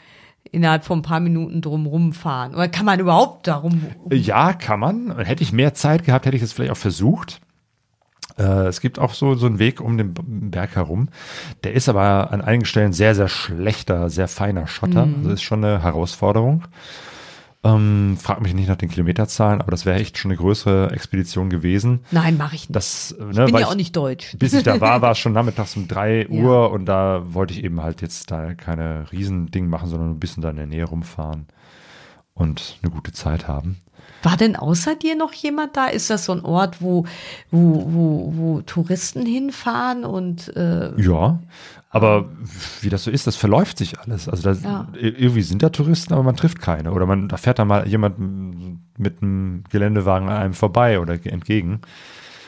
innerhalb 0.52 0.86
von 0.86 1.00
ein 1.00 1.04
paar 1.04 1.20
Minuten 1.20 1.62
drum 1.62 1.86
rumfahren. 1.86 2.56
Oder 2.56 2.68
kann 2.68 2.86
man 2.86 3.00
überhaupt 3.00 3.48
darum? 3.48 3.86
Ja, 4.12 4.54
kann 4.54 4.80
man. 4.80 5.18
Hätte 5.18 5.44
ich 5.44 5.52
mehr 5.52 5.74
Zeit 5.74 6.06
gehabt, 6.06 6.26
hätte 6.26 6.38
ich 6.38 6.44
es 6.44 6.54
vielleicht 6.54 6.72
auch 6.72 6.78
versucht. 6.78 7.42
Äh, 8.38 8.68
es 8.68 8.82
gibt 8.82 9.00
auch 9.00 9.14
so, 9.14 9.36
so 9.36 9.46
einen 9.46 9.60
Weg 9.60 9.82
um 9.82 9.98
den 9.98 10.14
Berg 10.52 10.76
herum. 10.76 11.10
Der 11.64 11.74
ist 11.74 11.90
aber 11.90 12.32
an 12.32 12.42
einigen 12.42 12.66
Stellen 12.66 12.94
sehr, 12.94 13.16
sehr 13.16 13.28
schlechter, 13.28 14.10
sehr 14.10 14.28
feiner 14.28 14.68
Schotter. 14.68 15.08
Also 15.18 15.30
ist 15.32 15.42
schon 15.42 15.64
eine 15.64 15.82
Herausforderung. 15.84 16.64
Ähm, 17.66 18.16
frag 18.22 18.42
mich 18.42 18.54
nicht 18.54 18.70
nach 18.70 18.76
den 18.76 18.90
Kilometerzahlen, 18.90 19.60
aber 19.60 19.72
das 19.72 19.86
wäre 19.88 20.00
echt 20.00 20.18
schon 20.20 20.30
eine 20.32 20.38
größere 20.38 20.92
Expedition 20.92 21.50
gewesen. 21.50 22.02
Nein, 22.12 22.38
mache 22.38 22.56
ich 22.56 22.70
nicht. 22.70 22.76
Das, 22.76 23.12
äh, 23.14 23.24
ne, 23.24 23.46
ich 23.48 23.52
bin 23.52 23.58
ja 23.62 23.68
auch 23.68 23.76
nicht 23.76 23.96
deutsch. 23.96 24.36
bis 24.38 24.54
ich 24.54 24.64
da 24.64 24.80
war, 24.80 25.02
war 25.02 25.12
es 25.12 25.18
schon 25.18 25.34
nachmittags 25.34 25.76
um 25.76 25.88
drei 25.88 26.22
Ja. 26.30 26.30
Uhr 26.30 26.72
und 26.72 26.86
da 26.86 27.24
wollte 27.34 27.54
ich 27.56 27.64
eben 27.64 27.82
halt 27.82 28.02
jetzt 28.04 28.30
da 28.30 28.54
keine 28.54 29.12
Riesending 29.12 29.68
machen, 29.68 29.90
sondern 29.90 30.12
ein 30.12 30.20
bisschen 30.20 30.44
da 30.44 30.52
in 30.52 30.58
der 30.58 30.68
Nähe 30.68 30.86
rumfahren 30.86 31.48
und 32.36 32.78
eine 32.84 32.92
gute 32.92 33.12
Zeit 33.14 33.48
haben. 33.48 33.78
War 34.22 34.38
denn 34.38 34.56
außer 34.56 34.96
dir 34.96 35.16
noch 35.16 35.34
jemand 35.34 35.76
da? 35.78 35.86
Ist 35.88 36.10
das 36.10 36.26
so 36.26 36.32
ein 36.34 36.44
Ort, 36.44 36.82
wo, 36.82 37.06
wo, 37.52 37.86
wo, 37.92 38.34
wo 38.36 38.62
Touristen 38.62 39.26
hinfahren 39.26 40.04
und 40.04 40.56
äh, 40.56 41.00
Ja, 41.02 41.40
aber 41.96 42.26
wie 42.82 42.90
das 42.90 43.06
so 43.06 43.12
ist, 43.12 43.26
das 43.26 43.36
verläuft 43.38 43.78
sich 43.78 43.98
alles. 44.00 44.28
Also 44.28 44.52
da, 44.54 44.60
Ja. 44.62 44.88
irgendwie 45.00 45.42
sind 45.42 45.64
da 45.64 45.70
Touristen, 45.70 46.14
aber 46.14 46.24
man 46.24 46.36
trifft 46.36 46.60
keine. 46.60 46.92
Oder 46.92 47.06
man, 47.06 47.30
da 47.30 47.38
fährt 47.38 47.58
da 47.58 47.64
mal 47.66 47.88
jemand 47.88 48.16
mit 48.98 49.22
einem 49.22 49.64
Geländewagen 49.70 50.28
an 50.28 50.36
einem 50.36 50.54
vorbei 50.54 51.00
oder 51.00 51.18
ge- 51.18 51.32
entgegen. 51.32 51.80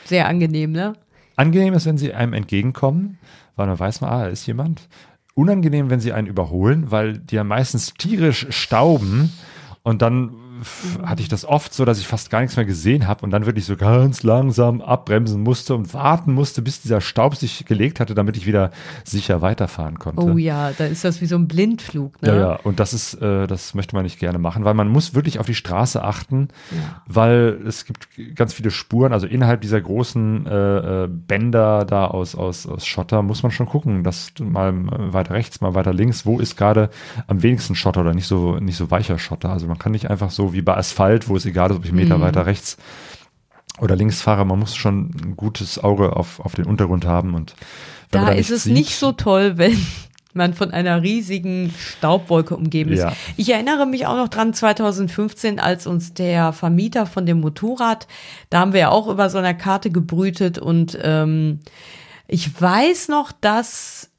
sehr 0.04 0.28
angenehm, 0.28 0.72
ne? 0.72 0.92
Angenehm 1.36 1.72
ist, 1.74 1.86
wenn 1.86 1.98
sie 1.98 2.12
einem 2.12 2.32
entgegenkommen, 2.34 3.18
weil 3.56 3.66
man 3.68 3.78
weiß, 3.78 4.00
man, 4.02 4.10
ah, 4.10 4.20
da 4.24 4.26
ist 4.28 4.46
jemand. 4.46 4.88
Unangenehm, 5.34 5.88
wenn 5.88 6.00
sie 6.00 6.12
einen 6.12 6.26
überholen, 6.26 6.90
weil 6.90 7.18
die 7.18 7.36
ja 7.36 7.44
meistens 7.44 7.94
tierisch 7.94 8.46
stauben 8.50 9.32
und 9.82 10.02
dann 10.02 10.32
hatte 11.04 11.22
ich 11.22 11.28
das 11.28 11.44
oft 11.44 11.72
so, 11.74 11.84
dass 11.84 11.98
ich 11.98 12.06
fast 12.06 12.30
gar 12.30 12.40
nichts 12.40 12.56
mehr 12.56 12.64
gesehen 12.64 13.06
habe 13.06 13.24
und 13.24 13.30
dann 13.30 13.46
wirklich 13.46 13.64
so 13.64 13.76
ganz 13.76 14.22
langsam 14.22 14.80
abbremsen 14.80 15.42
musste 15.42 15.74
und 15.74 15.92
warten 15.94 16.32
musste, 16.32 16.62
bis 16.62 16.80
dieser 16.80 17.00
Staub 17.00 17.36
sich 17.36 17.64
gelegt 17.66 18.00
hatte, 18.00 18.14
damit 18.14 18.36
ich 18.36 18.46
wieder 18.46 18.70
sicher 19.04 19.40
weiterfahren 19.42 19.98
konnte. 19.98 20.22
Oh 20.22 20.36
ja, 20.36 20.72
da 20.76 20.86
ist 20.86 21.04
das 21.04 21.20
wie 21.20 21.26
so 21.26 21.36
ein 21.36 21.48
Blindflug, 21.48 22.20
ne? 22.22 22.28
Ja, 22.28 22.36
ja, 22.36 22.52
und 22.64 22.80
das 22.80 22.92
ist, 22.92 23.14
äh, 23.14 23.46
das 23.46 23.74
möchte 23.74 23.94
man 23.94 24.04
nicht 24.04 24.18
gerne 24.18 24.38
machen, 24.38 24.64
weil 24.64 24.74
man 24.74 24.88
muss 24.88 25.14
wirklich 25.14 25.38
auf 25.38 25.46
die 25.46 25.54
Straße 25.54 26.02
achten, 26.02 26.48
Ja. 26.70 27.02
weil 27.06 27.58
es 27.66 27.84
gibt 27.84 28.08
ganz 28.34 28.54
viele 28.54 28.70
Spuren, 28.70 29.12
also 29.12 29.26
innerhalb 29.26 29.60
dieser 29.60 29.80
großen 29.80 30.46
äh, 30.46 31.04
äh, 31.04 31.08
Bänder 31.08 31.84
da 31.84 32.06
aus, 32.06 32.34
aus, 32.34 32.66
aus 32.66 32.86
Schotter 32.86 33.22
muss 33.22 33.42
man 33.42 33.52
schon 33.52 33.66
gucken, 33.66 34.04
dass 34.04 34.32
mal 34.40 34.70
äh, 34.70 35.12
weiter 35.12 35.34
rechts, 35.34 35.60
mal 35.60 35.74
weiter 35.74 35.92
links, 35.92 36.26
wo 36.26 36.38
ist 36.38 36.56
gerade 36.56 36.90
am 37.26 37.42
wenigsten 37.42 37.74
Schotter 37.74 38.00
oder 38.00 38.14
nicht 38.14 38.26
so, 38.26 38.56
nicht 38.58 38.76
so 38.76 38.90
weicher 38.90 39.18
Schotter. 39.18 39.50
Also 39.50 39.66
man 39.66 39.78
kann 39.78 39.92
nicht 39.92 40.10
einfach 40.10 40.30
so 40.30 40.47
wie 40.52 40.62
bei 40.62 40.76
Asphalt, 40.76 41.28
wo 41.28 41.36
es 41.36 41.46
egal 41.46 41.70
ist, 41.70 41.76
ob 41.76 41.84
ich 41.84 41.90
einen 41.90 42.00
Meter 42.00 42.18
Mhm. 42.18 42.22
weiter 42.22 42.46
rechts 42.46 42.76
oder 43.80 43.94
links 43.96 44.20
fahre, 44.22 44.44
man 44.44 44.58
muss 44.58 44.74
schon 44.76 45.10
ein 45.22 45.36
gutes 45.36 45.82
Auge 45.82 46.16
auf, 46.16 46.40
auf 46.40 46.54
den 46.54 46.66
Untergrund 46.66 47.04
haben 47.04 47.34
und 47.34 47.54
Da 48.10 48.26
da 48.26 48.32
ist 48.32 48.50
es 48.50 48.64
sieht- 48.64 48.72
nicht 48.74 48.96
so 48.96 49.12
toll, 49.12 49.52
wenn 49.58 49.78
man 50.34 50.54
von 50.54 50.70
einer 50.70 51.02
riesigen 51.02 51.72
Staubwolke 51.78 52.54
umgeben 52.56 52.92
ist. 52.92 53.00
Ja. 53.00 53.12
Ich 53.36 53.50
erinnere 53.52 53.86
mich 53.86 54.06
auch 54.06 54.16
noch 54.16 54.28
dran, 54.28 54.52
2015, 54.54 55.58
als 55.58 55.86
uns 55.86 56.12
der 56.14 56.52
Vermieter 56.52 57.06
von 57.06 57.24
dem 57.26 57.40
Motorrad, 57.40 58.06
da 58.50 58.60
haben 58.60 58.72
wir 58.72 58.80
ja 58.80 58.88
auch 58.90 59.08
über 59.08 59.30
so 59.30 59.38
einer 59.38 59.54
Karte 59.54 59.90
gebrütet 59.90 60.58
und 60.58 60.96
ähm, 61.02 61.60
ich 62.28 62.60
weiß 62.60 63.08
noch, 63.08 63.32
dass 63.32 64.10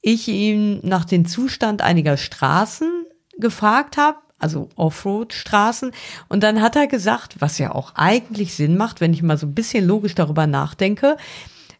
ich 0.00 0.28
ihn 0.28 0.80
nach 0.82 1.04
dem 1.04 1.24
Zustand 1.26 1.82
einiger 1.82 2.16
Straßen 2.16 2.90
gefragt 3.38 3.96
habe, 3.96 4.18
also 4.44 4.68
Offroad-Straßen. 4.76 5.90
Und 6.28 6.42
dann 6.42 6.60
hat 6.60 6.76
er 6.76 6.86
gesagt, 6.86 7.36
was 7.40 7.58
ja 7.58 7.74
auch 7.74 7.94
eigentlich 7.94 8.54
Sinn 8.54 8.76
macht, 8.76 9.00
wenn 9.00 9.14
ich 9.14 9.22
mal 9.22 9.38
so 9.38 9.46
ein 9.46 9.54
bisschen 9.54 9.86
logisch 9.86 10.14
darüber 10.14 10.46
nachdenke, 10.46 11.16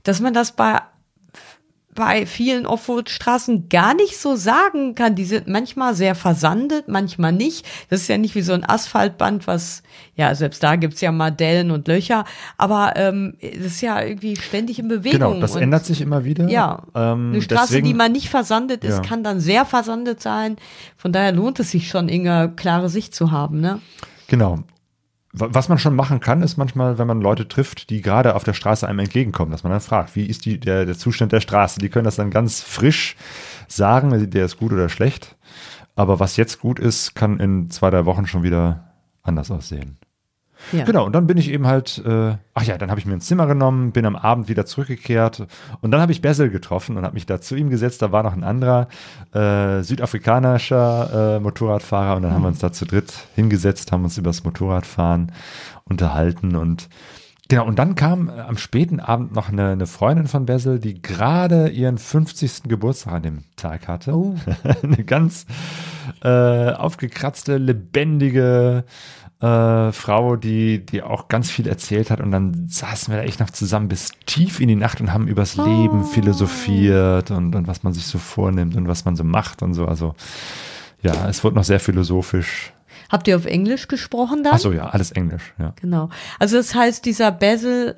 dass 0.03 0.21
man 0.21 0.33
das 0.33 0.53
bei 0.53 0.81
bei 1.95 2.27
vielen 2.27 2.67
Offroad-Straßen 2.67 3.69
gar 3.69 3.95
nicht 3.95 4.19
so 4.19 4.37
sagen 4.37 4.95
kann. 4.95 5.15
Die 5.15 5.25
sind 5.25 5.47
manchmal 5.47 5.95
sehr 5.95 6.15
versandet, 6.15 6.89
manchmal 6.89 7.33
nicht. 7.33 7.65
Das 7.91 8.01
ist 8.03 8.09
ja 8.09 8.19
nicht 8.19 8.35
wie 8.35 8.43
so 8.43 8.53
ein 8.53 8.69
Asphaltband, 8.69 9.47
was, 9.47 9.83
ja, 10.17 10.35
selbst 10.35 10.63
da 10.63 10.77
gibt's 10.77 11.01
ja 11.01 11.13
mal 11.13 11.31
Dellen 11.31 11.71
und 11.71 11.87
Löcher, 11.89 12.25
aber 12.59 12.95
ähm, 12.97 13.35
das 13.41 13.67
ist 13.67 13.81
ja 13.81 14.03
irgendwie 14.03 14.37
ständig 14.37 14.79
in 14.79 14.89
Bewegung. 14.89 15.13
Genau, 15.33 15.41
das 15.41 15.57
ändert 15.57 15.85
sich 15.85 16.01
immer 16.01 16.25
wieder. 16.25 16.49
Ja, 16.49 16.83
Ähm, 16.95 17.33
eine 17.33 17.43
Straße, 17.43 17.69
deswegen- 17.69 17.87
die 17.87 17.95
mal 17.95 18.09
nicht 18.09 18.29
versandet 18.29 18.85
ist, 18.85 18.97
Ja. 18.97 19.03
kann 19.03 19.23
dann 19.25 19.41
sehr 19.41 19.65
versandet 19.65 20.21
sein. 20.21 20.57
Von 20.97 21.13
daher 21.13 21.33
lohnt 21.33 21.61
es 21.61 21.71
sich 21.71 21.89
schon, 21.89 22.09
Inge, 22.09 22.53
klare 22.57 22.89
Sicht 22.89 23.15
zu 23.15 23.31
haben, 23.31 23.61
ne? 23.61 23.81
Genau. 24.29 24.61
Wa- 25.37 25.49
Was 25.51 25.69
man 25.69 25.79
schon 25.79 25.97
machen 25.97 26.21
kann, 26.21 26.43
ist 26.43 26.57
manchmal, 26.57 26.97
wenn 26.99 27.07
man 27.09 27.21
Leute 27.21 27.49
trifft, 27.49 27.91
die 27.91 28.01
gerade 28.03 28.35
auf 28.37 28.45
der 28.45 28.53
Straße 28.55 28.87
einem 28.89 29.01
entgegenkommen, 29.01 29.51
dass 29.51 29.65
man 29.65 29.73
dann 29.73 29.81
fragt, 29.81 30.15
wie 30.17 30.27
ist 30.27 30.45
die, 30.47 30.59
der, 30.61 30.87
der 30.87 30.97
Zustand 30.97 31.33
der 31.33 31.41
Straße? 31.41 31.81
Die 31.81 31.89
können 31.89 32.05
das 32.05 32.17
dann 32.17 32.31
ganz 32.31 32.61
frisch 32.61 33.17
sagen, 33.69 34.31
der 34.31 34.45
ist 34.45 34.57
gut 34.59 34.73
oder 34.73 34.89
schlecht. 34.89 35.37
Aber 35.97 36.21
was 36.21 36.37
jetzt 36.37 36.61
gut 36.61 36.79
ist, 36.79 37.15
kann 37.15 37.39
in 37.41 37.71
zwei, 37.71 37.91
drei 37.91 38.05
Wochen 38.05 38.27
schon 38.27 38.43
wieder 38.43 38.93
anders 39.23 39.51
aussehen. 39.51 39.97
Ja. 40.73 40.85
Genau, 40.85 41.05
und 41.05 41.13
dann 41.13 41.27
bin 41.27 41.37
ich 41.37 41.51
eben 41.51 41.67
halt, 41.67 42.03
äh, 42.05 42.37
ach 42.55 42.63
ja, 42.63 42.79
dann 42.79 42.91
habe 42.91 43.01
ich 43.01 43.07
mir 43.07 43.15
ein 43.15 43.21
Zimmer 43.21 43.47
genommen, 43.47 43.93
bin 43.93 44.07
am 44.07 44.17
Abend 44.17 44.49
wieder 44.49 44.67
zurückgekehrt 44.67 45.47
und 45.81 45.91
dann 45.91 46.01
habe 46.01 46.13
ich 46.13 46.23
Basil 46.23 46.51
getroffen 46.51 46.97
und 46.97 47.05
habe 47.05 47.15
mich 47.15 47.27
da 47.27 47.41
zu 47.41 47.55
ihm 47.57 47.71
gesetzt. 47.71 48.03
Da 48.03 48.13
war 48.13 48.23
noch 48.23 48.33
ein 48.33 48.45
anderer 48.45 48.89
äh, 49.33 49.83
südafrikanischer 49.83 51.37
äh, 51.37 51.41
Motorradfahrer 51.41 52.17
und 52.17 52.23
dann 52.23 52.33
haben 52.33 52.43
wir 52.43 52.49
uns 52.49 52.59
da 52.59 52.73
zu 52.73 52.85
dritt 52.85 53.13
hingesetzt, 53.35 53.93
haben 53.93 54.05
uns 54.05 54.19
über 54.19 54.31
das 54.31 54.45
Motorradfahren 54.45 55.33
unterhalten 55.85 56.57
und 56.57 56.89
genau, 57.49 57.67
und 57.67 57.79
dann 57.79 57.95
kam 57.95 58.29
äh, 58.29 58.41
am 58.41 58.57
späten 58.57 59.01
Abend 59.01 59.35
noch 59.35 59.49
eine, 59.49 59.71
eine 59.71 59.87
Freundin 59.87 60.27
von 60.27 60.47
Basil, 60.47 60.79
die 60.79 61.03
gerade 61.03 61.69
ihren 61.69 61.99
50. 61.99 62.65
Geburtstag 62.65 63.15
an 63.15 63.23
dem 63.23 63.39
Tag 63.57 63.89
hatte. 63.89 64.15
Oh. 64.17 64.35
eine 64.83 65.05
ganz 65.05 65.47
äh, 66.23 66.73
aufgekratzte, 66.73 67.59
lebendige 67.59 68.85
äh, 69.45 69.93
Frau, 69.93 70.37
die, 70.37 70.85
die 70.87 71.03
auch 71.03 71.29
ganz 71.29 71.51
viel 71.51 71.69
erzählt 71.69 72.11
hat. 72.11 72.21
Und 72.21 72.31
dann 72.31 72.67
saßen 72.67 73.13
wir 73.13 73.21
da 73.21 73.27
echt 73.27 73.41
noch 73.41 73.51
zusammen 73.51 73.89
bis 73.89 74.13
tief 74.25 74.59
in 74.61 74.69
die 74.69 74.77
Nacht 74.77 75.01
und 75.01 75.13
haben 75.13 75.29
übers 75.29 75.57
Leben 75.57 76.05
philosophiert 76.05 77.31
und, 77.31 77.55
und 77.55 77.69
was 77.69 77.83
man 77.83 77.93
sich 77.93 78.07
so 78.07 78.19
vornimmt 78.19 78.75
und 78.75 78.89
was 78.89 79.05
man 79.05 79.17
so 79.17 79.25
macht 79.25 79.63
und 79.63 79.75
so. 79.75 79.87
Also 79.87 80.15
ja, 81.03 81.29
es 81.29 81.45
wurde 81.45 81.57
noch 81.57 81.65
sehr 81.65 81.81
philosophisch. 81.81 82.73
Habt 83.11 83.29
ihr 83.29 83.37
auf 83.37 83.45
Englisch 83.45 83.87
gesprochen 83.89 84.43
dann? 84.45 84.55
Ach 84.55 84.59
so, 84.59 84.73
ja, 84.73 84.87
alles 84.87 85.13
Englisch, 85.13 85.53
ja. 85.59 85.75
Genau. 85.81 86.09
Also 86.39 86.57
das 86.57 86.75
heißt, 86.75 87.05
dieser 87.05 87.31
Basil, 87.31 87.97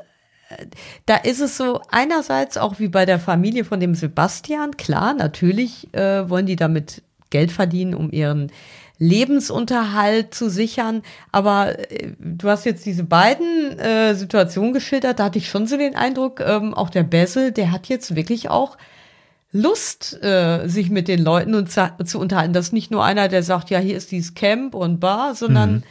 da 1.07 1.14
ist 1.14 1.40
es 1.40 1.57
so 1.57 1.80
einerseits 1.92 2.59
auch 2.59 2.80
wie 2.80 2.88
bei 2.88 3.07
der 3.07 3.20
Familie 3.20 3.64
von 3.64 3.78
dem 3.78 3.94
Sebastian, 3.94 4.76
klar, 4.76 5.14
natürlich 5.14 5.94
äh, 5.94 6.28
wollen 6.28 6.47
die 6.47 6.57
damit 6.57 7.03
Geld 7.30 7.53
verdienen, 7.53 7.94
um 7.94 8.11
ihren 8.11 8.51
Lebensunterhalt 8.99 10.34
zu 10.34 10.49
sichern. 10.49 11.03
Aber 11.32 11.78
äh, 11.90 12.12
du 12.18 12.49
hast 12.49 12.64
jetzt 12.64 12.86
diese 12.86 13.05
beiden 13.05 13.78
äh, 13.78 14.14
Situationen 14.14 14.72
geschildert, 14.72 15.18
da 15.18 15.24
hatte 15.24 15.38
ich 15.38 15.49
schon 15.49 15.66
so 15.66 15.76
den 15.76 15.94
Eindruck, 15.94 16.40
ähm, 16.40 16.74
auch 16.74 16.90
der 16.90 17.03
Basil, 17.03 17.53
der 17.53 17.72
hat 17.72 17.88
jetzt 17.88 18.16
wirklich 18.16 18.51
auch 18.51 18.76
Lust, 19.53 20.22
äh, 20.22 20.66
sich 20.66 20.90
mit 20.90 21.09
den 21.09 21.22
Leuten 21.22 21.55
und 21.55 21.70
zu, 21.70 22.18
unterhalten. 22.18 22.53
Das 22.53 22.66
ist 22.66 22.72
nicht 22.72 22.90
nur 22.90 23.05
einer, 23.05 23.28
der 23.28 23.42
sagt, 23.42 23.70
ja, 23.70 23.78
hier 23.78 23.97
ist 23.97 24.12
dieses 24.12 24.34
Camp 24.34 24.74
und 24.74 25.01
Bar, 25.01 25.34
sondern 25.34 25.82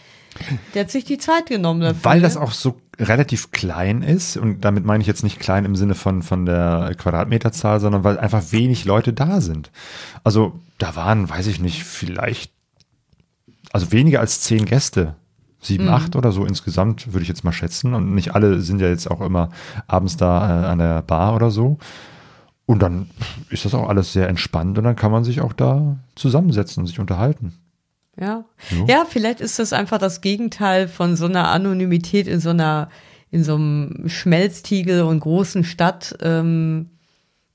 der 0.73 0.83
hat 0.83 0.91
sich 0.91 1.05
die 1.05 1.17
Zeit 1.17 1.47
genommen 1.47 1.81
dafür. 1.81 1.95
Mhm. 1.95 2.05
Weil 2.05 2.21
das 2.21 2.35
ne? 2.35 2.41
auch 2.41 2.51
so 2.51 2.79
relativ 2.99 3.51
klein 3.51 4.01
ist 4.01 4.37
und 4.37 4.61
damit 4.63 4.85
meine 4.85 5.01
ich 5.01 5.07
jetzt 5.07 5.23
nicht 5.23 5.39
klein 5.39 5.65
im 5.65 5.75
Sinne 5.75 5.95
von, 5.95 6.21
von 6.21 6.45
der 6.45 6.93
Quadratmeterzahl, 6.97 7.79
sondern 7.79 8.03
weil 8.03 8.19
einfach 8.19 8.51
wenig 8.51 8.85
Leute 8.85 9.13
da 9.13 9.41
sind. 9.41 9.71
Also 10.23 10.59
da 10.77 10.95
waren, 10.95 11.29
weiß 11.29 11.47
ich 11.47 11.59
nicht, 11.59 11.83
vielleicht, 11.83 12.51
also 13.71 13.91
weniger 13.91 14.19
als 14.19 14.41
zehn 14.41 14.65
Gäste. 14.65 15.15
Sieben, 15.61 15.89
acht 15.89 16.15
oder 16.15 16.31
so 16.31 16.45
insgesamt, 16.45 17.11
würde 17.11 17.23
ich 17.23 17.27
jetzt 17.27 17.43
mal 17.43 17.51
schätzen. 17.51 17.95
Und 17.95 18.13
nicht 18.13 18.35
alle 18.35 18.61
sind 18.61 18.81
ja 18.81 18.87
jetzt 18.87 19.09
auch 19.09 19.21
immer 19.21 19.49
abends 19.87 20.15
da 20.15 20.63
äh, 20.63 20.65
an 20.67 20.77
der 20.77 21.01
Bar 21.01 21.35
oder 21.35 21.49
so. 21.49 21.79
Und 22.67 22.81
dann 22.81 23.09
ist 23.49 23.65
das 23.65 23.73
auch 23.73 23.89
alles 23.89 24.13
sehr 24.13 24.27
entspannt 24.27 24.77
und 24.77 24.83
dann 24.83 24.95
kann 24.95 25.11
man 25.11 25.23
sich 25.23 25.41
auch 25.41 25.53
da 25.53 25.97
zusammensetzen 26.15 26.81
und 26.81 26.87
sich 26.87 26.99
unterhalten. 26.99 27.53
Ja. 28.19 28.45
Jo. 28.71 28.85
ja, 28.87 29.05
vielleicht 29.07 29.41
ist 29.41 29.59
das 29.59 29.73
einfach 29.73 29.97
das 29.97 30.21
Gegenteil 30.21 30.87
von 30.87 31.15
so 31.15 31.25
einer 31.25 31.49
Anonymität 31.49 32.27
in 32.27 32.39
so 32.39 32.49
einer, 32.49 32.89
in 33.29 33.43
so 33.43 33.55
einem 33.55 34.07
Schmelztiegel 34.07 35.03
und 35.03 35.19
großen 35.19 35.63
Stadt, 35.63 36.15
ähm, 36.21 36.89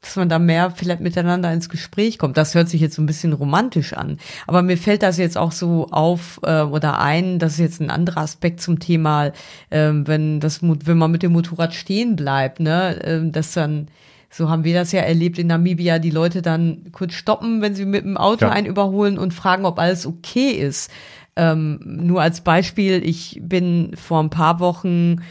dass 0.01 0.17
man 0.17 0.29
da 0.29 0.39
mehr 0.39 0.71
vielleicht 0.71 1.01
miteinander 1.01 1.53
ins 1.53 1.69
Gespräch 1.69 2.19
kommt. 2.19 2.37
Das 2.37 2.55
hört 2.55 2.69
sich 2.69 2.81
jetzt 2.81 2.97
so 2.97 3.03
ein 3.03 3.07
bisschen 3.07 3.33
romantisch 3.33 3.93
an. 3.93 4.19
Aber 4.47 4.63
mir 4.63 4.79
fällt 4.79 5.03
das 5.03 5.19
jetzt 5.19 5.37
auch 5.37 5.53
so 5.53 5.89
auf 5.91 6.41
äh, 6.43 6.63
oder 6.63 7.01
ein, 7.01 7.39
das 7.39 7.53
ist 7.55 7.59
jetzt 7.59 7.81
ein 7.81 7.91
anderer 7.91 8.23
Aspekt 8.23 8.61
zum 8.63 8.79
Thema, 8.79 9.33
ähm, 9.71 10.07
wenn 10.07 10.41
das, 10.41 10.61
wenn 10.63 10.97
man 10.99 11.11
mit 11.11 11.23
dem 11.23 11.33
Motorrad 11.33 11.75
stehen 11.75 12.17
bleibt, 12.17 12.61
ne, 12.61 12.99
ähm, 13.05 13.33
dass 13.33 13.53
dann 13.53 13.89
so 14.33 14.49
haben 14.49 14.63
wir 14.63 14.75
das 14.75 14.93
ja 14.93 15.01
erlebt 15.01 15.41
in 15.41 15.49
Namibia, 15.49 15.99
die 15.99 16.11
Leute 16.11 16.41
dann 16.41 16.93
kurz 16.93 17.15
stoppen, 17.15 17.63
wenn 17.63 17.75
sie 17.75 17.85
mit 17.85 18.05
dem 18.05 18.17
Auto 18.17 18.47
Ja. 18.47 18.53
einen 18.53 18.69
überholen 18.69 19.19
und 19.19 19.35
fragen, 19.35 19.65
ob 19.65 19.81
alles 19.81 20.07
okay 20.07 20.51
ist. 20.51 20.89
Ähm, 21.35 21.81
nur 21.85 22.23
als 22.23 22.41
Beispiel, 22.41 23.03
ich 23.05 23.41
bin 23.43 23.91
vor 23.97 24.23
ein 24.23 24.31
paar 24.31 24.61
Wochen 24.61 25.23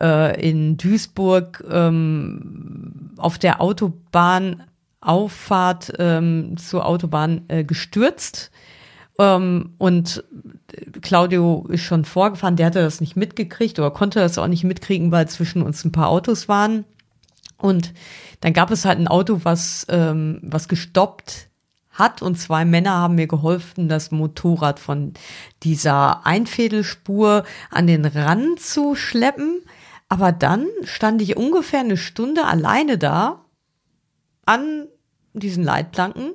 äh, 0.00 0.40
in 0.40 0.76
Duisburg 0.76 1.64
ähm, 1.70 3.10
auf 3.16 3.38
der 3.38 3.60
Autobahnauffahrt 3.60 5.92
ähm, 5.98 6.56
zur 6.56 6.86
Autobahn 6.86 7.42
äh, 7.48 7.64
gestürzt 7.64 8.52
Ähm, 9.18 9.74
und 9.78 10.24
Claudio 11.00 11.66
ist 11.70 11.82
schon 11.82 12.04
vorgefahren, 12.04 12.56
der 12.56 12.66
hatte 12.66 12.82
das 12.82 13.00
nicht 13.00 13.16
mitgekriegt 13.16 13.78
oder 13.78 13.90
konnte 13.90 14.20
das 14.20 14.38
auch 14.38 14.46
nicht 14.46 14.64
mitkriegen, 14.64 15.10
weil 15.10 15.28
zwischen 15.28 15.62
uns 15.62 15.84
ein 15.84 15.92
paar 15.92 16.08
Autos 16.08 16.48
waren. 16.48 16.84
Und 17.58 17.94
dann 18.40 18.52
gab 18.52 18.70
es 18.70 18.84
halt 18.84 18.98
ein 18.98 19.08
Auto, 19.08 19.40
was, 19.44 19.86
ähm, 19.88 20.40
was 20.42 20.68
gestoppt 20.68 21.48
hat 21.90 22.20
und 22.20 22.36
zwei 22.36 22.66
Männer 22.66 22.92
haben 22.92 23.14
mir 23.14 23.26
geholfen, 23.26 23.88
das 23.88 24.10
Motorrad 24.10 24.78
von 24.78 25.14
dieser 25.62 26.26
Einfädelspur 26.26 27.44
an 27.70 27.86
den 27.86 28.04
Rand 28.04 28.60
zu 28.60 28.94
schleppen. 28.94 29.62
Aber 30.08 30.32
dann 30.32 30.66
stand 30.84 31.20
ich 31.22 31.36
ungefähr 31.36 31.80
eine 31.80 31.96
Stunde 31.96 32.44
alleine 32.44 32.98
da 32.98 33.44
an 34.44 34.86
diesen 35.34 35.64
Leitplanken 35.64 36.32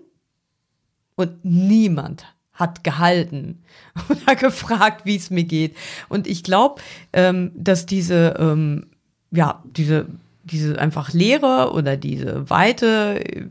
und 1.16 1.46
niemand 1.46 2.26
hat 2.54 2.84
gehalten 2.84 3.64
oder 4.10 4.36
gefragt, 4.36 5.06
wie 5.06 5.16
es 5.16 5.30
mir 5.30 5.46
geht. 5.46 5.76
Und 6.10 6.28
ich 6.28 6.44
glaube, 6.44 6.82
ähm, 7.14 7.52
dass 7.56 7.86
diese, 7.86 8.36
ähm, 8.38 8.88
ja, 9.32 9.64
diese, 9.66 10.08
diese 10.44 10.78
einfach 10.80 11.14
Leere 11.14 11.72
oder 11.74 11.98
diese 11.98 12.50
Weite 12.50 13.50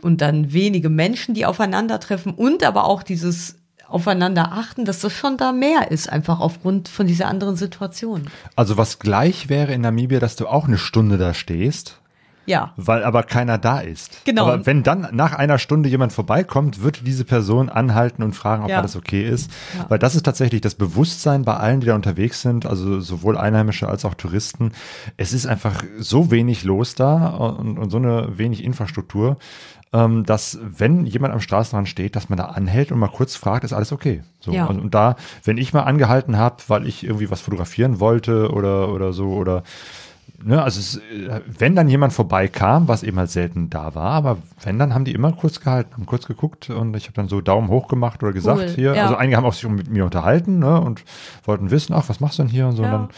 und 0.00 0.20
dann 0.20 0.52
wenige 0.52 0.88
Menschen, 0.88 1.34
die 1.34 1.46
aufeinandertreffen 1.46 2.32
und 2.32 2.62
aber 2.62 2.84
auch 2.84 3.02
dieses 3.02 3.56
aufeinander 3.88 4.52
achten, 4.52 4.84
dass 4.84 5.00
das 5.00 5.12
schon 5.12 5.36
da 5.36 5.52
mehr 5.52 5.90
ist, 5.90 6.10
einfach 6.10 6.40
aufgrund 6.40 6.88
von 6.88 7.06
dieser 7.06 7.28
anderen 7.28 7.56
Situation. 7.56 8.22
Also 8.56 8.76
was 8.76 8.98
gleich 8.98 9.48
wäre 9.48 9.72
in 9.72 9.80
Namibia, 9.82 10.18
dass 10.20 10.36
du 10.36 10.46
auch 10.48 10.66
eine 10.66 10.78
Stunde 10.78 11.18
da 11.18 11.34
stehst, 11.34 12.00
Ja. 12.46 12.72
weil 12.76 13.02
aber 13.04 13.22
keiner 13.24 13.58
da 13.58 13.80
ist. 13.80 14.24
Genau. 14.24 14.46
Aber 14.46 14.66
wenn 14.66 14.82
dann 14.82 15.08
nach 15.12 15.32
einer 15.34 15.58
Stunde 15.58 15.88
jemand 15.88 16.12
vorbeikommt, 16.12 16.82
wird 16.82 17.06
diese 17.06 17.24
Person 17.24 17.68
anhalten 17.68 18.22
und 18.22 18.34
fragen, 18.34 18.62
ob 18.64 18.70
Ja. 18.70 18.78
alles 18.78 18.94
okay 18.96 19.28
ist. 19.28 19.50
Ja. 19.76 19.86
Weil 19.88 19.98
das 19.98 20.14
ist 20.14 20.22
tatsächlich 20.24 20.60
das 20.60 20.74
Bewusstsein 20.76 21.42
bei 21.44 21.54
allen, 21.56 21.80
die 21.80 21.86
da 21.88 21.94
unterwegs 21.94 22.42
sind, 22.42 22.64
also 22.66 23.00
sowohl 23.00 23.36
Einheimische 23.36 23.88
als 23.88 24.04
auch 24.04 24.14
Touristen. 24.14 24.72
Es 25.16 25.32
ist 25.32 25.46
einfach 25.46 25.82
so 25.98 26.30
wenig 26.30 26.62
los 26.64 26.94
da 26.94 27.28
und, 27.28 27.78
und 27.78 27.90
so 27.90 27.96
eine 27.98 28.38
wenig 28.38 28.62
Infrastruktur, 28.64 29.38
ähm, 29.92 30.24
dass 30.24 30.58
wenn 30.62 31.06
jemand 31.06 31.32
am 31.32 31.40
Straßenrand 31.40 31.88
steht, 31.88 32.16
dass 32.16 32.28
man 32.28 32.36
da 32.36 32.46
anhält 32.46 32.92
und 32.92 32.98
mal 32.98 33.08
kurz 33.08 33.36
fragt, 33.36 33.64
ist 33.64 33.72
alles 33.72 33.92
okay. 33.92 34.22
So, 34.40 34.52
Ja. 34.52 34.66
und, 34.66 34.80
und 34.80 34.94
da, 34.94 35.16
wenn 35.44 35.58
ich 35.58 35.72
mal 35.72 35.82
angehalten 35.82 36.36
habe, 36.36 36.56
weil 36.68 36.86
ich 36.86 37.04
irgendwie 37.04 37.30
was 37.30 37.40
fotografieren 37.40 38.00
wollte 38.00 38.50
oder, 38.52 38.92
oder 38.92 39.12
so 39.12 39.28
oder 39.32 39.62
Ne, 40.42 40.62
also 40.62 40.80
es, 40.80 40.96
äh, 40.98 41.40
wenn 41.46 41.74
dann 41.74 41.88
jemand 41.88 42.12
vorbeikam, 42.12 42.88
was 42.88 43.02
eben 43.02 43.18
halt 43.18 43.30
selten 43.30 43.70
da 43.70 43.94
war, 43.94 44.10
aber 44.10 44.36
wenn, 44.62 44.78
dann 44.78 44.92
haben 44.92 45.06
die 45.06 45.12
immer 45.14 45.32
kurz 45.32 45.60
gehalten, 45.60 45.94
haben 45.94 46.04
kurz 46.04 46.26
geguckt 46.26 46.68
und 46.68 46.94
ich 46.94 47.04
habe 47.04 47.14
dann 47.14 47.28
so 47.28 47.40
Daumen 47.40 47.68
hoch 47.68 47.88
gemacht 47.88 48.22
oder 48.22 48.32
gesagt 48.32 48.60
Cool, 48.60 48.68
hier. 48.68 48.94
ja. 48.94 49.04
Also 49.04 49.16
einige 49.16 49.38
haben 49.38 49.46
auch 49.46 49.54
sich 49.54 49.66
mit 49.66 49.88
mir 49.90 50.04
unterhalten 50.04 50.58
ne, 50.58 50.78
und 50.78 51.04
wollten 51.44 51.70
wissen, 51.70 51.94
ach, 51.94 52.08
was 52.08 52.20
machst 52.20 52.38
du 52.38 52.42
denn 52.42 52.50
hier 52.52 52.66
und 52.66 52.76
so. 52.76 52.82
Ja. 52.82 52.88
Und 52.88 52.92
dann, 52.92 53.08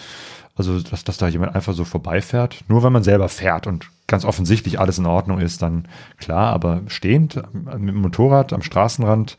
also, 0.59 0.81
dass, 0.81 1.05
dass 1.05 1.17
da 1.19 1.29
jemand 1.29 1.55
einfach 1.55 1.73
so 1.75 1.85
vorbeifährt, 1.85 2.65
nur 2.69 2.83
wenn 2.83 2.93
man 2.93 3.03
selber 3.05 3.29
fährt 3.29 3.67
und 3.67 3.89
ganz 4.07 4.25
offensichtlich 4.25 4.81
alles 4.81 4.99
in 4.99 5.07
Ordnung 5.07 5.39
ist, 5.41 5.63
dann 5.63 5.87
klar, 6.19 6.53
aber 6.53 6.83
stehend 6.89 7.37
äh, 7.37 7.43
mit 7.79 7.95
dem 7.95 8.01
Motorrad 8.03 8.53
am 8.53 8.63
Straßenrand 8.63 9.37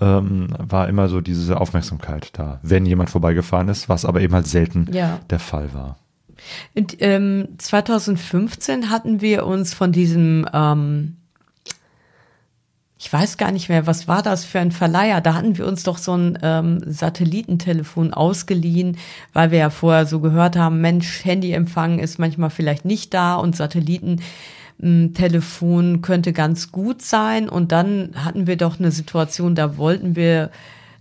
ähm, 0.00 0.48
war 0.58 0.88
immer 0.88 1.08
so 1.08 1.20
diese 1.20 1.60
Aufmerksamkeit 1.60 2.30
da, 2.32 2.58
wenn 2.62 2.86
jemand 2.86 3.10
vorbeigefahren 3.10 3.68
ist, 3.68 3.88
was 3.88 4.04
aber 4.04 4.20
eben 4.20 4.34
halt 4.34 4.46
selten 4.46 4.88
Ja. 4.92 5.20
der 5.30 5.38
Fall 5.38 5.72
war. 5.74 5.96
Und, 6.74 6.96
ähm, 7.00 7.48
2015 7.58 8.90
hatten 8.90 9.20
wir 9.20 9.46
uns 9.46 9.74
von 9.74 9.92
diesem, 9.92 10.46
ähm, 10.52 11.16
ich 13.02 13.10
weiß 13.10 13.38
gar 13.38 13.50
nicht 13.50 13.70
mehr, 13.70 13.86
was 13.86 14.08
war 14.08 14.22
das 14.22 14.44
für 14.44 14.60
ein 14.60 14.72
Verleiher? 14.72 15.22
Da 15.22 15.32
hatten 15.32 15.56
wir 15.56 15.66
uns 15.66 15.84
doch 15.84 15.96
so 15.96 16.12
ein 16.12 16.38
ähm, 16.42 16.82
Satellitentelefon 16.84 18.12
ausgeliehen, 18.12 18.98
weil 19.32 19.50
wir 19.50 19.58
ja 19.58 19.70
vorher 19.70 20.04
so 20.04 20.20
gehört 20.20 20.54
haben, 20.54 20.82
Mensch, 20.82 21.24
Handyempfang 21.24 21.98
ist 21.98 22.18
manchmal 22.18 22.50
vielleicht 22.50 22.84
nicht 22.84 23.14
da 23.14 23.36
und 23.36 23.56
Satellitentelefon 23.56 26.02
könnte 26.02 26.34
ganz 26.34 26.72
gut 26.72 27.00
sein. 27.00 27.48
Und 27.48 27.72
dann 27.72 28.10
hatten 28.16 28.46
wir 28.46 28.58
doch 28.58 28.78
eine 28.78 28.90
Situation, 28.90 29.54
da 29.54 29.78
wollten 29.78 30.14
wir 30.14 30.50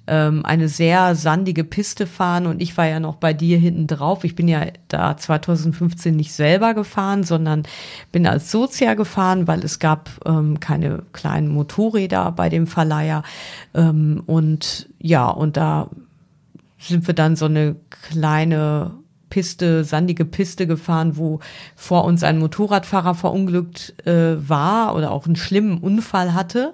ähm, 0.10 0.46
eine 0.46 0.68
sehr 0.68 1.16
sandige 1.16 1.64
Piste 1.64 2.08
fahren 2.08 2.48
und 2.48 2.62
ich 2.62 2.76
war 2.78 2.88
ja 2.88 3.00
noch 3.00 3.16
bei 3.16 3.34
dir 3.34 3.58
hinten 3.58 3.88
drauf. 3.88 4.24
Ich 4.24 4.36
bin 4.36 4.48
ja 4.48 4.66
da 4.88 5.16
2015 5.16 6.16
nicht 6.16 6.34
selber 6.34 6.74
gefahren, 6.74 7.24
sondern 7.24 7.64
bin 8.12 8.28
als 8.28 8.52
Sozia 8.52 8.96
gefahren, 8.96 9.48
weil 9.48 9.64
es 9.64 9.80
gab 9.80 10.10
ähm, 10.26 10.60
keine 10.60 11.04
kleinen 11.14 11.48
Motorräder 11.48 12.32
bei 12.32 12.50
dem 12.50 12.68
Verleiher. 12.68 13.24
Ähm, 13.74 14.24
und 14.26 14.90
ja, 15.00 15.28
und 15.28 15.56
da 15.56 15.90
sind 16.80 17.08
wir 17.08 17.14
dann 17.14 17.36
so 17.36 17.46
eine 17.46 17.76
kleine 17.90 18.92
Piste, 19.30 19.84
sandige 19.84 20.26
Piste 20.26 20.68
gefahren, 20.68 21.18
wo 21.18 21.40
vor 21.76 22.06
uns 22.06 22.24
ein 22.24 22.40
Motorradfahrer 22.40 23.16
verunglückt 23.16 23.94
äh, 24.06 24.36
war 24.38 24.96
oder 24.96 25.12
auch 25.12 25.26
einen 25.26 25.36
schlimmen 25.36 25.78
Unfall 25.78 26.34
hatte. 26.34 26.74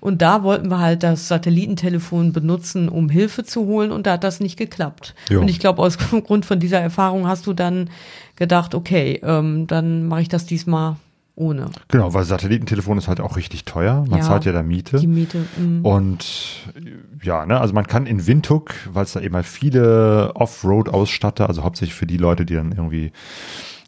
Und 0.00 0.20
da 0.20 0.42
wollten 0.42 0.68
wir 0.68 0.80
halt 0.80 1.02
das 1.02 1.28
Satellitentelefon 1.28 2.32
benutzen, 2.32 2.90
um 2.90 3.08
Hilfe 3.08 3.44
zu 3.44 3.64
holen 3.64 3.90
und 3.90 4.06
da 4.06 4.12
hat 4.12 4.24
das 4.24 4.38
nicht 4.38 4.58
geklappt. 4.58 5.14
Ja. 5.30 5.38
Und 5.38 5.48
ich 5.48 5.58
glaube, 5.58 5.80
aus 5.80 5.96
Grund 6.26 6.44
von 6.44 6.60
dieser 6.60 6.80
Erfahrung 6.80 7.26
hast 7.26 7.46
du 7.46 7.54
dann 7.54 7.88
gedacht, 8.36 8.74
okay, 8.74 9.20
ähm, 9.22 9.66
dann 9.66 10.06
mache 10.06 10.22
ich 10.22 10.28
das 10.28 10.44
diesmal 10.44 10.96
ohne. 11.36 11.66
Genau, 11.88 12.14
weil 12.14 12.24
Satellitentelefon 12.24 12.96
ist 12.98 13.08
halt 13.08 13.20
auch 13.20 13.36
richtig 13.36 13.64
teuer. 13.64 14.04
Man 14.08 14.20
Ja, 14.20 14.24
zahlt 14.24 14.44
ja 14.44 14.52
da 14.52 14.62
Miete. 14.62 14.98
Die 14.98 15.06
Miete. 15.06 15.44
mm. 15.58 15.84
Und 15.84 16.72
ja, 17.22 17.44
ne, 17.46 17.60
also 17.60 17.74
man 17.74 17.86
kann 17.86 18.06
in 18.06 18.26
Windhoek, 18.26 18.74
weil 18.92 19.04
es 19.04 19.12
da 19.12 19.20
eben 19.20 19.34
halt 19.34 19.46
viele 19.46 20.32
Offroad-Ausstatter, 20.34 21.48
also 21.48 21.64
hauptsächlich 21.64 21.94
für 21.94 22.06
die 22.06 22.18
Leute, 22.18 22.44
die 22.46 22.54
dann 22.54 22.72
irgendwie 22.72 23.10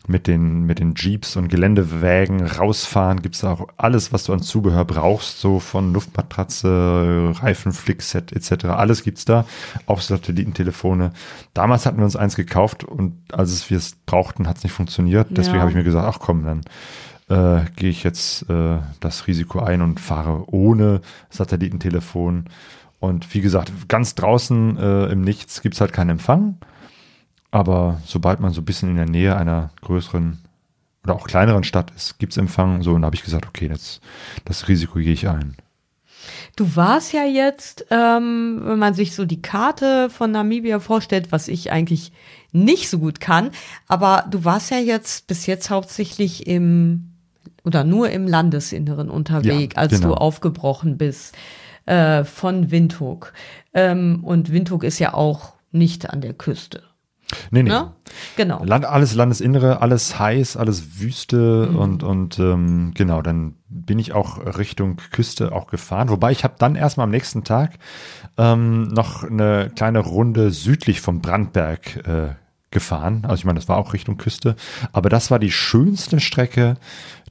mit 0.09 0.29
den, 0.29 0.63
mit 0.63 0.79
den 0.79 0.95
Jeeps 0.95 1.35
und 1.37 1.49
Geländewägen 1.49 2.47
rausfahren, 2.47 3.23
gibt's 3.23 3.41
da 3.41 3.53
auch 3.53 3.67
alles, 3.77 4.13
was 4.13 4.23
du 4.23 4.33
an 4.33 4.41
Zubehör 4.41 4.85
brauchst, 4.85 5.41
so 5.41 5.59
von 5.59 5.93
Luftmatratze, 5.93 7.33
Reifenflickset 7.41 8.33
etc. 8.33 8.67
Alles 8.67 9.03
gibt's 9.03 9.25
da, 9.25 9.45
auch 9.87 10.01
Satellitentelefone. 10.01 11.11
Damals 11.55 11.87
hatten 11.87 11.99
wir 11.99 12.05
uns 12.05 12.17
eins 12.17 12.37
gekauft 12.37 12.85
und 12.85 13.15
als 13.33 13.69
wir 13.71 13.79
es 13.79 13.97
brauchten, 14.07 14.47
hat's 14.49 14.63
nicht 14.63 14.73
funktioniert. 14.73 15.29
Deswegen 15.31 15.57
Ja. 15.57 15.61
habe 15.63 15.71
ich 15.71 15.77
mir 15.77 15.85
gesagt, 15.85 16.07
ach 16.09 16.21
komm, 16.21 16.45
dann 16.45 16.61
äh, 17.29 17.63
gehe 17.77 17.91
ich 17.91 18.05
jetzt 18.05 18.49
äh, 18.49 18.79
das 19.01 19.27
Risiko 19.27 19.61
ein 19.61 19.83
und 19.83 20.01
fahre 20.01 20.45
ohne 20.53 21.01
Satellitentelefon. 21.31 22.45
Und 23.01 23.35
wie 23.35 23.41
gesagt, 23.41 23.73
ganz 23.89 24.15
draußen 24.15 24.77
äh, 24.79 25.07
im 25.07 25.21
Nichts 25.23 25.61
gibt's 25.63 25.81
halt 25.81 25.93
keinen 25.93 26.11
Empfang. 26.11 26.59
Aber 27.51 28.01
sobald 28.05 28.41
man 28.41 28.53
so 28.53 28.61
ein 28.61 28.65
bisschen 28.65 28.91
in 28.91 28.97
der 28.97 29.09
Nähe 29.09 29.37
einer 29.37 29.71
größeren 29.83 30.39
oder 31.05 31.15
auch 31.15 31.27
kleineren 31.27 31.65
Stadt 31.65 31.93
ist, 31.95 32.19
gibt's 32.19 32.37
Empfang. 32.37 32.83
So, 32.83 32.95
und 32.95 33.03
da 33.03 33.07
habe 33.07 33.17
ich 33.17 33.23
gesagt, 33.23 33.47
okay, 33.47 33.69
das, 33.69 34.01
das 34.45 34.69
Risiko 34.69 34.99
gehe 34.99 35.13
ich 35.13 35.29
ein. 35.29 35.57
Du 36.57 36.75
warst 36.75 37.13
ja 37.13 37.25
jetzt, 37.25 37.87
ähm, 37.91 38.61
wenn 38.65 38.79
man 38.79 38.95
sich 38.95 39.15
so 39.15 39.25
die 39.25 39.43
Karte 39.43 40.11
von 40.11 40.33
Namibia 40.33 40.81
vorstellt, 40.81 41.31
was 41.31 41.47
ich 41.47 41.71
eigentlich 41.71 42.13
nicht 42.53 42.89
so 42.89 42.99
gut 42.99 43.21
kann, 43.21 43.51
aber 43.87 44.25
du 44.31 44.45
warst 44.45 44.71
ja 44.71 44.79
jetzt 44.79 45.29
bis 45.29 45.47
jetzt 45.47 45.71
hauptsächlich 45.71 46.47
im 46.47 47.16
oder 47.67 47.85
nur 47.85 48.09
im 48.11 48.27
Landesinneren 48.27 49.11
unterwegs, 49.11 49.75
Ja, 49.75 49.83
als 49.83 49.93
genau. 49.93 50.09
du 50.09 50.15
aufgebrochen 50.15 50.97
bist 50.97 51.37
äh, 51.85 52.25
von 52.25 52.71
Windhoek. 52.71 53.33
Ähm, 53.75 54.25
und 54.25 54.51
Windhoek 54.53 54.85
ist 54.85 54.99
ja 54.99 55.13
auch 55.13 55.53
nicht 55.73 56.09
an 56.09 56.21
der 56.23 56.33
Küste. 56.33 56.83
Nee, 57.51 57.65
nee. 57.65 57.71
Ne? 57.71 57.91
Genau. 58.37 58.63
Land, 58.65 58.85
alles 58.85 59.15
Landesinnere, 59.15 59.83
alles 59.83 60.17
heiß, 60.17 60.57
alles 60.57 61.01
Wüste 61.01 61.69
Mhm. 61.73 61.77
und, 61.77 62.03
und 62.05 62.39
ähm, 62.39 62.93
genau, 62.95 63.21
dann 63.21 63.57
bin 63.69 63.99
ich 63.99 64.13
auch 64.13 64.39
Richtung 64.59 64.97
Küste 65.11 65.51
auch 65.51 65.67
gefahren. 65.67 66.09
Wobei 66.09 66.31
ich 66.31 66.45
habe 66.45 66.55
dann 66.57 66.77
erstmal 66.77 67.05
am 67.05 67.11
nächsten 67.11 67.43
Tag 67.43 67.79
ähm, 68.39 68.85
noch 68.89 69.25
eine 69.25 69.71
kleine 69.75 69.99
Runde 69.99 70.53
südlich 70.53 71.01
vom 71.01 71.21
Brandberg 71.21 71.97
äh, 72.07 72.29
gefahren. 72.77 73.23
Also 73.25 73.37
ich 73.37 73.45
meine, 73.47 73.59
das 73.59 73.69
war 73.69 73.79
auch 73.79 73.95
Richtung 73.95 74.19
Küste. 74.19 74.55
Aber 74.93 75.09
das 75.09 75.31
war 75.31 75.39
die 75.39 75.51
schönste 75.51 76.21
Strecke, 76.21 76.77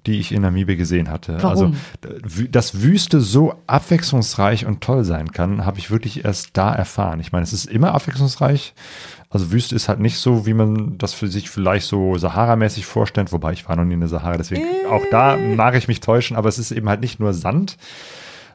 die 0.08 0.20
ich 0.20 0.32
in 0.32 0.42
Namibia 0.42 0.76
gesehen 0.76 1.10
hatte. 1.12 1.38
Warum? 1.42 1.50
Also 1.50 1.68
d- 2.04 2.28
wü- 2.28 2.52
dass 2.52 2.82
Wüste 2.82 3.22
so 3.22 3.54
abwechslungsreich 3.68 4.66
und 4.66 4.82
toll 4.82 5.04
sein 5.04 5.32
kann, 5.32 5.66
habe 5.66 5.78
ich 5.80 5.92
wirklich 5.92 6.26
erst 6.26 6.50
da 6.58 6.74
erfahren. 6.74 7.20
Ich 7.20 7.32
meine, 7.32 7.44
es 7.44 7.54
ist 7.54 7.66
immer 7.66 7.94
abwechslungsreich. 7.94 8.74
Also 9.30 9.52
Wüste 9.52 9.76
ist 9.76 9.88
halt 9.90 10.00
nicht 10.00 10.18
so, 10.18 10.46
wie 10.46 10.54
man 10.54 10.98
das 10.98 11.14
für 11.14 11.28
sich 11.28 11.50
vielleicht 11.50 11.88
so 11.88 12.18
Sahara-mäßig 12.18 12.86
vorstellt, 12.86 13.32
wobei 13.32 13.52
ich 13.54 13.68
war 13.68 13.76
noch 13.76 13.84
nie 13.86 13.94
in 13.96 14.00
der 14.00 14.10
Sahara, 14.10 14.38
deswegen 14.38 14.64
auch 14.90 15.04
da 15.12 15.38
mag 15.38 15.76
ich 15.76 15.88
mich 15.88 16.00
täuschen, 16.00 16.38
aber 16.38 16.50
es 16.50 16.58
ist 16.60 16.72
eben 16.72 16.88
halt 16.90 17.02
nicht 17.02 17.20
nur 17.20 17.34
Sand, 17.34 17.78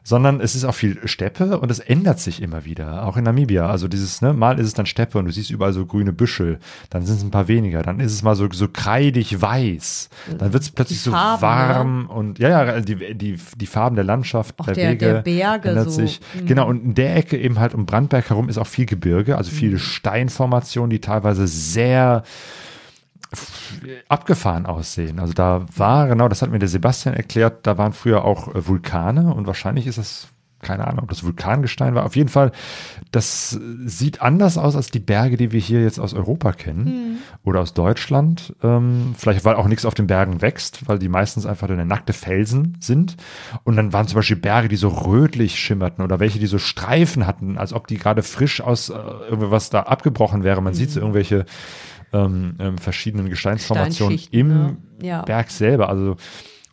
sondern 0.03 0.41
es 0.41 0.55
ist 0.55 0.63
auch 0.65 0.73
viel 0.73 0.99
Steppe 1.07 1.59
und 1.59 1.69
es 1.69 1.79
ändert 1.79 2.19
sich 2.19 2.41
immer 2.41 2.65
wieder, 2.65 3.05
auch 3.05 3.17
in 3.17 3.23
Namibia. 3.23 3.67
Also 3.69 3.87
dieses, 3.87 4.21
ne, 4.21 4.33
mal 4.33 4.59
ist 4.59 4.67
es 4.67 4.73
dann 4.73 4.85
Steppe 4.87 5.19
und 5.19 5.25
du 5.25 5.31
siehst 5.31 5.51
überall 5.51 5.73
so 5.73 5.85
grüne 5.85 6.11
Büschel, 6.11 6.59
dann 6.89 7.05
sind 7.05 7.17
es 7.17 7.23
ein 7.23 7.29
paar 7.31 7.47
weniger, 7.47 7.83
dann 7.83 7.99
ist 7.99 8.11
es 8.13 8.23
mal 8.23 8.35
so, 8.35 8.47
so 8.51 8.67
kreidig 8.67 9.41
weiß, 9.41 10.09
dann 10.39 10.53
wird 10.53 10.63
es 10.63 10.71
plötzlich 10.71 11.01
so 11.01 11.11
Farben, 11.11 11.41
warm 11.41 12.05
und 12.09 12.39
ja, 12.39 12.49
ja, 12.49 12.81
die, 12.81 13.13
die, 13.15 13.37
die 13.55 13.65
Farben 13.67 13.95
der 13.95 14.05
Landschaft, 14.05 14.55
der, 14.65 14.73
der- 14.73 14.89
Wege 14.91 15.05
der 15.05 15.21
Berge 15.21 15.69
ändert 15.69 15.91
so. 15.91 16.01
Mhm. 16.01 16.07
sich. 16.07 16.21
Genau, 16.45 16.67
und 16.67 16.83
in 16.83 16.93
der 16.95 17.15
Ecke 17.15 17.37
eben 17.37 17.59
halt 17.59 17.73
um 17.75 17.85
Brandberg 17.85 18.29
herum 18.29 18.49
ist 18.49 18.57
auch 18.57 18.67
viel 18.67 18.85
Gebirge, 18.87 19.37
also 19.37 19.51
Mhm. 19.51 19.55
viele 19.55 19.79
Steinformationen, 19.79 20.89
die 20.89 20.99
teilweise 20.99 21.47
sehr 21.47 22.23
abgefahren 24.09 24.65
aussehen. 24.65 25.19
Also 25.19 25.33
da 25.33 25.65
war, 25.75 26.07
genau, 26.07 26.27
das 26.27 26.41
hat 26.41 26.51
mir 26.51 26.59
der 26.59 26.67
Sebastian 26.67 27.15
erklärt, 27.15 27.65
da 27.65 27.77
waren 27.77 27.93
früher 27.93 28.25
auch 28.25 28.53
äh, 28.53 28.67
Vulkane 28.67 29.33
und 29.33 29.47
wahrscheinlich 29.47 29.87
ist 29.87 29.97
das, 29.97 30.27
keine 30.61 30.85
Ahnung, 30.85 31.03
ob 31.03 31.09
das 31.09 31.23
Vulkangestein 31.23 31.95
war. 31.95 32.05
Auf 32.05 32.15
jeden 32.15 32.29
Fall, 32.29 32.51
das 33.11 33.57
sieht 33.85 34.21
anders 34.21 34.57
aus 34.57 34.75
als 34.75 34.91
die 34.91 34.99
Berge, 34.99 35.37
die 35.37 35.51
wir 35.53 35.59
hier 35.59 35.81
jetzt 35.81 35.99
aus 35.99 36.13
Europa 36.13 36.51
kennen 36.51 37.19
oder 37.43 37.61
aus 37.61 37.73
Deutschland. 37.73 38.53
Ähm, 38.61 39.15
vielleicht, 39.17 39.43
weil 39.43 39.55
auch 39.55 39.67
nichts 39.67 39.85
auf 39.85 39.95
den 39.95 40.07
Bergen 40.07 40.41
wächst, 40.41 40.87
weil 40.87 40.99
die 40.99 41.09
meistens 41.09 41.45
einfach 41.45 41.67
nur 41.67 41.83
nackte 41.83 42.13
Felsen 42.13 42.77
sind. 42.79 43.15
Und 43.63 43.75
dann 43.77 43.93
waren 43.93 44.07
zum 44.07 44.17
Beispiel 44.17 44.37
Berge, 44.37 44.67
die 44.67 44.75
so 44.75 44.89
rötlich 44.89 45.57
schimmerten 45.57 46.03
oder 46.03 46.19
welche, 46.19 46.37
die 46.37 46.47
so 46.47 46.59
Streifen 46.59 47.25
hatten, 47.25 47.57
als 47.57 47.73
ob 47.73 47.87
die 47.87 47.97
gerade 47.97 48.21
frisch 48.23 48.61
aus 48.61 48.89
äh, 48.89 48.93
irgendwas 49.29 49.69
da 49.71 49.83
abgebrochen 49.83 50.43
wäre. 50.43 50.61
Man 50.61 50.73
sieht 50.73 50.91
so 50.91 50.99
irgendwelche 50.99 51.45
ähm, 52.13 52.55
ähm, 52.59 52.77
verschiedenen 52.77 53.29
Gesteinsformationen 53.29 54.19
im 54.31 54.47
ne? 54.47 54.77
Ja. 55.01 55.21
Berg 55.23 55.49
selber. 55.51 55.89
Also 55.89 56.15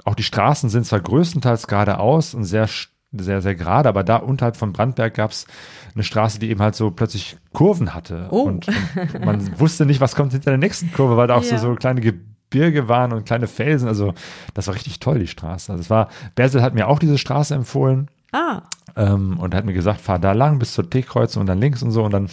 auch 0.05 0.15
die 0.15 0.23
Straßen 0.23 0.70
sind 0.70 0.86
zwar 0.86 1.01
größtenteils 1.01 1.66
geradeaus 1.66 2.35
und 2.35 2.44
sehr, 2.44 2.69
sehr, 3.12 3.43
sehr 3.43 3.55
gerade, 3.55 3.89
aber 3.89 4.05
da 4.05 4.16
unterhalb 4.16 4.56
von 4.56 4.73
Brandberg 4.73 5.15
gab 5.15 5.31
es 5.31 5.47
eine 5.94 6.05
Straße, 6.05 6.39
die 6.39 6.51
eben 6.51 6.60
halt 6.62 6.74
so 6.74 6.90
plötzlich 6.90 7.36
Kurven 7.52 7.94
hatte. 7.94 8.28
Oh. 8.31 8.43
Und, 8.43 8.69
und 8.69 9.24
man 9.24 9.59
wusste 9.60 9.86
nicht, 9.86 10.01
was 10.01 10.15
kommt 10.15 10.32
hinter 10.32 10.51
der 10.51 10.59
nächsten 10.59 10.93
Kurve, 10.93 11.16
weil 11.16 11.27
da 11.27 11.35
auch 11.35 11.44
Ja. 11.44 11.59
so, 11.59 11.69
so 11.70 11.74
kleine 11.74 12.01
Gebirge 12.01 12.89
waren 12.89 13.12
und 13.12 13.24
kleine 13.27 13.47
Felsen. 13.47 13.89
Also 13.89 14.15
das 14.55 14.66
war 14.66 14.74
richtig 14.74 15.01
toll, 15.01 15.19
die 15.19 15.27
Straße. 15.27 15.73
Also 15.73 15.81
es 15.82 15.90
war, 15.90 16.09
Bersel 16.35 16.62
hat 16.62 16.74
mir 16.74 16.89
auch 16.89 16.98
diese 16.98 17.19
Straße 17.19 17.55
empfohlen 17.55 18.09
Ah, 18.32 18.62
ähm, 18.94 19.39
und 19.39 19.55
hat 19.55 19.65
mir 19.65 19.73
gesagt, 19.73 20.01
fahr 20.02 20.19
da 20.19 20.32
lang 20.32 20.59
bis 20.59 20.74
zur 20.74 20.89
T-Kreuzung 20.89 21.40
und 21.40 21.47
dann 21.47 21.60
links 21.60 21.82
und 21.82 21.90
so. 21.93 22.05
Und 22.05 22.12
dann 22.12 22.28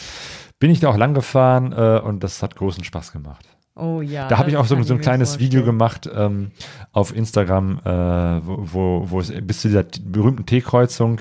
bin 0.59 0.71
ich 0.71 0.79
da 0.79 0.89
auch 0.89 0.97
lang 0.97 1.13
gefahren 1.13 1.73
äh, 1.73 1.99
und 1.99 2.23
das 2.23 2.41
hat 2.41 2.55
großen 2.55 2.83
Spaß 2.83 3.11
gemacht. 3.11 3.45
oh 3.75 4.01
ja. 4.01 4.27
Da 4.27 4.37
habe 4.37 4.49
ich 4.49 4.57
auch 4.57 4.65
so, 4.65 4.81
so 4.83 4.93
ein 4.93 5.01
kleines 5.01 5.39
Video 5.39 5.63
gemacht 5.63 6.09
ähm, 6.13 6.51
auf 6.93 7.15
Instagram, 7.15 7.79
äh, 7.83 7.89
wo, 8.45 8.73
wo, 8.73 9.11
wo 9.11 9.19
es 9.19 9.33
bis 9.41 9.61
zu 9.61 9.67
dieser 9.67 9.83
berühmten 9.83 10.45
T-Kreuzung, 10.45 11.19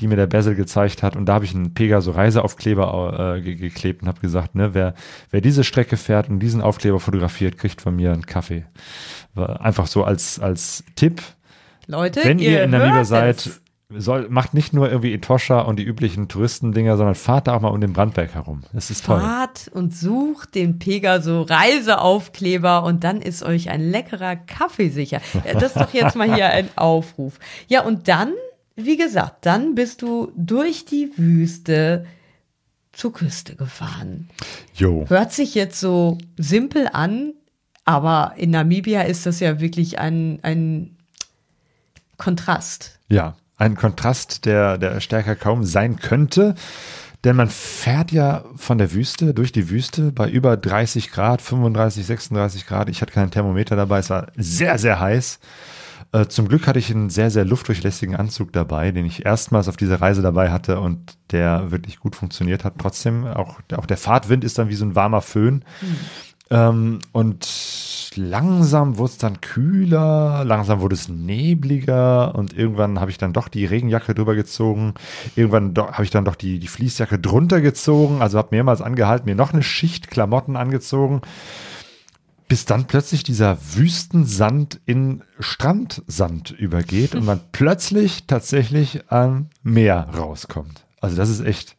die 0.00 0.06
mir 0.06 0.16
der 0.16 0.28
Basil 0.28 0.54
gezeigt 0.54 1.02
hat. 1.02 1.16
Und 1.16 1.26
da 1.26 1.34
habe 1.34 1.44
ich 1.44 1.54
einen 1.54 1.74
Pegaso 1.74 2.12
Reiseaufkleber 2.12 3.36
äh, 3.36 3.40
ge 3.40 3.56
geklebt 3.56 4.02
und 4.02 4.08
habe 4.08 4.20
gesagt, 4.20 4.54
ne, 4.54 4.72
wer, 4.72 4.94
wer 5.30 5.40
diese 5.40 5.64
Strecke 5.64 5.96
fährt 5.96 6.28
und 6.28 6.38
diesen 6.38 6.60
Aufkleber 6.60 7.00
fotografiert, 7.00 7.58
kriegt 7.58 7.80
von 7.82 7.96
mir 7.96 8.12
einen 8.12 8.26
Kaffee. 8.26 8.66
War 9.34 9.60
Einfach 9.60 9.86
so 9.86 10.04
als, 10.04 10.38
als 10.38 10.84
Tipp, 10.94 11.22
Leute, 11.86 12.20
wenn 12.24 12.38
ihr 12.38 12.64
in 12.64 12.70
Namibia 12.70 13.04
seid, 13.04 13.46
es. 13.46 13.60
Soll, 13.90 14.28
macht 14.28 14.52
nicht 14.52 14.72
nur 14.72 14.90
irgendwie 14.90 15.12
Etosha 15.12 15.60
und 15.60 15.78
die 15.78 15.84
üblichen 15.84 16.28
Touristendinger, 16.28 16.96
sondern 16.96 17.14
fahrt 17.14 17.46
da 17.46 17.54
auch 17.54 17.60
mal 17.60 17.68
um 17.68 17.80
den 17.80 17.92
Brandberg 17.92 18.34
herum. 18.34 18.62
Das 18.72 18.90
ist 18.90 19.04
toll. 19.04 19.20
Fahrt 19.20 19.68
und 19.72 19.94
sucht 19.94 20.54
den 20.54 20.78
Pegaso 20.78 21.42
Reiseaufkleber 21.42 22.82
und 22.82 23.04
dann 23.04 23.20
ist 23.20 23.42
euch 23.42 23.70
ein 23.70 23.80
leckerer 23.80 24.36
Kaffee 24.36 24.88
sicher. 24.88 25.20
Das 25.44 25.62
ist 25.62 25.76
doch 25.76 25.92
jetzt 25.92 26.16
mal 26.16 26.32
hier 26.34 26.50
ein 26.50 26.68
Aufruf. 26.76 27.38
Ja, 27.68 27.84
und 27.84 28.08
dann, 28.08 28.32
wie 28.74 28.96
gesagt, 28.96 29.46
dann 29.46 29.76
bist 29.76 30.02
du 30.02 30.32
durch 30.36 30.84
die 30.84 31.10
Wüste 31.16 32.06
zur 32.92 33.12
Küste 33.12 33.54
gefahren. 33.54 34.28
Jo. 34.74 35.04
Hört 35.08 35.32
sich 35.32 35.54
jetzt 35.54 35.78
so 35.78 36.18
simpel 36.36 36.88
an, 36.92 37.34
aber 37.84 38.32
in 38.36 38.50
Namibia 38.50 39.02
ist 39.02 39.26
das 39.26 39.38
ja 39.38 39.60
wirklich 39.60 40.00
ein, 40.00 40.40
ein 40.42 40.96
Kontrast. 42.16 42.98
Ja, 43.08 43.36
ein 43.56 43.76
Kontrast, 43.76 44.44
der, 44.44 44.78
der 44.78 45.00
stärker 45.00 45.36
kaum 45.36 45.64
sein 45.64 45.96
könnte. 45.96 46.54
Denn 47.24 47.36
man 47.36 47.48
fährt 47.48 48.12
ja 48.12 48.44
von 48.56 48.78
der 48.78 48.92
Wüste 48.92 49.34
durch 49.34 49.50
die 49.50 49.70
Wüste 49.70 50.12
bei 50.12 50.28
über 50.28 50.56
30 50.56 51.10
Grad, 51.10 51.42
35, 51.42 52.06
36 52.06 52.66
Grad. 52.66 52.88
Ich 52.88 53.02
hatte 53.02 53.12
keinen 53.12 53.30
Thermometer 53.30 53.74
dabei. 53.74 53.98
Es 53.98 54.10
war 54.10 54.28
sehr, 54.36 54.78
sehr 54.78 55.00
heiß. 55.00 55.40
Äh, 56.12 56.26
Zum 56.26 56.46
Glück 56.46 56.66
hatte 56.66 56.78
ich 56.78 56.90
einen 56.90 57.10
sehr, 57.10 57.30
sehr 57.30 57.44
luftdurchlässigen 57.44 58.14
Anzug 58.14 58.52
dabei, 58.52 58.92
den 58.92 59.06
ich 59.06 59.26
erstmals 59.26 59.66
auf 59.68 59.76
dieser 59.76 60.00
Reise 60.00 60.22
dabei 60.22 60.50
hatte 60.50 60.78
und 60.78 61.16
der 61.32 61.70
wirklich 61.70 61.98
gut 61.98 62.14
funktioniert 62.14 62.64
hat. 62.64 62.74
Trotzdem, 62.78 63.26
auch, 63.26 63.60
auch 63.74 63.86
der 63.86 63.96
Fahrtwind 63.96 64.44
ist 64.44 64.58
dann 64.58 64.68
wie 64.68 64.76
so 64.76 64.84
ein 64.84 64.94
warmer 64.94 65.22
Föhn. 65.22 65.64
Ähm, 66.50 67.00
und 67.12 68.12
langsam 68.14 68.98
wurde 68.98 69.10
es 69.10 69.18
dann 69.18 69.40
kühler, 69.40 70.44
langsam 70.44 70.80
wurde 70.80 70.94
es 70.94 71.08
nebliger 71.08 72.34
und 72.34 72.56
irgendwann 72.56 73.00
habe 73.00 73.10
ich 73.10 73.18
dann 73.18 73.32
doch 73.32 73.48
die 73.48 73.64
Regenjacke 73.64 74.14
drüber 74.14 74.34
gezogen. 74.34 74.94
Irgendwann 75.34 75.74
habe 75.76 76.04
ich 76.04 76.10
dann 76.10 76.24
doch 76.24 76.36
die, 76.36 76.58
die 76.58 76.68
Fließjacke 76.68 77.18
drunter 77.18 77.60
gezogen, 77.60 78.22
also 78.22 78.38
habe 78.38 78.48
mehrmals 78.52 78.80
angehalten, 78.80 79.26
mir 79.26 79.34
noch 79.34 79.52
eine 79.52 79.62
Schicht 79.62 80.08
Klamotten 80.08 80.56
angezogen, 80.56 81.22
bis 82.48 82.64
dann 82.64 82.86
plötzlich 82.86 83.24
dieser 83.24 83.58
Wüstensand 83.74 84.80
in 84.86 85.22
Strandsand 85.40 86.52
übergeht 86.52 87.16
und 87.16 87.24
man 87.24 87.40
plötzlich 87.52 88.28
tatsächlich 88.28 89.10
am 89.10 89.48
Meer 89.64 90.08
rauskommt. 90.16 90.86
Also 91.00 91.16
das 91.16 91.28
ist 91.28 91.40
echt 91.40 91.76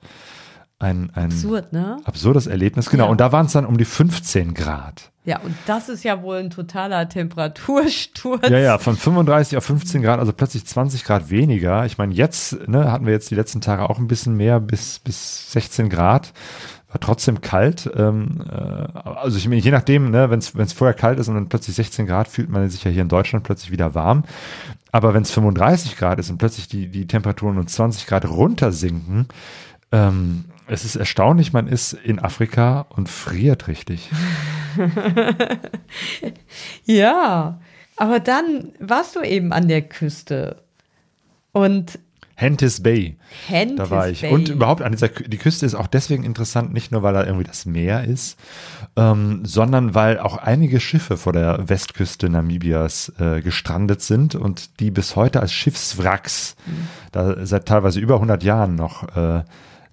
ein, 0.80 1.10
ein 1.16 1.26
Absurd, 1.32 1.74
ne? 1.74 1.98
absurdes 2.04 2.46
Erlebnis. 2.48 2.90
Genau, 2.90 3.06
Ja. 3.06 3.10
und 3.12 3.20
da 3.20 3.32
waren 3.32 3.48
es 3.48 3.54
dann 3.54 3.66
um 3.66 3.78
die 3.78 3.86
15 3.86 4.54
Grad. 4.54 5.12
Ja, 5.26 5.40
und 5.40 5.56
das 5.66 5.90
ist 5.90 6.04
ja 6.04 6.22
wohl 6.22 6.38
ein 6.38 6.50
totaler 6.52 7.10
Temperatursturz. 7.10 8.48
Ja, 8.48 8.60
ja, 8.60 8.78
von 8.78 8.96
35 8.96 9.58
auf 9.58 9.66
15 9.66 10.02
Grad, 10.02 10.20
also 10.20 10.34
plötzlich 10.34 10.66
20 10.66 11.04
Grad 11.04 11.30
weniger. 11.30 11.86
Ich 11.86 11.98
meine, 11.98 12.14
jetzt 12.14 12.68
ne, 12.68 12.92
hatten 12.92 13.06
wir 13.06 13.14
jetzt 13.14 13.30
die 13.32 13.36
letzten 13.36 13.60
Tage 13.60 13.90
auch 13.90 13.98
ein 14.00 14.08
bisschen 14.08 14.36
mehr, 14.36 14.60
bis, 14.60 15.00
bis 15.00 15.52
16 15.52 15.90
Grad. 15.90 16.32
War 16.90 17.02
trotzdem 17.02 17.42
kalt. 17.42 17.90
Ähm, 17.96 18.46
äh, 18.50 18.56
also 18.56 19.38
ich 19.38 19.50
meine, 19.50 19.60
je 19.60 19.72
nachdem, 19.72 20.12
ne, 20.12 20.30
wenn 20.30 20.40
es 20.40 20.74
vorher 20.74 20.94
kalt 20.94 21.20
ist 21.20 21.28
und 21.28 21.36
dann 21.36 21.50
plötzlich 21.50 21.76
16 21.76 22.06
Grad, 22.06 22.30
fühlt 22.30 22.50
man 22.50 22.70
sich 22.70 22.84
ja 22.84 22.92
hier 22.92 23.02
in 23.02 23.10
Deutschland 23.10 23.44
plötzlich 23.44 23.72
wieder 23.72 23.96
warm. 23.96 24.24
Aber 24.94 25.14
wenn 25.14 25.24
es 25.24 25.32
35 25.32 25.98
Grad 25.98 26.20
ist 26.20 26.30
und 26.30 26.38
plötzlich 26.38 26.70
die, 26.70 26.88
die 26.88 27.08
Temperaturen 27.08 27.58
um 27.58 27.68
20 27.68 28.08
Grad 28.08 28.26
runtersinken, 28.30 29.28
ähm, 29.92 30.46
es 30.68 30.86
ist 30.86 30.96
erstaunlich, 30.96 31.54
man 31.54 31.68
ist 31.68 31.94
in 31.94 32.20
Afrika 32.20 32.86
und 32.90 33.10
friert 33.10 33.68
richtig. 33.68 34.10
Ja, 36.86 37.60
aber 37.96 38.20
dann 38.20 38.72
warst 38.80 39.16
du 39.16 39.22
eben 39.22 39.52
an 39.52 39.68
der 39.68 39.82
Küste 39.82 40.62
und 41.52 42.00
Hentis 42.36 42.84
Bay. 42.84 43.18
Hentis 43.48 43.78
Da 43.78 43.90
war 43.90 44.08
ich. 44.08 44.22
Bay. 44.22 44.32
Und 44.32 44.50
überhaupt 44.50 44.84
an 44.84 44.92
dieser 44.92 45.08
die 45.08 45.38
Küste 45.38 45.66
ist 45.66 45.74
auch 45.74 45.88
deswegen 45.88 46.24
interessant, 46.24 46.72
nicht 46.72 46.92
nur 46.92 47.02
weil 47.02 47.16
da 47.16 47.26
irgendwie 47.26 47.46
das 47.46 47.66
Meer 47.66 48.04
ist, 48.04 48.38
ähm, 48.96 49.44
sondern 49.44 49.96
weil 49.96 50.20
auch 50.20 50.38
einige 50.38 50.80
Schiffe 50.80 51.18
vor 51.18 51.34
der 51.34 51.68
Westküste 51.68 52.30
Namibias 52.30 53.12
äh, 53.20 53.42
gestrandet 53.42 54.04
sind 54.04 54.36
und 54.36 54.80
die 54.80 54.92
bis 54.92 55.16
heute 55.16 55.40
als 55.40 55.52
Schiffswracks 55.52 56.56
da 57.12 57.44
seit 57.46 57.66
teilweise 57.66 58.00
über 58.00 58.16
100 58.16 58.44
Jahren 58.44 58.76
noch 58.76 59.16
äh, 59.16 59.44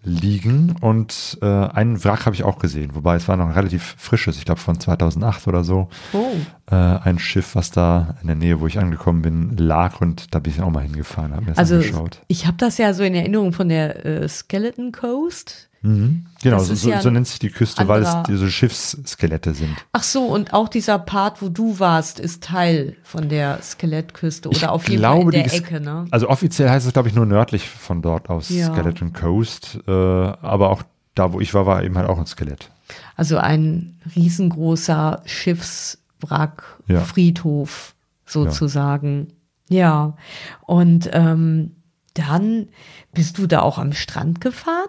liegen. 0.04 0.76
Und 0.80 1.38
äh, 1.42 1.46
einen 1.46 2.02
Wrack 2.04 2.26
habe 2.26 2.36
ich 2.36 2.44
auch 2.44 2.58
gesehen, 2.58 2.94
wobei 2.94 3.16
es 3.16 3.26
war 3.26 3.36
noch 3.36 3.46
ein 3.46 3.52
relativ 3.52 3.96
frisches, 3.98 4.36
ich 4.38 4.44
glaube 4.44 4.60
von 4.60 4.78
2008 4.78 5.46
oder 5.48 5.64
so. 5.64 5.88
Oh. 6.12 6.32
Äh, 6.70 6.74
ein 6.74 7.18
Schiff, 7.18 7.54
was 7.54 7.70
da 7.70 8.14
in 8.20 8.26
der 8.28 8.36
Nähe, 8.36 8.60
wo 8.60 8.66
ich 8.66 8.78
angekommen 8.78 9.22
bin, 9.22 9.56
lag 9.56 10.00
und 10.00 10.34
da 10.34 10.38
bin 10.38 10.52
ich 10.52 10.60
auch 10.60 10.70
mal 10.70 10.82
hingefahren, 10.82 11.32
habe 11.32 11.42
mir 11.42 11.48
das 11.52 11.58
Also 11.58 11.76
angeschaut. 11.76 12.20
ich 12.28 12.46
habe 12.46 12.56
das 12.58 12.78
ja 12.78 12.92
so 12.94 13.02
in 13.02 13.14
Erinnerung 13.14 13.52
von 13.52 13.68
der 13.68 14.04
äh, 14.04 14.28
Skeleton 14.28 14.92
Coast. 14.92 15.68
Mhm. 15.84 16.24
Genau, 16.42 16.58
so, 16.60 16.88
ja 16.90 17.00
so 17.02 17.10
nennt 17.10 17.26
sich 17.26 17.38
die 17.38 17.50
Küste, 17.50 17.86
weil 17.88 18.02
es 18.02 18.14
diese 18.26 18.50
Schiffsskelette 18.50 19.54
sind. 19.54 19.76
Ach 19.92 20.02
so, 20.02 20.24
und 20.26 20.52
auch 20.54 20.68
dieser 20.68 20.98
Part, 20.98 21.40
wo 21.42 21.48
du 21.48 21.78
warst, 21.78 22.18
ist 22.20 22.42
Teil 22.42 22.96
von 23.02 23.28
der 23.28 23.60
Skelettküste 23.62 24.48
oder 24.48 24.56
Ich 24.56 24.66
auf 24.66 24.88
jeden 24.88 25.00
glaube, 25.00 25.32
Fall 25.32 25.34
in 25.34 25.42
der 25.42 25.50
die- 25.52 25.56
Ecke, 25.58 25.80
ne? 25.80 26.06
Also 26.10 26.28
offiziell 26.30 26.68
heißt 26.70 26.86
es, 26.86 26.92
glaube 26.94 27.08
ich, 27.08 27.14
nur 27.14 27.26
nördlich 27.26 27.68
von 27.68 28.00
dort 28.02 28.28
aus 28.30 28.48
Ja. 28.50 28.72
Skeleton 28.72 29.12
Coast. 29.12 29.78
Äh, 29.86 29.90
aber 29.90 30.70
auch 30.70 30.82
da, 31.14 31.32
wo 31.32 31.40
ich 31.40 31.52
war, 31.54 31.66
war 31.66 31.82
eben 31.82 31.96
halt 31.98 32.08
auch 32.08 32.18
ein 32.18 32.26
Skelett. 32.26 32.70
Also 33.16 33.36
ein 33.38 33.98
riesengroßer 34.16 35.22
Schiffswrack, 35.26 36.64
Ja. 36.88 37.00
Friedhof 37.00 37.94
sozusagen. 38.26 39.28
Ja. 39.68 40.16
Und 40.62 41.08
ähm, 41.12 41.72
dann 42.14 42.68
bist 43.12 43.38
du 43.38 43.46
da 43.46 43.60
auch 43.60 43.78
am 43.78 43.92
Strand 43.92 44.40
gefahren? 44.40 44.88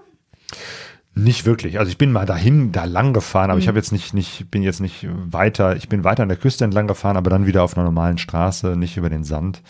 Nicht 1.17 1.45
wirklich. 1.45 1.79
Also 1.79 1.89
ich 1.89 1.97
bin 1.97 2.11
mal 2.11 2.25
dahin, 2.25 2.71
da 2.73 2.83
lang 2.83 3.13
gefahren, 3.13 3.45
Mhm. 3.47 3.51
aber 3.51 3.59
ich 3.59 3.67
habe 3.69 3.77
jetzt 3.77 3.93
nicht, 3.93 4.13
nicht, 4.13 4.51
bin 4.51 4.61
jetzt 4.63 4.81
nicht 4.81 5.07
weiter. 5.09 5.75
Ich 5.77 5.87
bin 5.87 6.03
weiter 6.03 6.23
an 6.23 6.29
der 6.29 6.37
Küste 6.37 6.65
entlang 6.65 6.87
gefahren, 6.87 7.15
aber 7.17 7.29
dann 7.29 7.45
wieder 7.47 7.63
auf 7.63 7.75
einer 7.77 7.85
normalen 7.85 8.17
Straße, 8.17 8.75
nicht 8.75 8.97
über 8.97 9.09
den 9.09 9.23
Sand. 9.23 9.61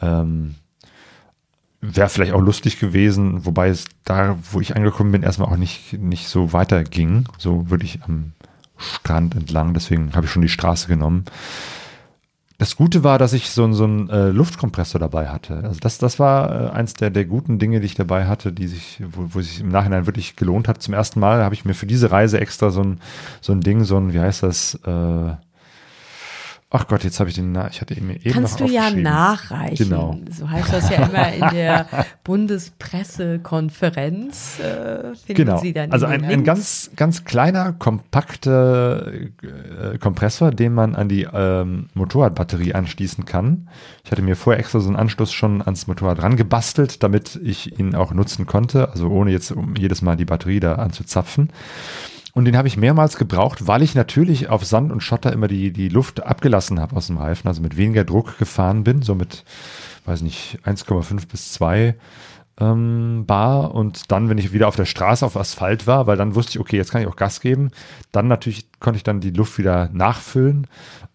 Ähm, 0.00 0.54
wäre 1.82 2.08
vielleicht 2.08 2.32
auch 2.32 2.40
lustig 2.40 2.78
gewesen, 2.80 3.44
wobei 3.44 3.68
es 3.68 3.84
da, 4.04 4.38
wo 4.50 4.60
ich 4.60 4.74
angekommen 4.74 5.12
bin, 5.12 5.22
erstmal 5.22 5.48
auch 5.48 5.56
nicht, 5.56 5.92
nicht 5.94 6.28
so 6.28 6.52
weiterging. 6.52 7.26
So 7.38 7.68
wirklich 7.70 8.00
am 8.04 8.32
Strand 8.78 9.34
entlang, 9.34 9.74
deswegen 9.74 10.14
habe 10.14 10.26
ich 10.26 10.32
schon 10.32 10.42
die 10.42 10.48
Straße 10.48 10.88
genommen. 10.88 11.24
Das 12.62 12.76
Gute 12.76 13.02
war, 13.02 13.18
dass 13.18 13.32
ich 13.32 13.50
so, 13.50 13.72
so 13.72 13.82
einen 13.82 14.08
äh, 14.08 14.28
Luftkompressor 14.28 15.00
dabei 15.00 15.30
hatte. 15.30 15.64
Also 15.64 15.80
das, 15.80 15.98
das 15.98 16.20
war 16.20 16.68
äh, 16.68 16.70
eins 16.70 16.94
der, 16.94 17.10
der 17.10 17.24
guten 17.24 17.58
Dinge, 17.58 17.80
die 17.80 17.86
ich 17.86 17.96
dabei 17.96 18.26
hatte, 18.26 18.52
die 18.52 18.68
sich, 18.68 19.02
wo, 19.04 19.34
wo 19.34 19.40
sich 19.40 19.58
im 19.58 19.68
Nachhinein 19.68 20.06
wirklich 20.06 20.36
gelohnt 20.36 20.68
hat. 20.68 20.80
Zum 20.80 20.94
ersten 20.94 21.18
Mal 21.18 21.42
habe 21.42 21.56
ich 21.56 21.64
mir 21.64 21.74
für 21.74 21.86
diese 21.86 22.12
Reise 22.12 22.40
extra 22.40 22.70
so 22.70 22.80
ein, 22.80 23.00
so 23.40 23.52
ein 23.52 23.62
Ding, 23.62 23.82
so 23.82 23.96
ein, 23.96 24.12
wie 24.12 24.20
heißt 24.20 24.44
das, 24.44 24.76
äh, 24.86 25.34
Ach 26.74 26.88
Gott, 26.88 27.04
jetzt 27.04 27.20
habe 27.20 27.28
ich 27.28 27.36
den, 27.36 27.54
ich 27.70 27.82
hatte 27.82 27.94
eben 27.94 28.08
eben 28.08 28.32
Kannst 28.32 28.58
noch 28.58 28.66
du 28.66 28.72
ja 28.72 28.90
nachreichen. 28.90 29.90
Genau. 29.90 30.18
So 30.30 30.48
heißt 30.48 30.72
das 30.72 30.88
ja 30.88 31.06
immer 31.06 31.30
in 31.30 31.50
der 31.54 31.84
Bundespressekonferenz. 32.24 34.58
Äh, 34.58 35.14
finden 35.14 35.44
Genau. 35.44 35.58
Sie 35.58 35.74
dann 35.74 35.92
Also 35.92 36.06
ein, 36.06 36.24
ein 36.24 36.44
ganz, 36.44 36.90
ganz 36.96 37.26
kleiner, 37.26 37.74
kompakter 37.74 39.12
äh, 39.12 39.98
Kompressor, 39.98 40.50
den 40.50 40.72
man 40.72 40.96
an 40.96 41.10
die 41.10 41.28
ähm, 41.30 41.90
Motorradbatterie 41.92 42.72
anschließen 42.72 43.26
kann. 43.26 43.68
Ich 44.02 44.10
hatte 44.10 44.22
mir 44.22 44.34
vorher 44.34 44.58
extra 44.58 44.80
so 44.80 44.88
einen 44.88 44.96
Anschluss 44.96 45.30
schon 45.30 45.60
ans 45.60 45.86
Motorrad 45.88 46.22
rangebastelt, 46.22 47.02
damit 47.02 47.38
ich 47.42 47.78
ihn 47.78 47.94
auch 47.94 48.14
nutzen 48.14 48.46
konnte, 48.46 48.88
also 48.88 49.08
ohne 49.08 49.30
jetzt 49.30 49.52
um 49.52 49.76
jedes 49.76 50.00
Mal 50.00 50.16
die 50.16 50.24
Batterie 50.24 50.60
da 50.60 50.76
anzuzapfen. 50.76 51.50
Und 52.34 52.46
den 52.46 52.56
habe 52.56 52.68
ich 52.68 52.76
mehrmals 52.76 53.16
gebraucht, 53.16 53.66
weil 53.66 53.82
ich 53.82 53.94
natürlich 53.94 54.48
auf 54.48 54.64
Sand 54.64 54.90
und 54.90 55.02
Schotter 55.02 55.32
immer 55.32 55.48
die, 55.48 55.70
die 55.72 55.88
Luft 55.88 56.22
abgelassen 56.22 56.80
habe 56.80 56.96
aus 56.96 57.08
dem 57.08 57.18
Reifen, 57.18 57.46
also 57.46 57.60
mit 57.60 57.76
weniger 57.76 58.04
Druck 58.04 58.38
gefahren 58.38 58.84
bin, 58.84 59.02
so 59.02 59.14
mit, 59.14 59.44
weiß 60.06 60.22
nicht, 60.22 60.58
1,5 60.64 61.28
bis 61.28 61.52
2 61.52 61.94
ähm, 62.58 63.24
Bar. 63.26 63.74
Und 63.74 64.10
dann, 64.10 64.30
wenn 64.30 64.38
ich 64.38 64.52
wieder 64.54 64.68
auf 64.68 64.76
der 64.76 64.86
Straße 64.86 65.26
auf 65.26 65.36
Asphalt 65.36 65.86
war, 65.86 66.06
weil 66.06 66.16
dann 66.16 66.34
wusste 66.34 66.52
ich, 66.52 66.60
okay, 66.60 66.76
jetzt 66.76 66.90
kann 66.90 67.02
ich 67.02 67.08
auch 67.08 67.16
Gas 67.16 67.40
geben, 67.40 67.70
dann 68.12 68.28
natürlich 68.28 68.66
konnte 68.80 68.96
ich 68.96 69.04
dann 69.04 69.20
die 69.20 69.30
Luft 69.30 69.58
wieder 69.58 69.90
nachfüllen 69.92 70.66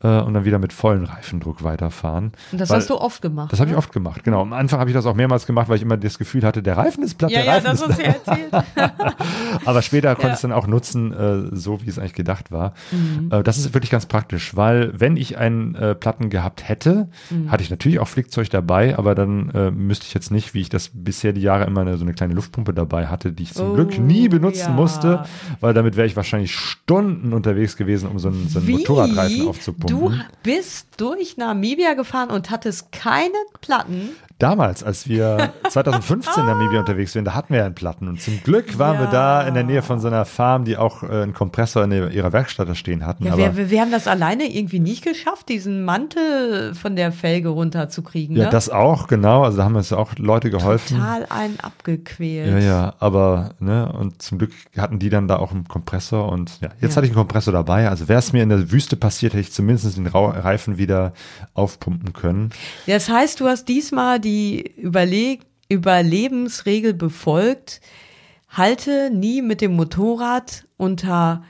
äh, 0.03 0.19
und 0.22 0.34
dann 0.34 0.45
wieder 0.45 0.60
mit 0.60 0.74
vollen 0.74 1.06
Reifendruck 1.06 1.64
weiterfahren. 1.64 2.32
Und 2.52 2.61
das 2.61 2.69
weil- 2.69 2.78
hast 2.78 2.90
du 2.90 2.95
oft 2.98 3.22
gemacht. 3.22 3.52
Das 3.52 3.60
habe 3.60 3.69
ich 3.69 3.74
ne? 3.74 3.78
oft 3.78 3.91
gemacht, 3.91 4.24
genau. 4.24 4.41
Am 4.41 4.53
Anfang 4.53 4.80
habe 4.80 4.90
ich 4.90 4.94
das 4.95 5.06
auch 5.06 5.15
mehrmals 5.15 5.45
gemacht, 5.45 5.69
weil 5.69 5.78
ich 5.78 5.82
immer 5.82 5.98
das 5.98 6.18
Gefühl 6.18 6.44
hatte, 6.44 6.61
der 6.61 6.78
Reifen 6.78 7.03
ist 7.03 7.15
platt, 7.18 7.32
Ja, 7.32 7.38
der 7.40 7.45
ja, 7.45 7.52
Reifen 7.53 7.65
das 7.65 7.82
ist 7.82 7.88
hast 7.90 7.99
du 7.99 8.03
ja 8.03 8.10
erzählt. 8.10 8.65
aber 9.65 9.82
später 9.82 10.10
konnte 10.15 10.28
Ja. 10.28 10.34
ich 10.34 10.36
es 10.36 10.41
dann 10.41 10.52
auch 10.52 10.68
nutzen, 10.68 11.11
äh, 11.14 11.56
so 11.56 11.82
wie 11.84 11.90
es 11.90 11.99
eigentlich 11.99 12.14
gedacht 12.14 12.52
war. 12.52 12.74
Mhm. 12.91 13.32
Äh, 13.32 13.44
das 13.44 13.57
ist 13.57 13.74
wirklich 13.74 13.91
ganz 13.91 14.06
praktisch, 14.06 14.56
weil 14.56 14.91
wenn 14.99 15.18
ich 15.18 15.38
einen 15.38 15.76
äh, 15.76 15.95
Platten 15.95 16.30
gehabt 16.30 16.68
hätte, 16.68 17.10
Mhm. 17.32 17.52
hatte 17.52 17.64
ich 17.64 17.69
natürlich 17.69 17.99
auch 17.99 18.07
Flickzeug 18.07 18.49
dabei, 18.49 18.98
aber 18.98 19.15
dann 19.15 19.49
äh, 19.52 19.72
müsste 19.72 20.06
ich 20.06 20.14
jetzt 20.14 20.32
nicht, 20.32 20.53
wie 20.53 20.61
ich 20.61 20.69
das 20.69 20.91
bisher 20.94 21.34
die 21.34 21.41
Jahre 21.41 21.65
immer 21.65 21.82
eine, 21.82 21.98
so 21.98 22.03
eine 22.06 22.14
kleine 22.14 22.34
Luftpumpe 22.34 22.74
dabei 22.74 23.07
hatte, 23.07 23.32
die 23.32 23.44
ich 23.44 23.53
zum 23.53 23.72
Oh, 23.72 23.74
Glück 23.74 23.98
nie 23.99 24.30
benutzen 24.30 24.69
ja. 24.69 24.76
musste, 24.76 25.24
weil 25.60 25.74
damit 25.74 25.95
wäre 25.98 26.07
ich 26.07 26.15
wahrscheinlich 26.15 26.56
Stunden 26.56 27.34
unterwegs 27.34 27.76
gewesen, 27.78 28.10
um 28.10 28.19
so 28.19 28.30
einen, 28.30 28.48
so 28.48 28.60
einen 28.60 28.69
Motorradreifen 28.72 29.48
aufzupumpen. 29.48 29.87
Du 29.88 30.12
bist 30.44 30.88
durch 30.98 31.38
Namibia 31.38 31.94
gefahren 31.94 32.30
und 32.30 32.50
hattest 32.50 32.92
keine 32.92 33.34
Platten. 33.62 34.16
Damals, 34.40 34.84
als 34.84 35.08
wir 35.10 35.52
2015 35.70 36.42
in 36.44 36.46
Namibia 36.50 36.80
unterwegs 36.80 37.16
waren, 37.16 37.26
da 37.26 37.34
hatten 37.34 37.54
wir 37.54 37.60
ja 37.60 37.66
einen 37.66 37.74
Platten. 37.76 38.08
Und 38.08 38.22
zum 38.22 38.42
Glück 38.44 38.78
waren 38.78 39.00
wir 39.00 39.08
da 39.08 39.42
in 39.48 39.56
der 39.56 39.64
Nähe 39.64 39.82
von 39.82 40.00
so 40.00 40.08
einer 40.08 40.26
Farm, 40.26 40.64
die 40.64 40.78
auch 40.78 41.02
äh, 41.02 41.08
einen 41.24 41.34
Kompressor 41.34 41.84
in 41.84 41.92
ihrer 41.92 42.34
Werkstatt 42.34 42.70
da 42.70 42.76
stehen 42.76 43.06
hatten. 43.06 43.26
Ja, 43.26 43.36
wir, 43.38 43.58
wir, 43.58 43.70
wir 43.72 43.82
haben 43.82 43.92
das 43.92 44.08
alleine 44.08 44.44
irgendwie 44.46 44.80
nicht 44.80 45.04
geschafft, 45.04 45.50
diesen 45.50 45.84
Mantel 45.86 46.76
von 46.76 46.96
der 46.96 47.12
Felge 47.12 47.50
runterzukriegen. 47.50 48.36
ja, 48.36 48.46
ne? 48.46 48.50
das 48.52 48.70
auch, 48.70 49.08
genau. 49.08 49.44
Also 49.44 49.58
da 49.58 49.64
haben 49.64 49.76
uns 49.76 49.92
auch 49.92 50.16
Leute 50.18 50.52
geholfen. 50.52 50.98
Total 50.98 51.26
einen 51.30 51.60
abgequält. 51.60 52.52
Ja, 52.52 52.60
ja, 52.60 52.94
aber, 53.00 53.56
ne, 53.60 53.92
und 53.92 54.22
zum 54.22 54.38
Glück 54.38 54.52
hatten 54.78 55.00
die 55.00 55.10
dann 55.10 55.28
da 55.28 55.38
auch 55.38 55.52
einen 55.52 55.68
Kompressor 55.68 56.32
und 56.32 56.62
ja, 56.62 56.70
jetzt 56.80 56.92
Ja. 56.94 56.98
hatte 56.98 57.06
ich 57.08 57.12
einen 57.12 57.18
Kompressor 57.20 57.54
dabei. 57.54 57.90
Also 57.90 58.08
wäre 58.08 58.20
es 58.20 58.34
mir 58.34 58.44
in 58.44 58.50
der 58.50 58.72
Wüste 58.72 58.96
passiert, 58.98 59.34
hätte 59.34 59.42
ich 59.42 59.52
zumindest 59.52 59.98
den 59.98 60.06
Reifen 60.06 60.78
wieder 60.78 61.14
aufpumpen 61.56 62.14
können. 62.14 62.52
Das 62.86 63.10
heißt, 63.10 63.40
du 63.40 63.48
hast 63.48 63.68
diesmal 63.68 64.20
die 64.20 64.27
Überleg 64.76 65.41
Überlebensregel 65.70 66.94
befolgt. 66.94 67.82
Halte 68.49 69.10
nie 69.14 69.41
mit 69.41 69.62
dem 69.62 69.76
Motorrad 69.76 70.66
unter 70.78 71.44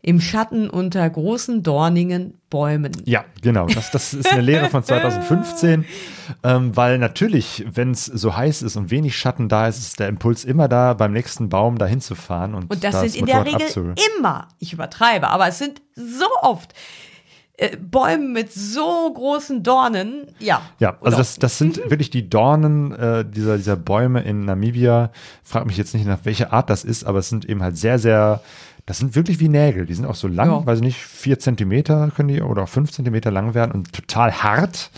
im 0.00 0.20
Schatten 0.20 0.70
unter 0.70 1.10
großen 1.10 1.62
dornigen 1.62 2.34
Bäumen. 2.50 2.92
Ja, 3.04 3.24
genau. 3.42 3.66
Das, 3.66 3.90
das 3.90 4.14
ist 4.14 4.32
eine 4.32 4.42
Lehre 4.42 4.70
von 4.70 4.82
2015, 4.84 5.84
ähm, 6.44 6.76
weil 6.76 6.98
natürlich, 6.98 7.66
wenn 7.70 7.90
es 7.90 8.06
so 8.06 8.36
heiß 8.36 8.62
ist 8.62 8.76
und 8.76 8.90
wenig 8.90 9.18
Schatten 9.18 9.48
da 9.48 9.66
ist, 9.66 9.78
ist 9.78 10.00
der 10.00 10.08
Impuls 10.08 10.44
immer 10.44 10.68
da, 10.68 10.94
beim 10.94 11.12
nächsten 11.12 11.48
Baum 11.48 11.78
dahin 11.78 12.00
zu 12.00 12.14
fahren 12.14 12.54
und, 12.54 12.70
Und 12.70 12.84
das 12.84 12.94
da 12.94 13.00
sind 13.00 13.16
in 13.16 13.26
der 13.26 13.44
Regel 13.44 13.94
immer, 14.16 14.48
ich 14.60 14.72
übertreibe, 14.72 15.28
aber 15.28 15.48
es 15.48 15.58
sind 15.58 15.82
so 15.94 16.26
oft 16.42 16.72
äh, 17.58 17.76
Bäume 17.76 18.28
mit 18.28 18.52
so 18.52 19.12
großen 19.12 19.62
Dornen. 19.62 20.26
Ja. 20.38 20.62
Ja, 20.78 20.96
also 21.02 21.18
das, 21.18 21.38
das 21.38 21.58
sind 21.58 21.76
wirklich 21.90 22.08
die 22.10 22.30
Dornen 22.30 22.92
äh, 22.92 23.24
dieser, 23.24 23.56
dieser 23.58 23.76
Bäume 23.76 24.22
in 24.22 24.44
Namibia. 24.44 25.10
Frag 25.42 25.66
mich 25.66 25.76
jetzt 25.76 25.92
nicht 25.94 26.06
nach 26.06 26.20
welcher 26.24 26.52
Art 26.52 26.70
das 26.70 26.84
ist, 26.84 27.04
aber 27.04 27.18
es 27.18 27.28
sind 27.28 27.44
eben 27.44 27.62
halt 27.62 27.76
sehr, 27.76 27.98
sehr, 27.98 28.40
das 28.86 28.98
sind 28.98 29.14
wirklich 29.16 29.40
wie 29.40 29.48
Nägel. 29.48 29.86
Die 29.86 29.94
sind 29.94 30.06
auch 30.06 30.14
so 30.14 30.28
lang, 30.28 30.48
Ja. 30.50 30.66
weiß 30.66 30.78
ich 30.78 30.84
nicht, 30.84 30.98
vier 30.98 31.38
Zentimeter 31.38 32.10
können 32.14 32.28
die 32.28 32.40
oder 32.40 32.62
auch 32.62 32.68
fünf 32.68 32.92
Zentimeter 32.92 33.30
lang 33.30 33.54
werden 33.54 33.72
und 33.72 33.92
total 33.92 34.32
hart. 34.32 34.90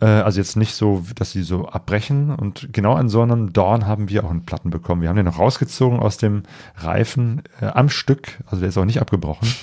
Äh, 0.00 0.06
also 0.06 0.40
jetzt 0.40 0.56
nicht 0.56 0.74
so, 0.74 1.04
dass 1.14 1.32
sie 1.32 1.42
so 1.42 1.68
abbrechen. 1.68 2.34
Und 2.34 2.72
genau 2.72 2.94
an 2.94 3.08
so 3.08 3.22
einem 3.22 3.52
Dorn 3.52 3.86
haben 3.86 4.08
wir 4.08 4.24
auch 4.24 4.30
einen 4.30 4.44
Platten 4.44 4.70
bekommen. 4.70 5.02
Wir 5.02 5.08
haben 5.08 5.16
den 5.16 5.26
noch 5.26 5.38
rausgezogen 5.38 6.00
aus 6.00 6.16
dem 6.16 6.42
Reifen 6.76 7.42
äh, 7.60 7.66
am 7.66 7.88
Stück. 7.88 8.38
Also 8.46 8.60
der 8.60 8.68
ist 8.68 8.78
auch 8.78 8.84
nicht 8.84 9.00
abgebrochen. 9.00 9.48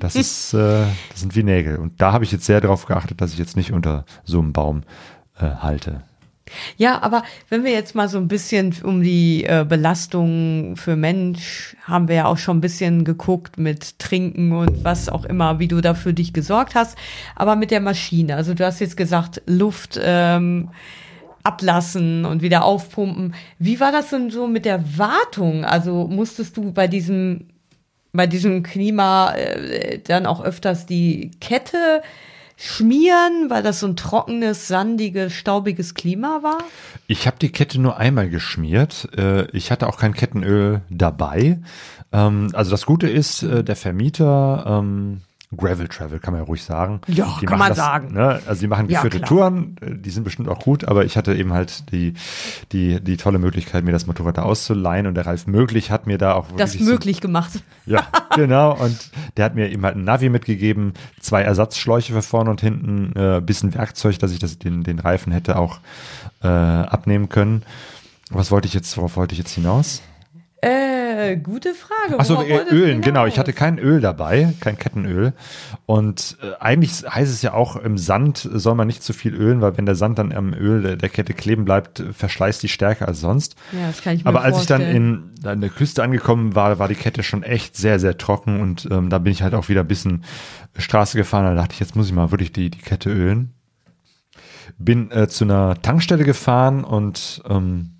Das 0.00 0.16
ist, 0.16 0.54
äh, 0.54 0.84
das 1.10 1.20
sind 1.20 1.36
wie 1.36 1.42
Nägel. 1.42 1.76
Und 1.76 2.00
da 2.00 2.12
habe 2.12 2.24
ich 2.24 2.32
jetzt 2.32 2.44
sehr 2.44 2.60
darauf 2.60 2.86
geachtet, 2.86 3.20
dass 3.20 3.32
ich 3.32 3.38
jetzt 3.38 3.56
nicht 3.56 3.72
unter 3.72 4.04
so 4.24 4.38
einem 4.38 4.52
Baum 4.52 4.82
äh, 5.38 5.46
halte. 5.46 6.02
Ja, 6.76 7.02
aber 7.02 7.22
wenn 7.48 7.64
wir 7.64 7.72
jetzt 7.72 7.94
mal 7.94 8.08
so 8.08 8.18
ein 8.18 8.28
bisschen 8.28 8.74
um 8.82 9.02
die 9.02 9.44
äh, 9.44 9.64
Belastung 9.68 10.76
für 10.76 10.96
Mensch, 10.96 11.76
haben 11.84 12.08
wir 12.08 12.16
ja 12.16 12.24
auch 12.26 12.38
schon 12.38 12.58
ein 12.58 12.60
bisschen 12.60 13.04
geguckt 13.04 13.58
mit 13.58 13.98
Trinken 13.98 14.52
und 14.52 14.84
was 14.84 15.08
auch 15.08 15.24
immer, 15.24 15.58
wie 15.58 15.68
du 15.68 15.80
da 15.80 15.94
für 15.94 16.14
dich 16.14 16.32
gesorgt 16.32 16.74
hast. 16.74 16.96
Aber 17.36 17.56
mit 17.56 17.70
der 17.70 17.80
Maschine, 17.80 18.36
also 18.36 18.54
du 18.54 18.64
hast 18.64 18.80
jetzt 18.80 18.96
gesagt, 18.96 19.42
Luft 19.46 19.98
ähm, 20.02 20.70
ablassen 21.42 22.24
und 22.24 22.42
wieder 22.42 22.64
aufpumpen. 22.64 23.34
Wie 23.58 23.80
war 23.80 23.92
das 23.92 24.10
denn 24.10 24.30
so 24.30 24.46
mit 24.46 24.64
der 24.64 24.98
Wartung? 24.98 25.64
Also 25.64 26.06
musstest 26.06 26.56
du 26.56 26.72
bei 26.72 26.86
diesem 26.88 27.48
bei 28.12 28.26
diesem 28.26 28.62
Klima 28.62 29.32
äh, 29.34 29.98
dann 29.98 30.26
auch 30.26 30.44
öfters 30.44 30.86
die 30.86 31.30
Kette 31.40 32.02
schmieren, 32.62 33.50
weil 33.50 33.62
das 33.62 33.80
so 33.80 33.86
ein 33.88 33.96
trockenes, 33.96 34.68
sandiges, 34.68 35.32
staubiges 35.32 35.94
Klima 35.94 36.40
war? 36.42 36.58
Ich 37.08 37.26
habe 37.26 37.36
die 37.40 37.50
Kette 37.50 37.80
nur 37.80 37.96
einmal 37.96 38.28
geschmiert. 38.28 39.08
Äh, 39.16 39.50
ich 39.50 39.70
hatte 39.70 39.88
auch 39.88 39.98
kein 39.98 40.14
Kettenöl 40.14 40.82
dabei. 40.88 41.58
Ähm, 42.12 42.50
also 42.52 42.70
das 42.70 42.86
Gute 42.86 43.08
ist, 43.08 43.42
äh, 43.42 43.64
der 43.64 43.76
Vermieter, 43.76 44.64
ähm, 44.66 45.22
Gravel 45.56 45.86
Travel 45.88 46.18
kann 46.18 46.32
man 46.32 46.42
ja 46.42 46.46
ruhig 46.46 46.62
sagen. 46.64 47.00
Ja, 47.08 47.36
die 47.40 47.46
kann 47.46 47.58
man 47.58 47.68
das, 47.68 47.76
sagen. 47.76 48.14
Ne? 48.14 48.40
Also 48.46 48.60
die 48.62 48.66
machen 48.68 48.88
Ja, 48.88 48.98
geführte 49.02 49.18
klar. 49.18 49.28
Touren, 49.28 49.76
äh, 49.80 49.94
die 49.96 50.10
sind 50.10 50.24
bestimmt 50.24 50.48
auch 50.48 50.60
gut, 50.60 50.84
aber 50.86 51.04
ich 51.04 51.16
hatte 51.16 51.34
eben 51.34 51.52
halt 51.52 51.90
die, 51.92 52.14
die, 52.72 53.00
die 53.00 53.16
tolle 53.16 53.38
Möglichkeit, 53.38 53.84
mir 53.84 53.92
das 53.92 54.06
Motorrad 54.06 54.38
da 54.38 54.42
auszuleihen 54.42 55.06
und 55.06 55.14
der 55.14 55.26
Ralf 55.26 55.46
Möglich 55.46 55.90
hat 55.90 56.06
mir 56.06 56.16
da 56.18 56.34
auch 56.34 56.46
Das 56.56 56.72
wirklich 56.74 56.86
so- 56.86 56.92
möglich 56.92 57.20
gemacht. 57.20 57.50
Ja, 57.86 58.06
genau. 58.34 58.72
Und 58.78 59.10
der 59.36 59.44
hat 59.44 59.54
mir 59.54 59.70
eben 59.70 59.84
halt 59.84 59.96
ein 59.96 60.04
Navi 60.04 60.28
mitgegeben, 60.28 60.94
zwei 61.20 61.42
Ersatzschläuche 61.42 62.12
für 62.12 62.22
vorne 62.22 62.50
und 62.50 62.60
hinten, 62.60 63.12
äh, 63.18 63.40
bisschen 63.40 63.74
Werkzeug, 63.74 64.18
dass 64.18 64.32
ich 64.32 64.38
das, 64.38 64.58
den, 64.58 64.82
den 64.84 64.98
Reifen 64.98 65.32
hätte 65.32 65.56
auch 65.56 65.80
äh, 66.42 66.46
abnehmen 66.48 67.28
können. 67.28 67.62
Was 68.30 68.50
wollte 68.50 68.66
ich 68.68 68.74
jetzt, 68.74 68.96
worauf 68.96 69.16
wollte 69.16 69.32
ich 69.34 69.38
jetzt 69.38 69.52
hinaus? 69.52 70.00
Äh, 70.64 71.38
gute 71.38 71.74
Frage. 71.74 72.20
Achso, 72.20 72.40
äh, 72.40 72.62
Ölen, 72.70 73.00
genau. 73.00 73.26
Ich 73.26 73.36
hatte 73.36 73.52
kein 73.52 73.80
Öl 73.80 74.00
dabei, 74.00 74.54
kein 74.60 74.78
Kettenöl. 74.78 75.32
Und 75.86 76.36
äh, 76.40 76.52
eigentlich 76.60 77.02
heißt 77.04 77.32
es 77.32 77.42
ja 77.42 77.52
auch, 77.52 77.74
im 77.74 77.98
Sand 77.98 78.48
soll 78.52 78.76
man 78.76 78.86
nicht 78.86 79.02
zu 79.02 79.12
viel 79.12 79.34
ölen, 79.34 79.60
weil 79.60 79.76
wenn 79.76 79.86
der 79.86 79.96
Sand 79.96 80.20
dann 80.20 80.32
am 80.32 80.54
Öl 80.54 80.82
der, 80.82 80.96
der 80.96 81.08
Kette 81.08 81.34
kleben 81.34 81.64
bleibt, 81.64 82.04
verschleißt 82.12 82.62
die 82.62 82.68
stärker 82.68 83.08
als 83.08 83.20
sonst. 83.20 83.56
Ja, 83.72 83.88
das 83.88 84.02
kann 84.02 84.14
ich 84.14 84.24
mir 84.24 84.28
Aber 84.28 84.42
als 84.42 84.60
ich 84.60 84.66
dann 84.66 84.82
vorstellen. 84.82 85.32
in, 85.42 85.48
an 85.48 85.60
der 85.60 85.70
Küste 85.70 86.00
angekommen 86.04 86.54
war, 86.54 86.78
war 86.78 86.86
die 86.86 86.94
Kette 86.94 87.24
schon 87.24 87.42
echt 87.42 87.76
sehr, 87.76 87.98
sehr 87.98 88.16
trocken 88.16 88.60
und 88.60 88.86
ähm, 88.88 89.10
da 89.10 89.18
bin 89.18 89.32
ich 89.32 89.42
halt 89.42 89.54
auch 89.54 89.68
wieder 89.68 89.80
ein 89.80 89.88
bisschen 89.88 90.22
Straße 90.78 91.18
gefahren. 91.18 91.44
Da 91.44 91.54
dachte 91.60 91.72
ich, 91.72 91.80
jetzt 91.80 91.96
muss 91.96 92.06
ich 92.06 92.12
mal 92.12 92.30
wirklich 92.30 92.52
die, 92.52 92.70
die 92.70 92.78
Kette 92.78 93.10
ölen. 93.10 93.52
Bin 94.78 95.10
äh, 95.10 95.26
zu 95.26 95.42
einer 95.42 95.82
Tankstelle 95.82 96.22
gefahren 96.22 96.84
und 96.84 97.42
ähm, 97.48 97.90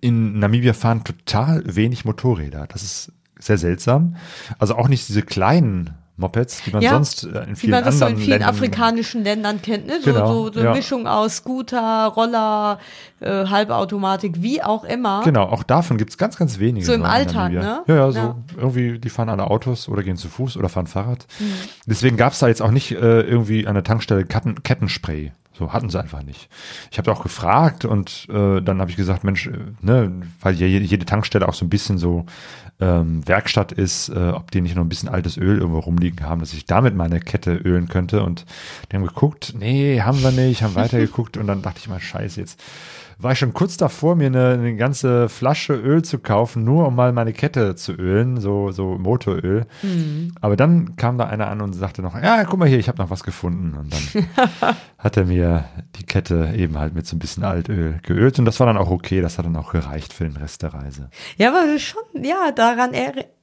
in 0.00 0.38
Namibia 0.38 0.72
fahren 0.72 1.04
total 1.04 1.62
wenig 1.66 2.04
Motorräder. 2.04 2.66
Das 2.68 2.82
ist 2.82 3.12
sehr 3.38 3.58
seltsam. 3.58 4.16
Also 4.58 4.74
auch 4.76 4.88
nicht 4.88 5.08
diese 5.08 5.22
kleinen 5.22 5.90
Mopeds, 6.16 6.62
die 6.64 6.72
man 6.72 6.82
Ja, 6.82 6.90
sonst 6.94 7.22
äh, 7.22 7.44
in 7.44 7.54
vielen 7.54 7.70
man 7.70 7.84
das 7.84 7.98
so 7.98 8.04
anderen 8.04 8.18
in 8.18 8.24
vielen 8.24 8.30
Ländern 8.40 8.48
afrikanischen 8.48 9.22
Ländern 9.22 9.62
kennt, 9.62 9.86
ne? 9.86 10.00
So, 10.00 10.12
Genau, 10.12 10.26
so, 10.26 10.52
so 10.52 10.58
eine 10.58 10.68
ja. 10.70 10.74
Mischung 10.74 11.06
aus 11.06 11.36
Scooter, 11.36 12.06
Roller, 12.08 12.80
äh, 13.20 13.46
Halbautomatik, 13.46 14.42
wie 14.42 14.60
auch 14.60 14.82
immer. 14.82 15.22
Genau, 15.24 15.44
auch 15.44 15.62
davon 15.62 15.96
gibt 15.96 16.10
es 16.10 16.18
ganz, 16.18 16.36
ganz 16.36 16.58
wenige. 16.58 16.84
So 16.84 16.92
im 16.92 17.04
Alltag, 17.04 17.52
ne? 17.52 17.84
Ja, 17.86 17.94
ja, 17.94 18.10
so 18.10 18.18
Ja. 18.18 18.36
irgendwie, 18.56 18.98
die 18.98 19.10
fahren 19.10 19.28
alle 19.28 19.48
Autos 19.48 19.88
oder 19.88 20.02
gehen 20.02 20.16
zu 20.16 20.28
Fuß 20.28 20.56
oder 20.56 20.68
fahren 20.68 20.88
Fahrrad. 20.88 21.28
Mhm. 21.38 21.52
Deswegen 21.86 22.16
gab 22.16 22.32
es 22.32 22.40
da 22.40 22.48
jetzt 22.48 22.62
auch 22.62 22.72
nicht 22.72 22.90
äh, 22.90 23.20
irgendwie 23.20 23.68
an 23.68 23.74
der 23.74 23.84
Tankstelle 23.84 24.24
Ketten, 24.24 24.64
Kettenspray. 24.64 25.30
So 25.58 25.72
hatten 25.72 25.90
sie 25.90 25.98
einfach 25.98 26.22
nicht. 26.22 26.48
Ich 26.92 26.98
habe 26.98 27.10
auch 27.10 27.22
gefragt 27.22 27.84
und 27.84 28.28
äh, 28.30 28.60
dann 28.60 28.80
habe 28.80 28.90
ich 28.90 28.96
gesagt, 28.96 29.24
Mensch, 29.24 29.48
äh, 29.48 29.58
ne, 29.80 30.12
weil 30.40 30.54
ja 30.54 30.68
jede, 30.68 30.84
jede 30.84 31.04
Tankstelle 31.04 31.48
auch 31.48 31.54
so 31.54 31.64
ein 31.64 31.68
bisschen 31.68 31.98
so 31.98 32.26
ähm, 32.80 33.26
Werkstatt 33.26 33.72
ist, 33.72 34.08
äh, 34.08 34.30
ob 34.30 34.52
die 34.52 34.60
nicht 34.60 34.76
noch 34.76 34.84
ein 34.84 34.88
bisschen 34.88 35.08
altes 35.08 35.36
Öl 35.36 35.58
irgendwo 35.58 35.80
rumliegen 35.80 36.24
haben, 36.24 36.40
dass 36.40 36.52
ich 36.52 36.64
damit 36.64 36.94
meine 36.94 37.18
Kette 37.18 37.56
ölen 37.56 37.88
könnte. 37.88 38.22
Und 38.22 38.46
die 38.90 38.96
haben 38.96 39.04
geguckt, 39.06 39.54
nee, 39.58 40.00
haben 40.00 40.22
wir 40.22 40.30
nicht, 40.30 40.62
haben 40.62 40.76
weitergeguckt 40.76 41.36
und 41.36 41.48
dann 41.48 41.62
dachte 41.62 41.80
ich 41.80 41.88
mal, 41.88 41.98
scheiße, 41.98 42.40
jetzt 42.40 42.62
war 43.20 43.32
ich 43.32 43.38
schon 43.38 43.52
kurz 43.52 43.76
davor, 43.76 44.14
mir 44.14 44.26
eine, 44.26 44.50
eine 44.50 44.76
ganze 44.76 45.28
Flasche 45.28 45.74
Öl 45.74 46.02
zu 46.02 46.20
kaufen, 46.20 46.62
nur 46.62 46.86
um 46.86 46.94
mal 46.94 47.12
meine 47.12 47.32
Kette 47.32 47.74
zu 47.74 47.92
ölen, 47.92 48.40
so, 48.40 48.70
so 48.70 48.96
Motoröl. 48.96 49.66
Aber 50.40 50.56
dann 50.56 50.94
kam 50.96 51.18
da 51.18 51.26
einer 51.26 51.48
an 51.48 51.60
und 51.60 51.72
sagte 51.72 52.00
noch, 52.00 52.14
ja, 52.14 52.44
guck 52.44 52.58
mal 52.60 52.68
hier, 52.68 52.78
ich 52.78 52.88
habe 52.88 52.98
noch 53.02 53.10
was 53.10 53.24
gefunden. 53.24 53.76
Und 53.76 53.92
dann 53.92 54.76
hat 54.98 55.16
er 55.16 55.24
mir 55.24 55.64
die 55.96 56.04
Kette 56.04 56.52
eben 56.56 56.78
halt 56.78 56.94
mit 56.94 57.06
so 57.06 57.16
ein 57.16 57.18
bisschen 57.18 57.42
Altöl 57.42 57.98
geölt 58.02 58.38
und 58.38 58.44
das 58.44 58.60
war 58.60 58.66
dann 58.66 58.78
auch 58.78 58.90
okay, 58.90 59.20
das 59.20 59.38
hat 59.38 59.46
dann 59.46 59.56
auch 59.56 59.72
gereicht 59.72 60.12
für 60.12 60.24
den 60.24 60.36
Rest 60.36 60.62
der 60.62 60.74
Reise. 60.74 61.10
Ja, 61.36 61.48
aber 61.48 61.78
schon, 61.78 62.02
ja, 62.22 62.52
daran 62.52 62.92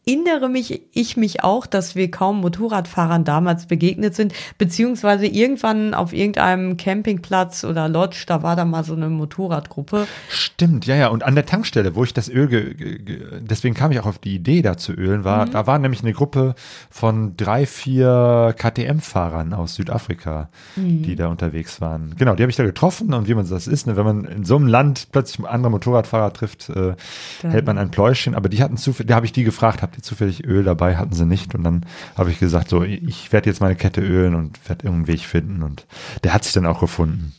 erinnere 0.06 0.49
mich 0.49 0.82
ich 0.94 1.18
mich 1.18 1.44
auch, 1.44 1.65
dass 1.65 1.95
wir 1.95 2.10
kaum 2.11 2.41
Motorradfahrern 2.41 3.23
damals 3.23 3.65
begegnet 3.65 4.15
sind, 4.15 4.34
beziehungsweise 4.57 5.26
irgendwann 5.26 5.94
auf 5.94 6.14
irgendeinem 6.14 6.77
Campingplatz 6.77 7.64
oder 7.64 7.90
Lodge, 7.90 8.26
da 8.27 8.44
war 8.44 8.56
da 8.56 8.65
mal 8.65 8.84
so 8.84 8.94
eine 8.94 9.10
Motorradgruppe. 9.10 10.07
Stimmt, 10.30 10.86
ja, 10.86 10.95
ja. 10.95 11.07
Und 11.07 11.23
an 11.23 11.36
der 11.36 11.45
Tankstelle, 11.45 11.95
wo 11.95 12.03
ich 12.03 12.14
das 12.14 12.30
Öl, 12.30 12.48
ge, 12.48 12.73
ge, 12.73 12.99
ge, 12.99 13.22
deswegen 13.41 13.76
kam 13.76 13.91
ich 13.91 13.99
auch 13.99 14.06
auf 14.06 14.19
die 14.19 14.36
Idee, 14.36 14.61
da 14.61 14.77
zu 14.77 14.94
ölen, 14.94 15.23
war, 15.23 15.45
da 15.45 15.68
war 15.68 15.80
nämlich 15.80 16.02
eine 16.02 16.14
Gruppe 16.14 16.56
von 16.90 17.36
drei, 17.38 17.65
vier 17.65 18.53
KTM-Fahrern 18.57 19.53
aus 19.53 19.76
Südafrika, 19.76 20.49
die 20.76 21.15
da 21.15 21.27
unterwegs 21.27 21.82
waren. 21.82 22.15
Genau, 22.18 22.36
die 22.36 22.44
habe 22.44 22.49
ich 22.49 22.56
da 22.56 22.64
getroffen 22.64 23.14
und 23.14 23.27
wie 23.27 23.34
man 23.34 23.48
das 23.48 23.68
ist, 23.68 23.88
ne, 23.88 23.95
wenn 23.95 24.06
man 24.06 24.26
in 24.26 24.45
so 24.45 24.56
einem 24.56 24.68
Land 24.68 25.07
plötzlich 25.11 25.48
andere 25.48 25.72
Motorradfahrer 25.72 26.34
trifft, 26.34 26.69
äh, 26.69 26.95
hält 27.41 27.65
man 27.65 27.77
ein 27.77 27.91
Pläuschen. 27.91 28.36
Aber 28.36 28.49
die 28.49 28.61
hatten 28.61 28.77
zufällig, 28.77 29.10
da 29.10 29.15
habe 29.15 29.26
ich 29.26 29.32
die 29.32 29.44
gefragt, 29.44 29.82
habt 29.82 29.94
ihr 29.97 30.03
zufällig 30.03 30.45
Öl 30.45 30.63
dabei? 30.63 30.97
Hatten 30.97 31.13
sie 31.13 31.26
nicht. 31.26 31.55
Und 31.55 31.63
dann 31.63 31.85
habe 32.17 32.31
ich 32.31 32.39
gesagt, 32.39 32.69
so, 32.69 32.84
ich 32.84 33.31
werde 33.31 33.49
jetzt 33.49 33.61
meine 33.61 33.76
Kette 33.76 34.01
ölen 34.01 34.35
und 34.35 34.67
werde 34.69 34.85
irgendeinen 34.85 35.07
Weg 35.07 35.22
finden. 35.22 35.63
Und 35.63 35.85
der 36.23 36.34
hat 36.34 36.43
sich 36.43 36.53
dann 36.53 36.65
auch 36.65 36.80
gefunden. 36.80 37.34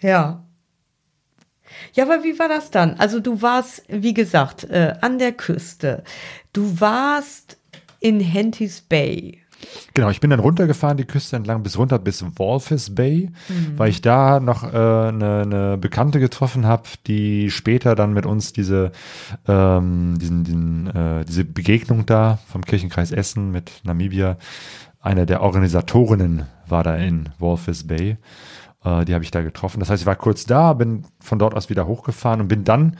Ja. 0.00 0.44
Ja, 1.92 2.04
aber 2.04 2.24
wie 2.24 2.38
war 2.38 2.48
das 2.48 2.70
dann? 2.70 2.94
Also 2.94 3.20
du 3.20 3.42
warst, 3.42 3.84
wie 3.88 4.14
gesagt, 4.14 4.64
äh, 4.64 4.94
an 5.00 5.18
der 5.18 5.32
Küste. 5.32 6.04
Du 6.52 6.80
warst 6.80 7.58
in 8.00 8.20
Henties 8.20 8.80
Bay. 8.80 9.43
Genau, 9.94 10.10
ich 10.10 10.20
bin 10.20 10.30
dann 10.30 10.40
runtergefahren, 10.40 10.96
die 10.96 11.04
Küste 11.04 11.36
entlang 11.36 11.62
bis 11.62 11.78
runter 11.78 11.98
bis 11.98 12.24
Walvis 12.36 12.94
Bay, 12.94 13.30
weil 13.76 13.90
ich 13.90 14.02
da 14.02 14.40
noch 14.40 14.64
äh, 14.64 14.76
eine, 14.76 15.42
eine 15.42 15.78
Bekannte 15.78 16.20
getroffen 16.20 16.66
habe, 16.66 16.82
die 17.06 17.50
später 17.50 17.94
dann 17.94 18.12
mit 18.12 18.26
uns 18.26 18.52
diese, 18.52 18.92
ähm, 19.46 20.18
diesen, 20.18 20.44
diesen, 20.44 20.86
äh, 20.88 21.24
diese 21.24 21.44
Begegnung 21.44 22.06
da 22.06 22.38
vom 22.48 22.62
Kirchenkreis 22.62 23.12
Essen 23.12 23.50
mit 23.50 23.80
Namibia, 23.84 24.36
eine 25.00 25.26
der 25.26 25.42
Organisatorinnen 25.42 26.46
war 26.66 26.82
da 26.82 26.96
in 26.96 27.28
Walvis 27.38 27.86
Bay. 27.86 28.16
Äh, 28.84 29.04
die 29.04 29.14
habe 29.14 29.24
ich 29.24 29.30
da 29.30 29.42
getroffen. 29.42 29.80
Das 29.80 29.90
heißt, 29.90 30.02
ich 30.02 30.06
war 30.06 30.16
kurz 30.16 30.44
da, 30.44 30.72
bin 30.72 31.04
von 31.20 31.38
dort 31.38 31.54
aus 31.54 31.70
wieder 31.70 31.86
hochgefahren 31.86 32.40
und 32.40 32.48
bin 32.48 32.64
dann 32.64 32.96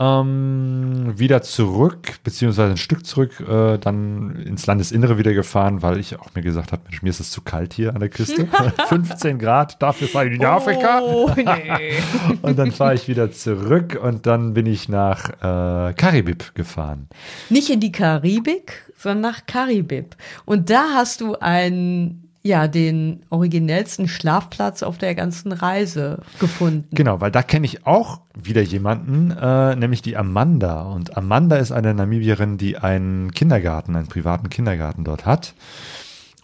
ähm, 0.00 1.12
wieder 1.16 1.42
zurück, 1.42 2.20
beziehungsweise 2.22 2.70
ein 2.70 2.76
Stück 2.76 3.04
zurück, 3.04 3.40
äh, 3.40 3.78
dann 3.78 4.36
ins 4.36 4.66
Landesinnere 4.66 5.18
wieder 5.18 5.32
gefahren, 5.32 5.82
weil 5.82 5.98
ich 5.98 6.18
auch 6.18 6.34
mir 6.34 6.42
gesagt 6.42 6.70
habe, 6.70 6.82
Mensch, 6.84 7.02
mir 7.02 7.10
ist 7.10 7.18
es 7.18 7.32
zu 7.32 7.42
kalt 7.42 7.72
hier 7.72 7.94
an 7.94 8.00
der 8.00 8.08
Küste. 8.08 8.46
15 8.88 9.38
Grad, 9.38 9.82
dafür 9.82 10.06
fahre 10.06 10.28
ich 10.28 10.34
in 10.34 10.44
Afrika. 10.44 11.00
Oh, 11.02 11.30
nee. 11.36 11.94
Und 12.42 12.58
dann 12.58 12.70
fahre 12.70 12.94
ich 12.94 13.08
wieder 13.08 13.32
zurück 13.32 13.98
und 14.00 14.26
dann 14.26 14.54
bin 14.54 14.66
ich 14.66 14.88
nach 14.88 15.30
äh, 15.30 15.92
Karibib 15.94 16.54
gefahren. 16.54 17.08
Nicht 17.50 17.70
in 17.70 17.80
die 17.80 17.92
Karibik, 17.92 18.84
sondern 18.96 19.32
nach 19.32 19.46
Karibib. 19.46 20.16
Und 20.44 20.70
da 20.70 20.84
hast 20.94 21.20
du 21.20 21.36
einen, 21.36 22.27
ja, 22.48 22.66
den 22.66 23.20
originellsten 23.28 24.08
Schlafplatz 24.08 24.82
auf 24.82 24.96
der 24.96 25.14
ganzen 25.14 25.52
Reise 25.52 26.22
gefunden. 26.40 26.88
Genau, 26.92 27.20
weil 27.20 27.30
da 27.30 27.42
kenne 27.42 27.66
ich 27.66 27.86
auch 27.86 28.22
wieder 28.34 28.62
jemanden, 28.62 29.30
äh, 29.30 29.76
nämlich 29.76 30.00
die 30.00 30.16
Amanda. 30.16 30.82
Und 30.82 31.16
Amanda 31.16 31.56
ist 31.56 31.72
eine 31.72 31.92
Namibierin, 31.92 32.56
die 32.56 32.78
einen 32.78 33.32
Kindergarten, 33.32 33.94
einen 33.94 34.08
privaten 34.08 34.48
Kindergarten 34.48 35.04
dort 35.04 35.26
hat. 35.26 35.52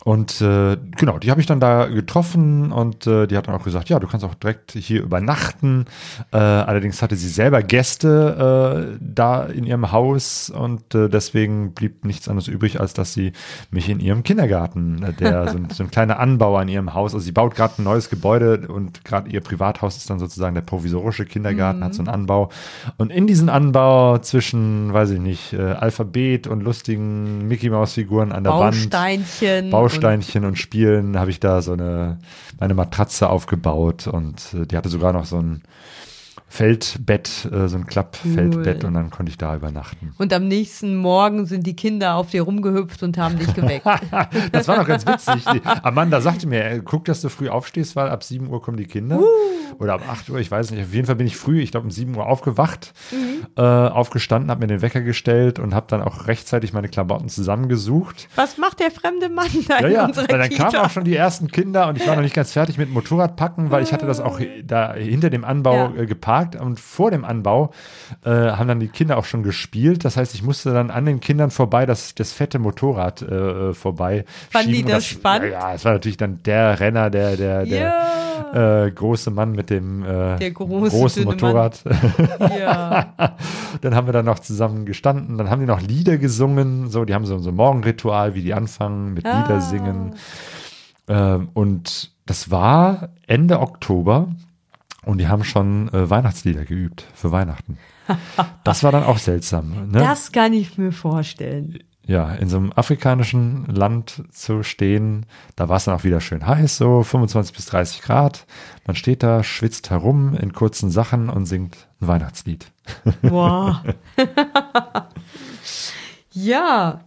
Und 0.04 0.42
äh, 0.42 0.76
genau, 0.98 1.18
die 1.18 1.30
habe 1.30 1.40
ich 1.40 1.46
dann 1.46 1.60
da 1.60 1.86
getroffen 1.86 2.72
und 2.72 3.06
äh, 3.06 3.26
die 3.26 3.38
hat 3.38 3.48
dann 3.48 3.54
auch 3.54 3.64
gesagt, 3.64 3.88
ja, 3.88 3.98
du 3.98 4.06
kannst 4.06 4.24
auch 4.26 4.34
direkt 4.34 4.72
hier 4.72 5.02
übernachten. 5.02 5.86
Äh, 6.30 6.36
allerdings 6.36 7.00
hatte 7.00 7.16
sie 7.16 7.30
selber 7.30 7.62
Gäste 7.62 8.92
äh, 8.92 8.98
da 9.00 9.44
in 9.44 9.64
ihrem 9.64 9.92
Haus 9.92 10.50
und 10.50 10.94
äh, 10.94 11.08
deswegen 11.08 11.72
blieb 11.72 12.04
nichts 12.04 12.28
anderes 12.28 12.48
übrig, 12.48 12.80
als 12.80 12.92
dass 12.92 13.14
sie 13.14 13.32
mich 13.70 13.88
in 13.88 13.98
ihrem 13.98 14.24
Kindergarten, 14.24 15.02
äh, 15.02 15.12
der 15.14 15.48
so 15.48 15.56
ein, 15.56 15.70
so 15.70 15.82
ein 15.82 15.90
kleiner 15.90 16.20
Anbau 16.20 16.58
an 16.58 16.68
ihrem 16.68 16.92
Haus, 16.92 17.14
also 17.14 17.24
sie 17.24 17.32
baut 17.32 17.54
gerade 17.54 17.80
ein 17.80 17.84
neues 17.84 18.10
Gebäude 18.10 18.68
und 18.68 19.06
gerade 19.06 19.30
ihr 19.30 19.40
Privathaus 19.40 19.96
ist 19.96 20.10
dann 20.10 20.18
sozusagen 20.18 20.54
der 20.54 20.62
provisorische 20.62 21.24
Kindergarten, 21.24 21.82
hat 21.82 21.94
so 21.94 22.02
einen 22.02 22.08
Anbau. 22.08 22.50
Und 22.98 23.10
in 23.10 23.26
diesen 23.26 23.48
Anbau 23.48 24.18
zwischen, 24.18 24.92
weiß 24.92 25.12
ich 25.12 25.20
nicht, 25.20 25.54
äh, 25.54 25.62
Alphabet 25.62 26.46
und 26.46 26.62
lustigen 26.62 27.48
Mickey 27.48 27.70
Maus 27.70 27.94
Figuren 27.94 28.32
an 28.32 28.44
der 28.44 28.52
Wand. 28.52 28.74
Bausteinchen. 28.74 29.70
Bausteinchen 29.70 29.93
und, 29.94 30.56
Spielen 30.56 31.18
habe 31.18 31.30
ich 31.30 31.40
da 31.40 31.62
so 31.62 31.72
eine 31.72 32.18
meine 32.60 32.74
Matratze 32.74 33.28
aufgebaut 33.28 34.06
und 34.06 34.54
äh, 34.54 34.66
die 34.66 34.76
hatte 34.76 34.88
sogar 34.88 35.12
noch 35.12 35.24
so 35.24 35.38
ein 35.38 35.62
Feldbett, 36.48 37.48
äh, 37.52 37.66
so 37.68 37.76
ein 37.76 37.86
Klappfeldbett 37.86 38.82
Cool. 38.82 38.88
und 38.88 38.94
dann 38.94 39.10
konnte 39.10 39.30
ich 39.30 39.38
da 39.38 39.56
übernachten. 39.56 40.12
Und, 40.18 40.32
am 40.32 40.46
nächsten 40.46 40.94
Morgen 40.96 41.46
sind 41.46 41.66
die 41.66 41.74
Kinder 41.74 42.14
auf 42.14 42.30
dir 42.30 42.42
rumgehüpft 42.42 43.02
und 43.02 43.18
haben 43.18 43.38
dich 43.38 43.52
geweckt. 43.54 43.84
Das 44.52 44.68
war 44.68 44.76
noch 44.78 44.86
ganz 44.86 45.04
witzig. 45.06 45.44
Die, 45.52 45.60
Amanda 45.82 46.20
sagte 46.20 46.46
mir, 46.46 46.64
äh, 46.64 46.80
guck, 46.84 47.04
dass 47.06 47.20
du 47.22 47.28
früh 47.28 47.48
aufstehst, 47.48 47.96
weil 47.96 48.08
ab 48.08 48.22
7 48.22 48.48
Uhr 48.48 48.62
kommen 48.62 48.76
die 48.76 48.86
Kinder. 48.86 49.18
Oder 49.78 49.94
ab 49.94 50.02
8 50.08 50.30
Uhr, 50.30 50.38
ich 50.38 50.50
weiß 50.50 50.70
nicht. 50.70 50.82
Auf 50.84 50.92
jeden 50.94 51.06
Fall 51.06 51.16
bin 51.16 51.26
ich 51.26 51.36
früh, 51.36 51.60
ich 51.60 51.72
glaube 51.72 51.84
um 51.86 51.90
7 51.90 52.14
Uhr 52.16 52.26
aufgewacht, 52.26 52.92
äh, 53.56 53.60
aufgestanden, 53.60 54.50
habe 54.50 54.60
mir 54.60 54.66
den 54.68 54.82
Wecker 54.82 55.00
gestellt 55.00 55.58
und 55.58 55.74
habe 55.74 55.86
dann 55.88 56.02
auch 56.02 56.28
rechtzeitig 56.28 56.72
meine 56.72 56.88
Klamotten 56.88 57.28
zusammengesucht. 57.28 58.28
Was 58.36 58.58
macht 58.58 58.78
der 58.80 58.90
fremde 58.92 59.28
Mann 59.28 59.48
da 59.68 59.80
Ja, 59.80 59.86
in 59.88 59.92
ja, 59.92 60.04
unserer 60.06 60.26
weil 60.30 60.38
dann 60.38 60.48
Kita? 60.48 60.68
kamen 60.70 60.84
auch 60.86 60.90
schon 60.90 61.04
die 61.04 61.16
ersten 61.16 61.48
Kinder 61.48 61.88
und 61.88 61.96
ich 61.98 62.06
war 62.06 62.14
noch 62.14 62.22
nicht 62.22 62.34
ganz 62.34 62.52
fertig 62.52 62.78
mit 62.78 62.88
dem 62.88 62.94
Motorradpacken, 62.94 63.70
weil 63.70 63.82
ich 63.82 63.92
hatte 63.92 64.06
das 64.06 64.20
auch 64.20 64.40
da 64.64 64.94
hinter 64.94 65.30
dem 65.30 65.44
Anbau 65.44 65.74
Ja. 65.94 66.02
äh, 66.02 66.06
geparkt 66.34 66.56
und 66.56 66.80
vor 66.80 67.10
dem 67.10 67.24
Anbau 67.24 67.70
äh, 68.24 68.30
haben 68.30 68.68
dann 68.68 68.80
die 68.80 68.88
Kinder 68.88 69.16
auch 69.16 69.24
schon 69.24 69.42
gespielt. 69.42 70.04
Das 70.04 70.16
heißt, 70.16 70.34
ich 70.34 70.42
musste 70.42 70.72
dann 70.72 70.90
an 70.90 71.04
den 71.06 71.20
Kindern 71.20 71.50
vorbei 71.50 71.86
das, 71.86 72.14
das 72.14 72.32
fette 72.32 72.58
Motorrad 72.58 73.22
äh, 73.22 73.72
vorbei. 73.72 74.24
Fanden 74.50 74.72
die. 74.72 74.82
Und 74.82 74.90
das 74.90 75.06
spannend? 75.06 75.52
Ja, 75.52 75.68
ja, 75.70 75.74
es 75.74 75.84
war 75.84 75.92
natürlich 75.92 76.16
dann 76.16 76.42
der 76.42 76.80
Renner, 76.80 77.10
der, 77.10 77.36
der, 77.36 77.64
der 77.66 78.86
äh, 78.86 78.90
große 78.90 79.30
Mann 79.30 79.52
mit 79.52 79.70
dem 79.70 80.02
äh, 80.02 80.36
Der 80.38 80.50
große, 80.50 80.96
großen 80.96 81.24
Motorrad. 81.24 81.82
ja. 82.58 83.14
dann 83.80 83.94
haben 83.94 84.06
wir 84.06 84.12
dann 84.12 84.24
noch 84.26 84.38
zusammen 84.40 84.86
gestanden, 84.86 85.38
dann 85.38 85.50
haben 85.50 85.60
die 85.60 85.66
noch 85.66 85.80
Lieder 85.80 86.18
gesungen, 86.18 86.88
so, 86.90 87.04
die 87.04 87.14
haben 87.14 87.26
so 87.26 87.38
so 87.38 87.50
ein 87.50 87.56
Morgenritual, 87.56 88.34
wie 88.34 88.42
die 88.42 88.54
anfangen 88.54 89.14
mit 89.14 89.26
Ah. 89.26 89.42
Lieder 89.42 89.60
singen. 89.60 90.14
Ähm, 91.08 91.48
und 91.52 92.12
das 92.26 92.50
war 92.50 93.10
Ende 93.26 93.60
Oktober 93.60 94.28
und 95.04 95.18
die 95.18 95.28
haben 95.28 95.44
schon 95.44 95.88
äh, 95.92 96.08
Weihnachtslieder 96.10 96.64
geübt 96.64 97.06
für 97.14 97.32
Weihnachten. 97.32 97.78
Das 98.64 98.82
war 98.82 98.92
dann 98.92 99.04
auch 99.04 99.18
seltsam. 99.18 99.90
Ne? 99.90 99.98
Das 99.98 100.30
kann 100.32 100.52
ich 100.52 100.76
mir 100.76 100.92
vorstellen. 100.92 101.78
ja, 102.06 102.34
in 102.34 102.48
so 102.48 102.58
einem 102.58 102.72
afrikanischen 102.74 103.64
Land 103.66 104.24
zu 104.30 104.62
stehen, 104.62 105.26
da 105.56 105.68
war 105.68 105.76
es 105.76 105.84
dann 105.84 105.94
auch 105.94 106.04
wieder 106.04 106.20
schön 106.20 106.46
heiß, 106.46 106.76
so 106.76 107.02
25 107.02 107.54
bis 107.54 107.66
30 107.66 108.02
Grad. 108.02 108.46
Man 108.86 108.96
steht 108.96 109.22
da, 109.22 109.42
schwitzt 109.42 109.90
herum 109.90 110.34
in 110.34 110.52
kurzen 110.52 110.90
Sachen 110.90 111.30
und 111.30 111.46
singt 111.46 111.88
ein 112.00 112.08
Weihnachtslied. 112.08 112.70
Boah. 113.22 113.82
ja. 116.32 117.00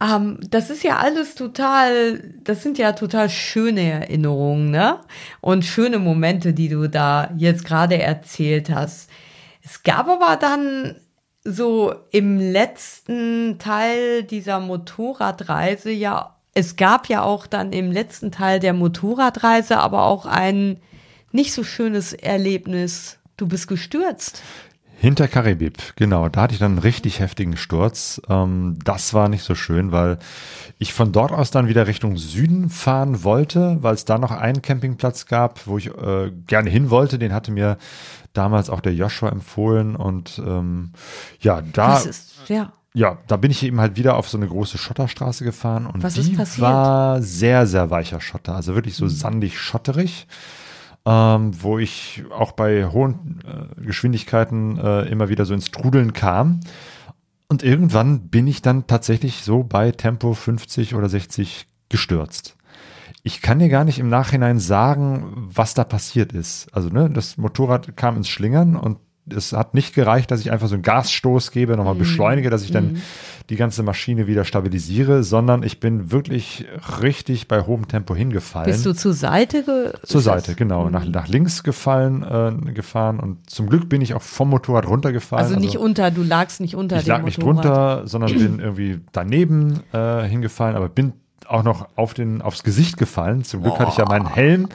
Ähm, 0.00 0.38
das 0.48 0.70
ist 0.70 0.82
ja 0.84 0.98
alles 0.98 1.34
total, 1.34 2.34
das 2.42 2.62
sind 2.62 2.78
ja 2.78 2.92
total 2.92 3.28
schöne 3.28 3.82
Erinnerungen, 3.82 4.70
ne? 4.70 5.00
Und 5.40 5.64
schöne 5.64 5.98
Momente, 5.98 6.52
die 6.52 6.68
du 6.68 6.88
da 6.88 7.32
jetzt 7.36 7.64
gerade 7.64 8.00
erzählt 8.00 8.70
hast. 8.70 9.10
Es 9.64 9.82
gab 9.82 10.08
aber 10.08 10.36
dann 10.36 10.96
so 11.44 11.94
im 12.10 12.38
letzten 12.38 13.58
Teil 13.58 14.22
dieser 14.22 14.60
Motorradreise 14.60 15.90
ja, 15.90 16.36
es 16.54 16.76
gab 16.76 17.08
ja 17.08 17.22
auch 17.22 17.46
dann 17.46 17.72
im 17.72 17.92
letzten 17.92 18.32
Teil 18.32 18.60
der 18.60 18.72
Motorradreise 18.72 19.78
aber 19.78 20.04
auch 20.04 20.26
ein 20.26 20.80
nicht 21.32 21.52
so 21.52 21.64
schönes 21.64 22.12
Erlebnis. 22.12 23.18
Du 23.36 23.46
bist 23.46 23.68
gestürzt. 23.68 24.42
Hinter 25.00 25.28
Karibib, 25.28 25.94
genau. 25.94 26.28
Da 26.28 26.42
hatte 26.42 26.54
ich 26.54 26.58
dann 26.58 26.72
einen 26.72 26.80
richtig 26.80 27.20
heftigen 27.20 27.56
Sturz. 27.56 28.20
Ähm, 28.28 28.78
das 28.84 29.14
war 29.14 29.28
nicht 29.28 29.44
so 29.44 29.54
schön, 29.54 29.92
weil 29.92 30.18
ich 30.78 30.92
von 30.92 31.12
dort 31.12 31.30
aus 31.30 31.52
dann 31.52 31.68
wieder 31.68 31.86
Richtung 31.86 32.16
Süden 32.16 32.68
fahren 32.68 33.22
wollte, 33.22 33.78
weil 33.80 33.94
es 33.94 34.04
da 34.04 34.18
noch 34.18 34.32
einen 34.32 34.60
Campingplatz 34.60 35.26
gab, 35.26 35.68
wo 35.68 35.78
ich 35.78 35.86
äh, 35.86 36.32
gerne 36.48 36.68
hin 36.68 36.90
wollte. 36.90 37.16
Den 37.20 37.32
hatte 37.32 37.52
mir 37.52 37.78
damals 38.32 38.70
auch 38.70 38.80
der 38.80 38.92
Joshua 38.92 39.28
empfohlen 39.28 39.94
und 39.94 40.42
ähm, 40.44 40.90
ja, 41.38 41.62
da. 41.62 41.94
Das 41.94 42.06
ist, 42.06 42.32
ja. 42.48 42.72
Ja, 42.92 43.18
da 43.28 43.36
bin 43.36 43.52
ich 43.52 43.62
eben 43.62 43.80
halt 43.80 43.96
wieder 43.96 44.16
auf 44.16 44.28
so 44.28 44.36
eine 44.36 44.48
große 44.48 44.78
Schotterstraße 44.78 45.44
gefahren 45.44 45.86
und 45.86 46.02
Was 46.02 46.16
ist 46.16 46.30
die 46.30 46.60
war 46.60 47.22
sehr, 47.22 47.68
sehr 47.68 47.90
weicher 47.90 48.20
Schotter, 48.20 48.56
also 48.56 48.74
wirklich 48.74 48.96
so 48.96 49.06
sandig 49.06 49.60
schotterig, 49.60 50.26
ähm, 51.08 51.62
wo 51.62 51.78
ich 51.78 52.22
auch 52.30 52.52
bei 52.52 52.84
hohen 52.84 53.40
äh, 53.46 53.80
Geschwindigkeiten 53.80 54.76
äh, 54.76 55.02
immer 55.04 55.30
wieder 55.30 55.46
so 55.46 55.54
ins 55.54 55.70
Trudeln 55.70 56.12
kam. 56.12 56.60
Und 57.48 57.62
irgendwann 57.62 58.28
bin 58.28 58.46
ich 58.46 58.60
dann 58.60 58.86
tatsächlich 58.86 59.42
so 59.42 59.62
bei 59.62 59.90
Tempo 59.90 60.34
50 60.34 60.94
oder 60.94 61.08
60 61.08 61.66
gestürzt. 61.88 62.56
Ich 63.22 63.40
kann 63.40 63.58
dir 63.58 63.70
gar 63.70 63.84
nicht 63.84 63.98
im 63.98 64.10
Nachhinein 64.10 64.58
sagen, 64.58 65.32
was 65.34 65.72
da 65.72 65.84
passiert 65.84 66.34
ist. 66.34 66.68
Also, 66.74 66.90
ne, 66.90 67.08
das 67.08 67.38
Motorrad 67.38 67.96
kam 67.96 68.18
ins 68.18 68.28
Schlingern 68.28 68.76
und 68.76 68.98
es 69.34 69.52
hat 69.52 69.74
nicht 69.74 69.94
gereicht, 69.94 70.30
dass 70.30 70.40
ich 70.40 70.50
einfach 70.50 70.68
so 70.68 70.74
einen 70.74 70.82
Gasstoß 70.82 71.50
gebe, 71.50 71.76
nochmal 71.76 71.94
Mhm. 71.94 71.98
beschleunige, 71.98 72.50
dass 72.50 72.62
ich 72.62 72.70
dann 72.70 72.98
die 73.50 73.56
ganze 73.56 73.82
Maschine 73.82 74.26
wieder 74.26 74.44
stabilisiere, 74.44 75.22
sondern 75.22 75.62
ich 75.62 75.80
bin 75.80 76.10
wirklich 76.12 76.66
richtig 77.02 77.48
bei 77.48 77.62
hohem 77.62 77.88
Tempo 77.88 78.14
hingefallen. 78.14 78.70
Bist 78.70 78.84
du 78.84 78.92
zur 78.94 79.14
Seite? 79.14 79.62
Ge 79.64 79.92
Zur 80.04 80.20
Seite, 80.20 80.54
genau. 80.54 80.90
Nach, 80.90 81.04
nach 81.06 81.28
links 81.28 81.62
gefallen, 81.62 82.22
äh, 82.22 82.72
gefahren 82.72 83.20
und 83.20 83.48
zum 83.48 83.68
Glück 83.68 83.88
bin 83.88 84.00
ich 84.02 84.14
auch 84.14 84.22
vom 84.22 84.50
Motorrad 84.50 84.86
runtergefallen. 84.86 85.44
Also 85.46 85.58
nicht 85.58 85.78
unter, 85.78 86.10
du 86.10 86.22
lagst 86.22 86.60
nicht 86.60 86.74
unter 86.76 86.96
ich 86.98 87.04
dem 87.04 87.08
lag 87.10 87.22
nicht 87.22 87.38
Motorrad. 87.38 87.64
drunter, 87.64 88.06
sondern 88.08 88.32
bin 88.34 88.58
irgendwie 88.60 89.00
daneben 89.12 89.80
äh, 89.92 90.22
hingefallen, 90.24 90.76
aber 90.76 90.88
bin 90.88 91.12
auch 91.48 91.62
noch 91.62 91.88
auf 91.96 92.14
den, 92.14 92.42
aufs 92.42 92.62
Gesicht 92.62 92.96
gefallen. 92.96 93.42
Zum 93.44 93.62
Glück 93.62 93.78
hatte 93.78 93.90
ich 93.90 93.96
ja 93.96 94.04
meinen 94.06 94.26
Helm 94.26 94.68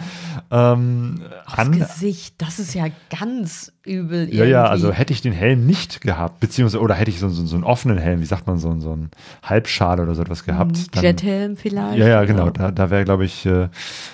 ähm, 0.51 1.21
Aufs 1.45 1.59
an. 1.59 1.71
Gesicht, 1.71 2.35
das 2.39 2.59
ist 2.59 2.73
ja 2.73 2.87
ganz 3.17 3.71
übel. 3.85 4.27
Ja, 4.33 4.43
ja, 4.45 4.57
irgendwie. 4.61 4.71
also 4.71 4.91
hätte 4.91 5.13
ich 5.13 5.21
den 5.21 5.33
Helm 5.33 5.65
nicht 5.65 6.01
gehabt, 6.01 6.39
beziehungsweise, 6.39 6.81
oder 6.81 6.95
hätte 6.95 7.11
ich 7.11 7.19
so, 7.19 7.29
so, 7.29 7.45
so 7.45 7.55
einen 7.55 7.63
offenen 7.63 7.97
Helm, 7.97 8.21
wie 8.21 8.25
sagt 8.25 8.47
man, 8.47 8.57
so, 8.57 8.79
so 8.79 8.91
einen 8.93 9.11
Halbschale 9.43 10.01
oder 10.03 10.15
so 10.15 10.21
etwas 10.21 10.43
gehabt. 10.45 10.95
dann- 10.95 11.03
Jethelm 11.03 11.57
vielleicht. 11.57 11.97
Ja, 11.99 12.07
ja, 12.07 12.23
genau. 12.25 12.49
Da, 12.49 12.71
da 12.71 12.89
wäre, 12.89 13.03
glaube 13.05 13.25
ich, 13.25 13.45
äh, 13.45 13.69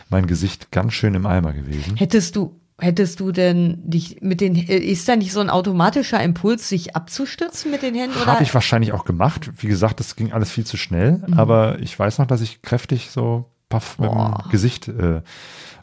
mein 0.09 0.27
Gesicht 0.27 0.71
ganz 0.71 0.93
schön 0.93 1.15
im 1.15 1.25
Eimer 1.25 1.53
gewesen. 1.53 1.95
Hättest 1.97 2.35
du, 2.35 2.59
hättest 2.79 3.19
du 3.19 3.31
denn 3.31 3.79
dich 3.83 4.21
mit 4.21 4.41
den, 4.41 4.55
ist 4.55 5.07
da 5.07 5.15
nicht 5.15 5.31
so 5.31 5.39
ein 5.39 5.49
automatischer 5.49 6.21
Impuls, 6.21 6.69
sich 6.69 6.95
abzustürzen 6.95 7.71
mit 7.71 7.81
den 7.81 7.95
Händen? 7.95 8.15
Oder? 8.21 8.33
Habe 8.33 8.43
ich 8.43 8.53
wahrscheinlich 8.53 8.93
auch 8.93 9.05
gemacht. 9.05 9.49
Wie 9.57 9.67
gesagt, 9.67 9.99
das 9.99 10.15
ging 10.15 10.31
alles 10.31 10.51
viel 10.51 10.65
zu 10.65 10.77
schnell. 10.77 11.23
Mhm. 11.25 11.33
Aber 11.35 11.79
ich 11.79 11.97
weiß 11.97 12.19
noch, 12.19 12.27
dass 12.27 12.41
ich 12.41 12.61
kräftig 12.61 13.11
so 13.11 13.51
paff 13.69 13.99
mit 13.99 14.11
dem 14.11 14.33
Gesicht 14.51 14.87
äh, 14.87 15.21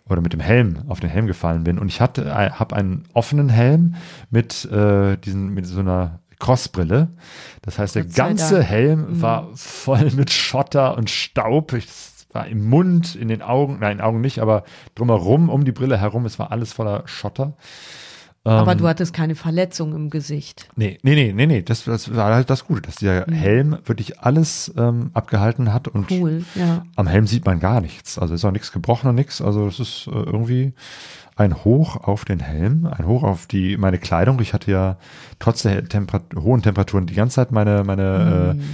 oder 0.09 0.20
mit 0.20 0.32
dem 0.32 0.40
Helm 0.40 0.82
auf 0.89 1.01
den 1.01 1.10
Helm 1.10 1.27
gefallen 1.27 1.64
bin. 1.64 1.78
Und 1.78 1.89
ich 1.89 2.01
hatte, 2.01 2.24
äh, 2.24 2.51
habe 2.51 2.77
einen 2.77 3.05
offenen 3.14 3.48
Helm 3.48 3.94
mit 4.31 4.64
äh, 4.66 5.16
diesen, 5.16 5.51
mit 5.51 5.66
so 5.66 5.81
einer 5.81 6.20
Crossbrille. 6.39 7.09
Das 7.62 7.78
heißt, 7.78 7.94
der 7.94 8.05
ganze 8.05 8.56
Dank. 8.56 8.64
Mhm. 8.64 8.68
Helm 8.68 9.23
war 9.23 9.48
voll 9.55 10.10
mit 10.12 10.31
Schotter 10.31 10.97
und 10.97 11.10
Staub. 11.10 11.73
Ich, 11.73 11.86
war 12.37 12.47
im 12.47 12.69
Mund, 12.69 13.15
in 13.15 13.29
den 13.29 13.43
Augen, 13.43 13.79
nein, 13.81 13.93
in 13.93 13.99
den 13.99 14.05
Augen 14.05 14.21
nicht, 14.21 14.39
aber 14.41 14.65
drumherum, 14.95 15.49
um 15.49 15.65
die 15.65 15.73
Brille 15.73 15.99
herum, 15.99 16.27
es 16.27 16.39
war 16.39 16.53
alles 16.53 16.73
voller 16.73 17.03
Schotter. 17.07 17.55
Aber 18.45 18.73
ähm, 18.73 18.79
du 18.79 18.87
hattest 18.87 19.13
keine 19.13 19.35
Verletzung 19.35 19.93
im 19.93 20.09
Gesicht. 20.09 20.69
Nee, 20.77 20.99
nee, 21.03 21.17
nee, 21.17 21.33
nee, 21.33 21.47
nee. 21.47 21.63
Das, 21.63 21.83
das 21.83 22.15
war 22.15 22.33
halt 22.33 22.49
das 22.49 22.65
Gute, 22.65 22.81
dass 22.83 22.95
der 22.95 23.27
Helm 23.27 23.77
wirklich 23.85 24.21
alles 24.21 24.73
ähm, 24.77 25.11
abgehalten 25.15 25.73
hat 25.73 25.89
und 25.89 26.09
Mhm. 26.13 26.21
Cool, 26.23 26.45
ja. 26.55 26.85
am 26.95 27.09
Helm 27.09 27.27
sieht 27.27 27.45
man 27.45 27.59
gar 27.59 27.81
nichts. 27.81 28.19
Also 28.21 28.35
ist 28.35 28.45
auch 28.45 28.53
nichts 28.53 28.71
gebrochen 28.71 29.09
und 29.09 29.17
nichts. 29.17 29.43
Also 29.43 29.67
es 29.67 29.81
ist 29.81 30.07
äh, 30.07 30.11
irgendwie 30.13 30.75
ein 31.35 31.65
Hoch 31.65 31.97
auf 31.97 32.25
den 32.25 32.39
Helm, 32.39 32.87
ein 32.87 33.07
Hoch 33.09 33.25
auf 33.25 33.47
die 33.49 33.77
meine 33.77 33.99
Kleidung. 33.99 34.41
Ich 34.41 34.55
hatte 34.55 34.71
ja 34.71 34.97
trotz 35.41 35.63
der 35.63 35.85
Temperat 35.89 36.23
hohen 36.39 36.63
Temperaturen 36.63 37.07
die 37.07 37.15
ganze 37.15 37.35
Zeit 37.37 37.51
meine 37.51 37.83
meine 37.85 38.55
Mhm. 38.55 38.61
äh, 38.61 38.65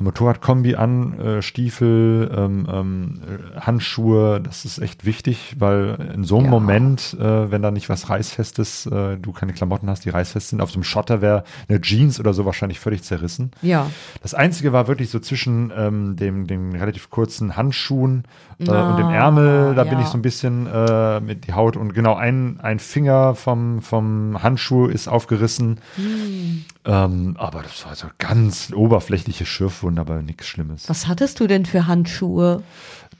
Motorradkombi 0.00 0.74
an, 0.74 1.18
äh, 1.20 1.42
Stiefel, 1.42 2.30
ähm, 2.36 2.66
ähm, 2.70 3.20
äh, 3.56 3.60
Handschuhe, 3.60 4.40
das 4.40 4.64
ist 4.64 4.78
echt 4.78 5.04
wichtig, 5.04 5.54
weil 5.58 6.10
in 6.14 6.24
so 6.24 6.36
einem 6.36 6.46
Ja. 6.46 6.50
Moment, 6.50 7.16
äh, 7.20 7.50
wenn 7.50 7.62
da 7.62 7.70
nicht 7.70 7.88
was 7.88 8.10
Reißfestes, 8.10 8.86
äh, 8.86 9.16
du 9.16 9.32
keine 9.32 9.52
Klamotten 9.52 9.88
hast, 9.88 10.04
die 10.04 10.10
reißfest 10.10 10.48
sind, 10.48 10.60
auf 10.60 10.70
so 10.70 10.76
einem 10.76 10.84
Schotter 10.84 11.22
wäre 11.22 11.44
eine 11.68 11.80
Jeans 11.80 12.18
oder 12.18 12.34
so 12.34 12.44
wahrscheinlich 12.44 12.80
völlig 12.80 13.04
zerrissen. 13.04 13.52
Ja. 13.62 13.88
Das 14.20 14.34
Einzige 14.34 14.72
war 14.72 14.88
wirklich 14.88 15.10
so 15.10 15.20
zwischen 15.20 15.72
ähm, 15.76 16.16
dem, 16.16 16.48
den 16.48 16.74
relativ 16.74 17.10
kurzen 17.10 17.56
Handschuhen 17.56 18.24
äh, 18.58 18.70
Ah, 18.70 18.90
und 18.90 18.98
dem 18.98 19.08
Ärmel, 19.08 19.74
da 19.74 19.84
bin 19.84 19.94
ja. 19.94 20.00
ich 20.00 20.06
so 20.06 20.18
ein 20.18 20.22
bisschen 20.22 20.66
äh, 20.66 21.20
mit 21.20 21.46
die 21.46 21.52
Haut 21.52 21.76
und 21.76 21.94
genau 21.94 22.14
ein, 22.14 22.58
ein 22.60 22.78
Finger 22.78 23.34
vom, 23.34 23.82
vom 23.82 24.42
Handschuh 24.42 24.86
ist 24.86 25.08
aufgerissen. 25.08 25.80
Hm. 25.96 26.64
Ähm, 26.84 27.36
aber 27.38 27.62
das 27.62 27.84
war 27.86 27.94
so 27.94 28.08
ganz 28.18 28.72
oberflächliche 28.74 29.46
Schürfwunde, 29.46 30.00
aber 30.00 30.22
nichts 30.22 30.46
Schlimmes. 30.46 30.88
Was 30.88 31.06
hattest 31.06 31.40
du 31.40 31.46
denn 31.46 31.66
für 31.66 31.86
Handschuhe? 31.86 32.62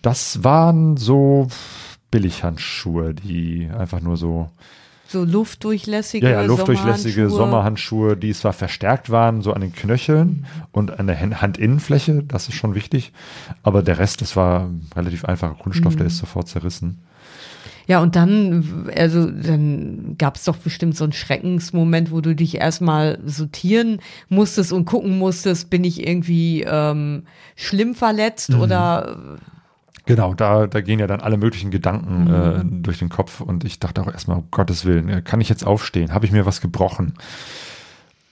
Das 0.03 0.45
waren 0.45 0.97
so 0.97 1.49
Billighandschuhe, 2.11 3.15
die 3.15 3.69
einfach 3.77 4.01
nur 4.01 4.17
so 4.17 4.51
So 5.15 5.23
luftdurchlässige, 5.23 6.27
ja, 6.27 6.41
ja, 6.41 6.43
luftdurchlässige 6.43 7.31
Sommerhandschuhe? 7.31 8.09
Sommerhandschuhe, 8.11 8.17
die 8.17 8.35
zwar 8.35 8.53
verstärkt 8.53 9.11
waren, 9.11 9.43
so 9.43 9.53
an 9.53 9.61
den 9.61 9.73
Knöcheln 9.73 10.45
und 10.73 10.99
an 10.99 11.07
der 11.07 11.21
Hand- 11.21 11.41
Handinnenfläche, 11.41 12.25
das 12.27 12.49
ist 12.49 12.57
schon 12.57 12.75
wichtig, 12.75 13.13
aber 13.63 13.83
der 13.85 13.99
Rest, 14.01 14.23
das 14.23 14.35
war 14.35 14.71
relativ 14.97 15.25
einfacher 15.25 15.55
Kunststoff, 15.55 15.93
Mhm. 15.95 15.99
der 15.99 16.07
ist 16.09 16.19
sofort 16.19 16.49
zerrissen. 16.49 16.99
Ja, 17.87 18.01
und 18.03 18.17
dann, 18.17 18.89
also 18.97 19.31
dann 19.31 20.17
gab 20.19 20.35
es 20.35 20.43
doch 20.45 20.57
bestimmt 20.57 20.97
so 20.97 21.05
einen 21.05 21.13
Schreckensmoment, 21.13 22.11
wo 22.11 22.21
du 22.21 22.35
dich 22.35 22.57
erstmal 22.57 23.21
sortieren 23.25 24.01
musstest 24.29 24.73
und 24.73 24.85
gucken 24.85 25.17
musstest, 25.19 25.71
bin 25.71 25.85
ich 25.85 26.05
irgendwie 26.05 26.65
ähm, 26.67 27.23
schlimm 27.55 27.95
verletzt 27.95 28.51
Mhm. 28.51 28.61
oder 28.61 29.17
Genau, 30.07 30.35
da, 30.35 30.67
da 30.67 30.81
gehen 30.83 30.99
ja 30.99 31.07
dann 31.07 31.21
alle 31.21 31.37
möglichen 31.39 31.71
Gedanken 31.71 32.25
Mhm. 32.25 32.35
äh, 32.35 32.83
durch 32.83 32.99
den 32.99 33.09
Kopf 33.09 33.41
und 33.41 33.65
ich 33.65 33.79
dachte 33.81 34.03
auch 34.03 34.09
erstmal, 34.09 34.39
um 34.39 34.49
Gottes 34.51 34.85
Willen, 34.85 35.09
äh, 35.09 35.23
kann 35.23 35.41
ich 35.41 35.49
jetzt 35.49 35.67
aufstehen? 35.67 36.13
Habe 36.13 36.27
ich 36.27 36.33
mir 36.33 36.45
was 36.47 36.61
gebrochen? 36.61 37.15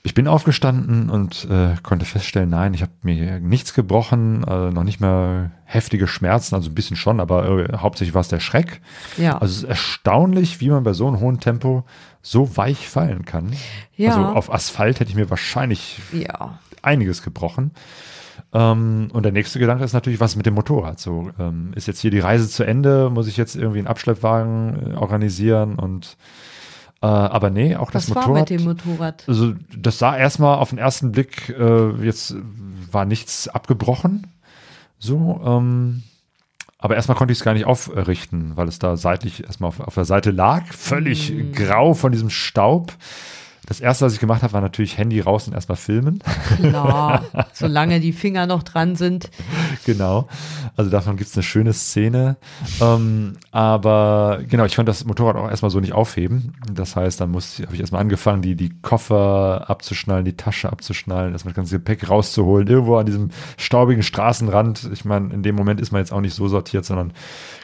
Ich 0.04 0.14
bin 0.14 0.26
aufgestanden 0.26 1.08
und 1.10 1.46
äh, 1.48 1.76
konnte 1.84 2.04
feststellen, 2.04 2.50
nein, 2.50 2.74
ich 2.74 2.82
habe 2.82 2.90
mir 3.02 3.38
nichts 3.38 3.72
gebrochen, 3.72 4.42
äh, 4.42 4.70
noch 4.72 4.82
nicht 4.82 5.00
mehr 5.00 5.52
heftige 5.64 6.08
Schmerzen, 6.08 6.56
also 6.56 6.70
ein 6.70 6.74
bisschen 6.74 6.96
schon, 6.96 7.20
aber 7.20 7.48
äh, 7.70 7.76
hauptsächlich 7.76 8.12
war 8.12 8.20
es 8.22 8.28
der 8.28 8.40
Schreck. 8.40 8.80
ja. 9.16 9.38
Also 9.38 9.52
es 9.54 9.62
ist 9.62 9.68
erstaunlich, 9.68 10.60
wie 10.60 10.70
man 10.70 10.82
bei 10.82 10.92
so 10.92 11.06
einem 11.06 11.20
hohen 11.20 11.38
Tempo 11.38 11.84
so 12.20 12.56
weich 12.56 12.88
fallen 12.88 13.24
kann. 13.24 13.52
Ja. 13.96 14.10
Also 14.10 14.22
auf 14.24 14.52
Asphalt 14.52 14.98
hätte 14.98 15.10
ich 15.10 15.16
mir 15.16 15.30
wahrscheinlich 15.30 16.00
ja. 16.12 16.58
einiges 16.82 17.22
gebrochen. 17.22 17.70
Ähm, 18.52 19.08
und 19.12 19.22
der 19.22 19.32
nächste 19.32 19.58
Gedanke 19.58 19.84
ist 19.84 19.92
natürlich, 19.92 20.20
was 20.20 20.36
mit 20.36 20.46
dem 20.46 20.54
Motorrad? 20.54 21.00
So, 21.00 21.30
ähm, 21.38 21.72
ist 21.74 21.86
jetzt 21.86 22.00
hier 22.00 22.10
die 22.10 22.20
Reise 22.20 22.48
zu 22.48 22.64
Ende? 22.64 23.10
Muss 23.10 23.28
ich 23.28 23.36
jetzt 23.36 23.56
irgendwie 23.56 23.78
einen 23.78 23.86
Abschleppwagen 23.86 24.92
äh, 24.92 24.96
organisieren? 24.96 25.76
Und 25.78 26.16
äh, 27.02 27.06
aber 27.06 27.50
nee, 27.50 27.76
auch 27.76 27.90
das 27.90 28.08
Was 28.10 28.16
war 28.16 28.28
Motorrad. 28.28 28.50
mit 28.50 28.60
dem 28.60 28.64
Motorrad? 28.66 29.24
Also 29.26 29.54
das 29.76 29.98
sah 29.98 30.16
erstmal 30.16 30.58
auf 30.58 30.70
den 30.70 30.78
ersten 30.78 31.12
Blick, 31.12 31.48
äh, 31.50 31.90
jetzt 32.04 32.36
war 32.90 33.04
nichts 33.04 33.48
abgebrochen. 33.48 34.28
So, 34.98 35.40
ähm, 35.44 36.04
aber 36.78 36.96
erstmal 36.96 37.16
konnte 37.16 37.32
ich 37.32 37.38
es 37.38 37.44
gar 37.44 37.54
nicht 37.54 37.66
aufrichten, 37.66 38.56
weil 38.56 38.68
es 38.68 38.78
da 38.78 38.96
seitlich 38.96 39.44
erstmal 39.44 39.68
auf, 39.68 39.80
auf 39.80 39.94
der 39.94 40.04
Seite 40.04 40.30
lag, 40.30 40.66
völlig 40.72 41.32
grau 41.52 41.94
von 41.94 42.12
diesem 42.12 42.30
Staub. 42.30 42.92
Das 43.66 43.78
erste, 43.80 44.04
was 44.04 44.12
ich 44.12 44.18
gemacht 44.18 44.42
habe, 44.42 44.52
war 44.54 44.60
natürlich 44.60 44.98
Handy 44.98 45.20
raus 45.20 45.46
und 45.46 45.54
erstmal 45.54 45.76
filmen. 45.76 46.18
Klar, 46.56 47.24
solange 47.52 48.00
die 48.00 48.12
Finger 48.12 48.46
noch 48.46 48.64
dran 48.64 48.96
sind. 48.96 49.30
genau. 49.84 50.26
Also 50.76 50.90
davon 50.90 51.16
gibt 51.16 51.30
es 51.30 51.36
eine 51.36 51.44
schöne 51.44 51.72
Szene. 51.72 52.36
Ähm, 52.80 53.34
aber 53.52 54.40
genau, 54.48 54.64
ich 54.64 54.74
konnte 54.74 54.90
das 54.90 55.04
Motorrad 55.04 55.36
auch 55.36 55.48
erstmal 55.48 55.70
so 55.70 55.78
nicht 55.78 55.92
aufheben. 55.92 56.54
Das 56.72 56.96
heißt, 56.96 57.20
dann 57.20 57.30
muss 57.30 57.60
habe 57.60 57.74
ich 57.74 57.80
erstmal 57.80 58.00
angefangen, 58.00 58.42
die, 58.42 58.56
die 58.56 58.70
Koffer 58.82 59.64
abzuschnallen, 59.68 60.24
die 60.24 60.36
Tasche 60.36 60.70
abzuschnallen, 60.72 61.32
erstmal 61.32 61.52
das 61.52 61.56
ganze 61.56 61.76
Gepäck 61.76 62.08
rauszuholen, 62.10 62.66
irgendwo 62.66 62.96
an 62.96 63.06
diesem 63.06 63.30
staubigen 63.58 64.02
Straßenrand. 64.02 64.90
Ich 64.92 65.04
meine, 65.04 65.32
in 65.32 65.42
dem 65.44 65.54
Moment 65.54 65.80
ist 65.80 65.92
man 65.92 66.00
jetzt 66.00 66.12
auch 66.12 66.20
nicht 66.20 66.34
so 66.34 66.48
sortiert, 66.48 66.84
sondern 66.84 67.12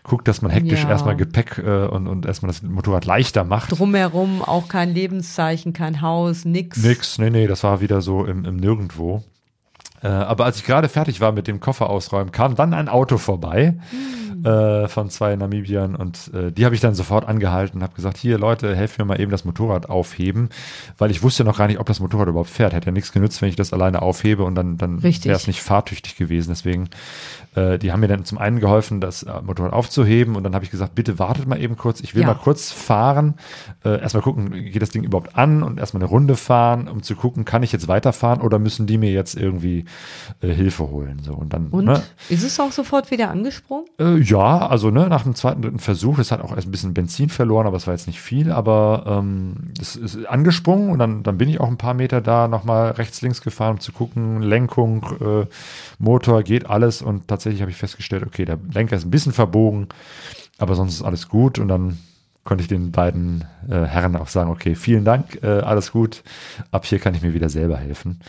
guckt, 0.04 0.28
dass 0.28 0.42
man 0.42 0.50
hektisch 0.52 0.84
Ja. 0.84 0.90
erstmal 0.90 1.16
Gepäck 1.16 1.58
äh, 1.58 1.86
und, 1.86 2.06
und 2.06 2.24
erstmal 2.24 2.50
das 2.52 2.62
Motorrad 2.62 3.04
leichter 3.04 3.42
macht. 3.44 3.72
Drumherum 3.78 4.42
auch 4.42 4.68
kein 4.68 4.94
Lebenszeichen, 4.94 5.72
kein 5.72 5.87
kein 5.88 6.02
Haus, 6.02 6.44
nix. 6.44 6.82
Nix, 6.82 7.18
nee, 7.18 7.30
nee, 7.30 7.46
das 7.46 7.64
war 7.64 7.80
wieder 7.80 8.00
so 8.00 8.24
im, 8.24 8.44
im 8.44 8.56
Nirgendwo. 8.56 9.22
Äh, 10.02 10.08
aber 10.08 10.44
als 10.44 10.58
ich 10.58 10.64
gerade 10.64 10.88
fertig 10.88 11.20
war 11.20 11.32
mit 11.32 11.46
dem 11.48 11.60
Koffer 11.60 11.88
ausräumen, 11.88 12.30
kam 12.30 12.54
dann 12.54 12.74
ein 12.74 12.88
Auto 12.88 13.16
vorbei 13.16 13.74
äh, 14.44 14.88
von 14.88 15.10
zwei 15.10 15.34
Namibiern 15.36 15.94
und 15.96 16.30
äh, 16.34 16.52
die 16.52 16.64
habe 16.64 16.74
ich 16.74 16.80
dann 16.80 16.94
sofort 16.94 17.26
angehalten 17.26 17.78
und 17.78 17.82
habe 17.82 17.94
gesagt, 17.94 18.16
hier 18.16 18.38
Leute, 18.38 18.74
helft 18.76 18.98
mir 18.98 19.04
mal 19.04 19.20
eben 19.20 19.30
das 19.30 19.44
Motorrad 19.44 19.88
aufheben, 19.90 20.48
weil 20.98 21.10
ich 21.10 21.22
wusste 21.22 21.44
noch 21.44 21.58
gar 21.58 21.66
nicht, 21.66 21.80
ob 21.80 21.86
das 21.86 22.00
Motorrad 22.00 22.28
überhaupt 22.28 22.50
fährt. 22.50 22.72
Hätte 22.72 22.86
ja 22.86 22.92
nichts 22.92 23.12
genützt, 23.12 23.40
wenn 23.42 23.48
ich 23.48 23.56
das 23.56 23.72
alleine 23.72 24.02
aufhebe 24.02 24.44
und 24.44 24.54
dann, 24.54 24.76
dann 24.78 25.02
wäre 25.02 25.36
es 25.36 25.46
nicht 25.46 25.62
fahrtüchtig 25.62 26.16
gewesen. 26.16 26.50
Deswegen, 26.50 26.88
äh, 27.54 27.78
die 27.78 27.92
haben 27.92 28.00
mir 28.00 28.08
dann 28.08 28.24
zum 28.24 28.38
einen 28.38 28.60
geholfen, 28.60 29.00
das 29.00 29.22
äh, 29.22 29.32
Motorrad 29.42 29.72
aufzuheben 29.72 30.36
und 30.36 30.42
dann 30.44 30.54
habe 30.54 30.64
ich 30.64 30.70
gesagt, 30.70 30.94
bitte 30.94 31.18
wartet 31.18 31.46
mal 31.46 31.60
eben 31.60 31.76
kurz, 31.76 32.00
ich 32.00 32.14
will 32.14 32.22
Ja. 32.22 32.28
mal 32.28 32.34
kurz 32.34 32.70
fahren, 32.72 33.34
äh, 33.84 34.00
erstmal 34.00 34.22
gucken, 34.22 34.50
geht 34.52 34.82
das 34.82 34.90
Ding 34.90 35.04
überhaupt 35.04 35.36
an 35.36 35.62
und 35.62 35.78
erstmal 35.78 36.02
eine 36.02 36.10
Runde 36.10 36.36
fahren, 36.36 36.88
um 36.88 37.02
zu 37.02 37.14
gucken, 37.16 37.44
kann 37.44 37.62
ich 37.62 37.72
jetzt 37.72 37.88
weiterfahren 37.88 38.40
oder 38.40 38.58
müssen 38.58 38.86
die 38.86 38.98
mir 38.98 39.10
jetzt 39.10 39.34
irgendwie 39.34 39.84
äh, 40.40 40.48
Hilfe 40.48 40.88
holen. 40.90 41.20
So 41.22 41.32
und 41.34 41.52
dann, 41.52 41.68
Und 41.68 41.86
ne, 41.86 42.02
ist 42.28 42.42
es 42.44 42.58
auch 42.60 42.72
sofort 42.72 43.10
wieder 43.10 43.30
angesprungen? 43.30 43.86
äh, 43.98 44.14
ja, 44.28 44.66
also 44.66 44.90
ne, 44.90 45.08
nach 45.08 45.22
dem 45.22 45.34
zweiten, 45.34 45.62
dritten 45.62 45.78
Versuch, 45.78 46.18
es 46.18 46.30
hat 46.32 46.40
auch 46.40 46.54
erst 46.54 46.68
ein 46.68 46.70
bisschen 46.70 46.94
Benzin 46.94 47.28
verloren, 47.28 47.66
aber 47.66 47.76
es 47.76 47.86
war 47.86 47.94
jetzt 47.94 48.06
nicht 48.06 48.20
viel, 48.20 48.52
aber 48.52 49.04
ähm, 49.06 49.54
es 49.80 49.96
ist 49.96 50.26
angesprungen 50.26 50.90
und 50.90 50.98
dann, 50.98 51.22
dann 51.22 51.38
bin 51.38 51.48
ich 51.48 51.60
auch 51.60 51.68
ein 51.68 51.78
paar 51.78 51.94
Meter 51.94 52.20
da 52.20 52.48
nochmal 52.48 52.92
rechts, 52.92 53.22
links 53.22 53.42
gefahren, 53.42 53.74
um 53.74 53.80
zu 53.80 53.92
gucken, 53.92 54.42
Lenkung, 54.42 55.04
äh, 55.20 55.46
Motor, 55.98 56.42
geht 56.42 56.68
alles 56.68 57.02
und 57.02 57.28
tatsächlich 57.28 57.62
habe 57.62 57.70
ich 57.70 57.76
festgestellt, 57.76 58.24
okay, 58.26 58.44
der 58.44 58.58
Lenker 58.72 58.96
ist 58.96 59.04
ein 59.06 59.10
bisschen 59.10 59.32
verbogen, 59.32 59.88
aber 60.58 60.74
sonst 60.74 60.94
ist 60.94 61.02
alles 61.02 61.28
gut 61.28 61.58
und 61.58 61.68
dann 61.68 61.98
konnte 62.44 62.62
ich 62.62 62.68
den 62.68 62.92
beiden 62.92 63.44
äh, 63.68 63.82
Herren 63.84 64.16
auch 64.16 64.28
sagen, 64.28 64.50
okay, 64.50 64.74
vielen 64.74 65.04
Dank, 65.04 65.42
äh, 65.42 65.46
alles 65.46 65.92
gut, 65.92 66.22
ab 66.70 66.86
hier 66.86 66.98
kann 66.98 67.14
ich 67.14 67.22
mir 67.22 67.34
wieder 67.34 67.48
selber 67.50 67.76
helfen. 67.76 68.20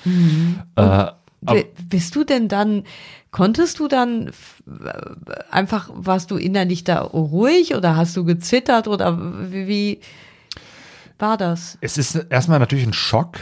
Äh, 0.75 0.81
ab- 0.81 1.15
B- 1.41 1.63
Bist 1.87 2.15
du 2.17 2.25
denn 2.25 2.49
dann, 2.49 2.83
konntest 3.31 3.79
du 3.79 3.87
dann 3.87 4.27
äh, 4.27 4.31
einfach, 5.51 5.89
warst 5.93 6.31
du 6.31 6.37
innerlich 6.37 6.83
da 6.83 7.01
ruhig 7.01 7.75
oder 7.75 7.95
hast 7.95 8.15
du 8.17 8.25
gezittert 8.25 8.87
oder 8.87 9.17
wie, 9.51 9.67
wie 9.67 9.99
war 11.17 11.37
das? 11.37 11.77
es 11.81 11.97
ist 11.97 12.15
erstmal 12.29 12.59
natürlich 12.59 12.85
ein 12.85 12.93
Schock, 12.93 13.37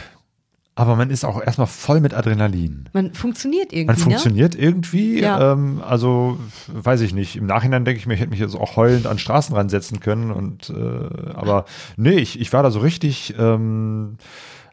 aber 0.78 0.94
man 0.94 1.10
ist 1.10 1.24
auch 1.24 1.42
erstmal 1.42 1.66
voll 1.66 2.00
mit 2.00 2.14
Adrenalin. 2.14 2.88
Man 2.92 3.12
funktioniert 3.12 3.72
irgendwie, 3.72 3.86
Man 3.86 3.96
funktioniert 3.96 4.54
irgendwie, 4.54 5.16
ne? 5.16 5.22
Ja. 5.22 5.52
ähm, 5.52 5.82
also 5.84 6.38
weiß 6.68 7.00
ich 7.00 7.12
nicht. 7.12 7.34
Im 7.34 7.46
Nachhinein 7.46 7.84
denke 7.84 7.98
ich 7.98 8.06
mir, 8.06 8.14
ich 8.14 8.20
hätte 8.20 8.30
mich 8.30 8.38
jetzt 8.38 8.54
auch 8.54 8.76
heulend 8.76 9.06
an 9.06 9.14
den 9.14 9.18
Straßenrand 9.18 9.72
setzen 9.72 9.98
können. 9.98 10.30
Und 10.30 10.70
äh, 10.70 11.34
aber 11.34 11.64
nee, 11.96 12.18
ich, 12.18 12.38
ich 12.40 12.52
war 12.52 12.62
da 12.62 12.70
so 12.70 12.78
richtig, 12.78 13.34
ähm, 13.36 14.18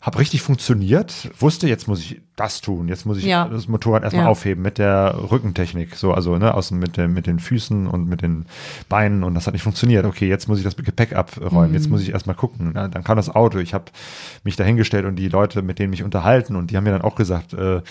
habe 0.06 0.20
richtig 0.20 0.42
funktioniert, 0.44 1.32
wusste, 1.40 1.68
jetzt 1.68 1.88
muss 1.88 2.00
ich 2.00 2.22
das 2.36 2.62
tun, 2.62 2.88
jetzt 2.90 3.06
muss 3.06 3.18
ich 3.18 3.24
Ja. 3.26 3.46
das 3.48 3.68
Motorrad 3.68 4.04
erstmal 4.04 4.26
Ja. 4.26 4.30
aufheben 4.30 4.62
mit 4.62 4.78
der 4.78 5.16
Rückentechnik, 5.32 5.96
so 5.96 6.14
also 6.14 6.38
ne, 6.38 6.54
außen 6.54 6.78
mit 6.78 6.96
den 6.98 7.14
mit 7.14 7.26
den 7.28 7.40
Füßen 7.40 7.88
und 7.88 8.08
mit 8.08 8.22
den 8.22 8.46
Beinen 8.88 9.24
und 9.24 9.34
das 9.34 9.48
hat 9.48 9.54
nicht 9.54 9.64
funktioniert. 9.64 10.06
Okay, 10.06 10.28
jetzt 10.30 10.48
muss 10.48 10.60
ich 10.60 10.64
das 10.64 10.76
Gepäck 10.76 11.16
abräumen, 11.16 11.74
jetzt 11.74 11.86
Mhm. 11.86 11.92
muss 11.94 12.02
ich 12.02 12.10
erstmal 12.12 12.36
gucken. 12.36 12.74
Ja, 12.76 12.88
dann 12.88 13.04
kam 13.04 13.16
das 13.18 13.34
Auto, 13.34 13.58
ich 13.58 13.74
habe 13.74 13.86
mich 14.44 14.56
dahingestellt 14.56 15.06
und 15.06 15.16
die 15.16 15.30
Leute, 15.30 15.62
mit 15.64 15.80
denen 15.80 15.90
mich 15.90 16.04
unterhalten 16.04 16.56
und 16.56 16.70
die 16.72 16.78
haben 16.78 16.84
mir 16.84 16.92
dann 16.92 17.02
auch 17.02 17.16
gesagt, 17.16 17.54
äh, 17.54 17.82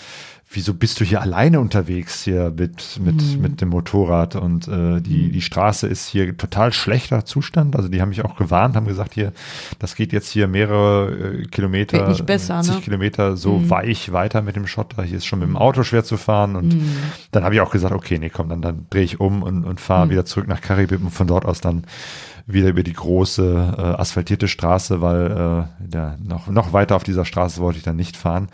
wieso 0.51 0.75
bist 0.75 0.99
du 0.99 1.03
hier 1.03 1.21
alleine 1.21 1.59
unterwegs 1.59 2.23
hier 2.23 2.53
mit, 2.55 2.99
mit, 3.03 3.15
Mhm. 3.15 3.41
mit 3.41 3.61
dem 3.61 3.69
Motorrad 3.69 4.35
und 4.35 4.67
äh, 4.67 5.01
die, 5.01 5.31
die 5.31 5.41
Straße 5.41 5.87
ist 5.87 6.07
hier 6.07 6.37
total 6.37 6.71
schlechter 6.71 7.25
Zustand. 7.25 7.75
Also 7.75 7.89
die 7.89 7.99
haben 7.99 8.09
mich 8.09 8.23
auch 8.23 8.35
gewarnt, 8.35 8.75
haben 8.75 8.85
gesagt, 8.85 9.15
hier, 9.15 9.33
das 9.79 9.95
geht 9.95 10.13
jetzt 10.13 10.29
hier 10.29 10.47
mehrere 10.47 11.39
äh, 11.41 11.45
Kilometer, 11.47 12.04
Wird 12.07 12.17
nicht 12.17 12.25
besser, 12.25 12.61
70 12.63 12.75
ne? 12.75 12.81
Kilometer 12.83 13.37
so 13.37 13.69
weich 13.69 14.11
weiter 14.11 14.41
mit 14.41 14.55
dem 14.55 14.67
Schotter. 14.67 15.03
Hier 15.03 15.17
ist 15.17 15.25
schon 15.25 15.39
mit 15.39 15.47
dem 15.47 15.57
Auto 15.57 15.83
schwer 15.83 16.03
zu 16.03 16.17
fahren. 16.17 16.55
Und 16.55 16.75
dann 17.31 17.43
habe 17.43 17.55
ich 17.55 17.61
auch 17.61 17.71
gesagt, 17.71 17.93
okay, 17.93 18.19
nee, 18.19 18.29
komm, 18.29 18.49
dann, 18.49 18.61
dann 18.61 18.85
drehe 18.89 19.03
ich 19.03 19.19
um 19.19 19.43
und, 19.43 19.65
und 19.65 19.79
fahre 19.79 20.09
wieder 20.09 20.25
zurück 20.25 20.47
nach 20.47 20.61
Karibik 20.61 21.01
und 21.01 21.11
von 21.11 21.27
dort 21.27 21.45
aus 21.45 21.61
dann 21.61 21.83
wieder 22.47 22.69
über 22.69 22.83
die 22.83 22.93
große 22.93 23.75
äh, 23.77 23.81
asphaltierte 23.81 24.47
Straße, 24.47 25.01
weil 25.01 25.31
äh, 25.31 25.95
ja, 25.95 26.15
noch, 26.23 26.47
noch 26.47 26.73
weiter 26.73 26.95
auf 26.95 27.03
dieser 27.03 27.25
Straße 27.25 27.59
wollte 27.59 27.79
ich 27.79 27.83
dann 27.83 27.95
nicht 27.95 28.15
fahren. 28.15 28.49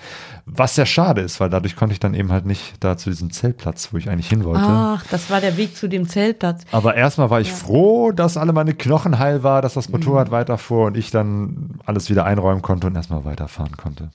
Was 0.45 0.75
sehr 0.75 0.85
schade 0.85 1.21
ist, 1.21 1.41
weil 1.41 1.49
dadurch 1.49 1.75
konnte 1.75 1.93
ich 1.93 1.99
dann 1.99 2.13
eben 2.13 2.31
halt 2.31 2.45
nicht 2.45 2.75
da 2.79 2.95
zu 2.97 3.09
diesem 3.09 3.31
Zeltplatz, 3.31 3.89
wo 3.91 3.97
ich 3.97 4.09
eigentlich 4.09 4.29
hin 4.29 4.45
wollte. 4.45 4.63
Ach, 4.63 5.05
das 5.11 5.29
war 5.29 5.41
der 5.41 5.57
Weg 5.57 5.75
zu 5.75 5.89
dem 5.89 6.07
Zeltplatz. 6.07 6.63
Aber 6.71 6.95
erstmal 6.95 7.29
war 7.29 7.41
ich 7.41 7.51
froh, 7.51 8.11
dass 8.11 8.37
alle 8.37 8.53
meine 8.53 8.73
Knochen 8.73 9.19
heil 9.19 9.43
war, 9.43 9.61
dass 9.61 9.73
das 9.73 9.89
Motorrad 9.89 10.31
weiterfuhr 10.31 10.85
und 10.85 10.95
ich 10.95 11.11
dann 11.11 11.79
alles 11.85 12.09
wieder 12.09 12.23
einräumen 12.25 12.61
konnte 12.61 12.87
und 12.87 12.95
erstmal 12.95 13.25
weiterfahren 13.25 13.75
konnte. 13.75 14.11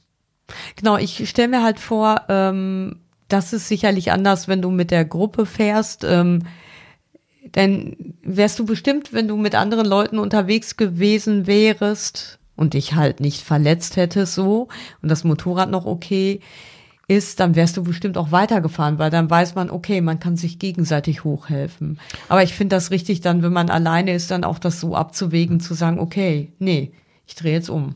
Genau, 0.77 0.97
ich 0.97 1.29
stelle 1.29 1.49
mir 1.49 1.63
halt 1.63 1.81
vor, 1.81 2.23
ähm, 2.29 3.01
das 3.29 3.53
ist 3.53 3.69
sicherlich 3.69 4.11
anders, 4.11 4.49
wenn 4.49 4.63
du 4.63 4.71
mit 4.71 4.91
der 4.91 5.05
Gruppe 5.05 5.45
fährst. 5.45 6.05
Ähm, 6.05 6.45
denn 7.55 8.15
wärst 8.23 8.59
du 8.59 8.67
bestimmt, 8.67 9.13
wenn 9.13 9.29
du 9.29 9.37
mit 9.37 9.55
anderen 9.55 9.87
Leuten 9.87 10.19
unterwegs 10.19 10.77
gewesen 10.77 11.47
wärst 11.47 12.39
und 12.57 12.75
dich 12.75 12.95
halt 12.95 13.21
nicht 13.21 13.43
verletzt 13.43 13.97
hättest 13.97 14.35
so 14.35 14.69
und 15.03 15.09
das 15.11 15.25
Motorrad 15.25 15.71
noch 15.71 15.87
okay 15.87 16.41
ist, 17.09 17.39
dann 17.39 17.55
wärst 17.55 17.77
du 17.77 17.85
bestimmt 17.85 18.19
auch 18.19 18.33
weitergefahren, 18.33 18.99
weil 18.99 19.11
dann 19.11 19.31
weiß 19.31 19.55
man, 19.55 19.71
okay, 19.71 20.01
man 20.01 20.19
kann 20.19 20.37
sich 20.37 20.59
gegenseitig 20.59 21.23
hochhelfen. 21.23 22.01
Aber 22.29 22.43
ich 22.43 22.55
finde 22.55 22.75
das 22.75 22.91
richtig 22.91 23.21
dann, 23.21 23.43
wenn 23.43 23.53
man 23.53 23.71
alleine 23.71 24.13
ist, 24.13 24.31
dann 24.31 24.43
auch 24.43 24.59
das 24.59 24.81
so 24.81 24.97
abzuwägen, 24.97 25.61
zu 25.61 25.75
sagen, 25.75 26.01
okay, 26.01 26.53
nee, 26.59 26.93
ich 27.27 27.37
drehe 27.37 27.53
jetzt 27.53 27.71
um. 27.71 27.95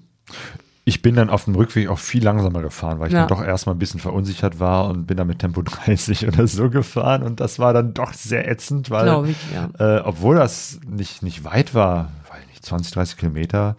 Ich 0.85 1.02
bin 1.02 1.15
dann 1.15 1.31
auf 1.31 1.44
dem 1.44 1.55
Rückweg 1.55 1.89
auch 1.89 1.98
viel 1.98 2.24
langsamer 2.24 2.62
gefahren, 2.62 2.98
weil 3.01 3.09
ich 3.09 3.12
Ja. 3.15 3.20
dann 3.20 3.28
doch 3.28 3.44
erstmal 3.44 3.74
ein 3.74 3.78
bisschen 3.78 4.01
verunsichert 4.01 4.59
war 4.61 4.89
und 4.89 5.07
bin 5.07 5.16
dann 5.16 5.27
mit 5.27 5.39
Tempo 5.39 5.62
30 5.62 6.27
oder 6.27 6.47
so 6.47 6.70
gefahren 6.70 7.23
und 7.23 7.40
das 7.40 7.59
war 7.59 7.73
dann 7.73 7.94
doch 7.94 8.12
sehr 8.15 8.48
ätzend, 8.51 8.90
weil 8.90 9.28
ich, 9.28 9.36
ja. 9.55 9.98
äh, 9.98 10.01
obwohl 10.01 10.36
das 10.36 10.81
nicht, 10.89 11.23
nicht 11.23 11.44
weit 11.44 11.74
war, 11.74 12.11
weil 12.31 12.40
nicht 12.48 12.65
20, 12.65 12.93
30 12.93 13.16
Kilometer, 13.19 13.77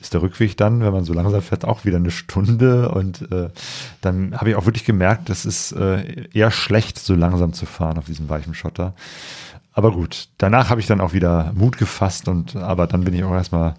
ist 0.00 0.14
der 0.14 0.22
Rückweg 0.22 0.56
dann, 0.56 0.80
wenn 0.80 0.92
man 0.92 1.02
so 1.04 1.12
langsam 1.12 1.42
fährt, 1.42 1.64
auch 1.64 1.84
wieder 1.84 1.96
eine 1.96 2.12
Stunde 2.12 2.90
und 2.90 3.32
äh, 3.32 3.48
dann 4.00 4.32
habe 4.38 4.50
ich 4.50 4.56
auch 4.56 4.64
wirklich 4.66 4.84
gemerkt, 4.84 5.28
das 5.28 5.44
ist 5.44 5.72
äh, 5.72 6.28
eher 6.32 6.52
schlecht, 6.52 7.00
so 7.00 7.16
langsam 7.16 7.52
zu 7.52 7.66
fahren 7.66 7.98
auf 7.98 8.04
diesem 8.04 8.28
weichen 8.28 8.54
Schotter. 8.54 8.94
Aber 9.72 9.90
gut, 9.92 10.28
danach 10.38 10.70
habe 10.70 10.80
ich 10.80 10.86
dann 10.86 11.00
auch 11.00 11.14
wieder 11.14 11.52
Mut 11.54 11.78
gefasst 11.78 12.28
und 12.28 12.54
aber 12.54 12.86
dann 12.86 13.02
bin 13.04 13.14
ich 13.14 13.24
auch 13.24 13.32
erstmal 13.34 13.74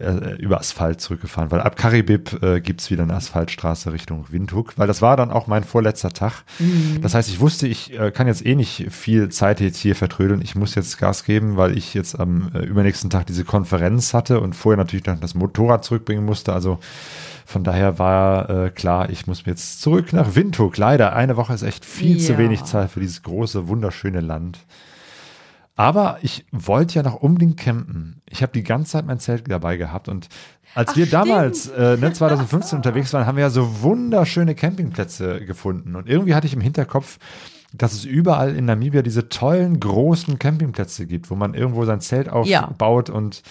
äh, 0.00 0.34
über 0.38 0.58
Asphalt 0.58 1.00
zurückgefahren, 1.00 1.50
weil 1.50 1.60
ab 1.60 1.76
Karibib 1.76 2.42
äh, 2.42 2.60
gibt's 2.60 2.90
wieder 2.90 3.02
eine 3.04 3.14
Asphaltstraße 3.14 3.92
Richtung 3.92 4.24
Windhoek, 4.30 4.76
weil 4.78 4.86
das 4.86 5.02
war 5.02 5.16
dann 5.16 5.30
auch 5.30 5.46
mein 5.46 5.64
vorletzter 5.64 6.10
Tag. 6.10 6.42
Das 7.02 7.14
heißt, 7.14 7.28
ich 7.28 7.40
wusste, 7.40 7.66
ich 7.68 7.98
äh, 7.98 8.10
kann 8.10 8.26
jetzt 8.26 8.44
eh 8.44 8.54
nicht 8.54 8.86
viel 8.90 9.28
Zeit 9.28 9.60
jetzt 9.60 9.78
hier 9.78 9.94
vertrödeln. 9.94 10.40
Ich 10.42 10.54
muss 10.56 10.74
jetzt 10.74 10.98
Gas 10.98 11.24
geben, 11.24 11.56
weil 11.56 11.76
ich 11.76 11.94
jetzt 11.94 12.18
am 12.18 12.50
äh, 12.54 12.58
übernächsten 12.60 13.10
Tag 13.10 13.26
diese 13.26 13.44
Konferenz 13.44 14.14
hatte 14.14 14.40
und 14.40 14.54
vorher 14.54 14.76
natürlich 14.78 15.06
noch 15.06 15.18
das 15.20 15.34
Motorrad 15.34 15.84
zurückbringen 15.84 16.24
musste. 16.24 16.52
Also 16.52 16.78
von 17.46 17.64
daher 17.64 17.98
war 17.98 18.48
äh, 18.48 18.70
klar, 18.70 19.10
ich 19.10 19.26
muss 19.26 19.42
jetzt 19.44 19.82
zurück 19.82 20.12
nach 20.12 20.34
Windhoek. 20.36 20.76
Leider, 20.76 21.14
eine 21.14 21.36
Woche 21.36 21.52
ist 21.52 21.62
echt 21.62 21.84
viel 21.84 22.18
zu 22.18 22.32
Ja. 22.32 22.38
wenig 22.38 22.64
Zeit 22.64 22.90
für 22.90 23.00
dieses 23.00 23.22
große, 23.22 23.68
wunderschöne 23.68 24.20
Land. 24.20 24.58
Aber 25.80 26.18
ich 26.20 26.44
wollte 26.52 26.96
ja 26.96 27.02
noch 27.02 27.14
unbedingt 27.14 27.56
campen. 27.56 28.20
Ich 28.28 28.42
habe 28.42 28.52
die 28.52 28.62
ganze 28.62 28.92
Zeit 28.92 29.06
mein 29.06 29.18
Zelt 29.18 29.50
dabei 29.50 29.78
gehabt 29.78 30.10
und 30.10 30.28
als 30.74 30.90
Ach, 30.90 30.96
wir 30.96 31.06
stimmt. 31.06 31.26
damals, 31.26 31.68
äh, 31.68 31.96
ne, 31.96 32.12
2015 32.12 32.76
unterwegs 32.76 33.14
waren, 33.14 33.24
haben 33.24 33.36
wir 33.36 33.44
ja 33.44 33.50
so 33.50 33.80
wunderschöne 33.80 34.54
Campingplätze 34.54 35.42
gefunden. 35.42 35.96
Und 35.96 36.06
irgendwie 36.06 36.34
hatte 36.34 36.46
ich 36.46 36.52
im 36.52 36.60
Hinterkopf, 36.60 37.18
dass 37.72 37.92
es 37.92 38.04
überall 38.04 38.54
in 38.56 38.64
Namibia 38.64 39.02
diese 39.02 39.28
tollen 39.28 39.78
großen 39.78 40.38
Campingplätze 40.38 41.06
gibt, 41.06 41.30
wo 41.30 41.36
man 41.36 41.54
irgendwo 41.54 41.84
sein 41.84 42.00
Zelt 42.00 42.28
Ja. 42.44 42.64
aufbaut 42.68 43.10
und, 43.10 43.42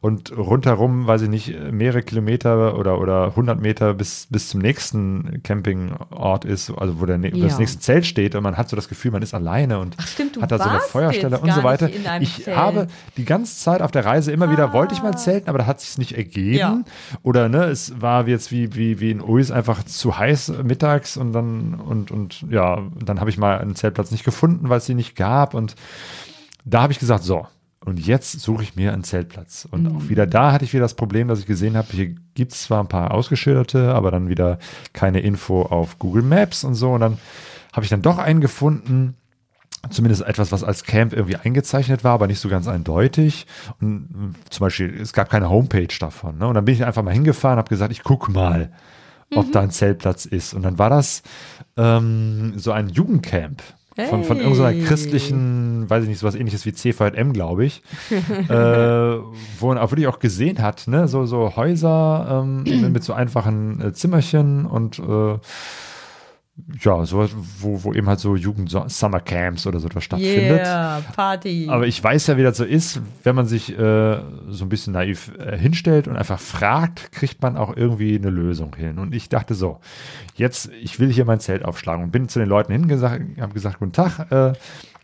und 0.00 0.36
rundherum, 0.36 1.06
weiß 1.06 1.22
ich 1.22 1.28
nicht, 1.28 1.54
mehrere 1.72 2.02
Kilometer 2.02 2.78
oder, 2.78 2.98
oder 3.00 3.26
100 3.26 3.60
Meter 3.60 3.92
bis, 3.94 4.28
bis 4.30 4.48
zum 4.48 4.60
nächsten 4.60 5.42
Campingort 5.42 6.44
ist, 6.44 6.70
also 6.70 7.00
wo 7.00 7.06
der, 7.06 7.22
wo 7.22 7.40
das 7.42 7.52
Ja. 7.52 7.58
nächste 7.58 7.80
Zelt 7.80 8.06
steht 8.06 8.34
und 8.34 8.42
man 8.42 8.56
hat 8.56 8.68
so 8.68 8.76
das 8.76 8.88
Gefühl, 8.88 9.10
man 9.10 9.22
ist 9.22 9.34
alleine 9.34 9.78
und 9.78 9.94
Ach 9.98 10.06
stimmt, 10.06 10.40
hat 10.40 10.50
da 10.52 10.58
so 10.58 10.64
eine 10.68 10.80
Feuerstelle 10.80 11.38
und 11.38 11.52
so 11.52 11.62
weiter. 11.62 11.90
Ich 12.20 12.44
Zelt. 12.44 12.56
habe 12.56 12.86
die 13.16 13.24
ganze 13.24 13.56
Zeit 13.58 13.82
auf 13.82 13.90
der 13.90 14.04
Reise 14.04 14.32
immer 14.32 14.50
wieder, 14.50 14.72
wollte 14.72 14.94
ich 14.94 15.00
Ah. 15.00 15.04
mal 15.10 15.16
zelten, 15.18 15.48
aber 15.48 15.58
da 15.58 15.66
hat 15.66 15.80
es 15.80 15.98
nicht 15.98 16.16
ergeben. 16.16 16.56
Ja. 16.58 16.80
Oder 17.22 17.48
ne, 17.48 17.64
es 17.64 18.00
war 18.00 18.26
jetzt 18.26 18.50
wie, 18.52 18.74
wie, 18.74 19.00
wie 19.00 19.10
in 19.10 19.20
Uis 19.20 19.50
einfach 19.50 19.84
zu 19.84 20.16
heiß 20.18 20.52
mittags 20.64 21.16
und 21.16 21.32
dann, 21.32 21.74
und, 21.74 22.10
und 22.10 22.44
ja, 22.50 22.82
dann 23.04 23.20
habe 23.20 23.30
ich 23.30 23.36
mal 23.38 23.65
einen 23.66 23.76
Zeltplatz 23.76 24.10
nicht 24.10 24.24
gefunden, 24.24 24.68
weil 24.68 24.78
es 24.78 24.86
sie 24.86 24.94
nicht 24.94 25.16
gab. 25.16 25.54
Und 25.54 25.74
da 26.64 26.82
habe 26.82 26.92
ich 26.92 26.98
gesagt, 26.98 27.24
so, 27.24 27.46
und 27.84 28.04
jetzt 28.04 28.40
suche 28.40 28.64
ich 28.64 28.74
mir 28.74 28.92
einen 28.92 29.04
Zeltplatz. 29.04 29.68
Und 29.70 29.84
Mhm. 29.84 29.96
auch 29.96 30.08
wieder 30.08 30.26
da 30.26 30.50
hatte 30.52 30.64
ich 30.64 30.72
wieder 30.72 30.82
das 30.82 30.94
Problem, 30.94 31.28
dass 31.28 31.38
ich 31.38 31.46
gesehen 31.46 31.76
habe, 31.76 31.86
hier 31.92 32.14
gibt 32.34 32.52
es 32.52 32.62
zwar 32.64 32.80
ein 32.82 32.88
paar 32.88 33.12
ausgeschilderte, 33.12 33.94
aber 33.94 34.10
dann 34.10 34.28
wieder 34.28 34.58
keine 34.92 35.20
Info 35.20 35.62
auf 35.62 35.98
Google 35.98 36.22
Maps 36.22 36.64
und 36.64 36.74
so. 36.74 36.92
Und 36.92 37.00
dann 37.00 37.18
habe 37.72 37.84
ich 37.84 37.90
dann 37.90 38.02
doch 38.02 38.18
einen 38.18 38.40
gefunden, 38.40 39.14
zumindest 39.90 40.22
etwas, 40.22 40.50
was 40.50 40.64
als 40.64 40.82
Camp 40.82 41.12
irgendwie 41.12 41.36
eingezeichnet 41.36 42.02
war, 42.02 42.14
aber 42.14 42.26
nicht 42.26 42.40
so 42.40 42.48
ganz 42.48 42.66
eindeutig. 42.66 43.46
Und 43.80 44.34
zum 44.50 44.64
Beispiel, 44.64 44.98
es 45.00 45.12
gab 45.12 45.30
keine 45.30 45.48
Homepage 45.48 45.86
davon. 46.00 46.38
Ne? 46.38 46.48
Und 46.48 46.54
dann 46.54 46.64
bin 46.64 46.74
ich 46.74 46.84
einfach 46.84 47.04
mal 47.04 47.14
hingefahren, 47.14 47.58
habe 47.58 47.68
gesagt, 47.68 47.92
ich 47.92 48.02
guck 48.02 48.28
mal, 48.28 48.72
ob 49.34 49.50
da 49.52 49.60
ein 49.60 49.70
Zeltplatz 49.70 50.24
ist. 50.26 50.54
Und 50.54 50.62
dann 50.62 50.78
war 50.78 50.90
das 50.90 51.22
ähm, 51.76 52.54
so 52.56 52.72
ein 52.72 52.88
Jugendcamp. 52.88 53.62
Von, 54.10 54.24
von 54.24 54.36
irgendeiner 54.36 54.76
Hey. 54.76 54.82
christlichen, 54.82 55.88
weiß 55.88 56.02
ich 56.02 56.10
nicht, 56.10 56.18
sowas 56.18 56.34
ähnliches 56.34 56.66
wie 56.66 56.74
CVM, 56.74 57.32
glaube 57.32 57.64
ich, 57.64 57.82
äh, 58.10 58.52
wo 58.52 59.68
man 59.68 59.78
auch 59.78 59.90
wirklich 59.90 60.06
auch 60.06 60.18
gesehen 60.18 60.60
hat, 60.60 60.86
ne, 60.86 61.08
so, 61.08 61.24
so 61.24 61.56
Häuser 61.56 62.44
ähm, 62.44 62.92
mit 62.92 63.02
so 63.02 63.14
einfachen 63.14 63.80
äh, 63.80 63.92
Zimmerchen 63.94 64.66
und 64.66 64.98
äh, 64.98 65.38
ja, 66.80 67.04
so, 67.04 67.28
wo, 67.60 67.84
wo 67.84 67.92
eben 67.92 68.08
halt 68.08 68.18
so 68.18 68.34
Jugend-Summer-Camps 68.34 69.66
oder 69.66 69.78
so 69.78 69.88
etwas 69.88 70.04
stattfindet. 70.04 70.60
Yeah, 70.60 71.02
Party. 71.14 71.68
Aber 71.68 71.86
ich 71.86 72.02
weiß 72.02 72.28
ja, 72.28 72.38
wie 72.38 72.42
das 72.42 72.56
so 72.56 72.64
ist, 72.64 73.00
wenn 73.24 73.36
man 73.36 73.46
sich 73.46 73.78
äh, 73.78 74.20
so 74.48 74.64
ein 74.64 74.68
bisschen 74.68 74.94
naiv 74.94 75.32
äh, 75.38 75.58
hinstellt 75.58 76.08
und 76.08 76.16
einfach 76.16 76.40
fragt, 76.40 77.12
kriegt 77.12 77.42
man 77.42 77.58
auch 77.58 77.76
irgendwie 77.76 78.16
eine 78.16 78.30
Lösung 78.30 78.74
hin. 78.74 78.98
Und 78.98 79.14
ich 79.14 79.28
dachte 79.28 79.54
so, 79.54 79.80
jetzt, 80.34 80.70
ich 80.80 80.98
will 80.98 81.12
hier 81.12 81.26
mein 81.26 81.40
Zelt 81.40 81.64
aufschlagen 81.64 82.04
und 82.04 82.10
bin 82.10 82.28
zu 82.28 82.38
den 82.38 82.48
Leuten 82.48 82.72
hingesagt, 82.72 83.38
habe 83.38 83.52
gesagt, 83.52 83.78
guten 83.78 83.92
Tag, 83.92 84.32
äh, 84.32 84.54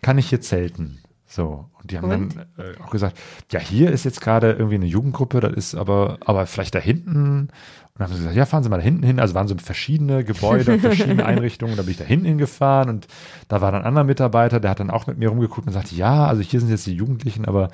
kann 0.00 0.16
ich 0.16 0.30
hier 0.30 0.40
zelten? 0.40 1.02
So, 1.26 1.70
und 1.80 1.90
die 1.90 1.96
haben 1.96 2.10
Und? 2.10 2.36
dann 2.36 2.46
äh, 2.58 2.78
auch 2.82 2.90
gesagt, 2.90 3.18
ja, 3.50 3.58
hier 3.58 3.90
ist 3.90 4.04
jetzt 4.04 4.20
gerade 4.20 4.52
irgendwie 4.52 4.74
eine 4.74 4.84
Jugendgruppe, 4.84 5.40
das 5.40 5.54
ist 5.54 5.74
aber, 5.74 6.18
aber 6.26 6.46
vielleicht 6.46 6.74
da 6.74 6.78
hinten. 6.78 7.48
Und 7.94 8.00
dann 8.00 8.08
haben 8.08 8.14
sie 8.14 8.20
gesagt, 8.20 8.36
ja, 8.36 8.46
fahren 8.46 8.62
Sie 8.62 8.70
mal 8.70 8.78
da 8.78 8.82
hinten 8.82 9.02
hin. 9.02 9.20
Also 9.20 9.34
waren 9.34 9.48
so 9.48 9.54
verschiedene 9.58 10.24
Gebäude 10.24 10.72
und 10.72 10.80
verschiedene 10.80 11.26
Einrichtungen. 11.26 11.76
Da 11.76 11.82
bin 11.82 11.90
ich 11.90 11.98
da 11.98 12.04
hinten 12.04 12.24
hingefahren 12.24 12.88
und 12.88 13.06
da 13.48 13.60
war 13.60 13.70
dann 13.70 13.82
ein 13.82 13.86
anderer 13.86 14.04
Mitarbeiter, 14.04 14.60
der 14.60 14.70
hat 14.70 14.80
dann 14.80 14.88
auch 14.90 15.06
mit 15.06 15.18
mir 15.18 15.28
rumgeguckt 15.28 15.66
und 15.66 15.74
sagte, 15.74 15.94
ja, 15.94 16.26
also 16.26 16.40
hier 16.40 16.58
sind 16.60 16.70
jetzt 16.70 16.86
die 16.86 16.94
Jugendlichen, 16.94 17.44
aber 17.44 17.68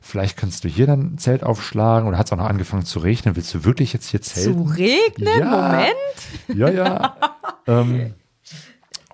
vielleicht 0.00 0.36
kannst 0.36 0.62
du 0.62 0.68
hier 0.68 0.86
dann 0.86 1.14
ein 1.14 1.18
Zelt 1.18 1.42
aufschlagen. 1.42 2.06
Und 2.06 2.12
da 2.12 2.18
hat 2.18 2.26
es 2.26 2.32
auch 2.32 2.36
noch 2.36 2.48
angefangen 2.48 2.84
zu 2.84 3.00
regnen. 3.00 3.34
Willst 3.34 3.52
du 3.52 3.64
wirklich 3.64 3.92
jetzt 3.92 4.06
hier 4.10 4.22
zelten? 4.22 4.64
Zu 4.64 4.74
regnen? 4.74 5.40
Ja. 5.40 5.68
Moment. 5.68 6.56
Ja, 6.56 6.70
ja. 6.70 7.16
ähm, 7.66 8.14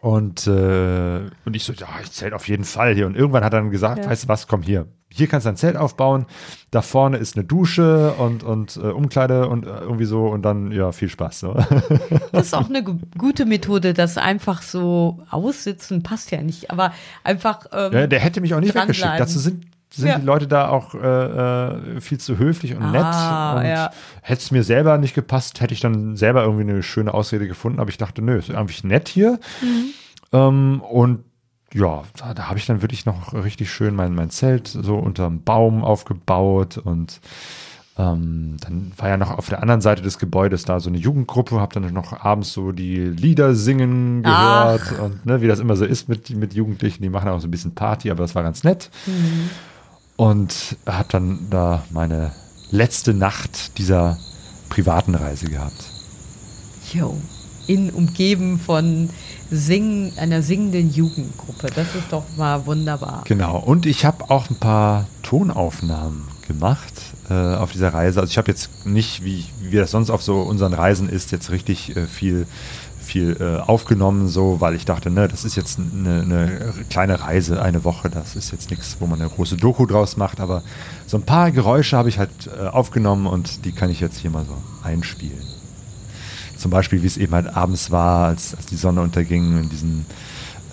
und, 0.03 0.47
äh, 0.47 1.21
und 1.47 1.57
ich 1.57 1.65
so, 1.65 1.73
ja, 1.73 1.89
ich 2.03 2.13
zähle 2.13 2.35
auf 2.37 2.49
jeden 2.49 2.65
Fall 2.65 2.95
hier. 2.95 3.07
Und 3.07 3.17
irgendwann 3.17 3.45
hat 3.45 3.55
er 3.55 3.61
dann 3.61 3.71
gesagt, 3.71 4.05
Ja. 4.05 4.11
weißt 4.11 4.25
du 4.25 4.29
was, 4.29 4.47
komm 4.47 4.61
hier. 4.61 4.87
Hier 5.13 5.27
kannst 5.27 5.45
du 5.45 5.51
ein 5.51 5.57
Zelt 5.57 5.77
aufbauen. 5.77 6.27
Da 6.71 6.83
vorne 6.83 7.17
ist 7.17 7.37
eine 7.37 7.45
Dusche 7.45 8.13
und, 8.13 8.45
und 8.45 8.77
äh, 8.77 8.87
Umkleide 8.91 9.49
und 9.49 9.67
äh, 9.67 9.71
irgendwie 9.81 10.05
so. 10.05 10.27
Und 10.29 10.43
dann, 10.43 10.71
ja, 10.71 10.93
viel 10.93 11.09
Spaß. 11.09 11.41
So. 11.41 11.57
Das 12.33 12.47
ist 12.47 12.55
auch 12.55 12.69
eine 12.69 12.85
gu- 12.85 12.99
gute 13.19 13.45
Methode, 13.45 13.93
das 13.93 14.17
einfach 14.19 14.63
so 14.63 15.19
aussitzen 15.31 16.03
passt 16.05 16.31
ja 16.31 16.43
nicht, 16.43 16.71
aber 16.71 16.93
einfach 17.25 17.67
ähm, 17.73 17.93
ja, 17.93 18.07
der 18.07 18.21
hätte 18.21 18.41
mich 18.41 18.55
auch 18.55 18.61
nicht 18.61 18.75
weggeschickt. 18.75 19.19
Dazu 19.19 19.41
sind, 19.41 19.67
sind 19.93 20.07
Ja. 20.09 20.19
die 20.21 20.25
Leute 20.25 20.47
da 20.47 20.69
auch 20.69 20.95
äh, 20.95 20.99
äh, 21.97 22.01
viel 22.01 22.19
zu 22.19 22.39
höflich 22.39 22.77
und 22.77 22.93
nett. 22.93 23.03
Ah, 23.03 23.59
und 23.59 23.67
ja. 23.67 23.91
hätte 24.23 24.41
es 24.43 24.51
mir 24.53 24.63
selber 24.63 24.97
nicht 24.99 25.17
gepasst, 25.17 25.61
hätte 25.61 25.75
ich 25.75 25.81
dann 25.81 26.17
selber 26.17 26.45
irgendwie 26.45 26.63
eine 26.71 26.85
schöne 26.85 27.13
Ausrede 27.13 27.49
gefunden. 27.49 27.81
Aber 27.81 27.91
ich 27.91 27.99
dachte, 27.99 28.23
nö, 28.23 28.39
ist 28.39 28.49
irgendwie 28.51 28.87
nett 28.87 29.09
hier. 29.09 29.41
Mhm. 29.61 29.87
Ähm, 30.33 30.81
und 30.89 31.25
ja, 31.73 32.03
da, 32.17 32.35
da 32.35 32.49
habe 32.49 32.59
ich 32.59 32.67
dann 32.67 32.83
wirklich 32.83 33.07
noch 33.07 33.33
richtig 33.33 33.71
schön 33.71 33.95
mein, 33.95 34.15
mein 34.15 34.31
Zelt 34.31 34.69
so 34.69 34.97
unterm 34.97 35.43
Baum 35.43 35.85
aufgebaut 35.85 36.79
und 36.79 37.21
ähm, 37.97 38.57
dann 38.61 38.93
war 38.97 39.09
ja 39.09 39.17
noch 39.17 39.31
auf 39.31 39.49
der 39.49 39.63
anderen 39.63 39.81
Seite 39.81 40.03
des 40.03 40.19
Gebäudes 40.19 40.65
da 40.65 40.81
so 40.81 40.89
eine 40.89 40.99
Jugendgruppe, 40.99 41.61
habe 41.61 41.79
dann 41.79 41.93
noch 41.93 42.25
abends 42.25 42.53
so 42.53 42.73
die 42.73 42.97
Lieder 42.97 43.55
singen 43.55 44.23
gehört 44.23 44.99
und 45.01 45.27
ne, 45.27 45.43
wie 45.43 45.49
das 45.49 45.61
immer 45.61 45.77
so 45.77 45.85
ist 45.85 46.09
mit, 46.09 46.31
mit 46.31 46.55
Jugendlichen, 46.55 47.03
die 47.03 47.11
machen 47.11 47.29
auch 47.29 47.41
so 47.41 47.49
ein 47.49 47.51
bisschen 47.51 47.75
Party, 47.75 48.11
aber 48.11 48.23
das 48.23 48.35
war 48.35 48.43
ganz 48.43 48.65
nett. 48.65 48.91
Und 50.17 50.77
habe 50.87 51.09
dann 51.11 51.49
da 51.51 51.83
meine 51.91 52.33
letzte 52.71 53.15
Nacht 53.15 53.79
dieser 53.79 54.19
privaten 54.69 55.15
Reise 55.15 55.47
gehabt. 55.47 55.91
Jo, 56.93 57.17
in 57.71 57.91
umgeben 57.91 58.59
von 58.59 59.11
Singen, 59.53 60.13
einer 60.17 60.43
singenden 60.43 60.93
Jugendgruppe. 60.93 61.69
Das 61.75 61.95
ist 61.95 62.11
doch 62.11 62.25
mal 62.37 62.67
wunderbar. 62.67 63.23
Genau. 63.27 63.59
Und 63.59 63.87
ich 63.87 64.05
habe 64.05 64.29
auch 64.29 64.51
ein 64.51 64.57
paar 64.57 65.07
Tonaufnahmen 65.23 66.25
gemacht 66.49 66.93
äh, 67.29 67.35
auf 67.35 67.71
dieser 67.71 67.95
Reise. 67.95 68.21
Also 68.21 68.31
ich 68.31 68.39
habe 68.39 68.51
jetzt 68.51 68.87
nicht, 68.87 69.25
wie, 69.25 69.45
wie 69.63 69.77
das 69.77 69.93
sonst 69.93 70.11
auf 70.11 70.21
so 70.21 70.41
unseren 70.41 70.73
Reisen 70.73 71.09
ist, 71.09 71.31
jetzt 71.31 71.51
richtig 71.51 71.97
äh, 71.97 72.07
viel 72.07 72.47
viel 73.01 73.37
äh, 73.41 73.59
aufgenommen, 73.59 74.29
so, 74.29 74.61
weil 74.61 74.77
ich 74.77 74.85
dachte, 74.85 75.11
ne, 75.11 75.27
das 75.27 75.45
ist 75.45 75.57
jetzt 75.57 75.81
eine, 75.81 76.21
eine 76.21 76.75
kleine 76.91 77.21
Reise, 77.21 77.61
eine 77.61 77.83
Woche, 77.83 78.09
das 78.09 78.37
ist 78.37 78.53
jetzt 78.53 78.71
nichts, 78.71 78.99
wo 79.01 79.07
man 79.07 79.21
eine 79.21 79.29
große 79.29 79.57
Doku 79.57 79.85
draus 79.87 80.17
macht, 80.17 80.39
aber 80.39 80.63
so 81.07 81.17
ein 81.17 81.25
paar 81.25 81.51
Geräusche 81.51 81.97
habe 81.97 82.09
ich 82.09 82.19
halt 82.19 82.31
äh, 82.47 82.69
aufgenommen 82.69 83.27
und 83.27 83.65
die 83.65 83.73
kann 83.73 83.91
ich 83.91 83.99
jetzt 83.99 84.19
hier 84.19 84.31
mal 84.31 84.45
so 84.45 84.55
einspielen. 84.87 85.43
Zum 86.61 86.71
Beispiel, 86.71 87.03
wie 87.03 87.07
es 87.07 87.17
eben 87.17 87.35
halt 87.35 87.47
abends 87.57 87.91
war, 87.91 88.27
als, 88.27 88.55
als 88.55 88.67
die 88.67 88.77
Sonne 88.77 89.01
unterging 89.01 89.57
in 89.57 89.71
diesen 89.71 90.05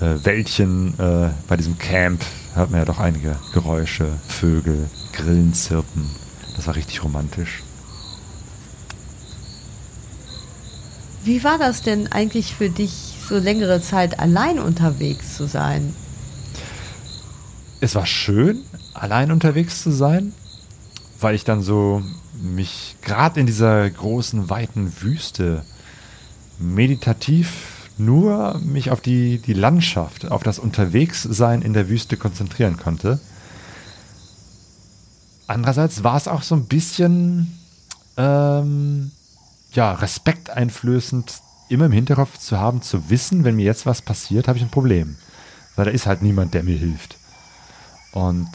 äh, 0.02 0.16
Wäldchen 0.22 1.00
äh, 1.00 1.30
bei 1.48 1.56
diesem 1.56 1.78
Camp, 1.78 2.26
hört 2.56 2.72
man 2.72 2.82
ja 2.82 2.86
doch 2.86 3.00
einige 3.00 3.38
Geräusche, 3.54 4.10
Vögel, 4.28 4.90
Grillen 5.14 5.54
zirpen. 5.54 6.10
Das 6.58 6.68
war 6.68 6.76
richtig 6.76 7.06
romantisch. 7.06 7.64
Wie 11.24 11.46
war 11.46 11.58
das 11.58 11.84
denn 11.84 12.12
eigentlich 12.12 12.54
für 12.54 12.70
dich, 12.70 13.16
so 13.26 13.38
längere 13.38 13.82
Zeit 13.82 14.20
allein 14.20 14.60
unterwegs 14.60 15.38
zu 15.38 15.48
sein? 15.48 15.96
Es 17.80 17.96
war 17.96 18.06
schön, 18.06 18.62
allein 18.94 19.32
unterwegs 19.32 19.84
zu 19.84 19.92
sein, 19.92 20.34
weil 21.22 21.36
ich 21.36 21.46
dann 21.46 21.62
so 21.62 22.04
mich 22.42 22.98
gerade 23.02 23.40
in 23.40 23.46
dieser 23.46 23.90
großen, 23.90 24.50
weiten 24.50 24.92
Wüste 25.00 25.64
meditativ 26.60 27.90
nur 27.98 28.60
mich 28.60 28.92
auf 28.92 29.02
die, 29.02 29.40
die 29.40 29.54
Landschaft, 29.54 30.30
auf 30.30 30.44
das 30.44 30.60
Unterwegssein 30.60 31.62
in 31.62 31.74
der 31.74 31.90
Wüste 31.90 32.18
konzentrieren 32.18 32.78
konnte. 32.78 33.20
Andererseits 35.48 36.04
war 36.04 36.18
es 36.18 36.28
auch 36.28 36.44
so 36.44 36.56
ein 36.56 36.66
bisschen 36.66 37.58
ähm, 38.18 39.12
ja, 39.74 39.94
respekteinflößend, 39.94 41.34
immer 41.70 41.86
im 41.86 41.92
Hinterkopf 41.92 42.38
zu 42.38 42.60
haben, 42.60 42.82
zu 42.82 43.10
wissen, 43.10 43.44
wenn 43.44 43.56
mir 43.56 43.66
jetzt 43.66 43.86
was 43.86 44.02
passiert, 44.02 44.48
habe 44.48 44.58
ich 44.58 44.64
ein 44.64 44.72
Problem. 44.72 45.18
Weil 45.76 45.86
da 45.86 45.92
ist 45.92 46.06
halt 46.06 46.22
niemand, 46.22 46.54
der 46.54 46.64
mir 46.64 46.78
hilft. 46.78 47.18
Und 48.12 48.50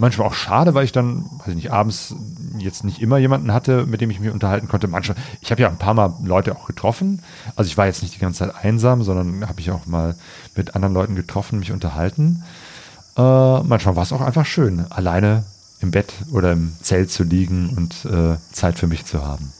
manchmal 0.00 0.26
auch 0.26 0.34
schade, 0.34 0.74
weil 0.74 0.84
ich 0.84 0.92
dann, 0.92 1.24
weiß 1.38 1.48
ich 1.48 1.54
nicht, 1.54 1.72
abends 1.72 2.14
jetzt 2.58 2.84
nicht 2.84 3.00
immer 3.00 3.18
jemanden 3.18 3.52
hatte, 3.52 3.86
mit 3.86 4.00
dem 4.00 4.10
ich 4.10 4.20
mich 4.20 4.30
unterhalten 4.30 4.68
konnte. 4.68 4.88
Manchmal, 4.88 5.16
ich 5.40 5.50
habe 5.50 5.62
ja 5.62 5.68
ein 5.68 5.78
paar 5.78 5.94
Mal 5.94 6.14
Leute 6.24 6.56
auch 6.56 6.66
getroffen. 6.66 7.22
Also 7.56 7.68
ich 7.68 7.76
war 7.76 7.86
jetzt 7.86 8.02
nicht 8.02 8.14
die 8.14 8.18
ganze 8.18 8.40
Zeit 8.40 8.54
einsam, 8.64 9.02
sondern 9.02 9.48
habe 9.48 9.60
ich 9.60 9.70
auch 9.70 9.86
mal 9.86 10.16
mit 10.56 10.74
anderen 10.74 10.94
Leuten 10.94 11.14
getroffen, 11.14 11.58
mich 11.58 11.72
unterhalten. 11.72 12.42
Äh, 13.16 13.20
manchmal 13.20 13.96
war 13.96 14.02
es 14.02 14.12
auch 14.12 14.20
einfach 14.20 14.46
schön, 14.46 14.86
alleine 14.90 15.44
im 15.80 15.90
Bett 15.90 16.12
oder 16.32 16.52
im 16.52 16.72
Zelt 16.82 17.10
zu 17.10 17.22
liegen 17.22 17.70
und 17.76 18.04
äh, 18.04 18.36
Zeit 18.52 18.78
für 18.78 18.86
mich 18.86 19.04
zu 19.04 19.24
haben. 19.24 19.52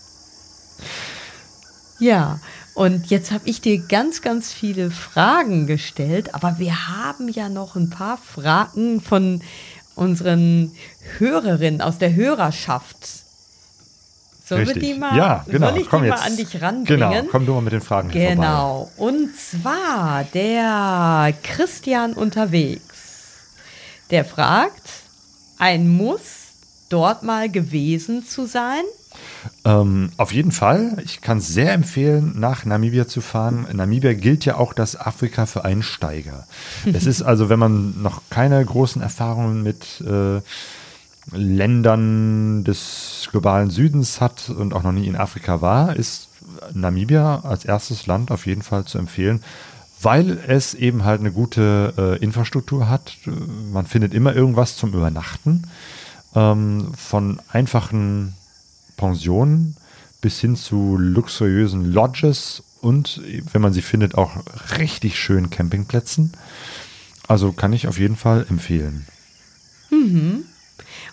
Ja, 1.99 2.41
und 2.75 3.11
jetzt 3.11 3.31
habe 3.31 3.47
ich 3.47 3.61
dir 3.61 3.79
ganz, 3.79 4.23
ganz 4.23 4.53
viele 4.53 4.91
Fragen 4.91 5.67
gestellt, 5.67 6.35
aber 6.35 6.59
wir 6.59 6.89
haben 6.89 7.29
ja 7.29 7.51
noch 7.51 7.77
ein 7.77 7.91
paar 7.91 8.17
Fragen 8.17 9.03
von 9.03 9.43
unseren 10.01 10.72
Hörerinnen 11.18 11.82
aus 11.82 11.98
der 11.98 12.14
Hörerschaft. 12.14 12.97
Sollen 14.47 14.66
wir 14.66 14.74
die 14.74 14.94
mal, 14.94 15.16
ja, 15.16 15.44
genau. 15.47 15.68
soll 15.68 15.78
ich 15.78 15.89
komm 15.89 16.02
die 16.02 16.09
jetzt. 16.09 16.18
mal 16.18 16.27
an 16.27 16.36
dich 16.36 16.60
ranbringen? 16.60 17.10
Genau, 17.10 17.28
komm 17.31 17.47
du 17.47 17.52
mal 17.52 17.60
mit 17.60 17.72
den 17.72 17.81
Fragen 17.82 18.10
hier 18.10 18.31
vorbei. 18.31 18.35
Genau. 18.35 18.90
Und 18.97 19.36
zwar 19.36 20.24
der 20.24 21.32
Christian 21.44 22.14
unterwegs. 22.14 22.82
Der 24.10 24.24
fragt, 24.24 24.89
ein 25.59 25.89
Muss 25.89 26.22
dort 26.89 27.22
mal 27.22 27.48
gewesen 27.48 28.27
zu 28.27 28.47
sein? 28.47 28.82
Ähm, 29.65 30.11
auf 30.16 30.32
jeden 30.32 30.53
Fall. 30.53 30.97
Ich 31.05 31.20
kann 31.20 31.39
es 31.39 31.49
sehr 31.49 31.73
empfehlen, 31.73 32.35
nach 32.39 32.65
Namibia 32.65 33.07
zu 33.07 33.20
fahren. 33.20 33.66
Namibia 33.73 34.15
gilt 34.15 34.45
ja 34.45 34.57
auch 34.57 34.73
das 34.73 34.99
Afrika 34.99 35.47
für 35.47 35.65
Einsteiger. 35.65 36.47
es 36.93 37.07
ist 37.07 37.23
also, 37.23 37.49
wenn 37.49 37.59
man 37.59 38.03
noch 38.03 38.23
keine 38.31 38.65
großen 38.65 39.03
Erfahrungen 39.03 39.62
mit 39.62 40.03
äh, 40.03 40.41
Ländern 41.32 42.65
des 42.65 43.28
globalen 43.31 43.70
Südens 43.70 44.20
hat 44.20 44.51
und 44.51 44.73
auch 44.74 44.82
noch 44.82 44.93
nie 44.93 45.07
in 45.07 45.16
Afrika 45.16 45.61
war, 45.61 45.95
ist 45.97 46.28
Namibia 46.73 47.41
als 47.45 47.65
erstes 47.65 48.07
Land 48.07 48.31
auf 48.31 48.47
jeden 48.47 48.62
Fall 48.62 48.85
zu 48.85 48.99
empfehlen, 48.99 49.43
weil 50.01 50.39
es 50.47 50.74
eben 50.74 51.05
halt 51.05 51.20
eine 51.20 51.31
gute 51.31 51.95
äh, 51.97 52.24
Infrastruktur 52.24 52.89
hat. 52.89 53.16
Man 53.73 53.87
findet 53.87 54.15
immer 54.15 54.35
irgendwas 54.35 54.77
zum 54.77 54.93
Übernachten. 54.95 55.65
Ähm, 56.35 56.93
von 56.97 57.41
einfachen 57.53 58.35
Pensionen 59.01 59.77
bis 60.20 60.39
hin 60.40 60.55
zu 60.56 60.97
luxuriösen 60.98 61.90
Lodges 61.93 62.62
und, 62.82 63.20
wenn 63.52 63.62
man 63.62 63.72
sie 63.72 63.82
findet, 63.82 64.14
auch 64.16 64.32
richtig 64.78 65.18
schönen 65.18 65.48
Campingplätzen. 65.51 66.32
Also 67.27 67.52
kann 67.52 67.72
ich 67.72 67.89
auf 67.89 67.98
jeden 67.98 68.16
Fall 68.16 68.44
empfehlen. 68.51 69.06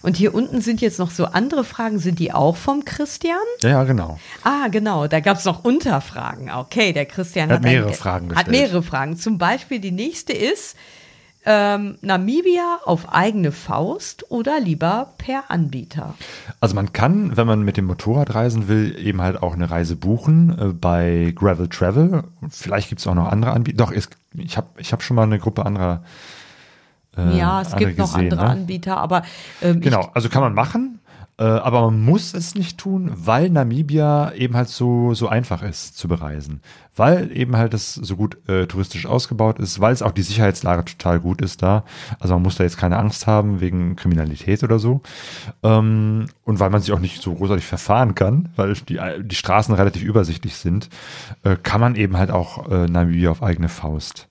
Und 0.02 0.18
hier 0.18 0.34
unten 0.36 0.62
sind 0.62 0.82
jetzt 0.82 1.00
noch 1.00 1.12
so 1.12 1.26
andere 1.26 1.64
Fragen. 1.64 2.00
Sind 2.00 2.20
die 2.20 2.32
auch 2.34 2.56
vom 2.58 2.86
Christian? 2.86 3.38
Ja, 3.62 3.84
genau. 3.84 4.20
Ah, 4.44 4.68
genau. 4.70 5.08
Da 5.08 5.20
gab 5.20 5.38
es 5.38 5.46
noch 5.46 5.64
Unterfragen. 5.64 6.52
Okay, 6.52 6.94
der 6.94 7.06
Christian 7.06 7.50
hat, 7.50 7.58
hat 7.58 7.64
mehrere 7.64 7.90
ein- 7.90 7.94
Fragen 7.94 8.30
Hat 8.36 8.46
gestellt. 8.46 8.52
mehrere 8.70 8.84
Fragen. 8.84 9.18
Zum 9.18 9.38
Beispiel 9.38 9.80
die 9.80 9.92
nächste 9.92 10.34
ist 10.34 10.76
ähm, 11.48 11.98
Namibia 12.02 12.80
auf 12.84 13.14
eigene 13.14 13.54
Faust 13.54 14.30
oder 14.30 14.60
lieber 14.60 15.14
per 15.18 15.50
Anbieter? 15.50 16.14
Also 16.60 16.76
man 16.76 16.92
kann, 16.92 17.38
wenn 17.38 17.48
man 17.48 17.62
mit 17.64 17.78
dem 17.78 17.86
Motorrad 17.86 18.36
reisen 18.36 18.68
will, 18.68 18.96
eben 19.00 19.22
halt 19.22 19.42
auch 19.42 19.54
eine 19.54 19.72
Reise 19.72 19.96
buchen 19.96 20.58
äh, 20.60 20.66
bei 20.74 21.32
Gravel 21.34 21.70
Travel. 21.70 22.26
Vielleicht 22.50 22.90
gibt 22.90 23.00
es 23.00 23.08
auch 23.08 23.16
noch 23.16 23.32
andere 23.32 23.52
Anbieter. 23.52 23.78
Doch, 23.78 23.92
es, 23.94 24.10
ich 24.34 24.58
habe 24.58 24.68
ich 24.78 24.92
hab 24.92 25.02
schon 25.02 25.16
mal 25.16 25.24
eine 25.24 25.40
Gruppe 25.40 25.66
anderer. 25.66 26.04
Äh, 27.18 27.38
ja, 27.38 27.62
es 27.62 27.76
gibt 27.76 27.98
noch 27.98 28.14
gesehen, 28.14 28.32
andere 28.32 28.42
ne? 28.44 28.50
Anbieter, 28.50 28.98
aber 28.98 29.24
ähm, 29.62 29.80
Genau, 29.80 30.10
also 30.14 30.28
kann 30.28 30.42
man 30.42 30.54
machen, 30.54 30.97
äh, 31.40 31.44
aber 31.44 31.82
man 31.82 32.04
muss 32.04 32.34
es 32.34 32.56
nicht 32.56 32.80
tun, 32.80 33.12
weil 33.14 33.50
Namibia 33.52 34.34
eben 34.34 34.56
halt 34.56 34.70
so, 34.70 35.14
so 35.14 35.28
einfach 35.28 35.62
ist 35.62 35.96
zu 35.96 36.08
bereisen. 36.08 36.62
Weil 36.96 37.32
eben 37.32 37.56
halt 37.56 37.76
es 37.76 37.94
so 37.94 38.16
gut 38.16 38.38
äh, 38.50 38.66
touristisch 38.66 39.06
ausgebaut 39.06 39.60
ist, 39.60 39.80
weil 39.80 39.94
es 39.94 40.02
auch 40.02 40.12
die 40.12 40.24
Sicherheitslage 40.24 40.86
total 40.86 41.20
gut 41.20 41.42
ist 41.42 41.62
da. 41.62 41.84
Also 42.20 42.34
man 42.34 42.42
muss 42.42 42.56
da 42.56 42.64
jetzt 42.64 42.80
keine 42.80 42.98
Angst 42.98 43.28
haben 43.28 43.62
wegen 43.62 43.96
Kriminalität 43.96 44.64
oder 44.64 44.80
so. 44.80 45.02
Ähm, 45.62 46.26
und 46.44 46.60
weil 46.60 46.72
man 46.72 46.82
sich 46.82 46.92
auch 46.92 47.00
nicht 47.00 47.22
so 47.22 47.36
großartig 47.36 47.66
verfahren 47.66 48.16
kann, 48.16 48.50
weil 48.56 48.74
die, 48.74 49.00
die 49.22 49.36
Straßen 49.36 49.76
relativ 49.76 50.02
übersichtlich 50.02 50.56
sind, 50.56 50.90
äh, 51.44 51.56
kann 51.56 51.82
man 51.82 51.96
eben 51.96 52.18
halt 52.18 52.32
auch 52.32 52.72
äh, 52.72 52.88
Namibia 52.88 53.30
auf 53.30 53.44
eigene 53.44 53.70
Faust 53.70 54.28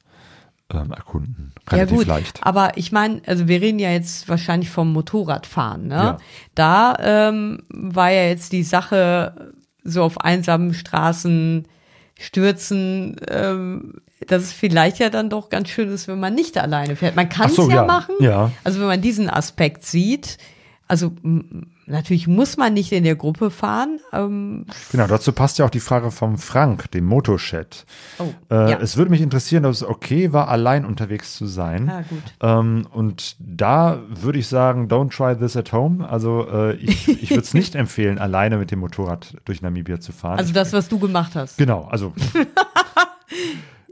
ähm, 0.72 0.93
erkunden. 0.93 1.52
Relativ 1.70 1.90
ja 1.90 1.97
gut, 1.97 2.06
leicht. 2.06 2.40
aber 2.43 2.76
ich 2.76 2.93
meine, 2.93 3.22
also 3.26 3.48
wir 3.48 3.60
reden 3.60 3.78
ja 3.78 3.90
jetzt 3.90 4.28
wahrscheinlich 4.28 4.70
vom 4.70 4.93
Motorradfahren, 4.93 5.88
ne? 5.88 5.94
Ja. 5.94 6.18
Da 6.55 6.97
ähm, 7.01 7.62
war 7.68 8.10
ja 8.10 8.24
jetzt 8.24 8.52
die 8.52 8.62
Sache 8.62 9.52
so 9.84 10.02
auf 10.02 10.20
einsamen 10.20 10.74
Straßen 10.74 11.66
stürzen, 12.18 13.16
ähm, 13.28 14.01
dass 14.26 14.43
es 14.43 14.52
vielleicht 14.52 14.98
ja 14.98 15.10
dann 15.10 15.30
doch 15.30 15.51
ganz 15.51 15.68
schön 15.68 15.88
ist, 15.88 16.09
wenn 16.09 16.18
man 16.18 16.34
nicht 16.34 16.56
alleine 16.59 16.97
fährt. 16.97 17.14
Man 17.14 17.28
kann 17.28 17.51
es 17.51 17.56
so, 17.56 17.68
ja, 17.68 17.76
ja. 17.76 17.84
machen. 17.84 18.14
Ja. 18.20 18.51
Also 18.64 18.80
wenn 18.80 18.86
man 18.86 19.02
diesen 19.02 19.30
Aspekt 19.30 19.84
sieht, 19.84 20.38
also 20.88 21.12
natürlich 21.86 22.26
muss 22.26 22.56
man 22.56 22.74
nicht 22.74 22.92
in 22.92 23.04
der 23.04 23.16
Gruppe 23.16 23.50
fahren. 23.50 24.00
Ähm, 24.12 24.66
Genau, 24.92 25.06
dazu 25.06 25.32
passt 25.32 25.58
ja 25.58 25.64
auch 25.64 25.70
die 25.70 25.80
Frage 25.80 26.10
vom 26.10 26.38
Frank, 26.38 26.90
dem 26.90 27.04
Motochat. 27.06 27.86
oh, 28.18 28.24
Äh, 28.50 28.70
ja. 28.72 28.78
Es 28.80 28.96
würde 28.96 29.10
mich 29.10 29.20
interessieren, 29.20 29.64
ob 29.64 29.72
es 29.72 29.82
okay 29.84 30.32
war, 30.32 30.48
allein 30.48 30.84
unterwegs 30.84 31.36
zu 31.36 31.46
sein. 31.46 31.88
Ah, 31.88 32.02
gut. 32.08 32.22
Ähm, 32.40 32.86
und 32.92 33.36
da 33.38 34.00
würde 34.08 34.38
ich 34.38 34.48
sagen, 34.48 34.88
don't 34.88 35.10
try 35.16 35.36
this 35.38 35.56
at 35.56 35.72
home. 35.72 36.08
Also 36.08 36.46
äh, 36.50 36.74
ich, 36.76 37.08
ich 37.08 37.30
würde 37.30 37.42
es 37.42 37.54
nicht 37.54 37.74
empfehlen, 37.76 38.18
alleine 38.18 38.58
mit 38.58 38.70
dem 38.70 38.80
Motorrad 38.80 39.34
durch 39.44 39.62
Namibia 39.62 40.00
zu 40.00 40.12
fahren. 40.12 40.38
Also 40.38 40.52
das, 40.52 40.72
was 40.72 40.88
du 40.88 40.98
gemacht 40.98 41.34
hast. 41.34 41.58
Genau, 41.58 41.84
also 41.90 42.12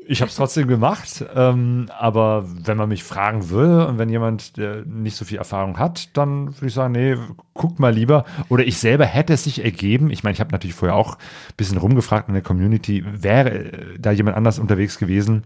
ich 0.06 0.20
habe 0.20 0.28
es 0.28 0.36
trotzdem 0.36 0.68
gemacht, 0.68 1.24
ähm, 1.34 1.88
aber 1.98 2.44
wenn 2.46 2.76
man 2.76 2.88
mich 2.88 3.04
fragen 3.04 3.50
will 3.50 3.86
und 3.88 3.98
wenn 3.98 4.08
jemand, 4.08 4.56
der 4.56 4.84
nicht 4.84 5.16
so 5.16 5.24
viel 5.24 5.38
Erfahrung 5.38 5.78
hat, 5.78 6.16
dann 6.16 6.54
würde 6.56 6.66
ich 6.66 6.74
sagen, 6.74 6.92
nee, 6.92 7.16
guck 7.54 7.78
mal 7.78 7.92
lieber. 7.92 8.24
Oder 8.48 8.66
ich 8.66 8.78
selber 8.78 9.06
hätte 9.06 9.32
es 9.32 9.44
sich 9.44 9.64
ergeben. 9.64 10.10
Ich 10.10 10.22
meine, 10.22 10.34
ich 10.34 10.40
habe 10.40 10.52
natürlich 10.52 10.74
vorher 10.74 10.96
auch 10.96 11.16
ein 11.16 11.56
bisschen 11.56 11.78
rumgefragt 11.78 12.28
in 12.28 12.34
der 12.34 12.42
Community, 12.42 13.04
wäre 13.06 13.50
äh, 13.50 13.98
da 13.98 14.10
jemand 14.10 14.36
anders 14.36 14.58
unterwegs 14.58 14.98
gewesen, 14.98 15.44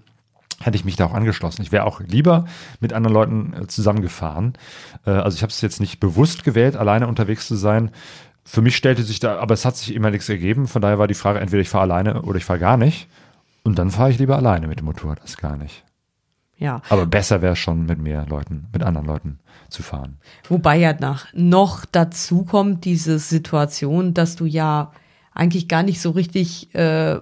hätte 0.61 0.77
ich 0.77 0.85
mich 0.85 0.97
da 0.97 1.07
auch 1.07 1.15
angeschlossen. 1.15 1.63
Ich 1.63 1.71
wäre 1.71 1.85
auch 1.85 2.01
lieber 2.01 2.47
mit 2.81 2.93
anderen 2.93 3.15
Leuten 3.15 3.53
äh, 3.55 3.67
zusammengefahren. 3.69 4.55
Äh, 5.07 5.11
also 5.11 5.37
ich 5.37 5.43
habe 5.43 5.51
es 5.51 5.61
jetzt 5.61 5.81
nicht 5.81 6.01
bewusst 6.01 6.43
gewählt, 6.45 6.77
alleine 6.77 7.07
unterwegs 7.07 7.47
zu 7.47 7.55
sein. 7.55 7.91
Für 8.45 8.63
mich 8.63 8.77
stellte 8.77 9.03
sich 9.03 9.21
da, 9.21 9.39
aber 9.39 9.55
es 9.55 9.65
hat 9.65 9.77
sich 9.77 9.95
immer 9.95 10.11
nichts 10.11 10.29
ergeben. 10.29 10.67
Von 10.67 10.83
daher 10.83 10.99
war 10.99 11.07
die 11.07 11.15
Frage, 11.15 11.39
entweder 11.39 11.61
ich 11.61 11.69
fahre 11.69 11.83
alleine 11.83 12.23
oder 12.23 12.39
ich 12.39 12.45
fahre 12.45 12.59
gar 12.59 12.77
nicht. 12.77 13.09
Und 13.69 13.79
dann 13.79 13.91
fahre 13.91 14.11
ich 14.11 14.19
lieber 14.19 14.37
alleine 14.37 14.67
mit 14.67 14.79
dem 14.79 14.87
Motorrad 14.87 15.21
als 15.21 15.37
gar 15.37 15.59
nicht. 15.59 15.85
Ja. 16.57 16.81
Aber 16.89 17.05
besser 17.05 17.43
wäre 17.43 17.55
schon 17.55 17.85
mit 17.85 17.99
mehr 17.99 18.25
Leuten, 18.27 18.67
mit 18.73 18.83
anderen 18.83 19.07
Leuten 19.07 19.39
zu 19.69 19.83
fahren. 19.83 20.17
Wobei 20.49 20.79
ja 20.79 20.95
nach, 20.99 21.27
noch 21.35 21.85
dazu 21.85 22.45
kommt 22.45 22.87
diese 22.87 23.19
Situation, 23.19 24.15
dass 24.15 24.37
du 24.37 24.47
ja 24.47 24.91
eigentlich 25.35 25.69
gar 25.69 25.83
nicht 25.83 26.01
so 26.01 26.13
richtig 26.13 26.75
äh, 26.75 27.19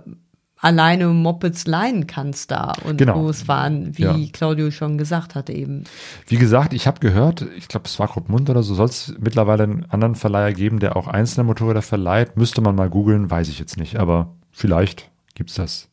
alleine 0.59 1.09
Mopeds 1.09 1.67
leihen 1.67 2.07
kannst 2.07 2.53
da 2.53 2.75
und 2.85 2.99
Genau. 2.99 3.21
losfahren, 3.21 3.99
wie 3.99 4.03
Ja. 4.05 4.17
Claudio 4.33 4.71
schon 4.71 4.99
gesagt 4.99 5.35
hatte 5.35 5.53
eben. 5.53 5.83
Wie 6.29 6.39
gesagt, 6.39 6.73
ich 6.73 6.87
habe 6.87 7.01
gehört, 7.01 7.45
ich 7.59 7.67
glaube, 7.67 7.87
es 7.87 7.99
war 7.99 8.09
Mund 8.29 8.49
oder 8.49 8.63
so, 8.63 8.75
soll 8.77 8.87
es 8.87 9.15
mittlerweile 9.19 9.65
einen 9.65 9.85
anderen 9.91 10.15
Verleiher 10.15 10.53
geben, 10.53 10.79
der 10.79 10.95
auch 10.97 11.09
einzelne 11.09 11.43
Motorräder 11.45 11.83
verleiht. 11.83 12.37
Müsste 12.37 12.61
man 12.61 12.77
mal 12.77 12.89
googeln, 12.89 13.29
weiß 13.31 13.49
ich 13.49 13.59
jetzt 13.59 13.77
nicht, 13.77 13.97
aber 13.97 14.29
vielleicht 14.53 15.11
gibt's 15.35 15.55
das. 15.55 15.89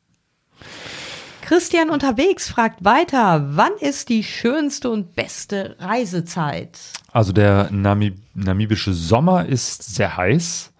Christian 1.41 1.89
unterwegs 1.89 2.49
fragt 2.49 2.85
weiter, 2.85 3.45
wann 3.51 3.73
ist 3.80 4.09
die 4.09 4.23
schönste 4.23 4.89
und 4.89 5.15
beste 5.15 5.75
Reisezeit? 5.80 6.80
Also 7.11 7.34
der 7.34 7.69
Namib 7.71 8.17
namibische 8.34 8.93
Sommer 8.93 9.45
ist 9.45 9.95
sehr 9.95 10.17
heiß. 10.17 10.73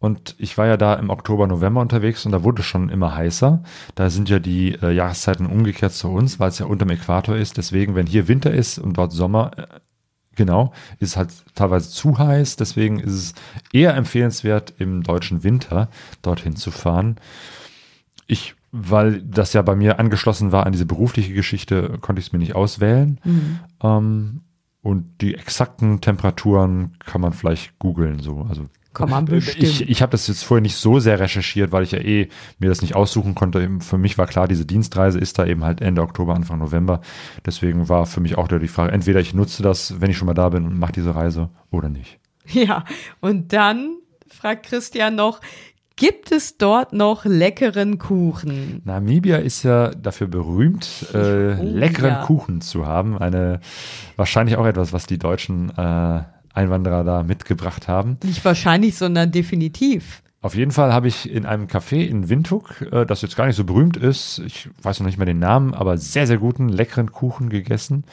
Und 0.00 0.36
ich 0.38 0.56
war 0.56 0.66
ja 0.66 0.76
da 0.76 0.94
im 0.94 1.10
Oktober, 1.10 1.46
November 1.46 1.80
unterwegs 1.80 2.24
und 2.24 2.32
da 2.32 2.44
wurde 2.44 2.62
es 2.62 2.66
schon 2.66 2.88
immer 2.88 3.16
heißer. 3.16 3.62
Da 3.96 4.10
sind 4.10 4.28
ja 4.28 4.38
die 4.38 4.74
äh, 4.74 4.92
Jahreszeiten 4.92 5.46
umgekehrt 5.46 5.92
zu 5.92 6.08
uns, 6.08 6.38
weil 6.38 6.50
es 6.50 6.58
ja 6.60 6.66
unterm 6.66 6.90
Äquator 6.90 7.36
ist. 7.36 7.56
Deswegen, 7.56 7.96
wenn 7.96 8.06
hier 8.06 8.28
Winter 8.28 8.52
ist 8.52 8.78
und 8.78 8.96
dort 8.96 9.12
Sommer, 9.12 9.50
äh, 9.56 9.66
genau, 10.36 10.72
ist 11.00 11.10
es 11.10 11.16
halt 11.16 11.30
teilweise 11.56 11.90
zu 11.90 12.16
heiß. 12.16 12.54
Deswegen 12.56 13.00
ist 13.00 13.12
es 13.12 13.34
eher 13.72 13.94
empfehlenswert, 13.94 14.72
im 14.78 15.02
deutschen 15.02 15.42
Winter 15.42 15.88
dorthin 16.22 16.54
zu 16.54 16.70
fahren. 16.70 17.16
Ich, 18.28 18.54
weil 18.72 19.22
das 19.22 19.52
ja 19.52 19.62
bei 19.62 19.74
mir 19.74 19.98
angeschlossen 19.98 20.52
war 20.52 20.66
an 20.66 20.72
diese 20.72 20.86
berufliche 20.86 21.32
Geschichte, 21.32 21.98
konnte 22.00 22.20
ich 22.20 22.26
es 22.26 22.32
mir 22.32 22.38
nicht 22.38 22.54
auswählen. 22.54 23.20
Ähm, 23.82 24.42
und 24.82 25.20
die 25.20 25.34
exakten 25.34 26.00
Temperaturen 26.00 26.96
kann 27.00 27.20
man 27.20 27.32
vielleicht 27.32 27.78
googeln, 27.78 28.20
so. 28.20 28.46
Also 28.48 28.64
Kann 28.94 29.10
man 29.10 29.24
bestimmt. 29.26 29.62
Ich, 29.62 29.88
ich 29.88 30.02
habe 30.02 30.12
das 30.12 30.28
jetzt 30.28 30.44
vorher 30.44 30.62
nicht 30.62 30.76
so 30.76 30.98
sehr 31.00 31.18
recherchiert, 31.18 31.72
weil 31.72 31.82
ich 31.82 31.92
ja 31.92 31.98
eh 31.98 32.28
mir 32.58 32.68
das 32.68 32.80
nicht 32.80 32.94
aussuchen 32.94 33.34
konnte. 33.34 33.68
Für 33.80 33.98
mich 33.98 34.18
war 34.18 34.26
klar, 34.26 34.48
diese 34.48 34.66
Dienstreise 34.66 35.18
ist 35.18 35.38
da 35.38 35.46
eben 35.46 35.64
halt 35.64 35.80
Ende 35.80 36.02
Oktober, 36.02 36.34
Anfang 36.34 36.58
November. 36.58 37.00
Deswegen 37.44 37.88
war 37.88 38.06
für 38.06 38.20
mich 38.20 38.38
auch 38.38 38.48
da 38.48 38.58
die 38.58 38.68
Frage, 38.68 38.92
entweder 38.92 39.20
ich 39.20 39.34
nutze 39.34 39.62
das, 39.62 40.00
wenn 40.00 40.10
ich 40.10 40.16
schon 40.16 40.26
mal 40.26 40.34
da 40.34 40.48
bin 40.48 40.64
und 40.64 40.78
mache 40.78 40.92
diese 40.92 41.14
Reise 41.14 41.50
oder 41.70 41.88
nicht. 41.88 42.18
Ja, 42.46 42.84
und 43.20 43.52
dann 43.52 43.98
fragt 44.28 44.66
Christian 44.66 45.16
noch, 45.16 45.40
gibt 45.98 46.32
es 46.32 46.56
dort 46.56 46.92
noch 46.92 47.24
leckeren 47.24 47.98
Kuchen? 47.98 48.80
Namibia 48.84 49.36
ist 49.36 49.64
ja 49.64 49.90
dafür 49.90 50.28
berühmt, 50.28 51.06
äh, 51.12 51.16
Oh, 51.58 51.62
leckeren 51.62 52.10
ja. 52.10 52.24
Kuchen 52.24 52.60
zu 52.60 52.86
haben. 52.86 53.18
Eine 53.18 53.60
wahrscheinlich 54.16 54.56
auch 54.56 54.66
etwas, 54.66 54.92
was 54.92 55.06
die 55.06 55.18
deutschen 55.18 55.70
äh, 55.76 56.20
Einwanderer 56.54 57.04
da 57.04 57.22
mitgebracht 57.22 57.88
haben. 57.88 58.16
Nicht 58.24 58.44
wahrscheinlich, 58.44 58.96
sondern 58.96 59.30
definitiv. 59.30 60.22
Auf 60.40 60.54
jeden 60.54 60.70
Fall 60.70 60.92
habe 60.92 61.08
ich 61.08 61.28
in 61.28 61.46
einem 61.46 61.66
Café 61.66 61.96
in 62.06 62.28
Windhoek, 62.28 62.82
äh, 62.92 63.04
das 63.04 63.22
jetzt 63.22 63.34
gar 63.36 63.46
nicht 63.46 63.56
so 63.56 63.64
berühmt 63.64 63.96
ist, 63.96 64.38
ich 64.46 64.68
weiß 64.82 65.00
noch 65.00 65.06
nicht 65.06 65.18
mehr 65.18 65.26
den 65.26 65.40
Namen, 65.40 65.74
aber 65.74 65.98
sehr, 65.98 66.28
sehr 66.28 66.38
guten, 66.38 66.68
leckeren 66.68 67.10
Kuchen 67.10 67.48
gegessen 67.48 68.04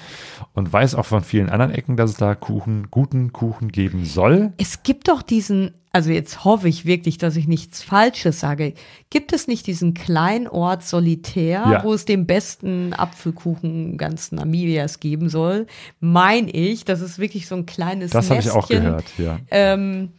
und 0.53 0.73
weiß 0.73 0.95
auch 0.95 1.05
von 1.05 1.21
vielen 1.21 1.49
anderen 1.51 1.71
Ecken, 1.71 1.97
dass 1.97 2.09
es 2.09 2.17
da 2.17 2.33
Kuchen, 2.33 2.87
guten 2.89 3.31
Kuchen 3.31 3.71
geben 3.71 4.05
soll. 4.05 4.53
Es 4.57 4.81
gibt 4.81 5.07
doch 5.07 5.21
diesen, 5.21 5.75
also 5.95 6.11
jetzt 6.11 6.43
hoffe 6.43 6.67
ich 6.67 6.84
wirklich, 6.85 7.17
dass 7.17 7.38
ich 7.38 7.47
nichts 7.47 7.81
Falsches 7.81 8.41
sage. 8.41 8.73
Gibt 9.09 9.31
es 9.31 9.47
nicht 9.47 9.65
diesen 9.65 9.93
kleinen 9.93 10.45
Ort 10.49 10.84
Solitär, 10.84 11.63
Ja. 11.72 11.84
wo 11.85 11.93
es 11.93 12.03
den 12.03 12.26
besten 12.27 12.91
Apfelkuchen 12.91 13.97
ganz 13.97 14.34
Namibias 14.34 14.99
geben 14.99 15.30
soll? 15.30 15.67
Mein 16.01 16.49
ich, 16.51 16.84
das 16.84 16.99
ist 16.99 17.17
wirklich 17.17 17.47
so 17.47 17.55
ein 17.55 17.65
kleines 17.65 18.11
Das 18.11 18.30
habe 18.30 18.41
ich 18.41 18.51
auch 18.51 18.67
gehört, 18.67 19.05
ja. 19.17 19.39
Ähm, 19.51 20.09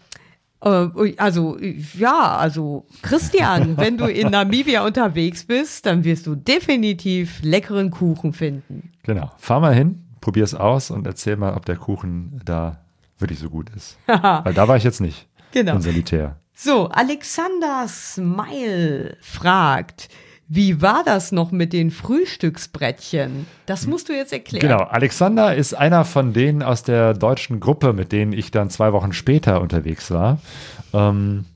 äh, 0.62 0.88
also, 1.18 1.58
ja, 1.60 2.38
also, 2.38 2.86
Christian, 3.02 3.76
wenn 3.76 3.98
du 3.98 4.06
in 4.06 4.30
Namibia 4.30 4.82
unterwegs 4.82 5.44
bist, 5.44 5.84
dann 5.84 6.04
wirst 6.04 6.26
du 6.26 6.36
definitiv 6.36 7.40
leckeren 7.42 7.90
Kuchen 7.90 8.32
finden. 8.32 8.92
Genau. 9.02 9.30
Fahr 9.36 9.60
mal 9.60 9.74
hin, 9.74 10.06
probier 10.22 10.44
es 10.44 10.54
aus 10.54 10.90
und 10.90 11.06
erzähl 11.06 11.36
mal, 11.36 11.52
ob 11.52 11.66
der 11.66 11.76
Kuchen 11.76 12.40
da 12.46 12.80
wirklich 13.18 13.40
so 13.40 13.50
gut 13.50 13.68
ist. 13.76 13.98
Weil 14.06 14.54
da 14.54 14.68
war 14.68 14.78
ich 14.78 14.82
jetzt 14.84 15.02
nicht. 15.02 15.28
Genau. 15.52 15.76
In 15.76 15.82
Solitär. 15.82 16.36
So, 16.54 16.88
Alexander 16.88 17.86
Smile 17.86 19.16
fragt, 19.20 20.08
wie 20.48 20.80
war 20.80 21.02
das 21.04 21.32
noch 21.32 21.50
mit 21.50 21.72
den 21.72 21.90
Frühstücksbrettchen? 21.90 23.46
Das 23.66 23.86
musst 23.86 24.08
du 24.08 24.12
jetzt 24.12 24.32
erklären. 24.32 24.62
Genau, 24.62 24.84
Alexander 24.84 25.54
ist 25.56 25.74
einer 25.74 26.04
von 26.04 26.32
denen 26.32 26.62
aus 26.62 26.84
der 26.84 27.14
deutschen 27.14 27.58
Gruppe, 27.58 27.92
mit 27.92 28.12
denen 28.12 28.32
ich 28.32 28.52
dann 28.52 28.70
zwei 28.70 28.92
Wochen 28.92 29.12
später 29.12 29.60
unterwegs 29.60 30.10
war. 30.10 30.38
Ähm, 30.94 31.46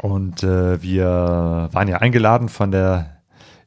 und 0.00 0.42
äh, 0.44 0.80
wir 0.82 1.68
waren 1.72 1.88
ja 1.88 1.98
eingeladen 1.98 2.48
von 2.48 2.70
der 2.70 3.22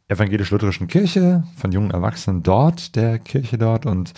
evangelisch-lutherischen 0.07 0.87
Kirche, 0.87 1.43
von 1.57 1.71
jungen 1.71 1.91
Erwachsenen 1.91 2.43
dort, 2.43 2.95
der 2.95 3.19
Kirche 3.19 3.57
dort 3.57 3.85
und 3.85 4.13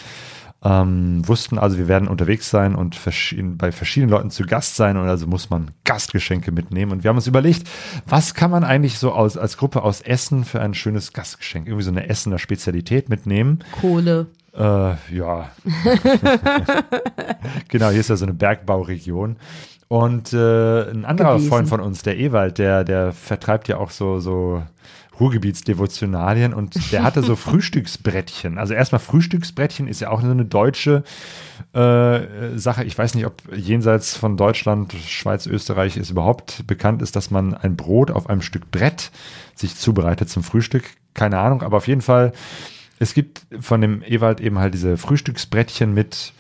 ähm, 0.63 1.27
wussten 1.27 1.59
also, 1.59 1.77
wir 1.77 1.87
werden 1.87 2.07
unterwegs 2.07 2.49
sein 2.49 2.75
und 2.75 2.95
verschieden, 2.95 3.57
bei 3.57 3.71
verschiedenen 3.71 4.09
Leuten 4.09 4.31
zu 4.31 4.43
Gast 4.43 4.75
sein 4.75 4.97
und 4.97 5.07
also 5.07 5.27
muss 5.27 5.49
man 5.49 5.71
Gastgeschenke 5.83 6.51
mitnehmen. 6.51 6.91
Und 6.91 7.03
wir 7.03 7.09
haben 7.09 7.17
uns 7.17 7.27
überlegt, 7.27 7.69
was 8.07 8.33
kann 8.33 8.49
man 8.49 8.63
eigentlich 8.63 8.97
so 8.97 9.11
aus, 9.11 9.37
als 9.37 9.57
Gruppe 9.57 9.83
aus 9.83 10.01
Essen 10.01 10.45
für 10.45 10.59
ein 10.59 10.73
schönes 10.73 11.13
Gastgeschenk, 11.13 11.67
irgendwie 11.67 11.83
so 11.83 11.91
eine 11.91 12.09
Essener 12.09 12.39
Spezialität 12.39 13.07
mitnehmen. 13.07 13.63
Kohle. 13.79 14.27
Äh, 14.55 14.95
ja. 15.15 15.51
genau, 17.67 17.89
hier 17.89 17.99
ist 17.99 18.09
ja 18.09 18.15
so 18.15 18.25
eine 18.25 18.33
Bergbauregion. 18.33 19.37
Und 19.89 20.33
äh, 20.33 20.89
ein 20.89 21.05
anderer 21.05 21.35
Gewesen. 21.35 21.49
Freund 21.49 21.69
von 21.69 21.79
uns, 21.79 22.01
der 22.01 22.17
Ewald, 22.17 22.57
der, 22.57 22.83
der 22.83 23.13
vertreibt 23.13 23.67
ja 23.67 23.77
auch 23.77 23.91
so, 23.91 24.19
so 24.19 24.63
Ruhrgebietsdevotionalien 25.19 26.53
und 26.53 26.91
der 26.91 27.03
hatte 27.03 27.23
so 27.23 27.35
Frühstücksbrettchen. 27.37 28.57
Also 28.57 28.73
erstmal 28.73 28.99
Frühstücksbrettchen 28.99 29.87
ist 29.87 29.99
ja 29.99 30.09
auch 30.09 30.21
so 30.21 30.29
eine 30.29 30.45
deutsche 30.45 31.03
äh, 31.73 32.57
Sache. 32.57 32.83
Ich 32.83 32.97
weiß 32.97 33.15
nicht, 33.15 33.25
ob 33.25 33.41
jenseits 33.55 34.15
von 34.15 34.37
Deutschland, 34.37 34.93
Schweiz, 34.93 35.45
Österreich 35.47 35.97
es 35.97 36.11
überhaupt 36.11 36.65
bekannt 36.67 37.01
ist, 37.01 37.15
dass 37.15 37.31
man 37.31 37.53
ein 37.53 37.75
Brot 37.75 38.11
auf 38.11 38.29
einem 38.29 38.41
Stück 38.41 38.71
Brett 38.71 39.11
sich 39.55 39.75
zubereitet 39.75 40.29
zum 40.29 40.43
Frühstück. 40.43 40.83
Keine 41.13 41.39
Ahnung, 41.39 41.63
aber 41.63 41.77
auf 41.77 41.87
jeden 41.87 42.01
Fall, 42.01 42.31
es 42.99 43.13
gibt 43.13 43.41
von 43.59 43.81
dem 43.81 44.03
Ewald 44.03 44.39
eben 44.39 44.59
halt 44.59 44.73
diese 44.73 44.97
Frühstücksbrettchen 44.97 45.93
mit 45.93 46.33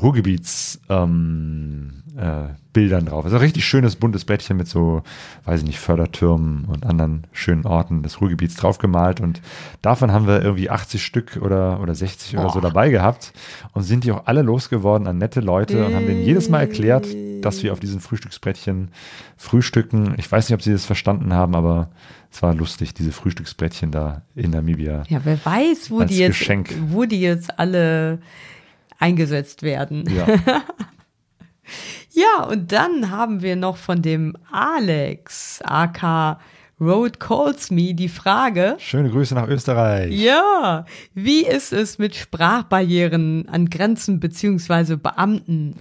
Ruhrgebiets 0.00 0.80
ähm, 0.88 2.02
äh, 2.18 2.54
Bildern 2.72 3.06
drauf. 3.06 3.24
Also 3.24 3.36
ein 3.36 3.42
richtig 3.42 3.64
schönes 3.64 3.96
buntes 3.96 4.24
Brettchen 4.24 4.56
mit 4.56 4.68
so, 4.68 5.02
weiß 5.44 5.60
ich 5.60 5.66
nicht, 5.66 5.78
Fördertürmen 5.78 6.64
und 6.66 6.84
anderen 6.84 7.26
schönen 7.32 7.64
Orten 7.64 8.02
des 8.02 8.20
Ruhrgebiets 8.20 8.56
draufgemalt. 8.56 9.20
Und 9.20 9.40
davon 9.82 10.12
haben 10.12 10.26
wir 10.26 10.42
irgendwie 10.42 10.68
80 10.68 11.02
Stück 11.02 11.38
oder, 11.40 11.80
oder 11.80 11.94
60 11.94 12.36
oder 12.38 12.50
so 12.50 12.60
dabei 12.60 12.90
gehabt 12.90 13.32
und 13.72 13.82
sind 13.82 14.04
die 14.04 14.12
auch 14.12 14.26
alle 14.26 14.42
losgeworden 14.42 15.06
an 15.06 15.18
nette 15.18 15.40
Leute 15.40 15.86
und 15.86 15.94
haben 15.94 16.06
denen 16.06 16.22
jedes 16.22 16.48
Mal 16.48 16.60
erklärt, 16.60 17.06
dass 17.40 17.62
wir 17.62 17.72
auf 17.72 17.80
diesen 17.80 18.00
Frühstücksbrettchen 18.00 18.90
frühstücken. 19.36 20.14
Ich 20.18 20.30
weiß 20.30 20.48
nicht, 20.48 20.54
ob 20.54 20.62
sie 20.62 20.72
das 20.72 20.84
verstanden 20.84 21.32
haben, 21.32 21.54
aber 21.54 21.90
es 22.30 22.42
war 22.42 22.54
lustig, 22.54 22.94
diese 22.94 23.12
Frühstücksbrettchen 23.12 23.90
da 23.90 24.22
in 24.34 24.50
Namibia. 24.50 25.04
Ja, 25.08 25.20
wer 25.24 25.44
weiß, 25.44 25.90
wo 25.90 26.02
die 26.02 26.18
jetzt, 26.18 26.38
Geschenk. 26.38 26.74
wo 26.88 27.04
die 27.04 27.20
jetzt 27.20 27.58
alle 27.58 28.18
eingesetzt 28.98 29.62
werden. 29.62 30.04
Ja. 30.14 30.26
Ja, 32.18 32.44
und 32.44 32.72
dann 32.72 33.10
haben 33.10 33.42
wir 33.42 33.54
noch 33.56 33.76
von 33.76 34.02
dem 34.02 34.36
Alex, 34.50 35.60
AK 35.64 36.38
Road 36.80 37.18
Calls 37.20 37.70
Me, 37.70 37.94
die 37.94 38.08
Frage. 38.08 38.76
Schöne 38.78 39.10
Grüße 39.10 39.34
nach 39.34 39.48
Österreich. 39.48 40.12
Ja, 40.12 40.84
wie 41.14 41.44
ist 41.44 41.72
es 41.72 41.98
mit 41.98 42.14
Sprachbarrieren 42.14 43.48
an 43.48 43.68
Grenzen 43.68 44.20
beziehungsweise 44.20 44.96
Beamten? 44.96 45.74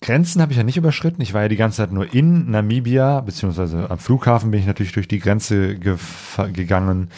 Grenzen 0.00 0.40
habe 0.40 0.52
ich 0.52 0.58
ja 0.58 0.64
nicht 0.64 0.76
überschritten. 0.76 1.20
Ich 1.20 1.34
war 1.34 1.42
ja 1.42 1.48
die 1.48 1.56
ganze 1.56 1.78
Zeit 1.78 1.92
nur 1.92 2.14
in 2.14 2.50
Namibia, 2.50 3.20
beziehungsweise 3.20 3.90
am 3.90 3.98
Flughafen 3.98 4.50
bin 4.50 4.60
ich 4.60 4.66
natürlich 4.66 4.92
durch 4.92 5.08
die 5.08 5.18
Grenze 5.18 5.72
gef- 5.72 6.50
gegangen. 6.52 7.10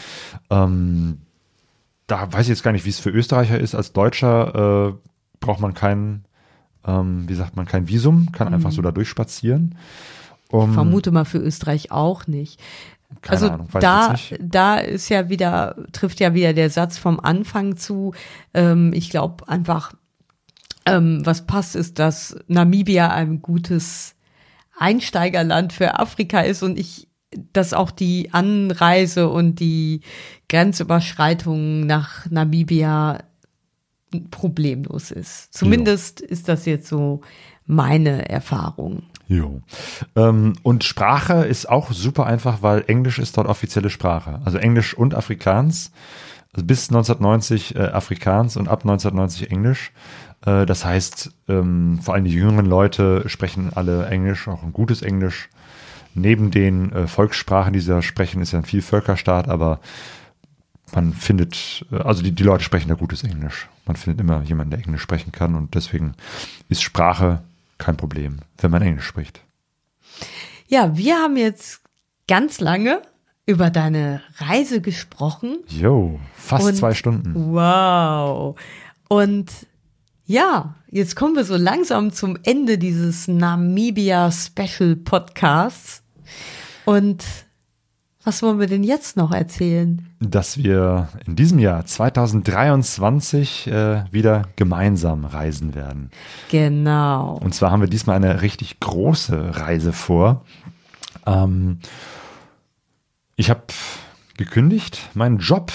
Ähm, 0.49 1.19
da 2.07 2.33
weiß 2.33 2.41
ich 2.41 2.49
jetzt 2.49 2.63
gar 2.63 2.71
nicht, 2.73 2.85
wie 2.85 2.89
es 2.89 2.99
für 2.99 3.09
Österreicher 3.11 3.57
ist. 3.59 3.73
Als 3.75 3.93
Deutscher 3.93 4.89
äh, 4.89 4.93
braucht 5.39 5.61
man 5.61 5.73
kein, 5.73 6.25
ähm, 6.85 7.27
wie 7.27 7.35
sagt 7.35 7.55
man, 7.55 7.65
kein 7.65 7.87
Visum, 7.87 8.31
kann 8.31 8.53
einfach 8.53 8.71
so 8.71 8.81
da 8.81 8.91
durchspazieren. 8.91 9.75
Um, 10.49 10.73
Vermute 10.73 11.11
mal 11.11 11.25
für 11.25 11.39
Österreich 11.39 11.91
auch 11.91 12.27
nicht. 12.27 12.59
Keine 13.21 13.41
also 13.41 13.49
Ahnung, 13.49 13.67
ich 13.73 13.79
da, 13.79 14.15
da 14.39 14.77
ist 14.77 15.09
ja 15.09 15.29
wieder, 15.29 15.75
trifft 15.91 16.19
ja 16.19 16.33
wieder 16.33 16.53
der 16.53 16.69
Satz 16.69 16.97
vom 16.97 17.19
Anfang 17.19 17.77
zu. 17.77 18.13
Ähm, 18.53 18.91
ich 18.93 19.09
glaube 19.09 19.47
einfach, 19.47 19.93
ähm, 20.85 21.25
was 21.25 21.45
passt, 21.45 21.75
ist, 21.75 21.99
dass 21.99 22.35
Namibia 22.47 23.09
ein 23.09 23.41
gutes 23.41 24.15
Einsteigerland 24.77 25.73
für 25.73 25.99
Afrika 25.99 26.41
ist 26.41 26.63
und 26.63 26.77
ich, 26.79 27.07
dass 27.53 27.73
auch 27.73 27.91
die 27.91 28.33
Anreise 28.33 29.29
und 29.29 29.59
die 29.59 30.01
Grenzüberschreitung 30.49 31.85
nach 31.85 32.29
Namibia 32.29 33.19
problemlos 34.21 35.11
ist. 35.11 35.53
Zumindest 35.53 36.21
ist 36.21 36.47
das 36.49 36.65
jetzt 36.65 36.87
so 36.87 37.21
meine 37.65 38.29
Erfahrung. 38.29 39.03
Jo. 39.27 39.61
Ähm, 40.15 40.53
und 40.63 40.83
Sprache 40.83 41.45
ist 41.45 41.69
auch 41.69 41.91
super 41.91 42.25
einfach, 42.25 42.61
weil 42.61 42.83
Englisch 42.87 43.19
ist 43.19 43.37
dort 43.37 43.47
offizielle 43.47 43.89
Sprache. 43.89 44.41
Also 44.45 44.57
Englisch 44.57 44.93
und 44.93 45.15
Afrikaans. 45.15 45.91
Also 46.53 46.65
bis 46.65 46.89
1990 46.89 47.75
äh, 47.75 47.79
Afrikaans 47.79 48.57
und 48.57 48.67
ab 48.67 48.81
1990 48.81 49.49
Englisch. 49.51 49.91
Äh, 50.45 50.65
das 50.65 50.85
heißt, 50.85 51.31
ähm, 51.47 51.99
vor 52.01 52.13
allem 52.13 52.25
die 52.25 52.31
jüngeren 52.31 52.65
Leute 52.65 53.23
sprechen 53.27 53.71
alle 53.73 54.05
Englisch, 54.07 54.47
auch 54.47 54.63
ein 54.63 54.73
gutes 54.73 55.01
Englisch. 55.01 55.49
Neben 56.15 56.51
den 56.51 56.91
äh, 56.91 57.07
Volkssprachen, 57.07 57.73
die 57.73 57.79
sie 57.79 57.89
da 57.89 58.01
sprechen, 58.01 58.41
ist 58.41 58.51
ja 58.51 58.59
ein 58.59 58.65
Vielvölkerstaat, 58.65 59.47
aber 59.47 59.79
man 60.93 61.13
findet, 61.13 61.85
äh, 61.91 61.97
also 61.97 62.21
die, 62.21 62.33
die 62.33 62.43
Leute 62.43 62.63
sprechen 62.63 62.89
da 62.89 62.95
gutes 62.95 63.23
Englisch. 63.23 63.67
Man 63.85 63.95
findet 63.95 64.21
immer 64.21 64.41
jemanden, 64.43 64.71
der 64.71 64.79
Englisch 64.79 65.01
sprechen 65.01 65.31
kann 65.31 65.55
und 65.55 65.75
deswegen 65.75 66.13
ist 66.69 66.81
Sprache 66.83 67.43
kein 67.77 67.97
Problem, 67.97 68.37
wenn 68.59 68.71
man 68.71 68.81
Englisch 68.81 69.05
spricht. 69.05 69.41
Ja, 70.67 70.95
wir 70.97 71.15
haben 71.17 71.35
jetzt 71.37 71.81
ganz 72.27 72.59
lange 72.61 73.01
über 73.45 73.69
deine 73.69 74.21
Reise 74.37 74.79
gesprochen. 74.79 75.57
Jo, 75.67 76.19
fast 76.33 76.65
Und- 76.67 76.75
zwei 76.75 76.93
Stunden. 76.93 77.33
Wow. 77.53 78.57
Und 79.09 79.51
ja, 80.25 80.75
jetzt 80.89 81.15
kommen 81.17 81.35
wir 81.35 81.43
so 81.43 81.57
langsam 81.57 82.13
zum 82.13 82.37
Ende 82.43 82.77
dieses 82.77 83.27
Namibia 83.27 84.31
Special 84.31 84.95
Podcasts. 84.95 86.01
Und 86.85 87.23
was 88.23 88.41
wollen 88.41 88.59
wir 88.59 88.67
denn 88.67 88.83
jetzt 88.83 89.17
noch 89.17 89.31
erzählen? 89.31 90.07
Dass 90.19 90.57
wir 90.57 91.09
in 91.25 91.35
diesem 91.35 91.59
Jahr 91.59 91.85
2023 91.85 93.67
äh, 93.67 94.03
wieder 94.11 94.43
gemeinsam 94.55 95.25
reisen 95.25 95.75
werden. 95.75 96.09
Genau. 96.49 97.37
Und 97.43 97.53
zwar 97.53 97.71
haben 97.71 97.81
wir 97.81 97.89
diesmal 97.89 98.15
eine 98.15 98.41
richtig 98.41 98.79
große 98.79 99.57
Reise 99.57 99.91
vor. 99.91 100.45
Ähm, 101.25 101.79
ich 103.35 103.49
habe 103.49 103.63
gekündigt, 104.37 105.09
meinen 105.13 105.39
Job. 105.39 105.71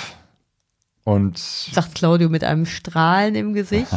Und 1.08 1.38
Sagt 1.38 1.94
Claudio 1.94 2.28
mit 2.28 2.44
einem 2.44 2.66
Strahlen 2.66 3.34
im 3.34 3.54
Gesicht. 3.54 3.90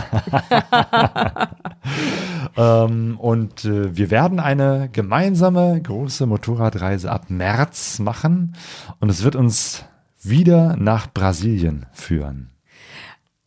Ähm, 2.57 3.17
und 3.17 3.63
äh, 3.63 3.95
wir 3.95 4.11
werden 4.11 4.41
eine 4.41 4.89
gemeinsame 4.91 5.81
große 5.81 6.25
Motorradreise 6.25 7.09
ab 7.09 7.29
März 7.29 7.99
machen. 7.99 8.55
Und 8.99 9.09
es 9.09 9.23
wird 9.23 9.37
uns 9.37 9.85
wieder 10.21 10.75
nach 10.75 11.07
Brasilien 11.13 11.85
führen. 11.93 12.51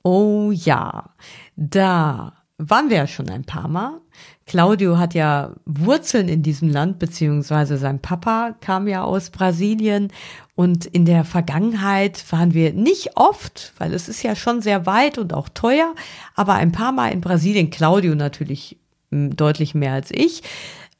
Oh 0.03 0.51
ja, 0.53 1.11
da 1.55 2.32
waren 2.57 2.89
wir 2.89 2.97
ja 2.97 3.07
schon 3.07 3.28
ein 3.28 3.45
paar 3.45 3.69
Mal. 3.69 4.01
Claudio 4.47 4.99
hat 4.99 5.15
ja 5.15 5.55
Wurzeln 5.65 6.28
in 6.28 6.43
diesem 6.43 6.69
Land, 6.69 6.99
beziehungsweise 6.99 7.77
sein 7.78 8.01
Papa 8.01 8.55
kam 8.61 8.89
ja 8.89 9.03
aus 9.03 9.31
Brasilien. 9.31 10.09
Und 10.56 10.86
in 10.86 11.05
der 11.05 11.24
Vergangenheit 11.24 12.24
waren 12.31 12.55
wir 12.55 12.72
nicht 12.72 13.16
oft, 13.16 13.72
weil 13.78 13.93
es 13.93 14.09
ist 14.09 14.22
ja 14.22 14.36
schon 14.36 14.62
sehr 14.62 14.86
weit 14.86 15.18
und 15.18 15.32
auch 15.35 15.48
teuer, 15.48 15.94
aber 16.36 16.55
ein 16.55 16.70
paar 16.70 16.93
Mal 16.93 17.09
in 17.09 17.20
Brasilien. 17.20 17.70
Claudio 17.70 18.14
natürlich 18.14 18.78
m, 19.10 19.35
deutlich 19.35 19.74
mehr 19.74 19.93
als 19.93 20.10
ich. 20.12 20.43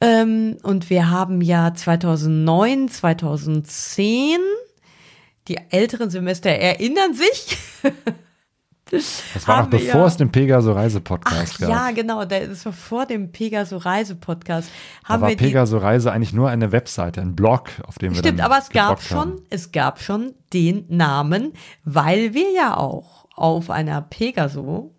Ähm, 0.01 0.57
und 0.63 0.89
wir 0.89 1.09
haben 1.09 1.41
ja 1.41 1.73
2009, 1.73 2.89
2010, 2.89 4.39
die 5.47 5.57
älteren 5.69 6.09
Semester 6.09 6.49
erinnern 6.49 7.13
sich, 7.13 7.57
Das 9.33 9.47
war 9.47 9.61
noch 9.63 9.69
bevor 9.69 10.01
ja. 10.01 10.07
es 10.07 10.17
den 10.17 10.31
Pegaso 10.31 10.71
Reise-Podcast 10.73 11.53
Ach 11.55 11.59
gab. 11.59 11.69
ja, 11.69 11.91
genau, 11.91 12.25
das 12.25 12.65
war 12.65 12.73
vor 12.73 13.05
dem 13.05 13.31
Pegaso 13.31 13.77
Reise 13.77 14.15
Podcast. 14.15 14.69
da 15.03 15.09
Haben 15.13 15.21
war 15.21 15.29
wir 15.29 15.35
die, 15.35 15.43
Pegaso 15.45 15.77
Reise 15.77 16.11
eigentlich 16.11 16.33
nur 16.33 16.49
eine 16.49 16.71
Webseite, 16.71 17.21
ein 17.21 17.35
Blog, 17.35 17.69
auf 17.87 17.97
dem 17.97 18.13
wir 18.13 18.19
Stimmt, 18.19 18.41
aber 18.41 18.57
es 18.57 18.69
gab 18.69 18.99
gebloggt 18.99 19.11
haben. 19.11 19.31
schon, 19.37 19.41
es 19.49 19.71
gab 19.71 20.01
schon 20.01 20.33
den 20.53 20.85
Namen, 20.89 21.53
weil 21.83 22.33
wir 22.33 22.51
ja 22.51 22.77
auch 22.77 23.25
auf 23.35 23.69
einer 23.69 24.01
Pegaso, 24.01 24.93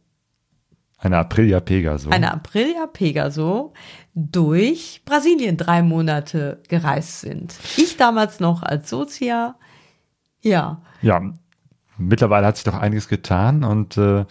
Eine 0.99 1.19
Aprilia 1.19 1.61
Pegaso. 1.61 2.11
einer 2.11 2.33
Aprilia 2.35 2.87
Pegaso 2.87 3.73
durch 4.15 5.03
Brasilien 5.05 5.57
drei 5.57 5.83
Monate 5.83 6.63
gereist 6.69 7.21
sind. 7.21 7.55
Ich 7.77 7.97
damals 7.97 8.41
noch 8.41 8.63
als 8.63 8.89
Sozia. 8.91 9.57
Ja, 10.41 10.81
Ja, 11.03 11.21
mittlerweile 11.99 12.47
hat 12.47 12.57
sich 12.57 12.65
doch 12.65 12.75
einiges 12.75 13.09
getan 13.09 13.65
und 13.65 13.97
äh, 13.97 14.25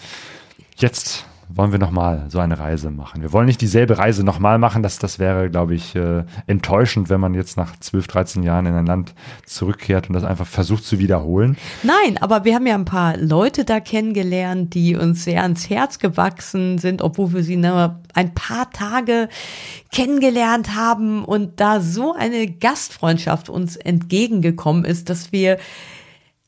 jetzt 0.75 1.25
wollen 1.49 1.71
wir 1.71 1.79
nochmal 1.79 2.25
so 2.29 2.39
eine 2.39 2.57
Reise 2.57 2.89
machen. 2.89 3.21
Wir 3.21 3.31
wollen 3.31 3.45
nicht 3.45 3.61
dieselbe 3.61 3.97
Reise 3.97 4.23
nochmal 4.23 4.57
machen. 4.57 4.81
Das, 4.83 4.97
das 4.99 5.19
wäre, 5.19 5.49
glaube 5.49 5.75
ich, 5.75 5.95
äh, 5.95 6.23
enttäuschend, 6.47 7.09
wenn 7.09 7.19
man 7.19 7.33
jetzt 7.33 7.55
nach 7.55 7.77
12, 7.79 8.07
13 8.07 8.43
Jahren 8.43 8.65
in 8.65 8.73
ein 8.73 8.85
Land 8.85 9.13
zurückkehrt 9.45 10.09
und 10.09 10.13
das 10.13 10.23
einfach 10.23 10.47
versucht 10.47 10.83
zu 10.83 10.99
wiederholen. 10.99 11.57
Nein, 11.83 12.17
aber 12.19 12.45
wir 12.45 12.55
haben 12.55 12.65
ja 12.65 12.75
ein 12.75 12.85
paar 12.85 13.17
Leute 13.17 13.63
da 13.63 13.79
kennengelernt, 13.79 14.73
die 14.73 14.95
uns 14.95 15.23
sehr 15.23 15.43
ans 15.43 15.69
Herz 15.69 15.99
gewachsen 15.99 16.77
sind, 16.77 17.01
obwohl 17.01 17.33
wir 17.33 17.43
sie 17.43 17.57
nur 17.57 17.99
ein 18.13 18.33
paar 18.33 18.71
Tage 18.71 19.29
kennengelernt 19.93 20.75
haben 20.75 21.23
und 21.23 21.59
da 21.59 21.79
so 21.79 22.13
eine 22.13 22.47
Gastfreundschaft 22.47 23.49
uns 23.49 23.75
entgegengekommen 23.75 24.83
ist, 24.83 25.09
dass 25.09 25.31
wir 25.31 25.57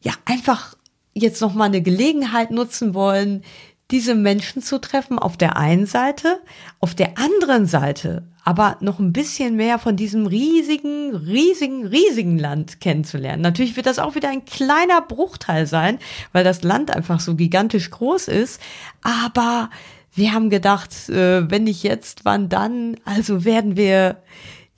ja 0.02 0.14
einfach 0.26 0.77
jetzt 1.18 1.42
noch 1.42 1.54
mal 1.54 1.66
eine 1.66 1.82
Gelegenheit 1.82 2.52
nutzen 2.52 2.94
wollen, 2.94 3.44
diese 3.92 4.16
Menschen 4.16 4.62
zu 4.62 4.80
treffen 4.80 5.18
auf 5.18 5.38
der 5.38 5.58
einen 5.58 5.86
Seite, 5.86 6.40
auf 6.80 6.94
der 6.94 7.18
anderen 7.18 7.66
Seite 7.66 8.24
aber 8.48 8.78
noch 8.80 8.98
ein 8.98 9.12
bisschen 9.12 9.58
mehr 9.58 9.78
von 9.78 9.98
diesem 9.98 10.26
riesigen, 10.26 11.14
riesigen, 11.14 11.86
riesigen 11.86 12.40
Land 12.40 12.80
kennenzulernen. 12.80 13.42
Natürlich 13.42 13.76
wird 13.76 13.88
das 13.88 14.00
auch 14.00 14.16
wieder 14.16 14.30
ein 14.30 14.46
kleiner 14.46 15.02
Bruchteil 15.02 15.68
sein, 15.68 16.00
weil 16.32 16.46
das 16.46 16.64
Land 16.64 16.90
einfach 16.90 17.20
so 17.20 17.36
gigantisch 17.36 17.90
groß 17.90 18.30
ist, 18.30 18.62
aber 19.02 19.70
wir 20.14 20.32
haben 20.32 20.50
gedacht, 20.50 21.10
äh, 21.10 21.52
wenn 21.52 21.66
nicht 21.66 21.84
jetzt, 21.84 22.24
wann 22.24 22.48
dann? 22.48 22.96
Also 23.04 23.44
werden 23.44 23.76
wir 23.76 24.24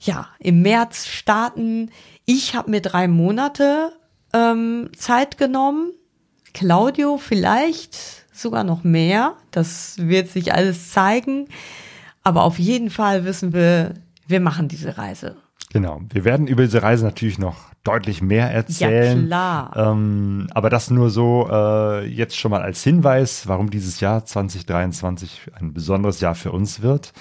ja 0.00 0.28
im 0.40 0.62
März 0.62 1.06
starten. 1.06 1.92
Ich 2.24 2.56
habe 2.56 2.72
mir 2.72 2.80
drei 2.80 3.06
Monate 3.06 3.92
ähm, 4.32 4.90
Zeit 4.96 5.38
genommen. 5.38 5.92
Claudio 6.52 7.18
vielleicht 7.18 7.96
sogar 8.32 8.64
noch 8.64 8.84
mehr. 8.84 9.34
Das 9.50 9.96
wird 9.98 10.28
sich 10.28 10.52
alles 10.54 10.92
zeigen. 10.92 11.48
Aber 12.22 12.44
auf 12.44 12.58
jeden 12.58 12.90
Fall 12.90 13.24
wissen 13.24 13.52
wir, 13.52 13.94
wir 14.26 14.40
machen 14.40 14.68
diese 14.68 14.98
Reise. 14.98 15.36
Genau. 15.72 16.00
Wir 16.12 16.24
werden 16.24 16.46
über 16.46 16.64
diese 16.64 16.82
Reise 16.82 17.04
natürlich 17.04 17.38
noch 17.38 17.70
deutlich 17.84 18.20
mehr 18.20 18.50
erzählen. 18.50 19.20
Ja, 19.20 19.26
klar. 19.26 19.72
Ähm, 19.76 20.48
aber 20.52 20.68
das 20.68 20.90
nur 20.90 21.08
so 21.08 21.48
äh, 21.50 22.06
jetzt 22.06 22.36
schon 22.36 22.50
mal 22.50 22.60
als 22.60 22.82
Hinweis, 22.82 23.46
warum 23.46 23.70
dieses 23.70 24.00
Jahr 24.00 24.24
2023 24.24 25.52
ein 25.54 25.72
besonderes 25.72 26.20
Jahr 26.20 26.34
für 26.34 26.52
uns 26.52 26.82
wird 26.82 27.12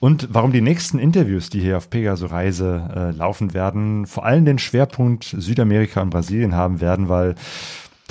und 0.00 0.28
warum 0.32 0.52
die 0.52 0.60
nächsten 0.60 0.98
Interviews, 0.98 1.50
die 1.50 1.60
hier 1.60 1.76
auf 1.76 1.88
Pegaso 1.88 2.26
Reise 2.26 2.90
äh, 2.94 3.10
laufen 3.16 3.54
werden, 3.54 4.06
vor 4.06 4.24
allem 4.24 4.44
den 4.44 4.58
Schwerpunkt 4.58 5.24
Südamerika 5.38 6.00
und 6.02 6.10
Brasilien 6.10 6.56
haben 6.56 6.80
werden, 6.80 7.08
weil 7.08 7.36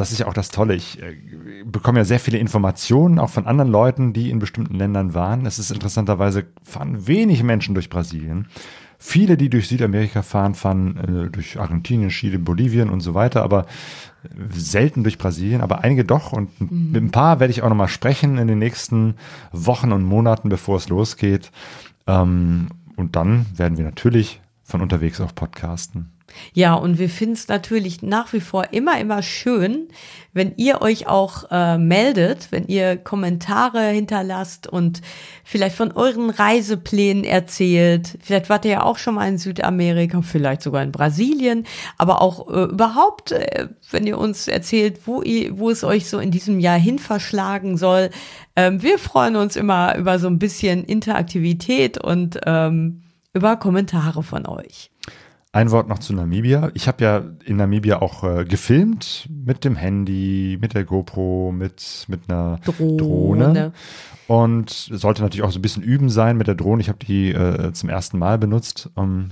das 0.02 0.12
ist 0.12 0.20
ja 0.20 0.28
auch 0.28 0.34
das 0.34 0.50
Tolle. 0.50 0.74
Ich 0.74 1.02
äh, 1.02 1.16
bekomme 1.64 2.00
ja 2.00 2.06
sehr 2.06 2.20
viele 2.20 2.40
Informationen 2.40 3.20
auch 3.20 3.30
von 3.30 3.46
anderen 3.46 3.72
Leuten, 3.72 4.14
die 4.14 4.32
in 4.32 4.40
bestimmten 4.40 4.76
Ländern 4.76 5.14
waren. 5.14 5.46
Es 5.46 5.60
ist 5.60 5.72
interessanterweise, 5.72 6.46
fahren 6.64 7.08
wenig 7.08 7.44
Menschen 7.44 7.76
durch 7.76 7.90
Brasilien. 7.90 8.48
Viele, 8.98 9.38
die 9.38 9.50
durch 9.50 9.68
Südamerika 9.68 10.24
fahren, 10.24 10.56
fahren 10.56 10.98
äh, 10.98 11.30
durch 11.30 11.60
Argentinien, 11.60 12.10
Chile, 12.10 12.40
Bolivien 12.40 12.90
und 12.90 13.02
so 13.02 13.14
weiter, 13.14 13.44
aber 13.44 13.68
selten 14.54 15.04
durch 15.04 15.18
Brasilien, 15.18 15.62
aber 15.62 15.84
einige 15.84 16.04
doch. 16.04 16.32
Und 16.34 16.60
mhm. 16.60 16.92
mit 16.92 17.04
ein 17.04 17.12
paar 17.12 17.40
werde 17.40 17.52
ich 17.52 17.62
auch 17.62 17.70
nochmal 17.70 17.88
sprechen 17.88 18.38
in 18.38 18.48
den 18.48 18.60
nächsten 18.60 19.16
Wochen 19.52 19.92
und 19.92 20.04
Monaten, 20.04 20.50
bevor 20.50 20.78
es 20.78 20.90
losgeht. 20.90 21.52
Ähm, 22.08 22.70
und 22.96 23.16
dann 23.16 23.46
werden 23.56 23.78
wir 23.78 23.86
natürlich 23.86 24.42
von 24.64 24.82
unterwegs 24.82 25.22
auch 25.22 25.36
podcasten. 25.36 26.12
Ja, 26.54 26.74
und 26.74 27.00
wir 27.00 27.10
finden 27.10 27.34
es 27.34 27.48
natürlich 27.48 28.02
nach 28.02 28.34
wie 28.34 28.42
vor 28.42 28.72
immer, 28.72 29.00
immer 29.00 29.22
schön, 29.24 29.88
wenn 30.34 30.54
ihr 30.56 30.82
euch 30.82 31.08
auch 31.08 31.46
äh, 31.52 31.78
meldet, 31.78 32.52
wenn 32.52 32.68
ihr 32.68 32.98
Kommentare 32.98 33.90
hinterlasst 33.90 34.68
und 34.68 35.02
vielleicht 35.44 35.76
von 35.76 35.92
euren 35.92 36.30
Reiseplänen 36.30 37.24
erzählt. 37.24 38.18
Vielleicht 38.22 38.50
wart 38.50 38.66
ihr 38.66 38.72
ja 38.72 38.84
auch 38.84 38.98
schon 38.98 39.16
mal 39.16 39.28
in 39.28 39.38
Südamerika, 39.38 40.22
vielleicht 40.22 40.62
sogar 40.62 40.84
in 40.84 40.92
Brasilien, 40.92 41.66
aber 41.98 42.22
auch 42.22 42.48
äh, 42.50 42.64
überhaupt, 42.64 43.34
äh, 43.34 43.68
wenn 43.90 44.08
ihr 44.08 44.18
uns 44.18 44.48
erzählt, 44.48 45.02
wo, 45.06 45.22
ihr, 45.22 45.58
wo 45.58 45.70
es 45.70 45.84
euch 45.84 46.08
so 46.08 46.20
in 46.20 46.32
diesem 46.32 46.60
Jahr 46.60 46.80
hin 46.80 47.00
verschlagen 47.00 47.78
soll. 47.78 48.10
Ähm, 48.56 48.82
wir 48.82 49.00
freuen 49.00 49.36
uns 49.36 49.56
immer 49.56 49.98
über 49.98 50.20
so 50.20 50.28
ein 50.28 50.40
bisschen 50.40 50.86
Interaktivität 50.86 51.98
und 51.98 52.40
ähm, 52.46 53.04
über 53.34 53.58
Kommentare 53.58 54.24
von 54.24 54.46
euch. 54.46 54.92
Ein 55.54 55.70
Wort 55.72 55.90
noch 55.90 56.00
zu 56.00 56.14
Namibia. 56.14 56.72
Ich 56.76 56.88
habe 56.88 57.04
ja 57.04 57.24
in 57.44 57.58
Namibia 57.58 58.02
auch 58.02 58.24
äh, 58.24 58.46
gefilmt 58.46 59.28
mit 59.30 59.66
dem 59.66 59.76
Handy, 59.76 60.58
mit 60.62 60.74
der 60.74 60.86
GoPro, 60.86 61.52
mit, 61.52 62.06
mit 62.08 62.30
einer 62.30 62.60
Drohne. 62.64 62.98
Drohne. 62.98 63.74
Und 64.28 64.70
sollte 64.70 65.22
natürlich 65.22 65.44
auch 65.44 65.52
so 65.52 65.60
ein 65.60 65.62
bisschen 65.62 65.84
üben 65.84 66.10
sein 66.10 66.38
mit 66.38 66.48
der 66.48 66.56
Drohne. 66.56 66.82
Ich 66.82 66.88
habe 66.88 67.04
die 67.06 67.32
äh, 67.32 67.74
zum 67.74 67.90
ersten 67.90 68.18
Mal 68.18 68.38
benutzt. 68.38 68.90
Ähm, 68.96 69.32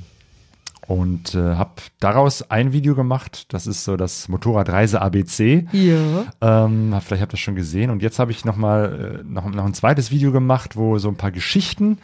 und 0.89 1.35
äh, 1.35 1.55
habe 1.55 1.73
daraus 1.99 2.49
ein 2.49 2.73
Video 2.73 2.95
gemacht. 2.95 3.53
Das 3.53 3.67
ist 3.67 3.83
so 3.83 3.95
das 3.95 4.27
Motorradreise 4.27 4.99
ABC. 4.99 5.67
Ja. 5.71 6.25
Ähm, 6.41 6.95
vielleicht 6.99 7.21
habt 7.21 7.31
ihr 7.31 7.37
das 7.37 7.39
schon 7.39 7.55
gesehen. 7.55 7.91
Und 7.91 8.01
jetzt 8.01 8.17
habe 8.17 8.31
ich 8.31 8.43
noch 8.43 8.55
mal 8.55 9.21
äh, 9.21 9.23
noch, 9.23 9.47
noch 9.47 9.65
ein 9.65 9.75
zweites 9.75 10.09
Video 10.09 10.31
gemacht, 10.31 10.75
wo 10.75 10.97
so 10.97 11.07
ein 11.07 11.15
paar 11.15 11.29
Geschichten, 11.29 11.99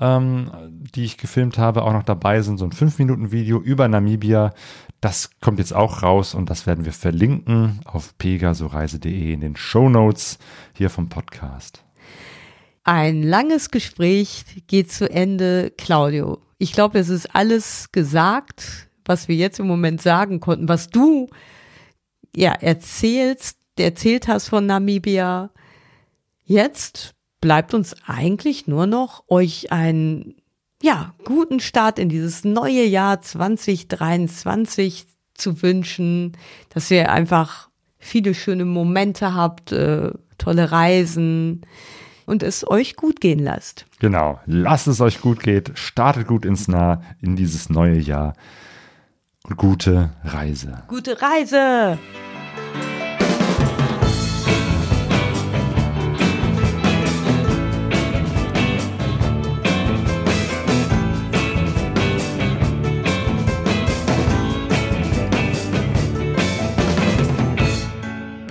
ähm, 0.00 0.50
die 0.94 1.04
ich 1.04 1.18
gefilmt 1.18 1.58
habe, 1.58 1.82
auch 1.82 1.92
noch 1.92 2.02
dabei 2.02 2.40
sind. 2.40 2.58
So 2.58 2.64
ein 2.64 2.72
5-Minuten-Video 2.72 3.60
über 3.60 3.86
Namibia. 3.86 4.52
Das 5.00 5.30
kommt 5.40 5.58
jetzt 5.58 5.74
auch 5.74 6.02
raus 6.02 6.34
und 6.34 6.50
das 6.50 6.66
werden 6.66 6.84
wir 6.84 6.92
verlinken 6.92 7.80
auf 7.84 8.16
pegasoreise.de 8.18 9.32
in 9.32 9.40
den 9.40 9.56
Show 9.56 9.88
Notes 9.88 10.38
hier 10.74 10.90
vom 10.90 11.08
Podcast. 11.08 11.84
Ein 12.82 13.22
langes 13.22 13.70
Gespräch 13.70 14.44
geht 14.66 14.90
zu 14.90 15.08
Ende. 15.10 15.70
Claudio, 15.76 16.38
ich 16.58 16.72
glaube, 16.72 16.98
es 16.98 17.08
ist 17.08 17.34
alles 17.34 17.92
gesagt, 17.92 18.88
was 19.04 19.28
wir 19.28 19.36
jetzt 19.36 19.60
im 19.60 19.66
Moment 19.66 20.00
sagen 20.00 20.40
konnten, 20.40 20.68
was 20.68 20.88
du 20.88 21.28
ja 22.34 22.52
erzählst, 22.52 23.58
erzählt 23.78 24.28
hast 24.28 24.48
von 24.48 24.66
Namibia. 24.66 25.50
Jetzt 26.44 27.14
bleibt 27.40 27.74
uns 27.74 27.94
eigentlich 28.06 28.66
nur 28.66 28.86
noch 28.86 29.24
euch 29.28 29.72
einen 29.72 30.34
ja, 30.82 31.14
guten 31.24 31.60
Start 31.60 31.98
in 31.98 32.08
dieses 32.08 32.44
neue 32.44 32.84
Jahr 32.84 33.20
2023 33.20 35.06
zu 35.34 35.62
wünschen, 35.62 36.36
dass 36.70 36.90
ihr 36.90 37.12
einfach 37.12 37.68
viele 37.98 38.34
schöne 38.34 38.64
Momente 38.64 39.34
habt, 39.34 39.72
äh, 39.72 40.10
tolle 40.38 40.72
Reisen, 40.72 41.62
und 42.30 42.44
es 42.44 42.66
euch 42.70 42.94
gut 42.94 43.20
gehen 43.20 43.40
lasst. 43.40 43.86
Genau, 43.98 44.38
lasst 44.46 44.86
es 44.86 45.00
euch 45.00 45.20
gut 45.20 45.40
gehen, 45.40 45.64
startet 45.74 46.28
gut 46.28 46.44
ins 46.44 46.68
Nah 46.68 47.02
in 47.20 47.34
dieses 47.34 47.68
neue 47.70 47.98
Jahr 47.98 48.34
und 49.42 49.56
gute 49.56 50.10
Reise. 50.22 50.84
Gute 50.86 51.20
Reise! 51.20 51.98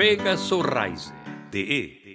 Pegaso 0.10 0.64
Reise.de 0.64 2.09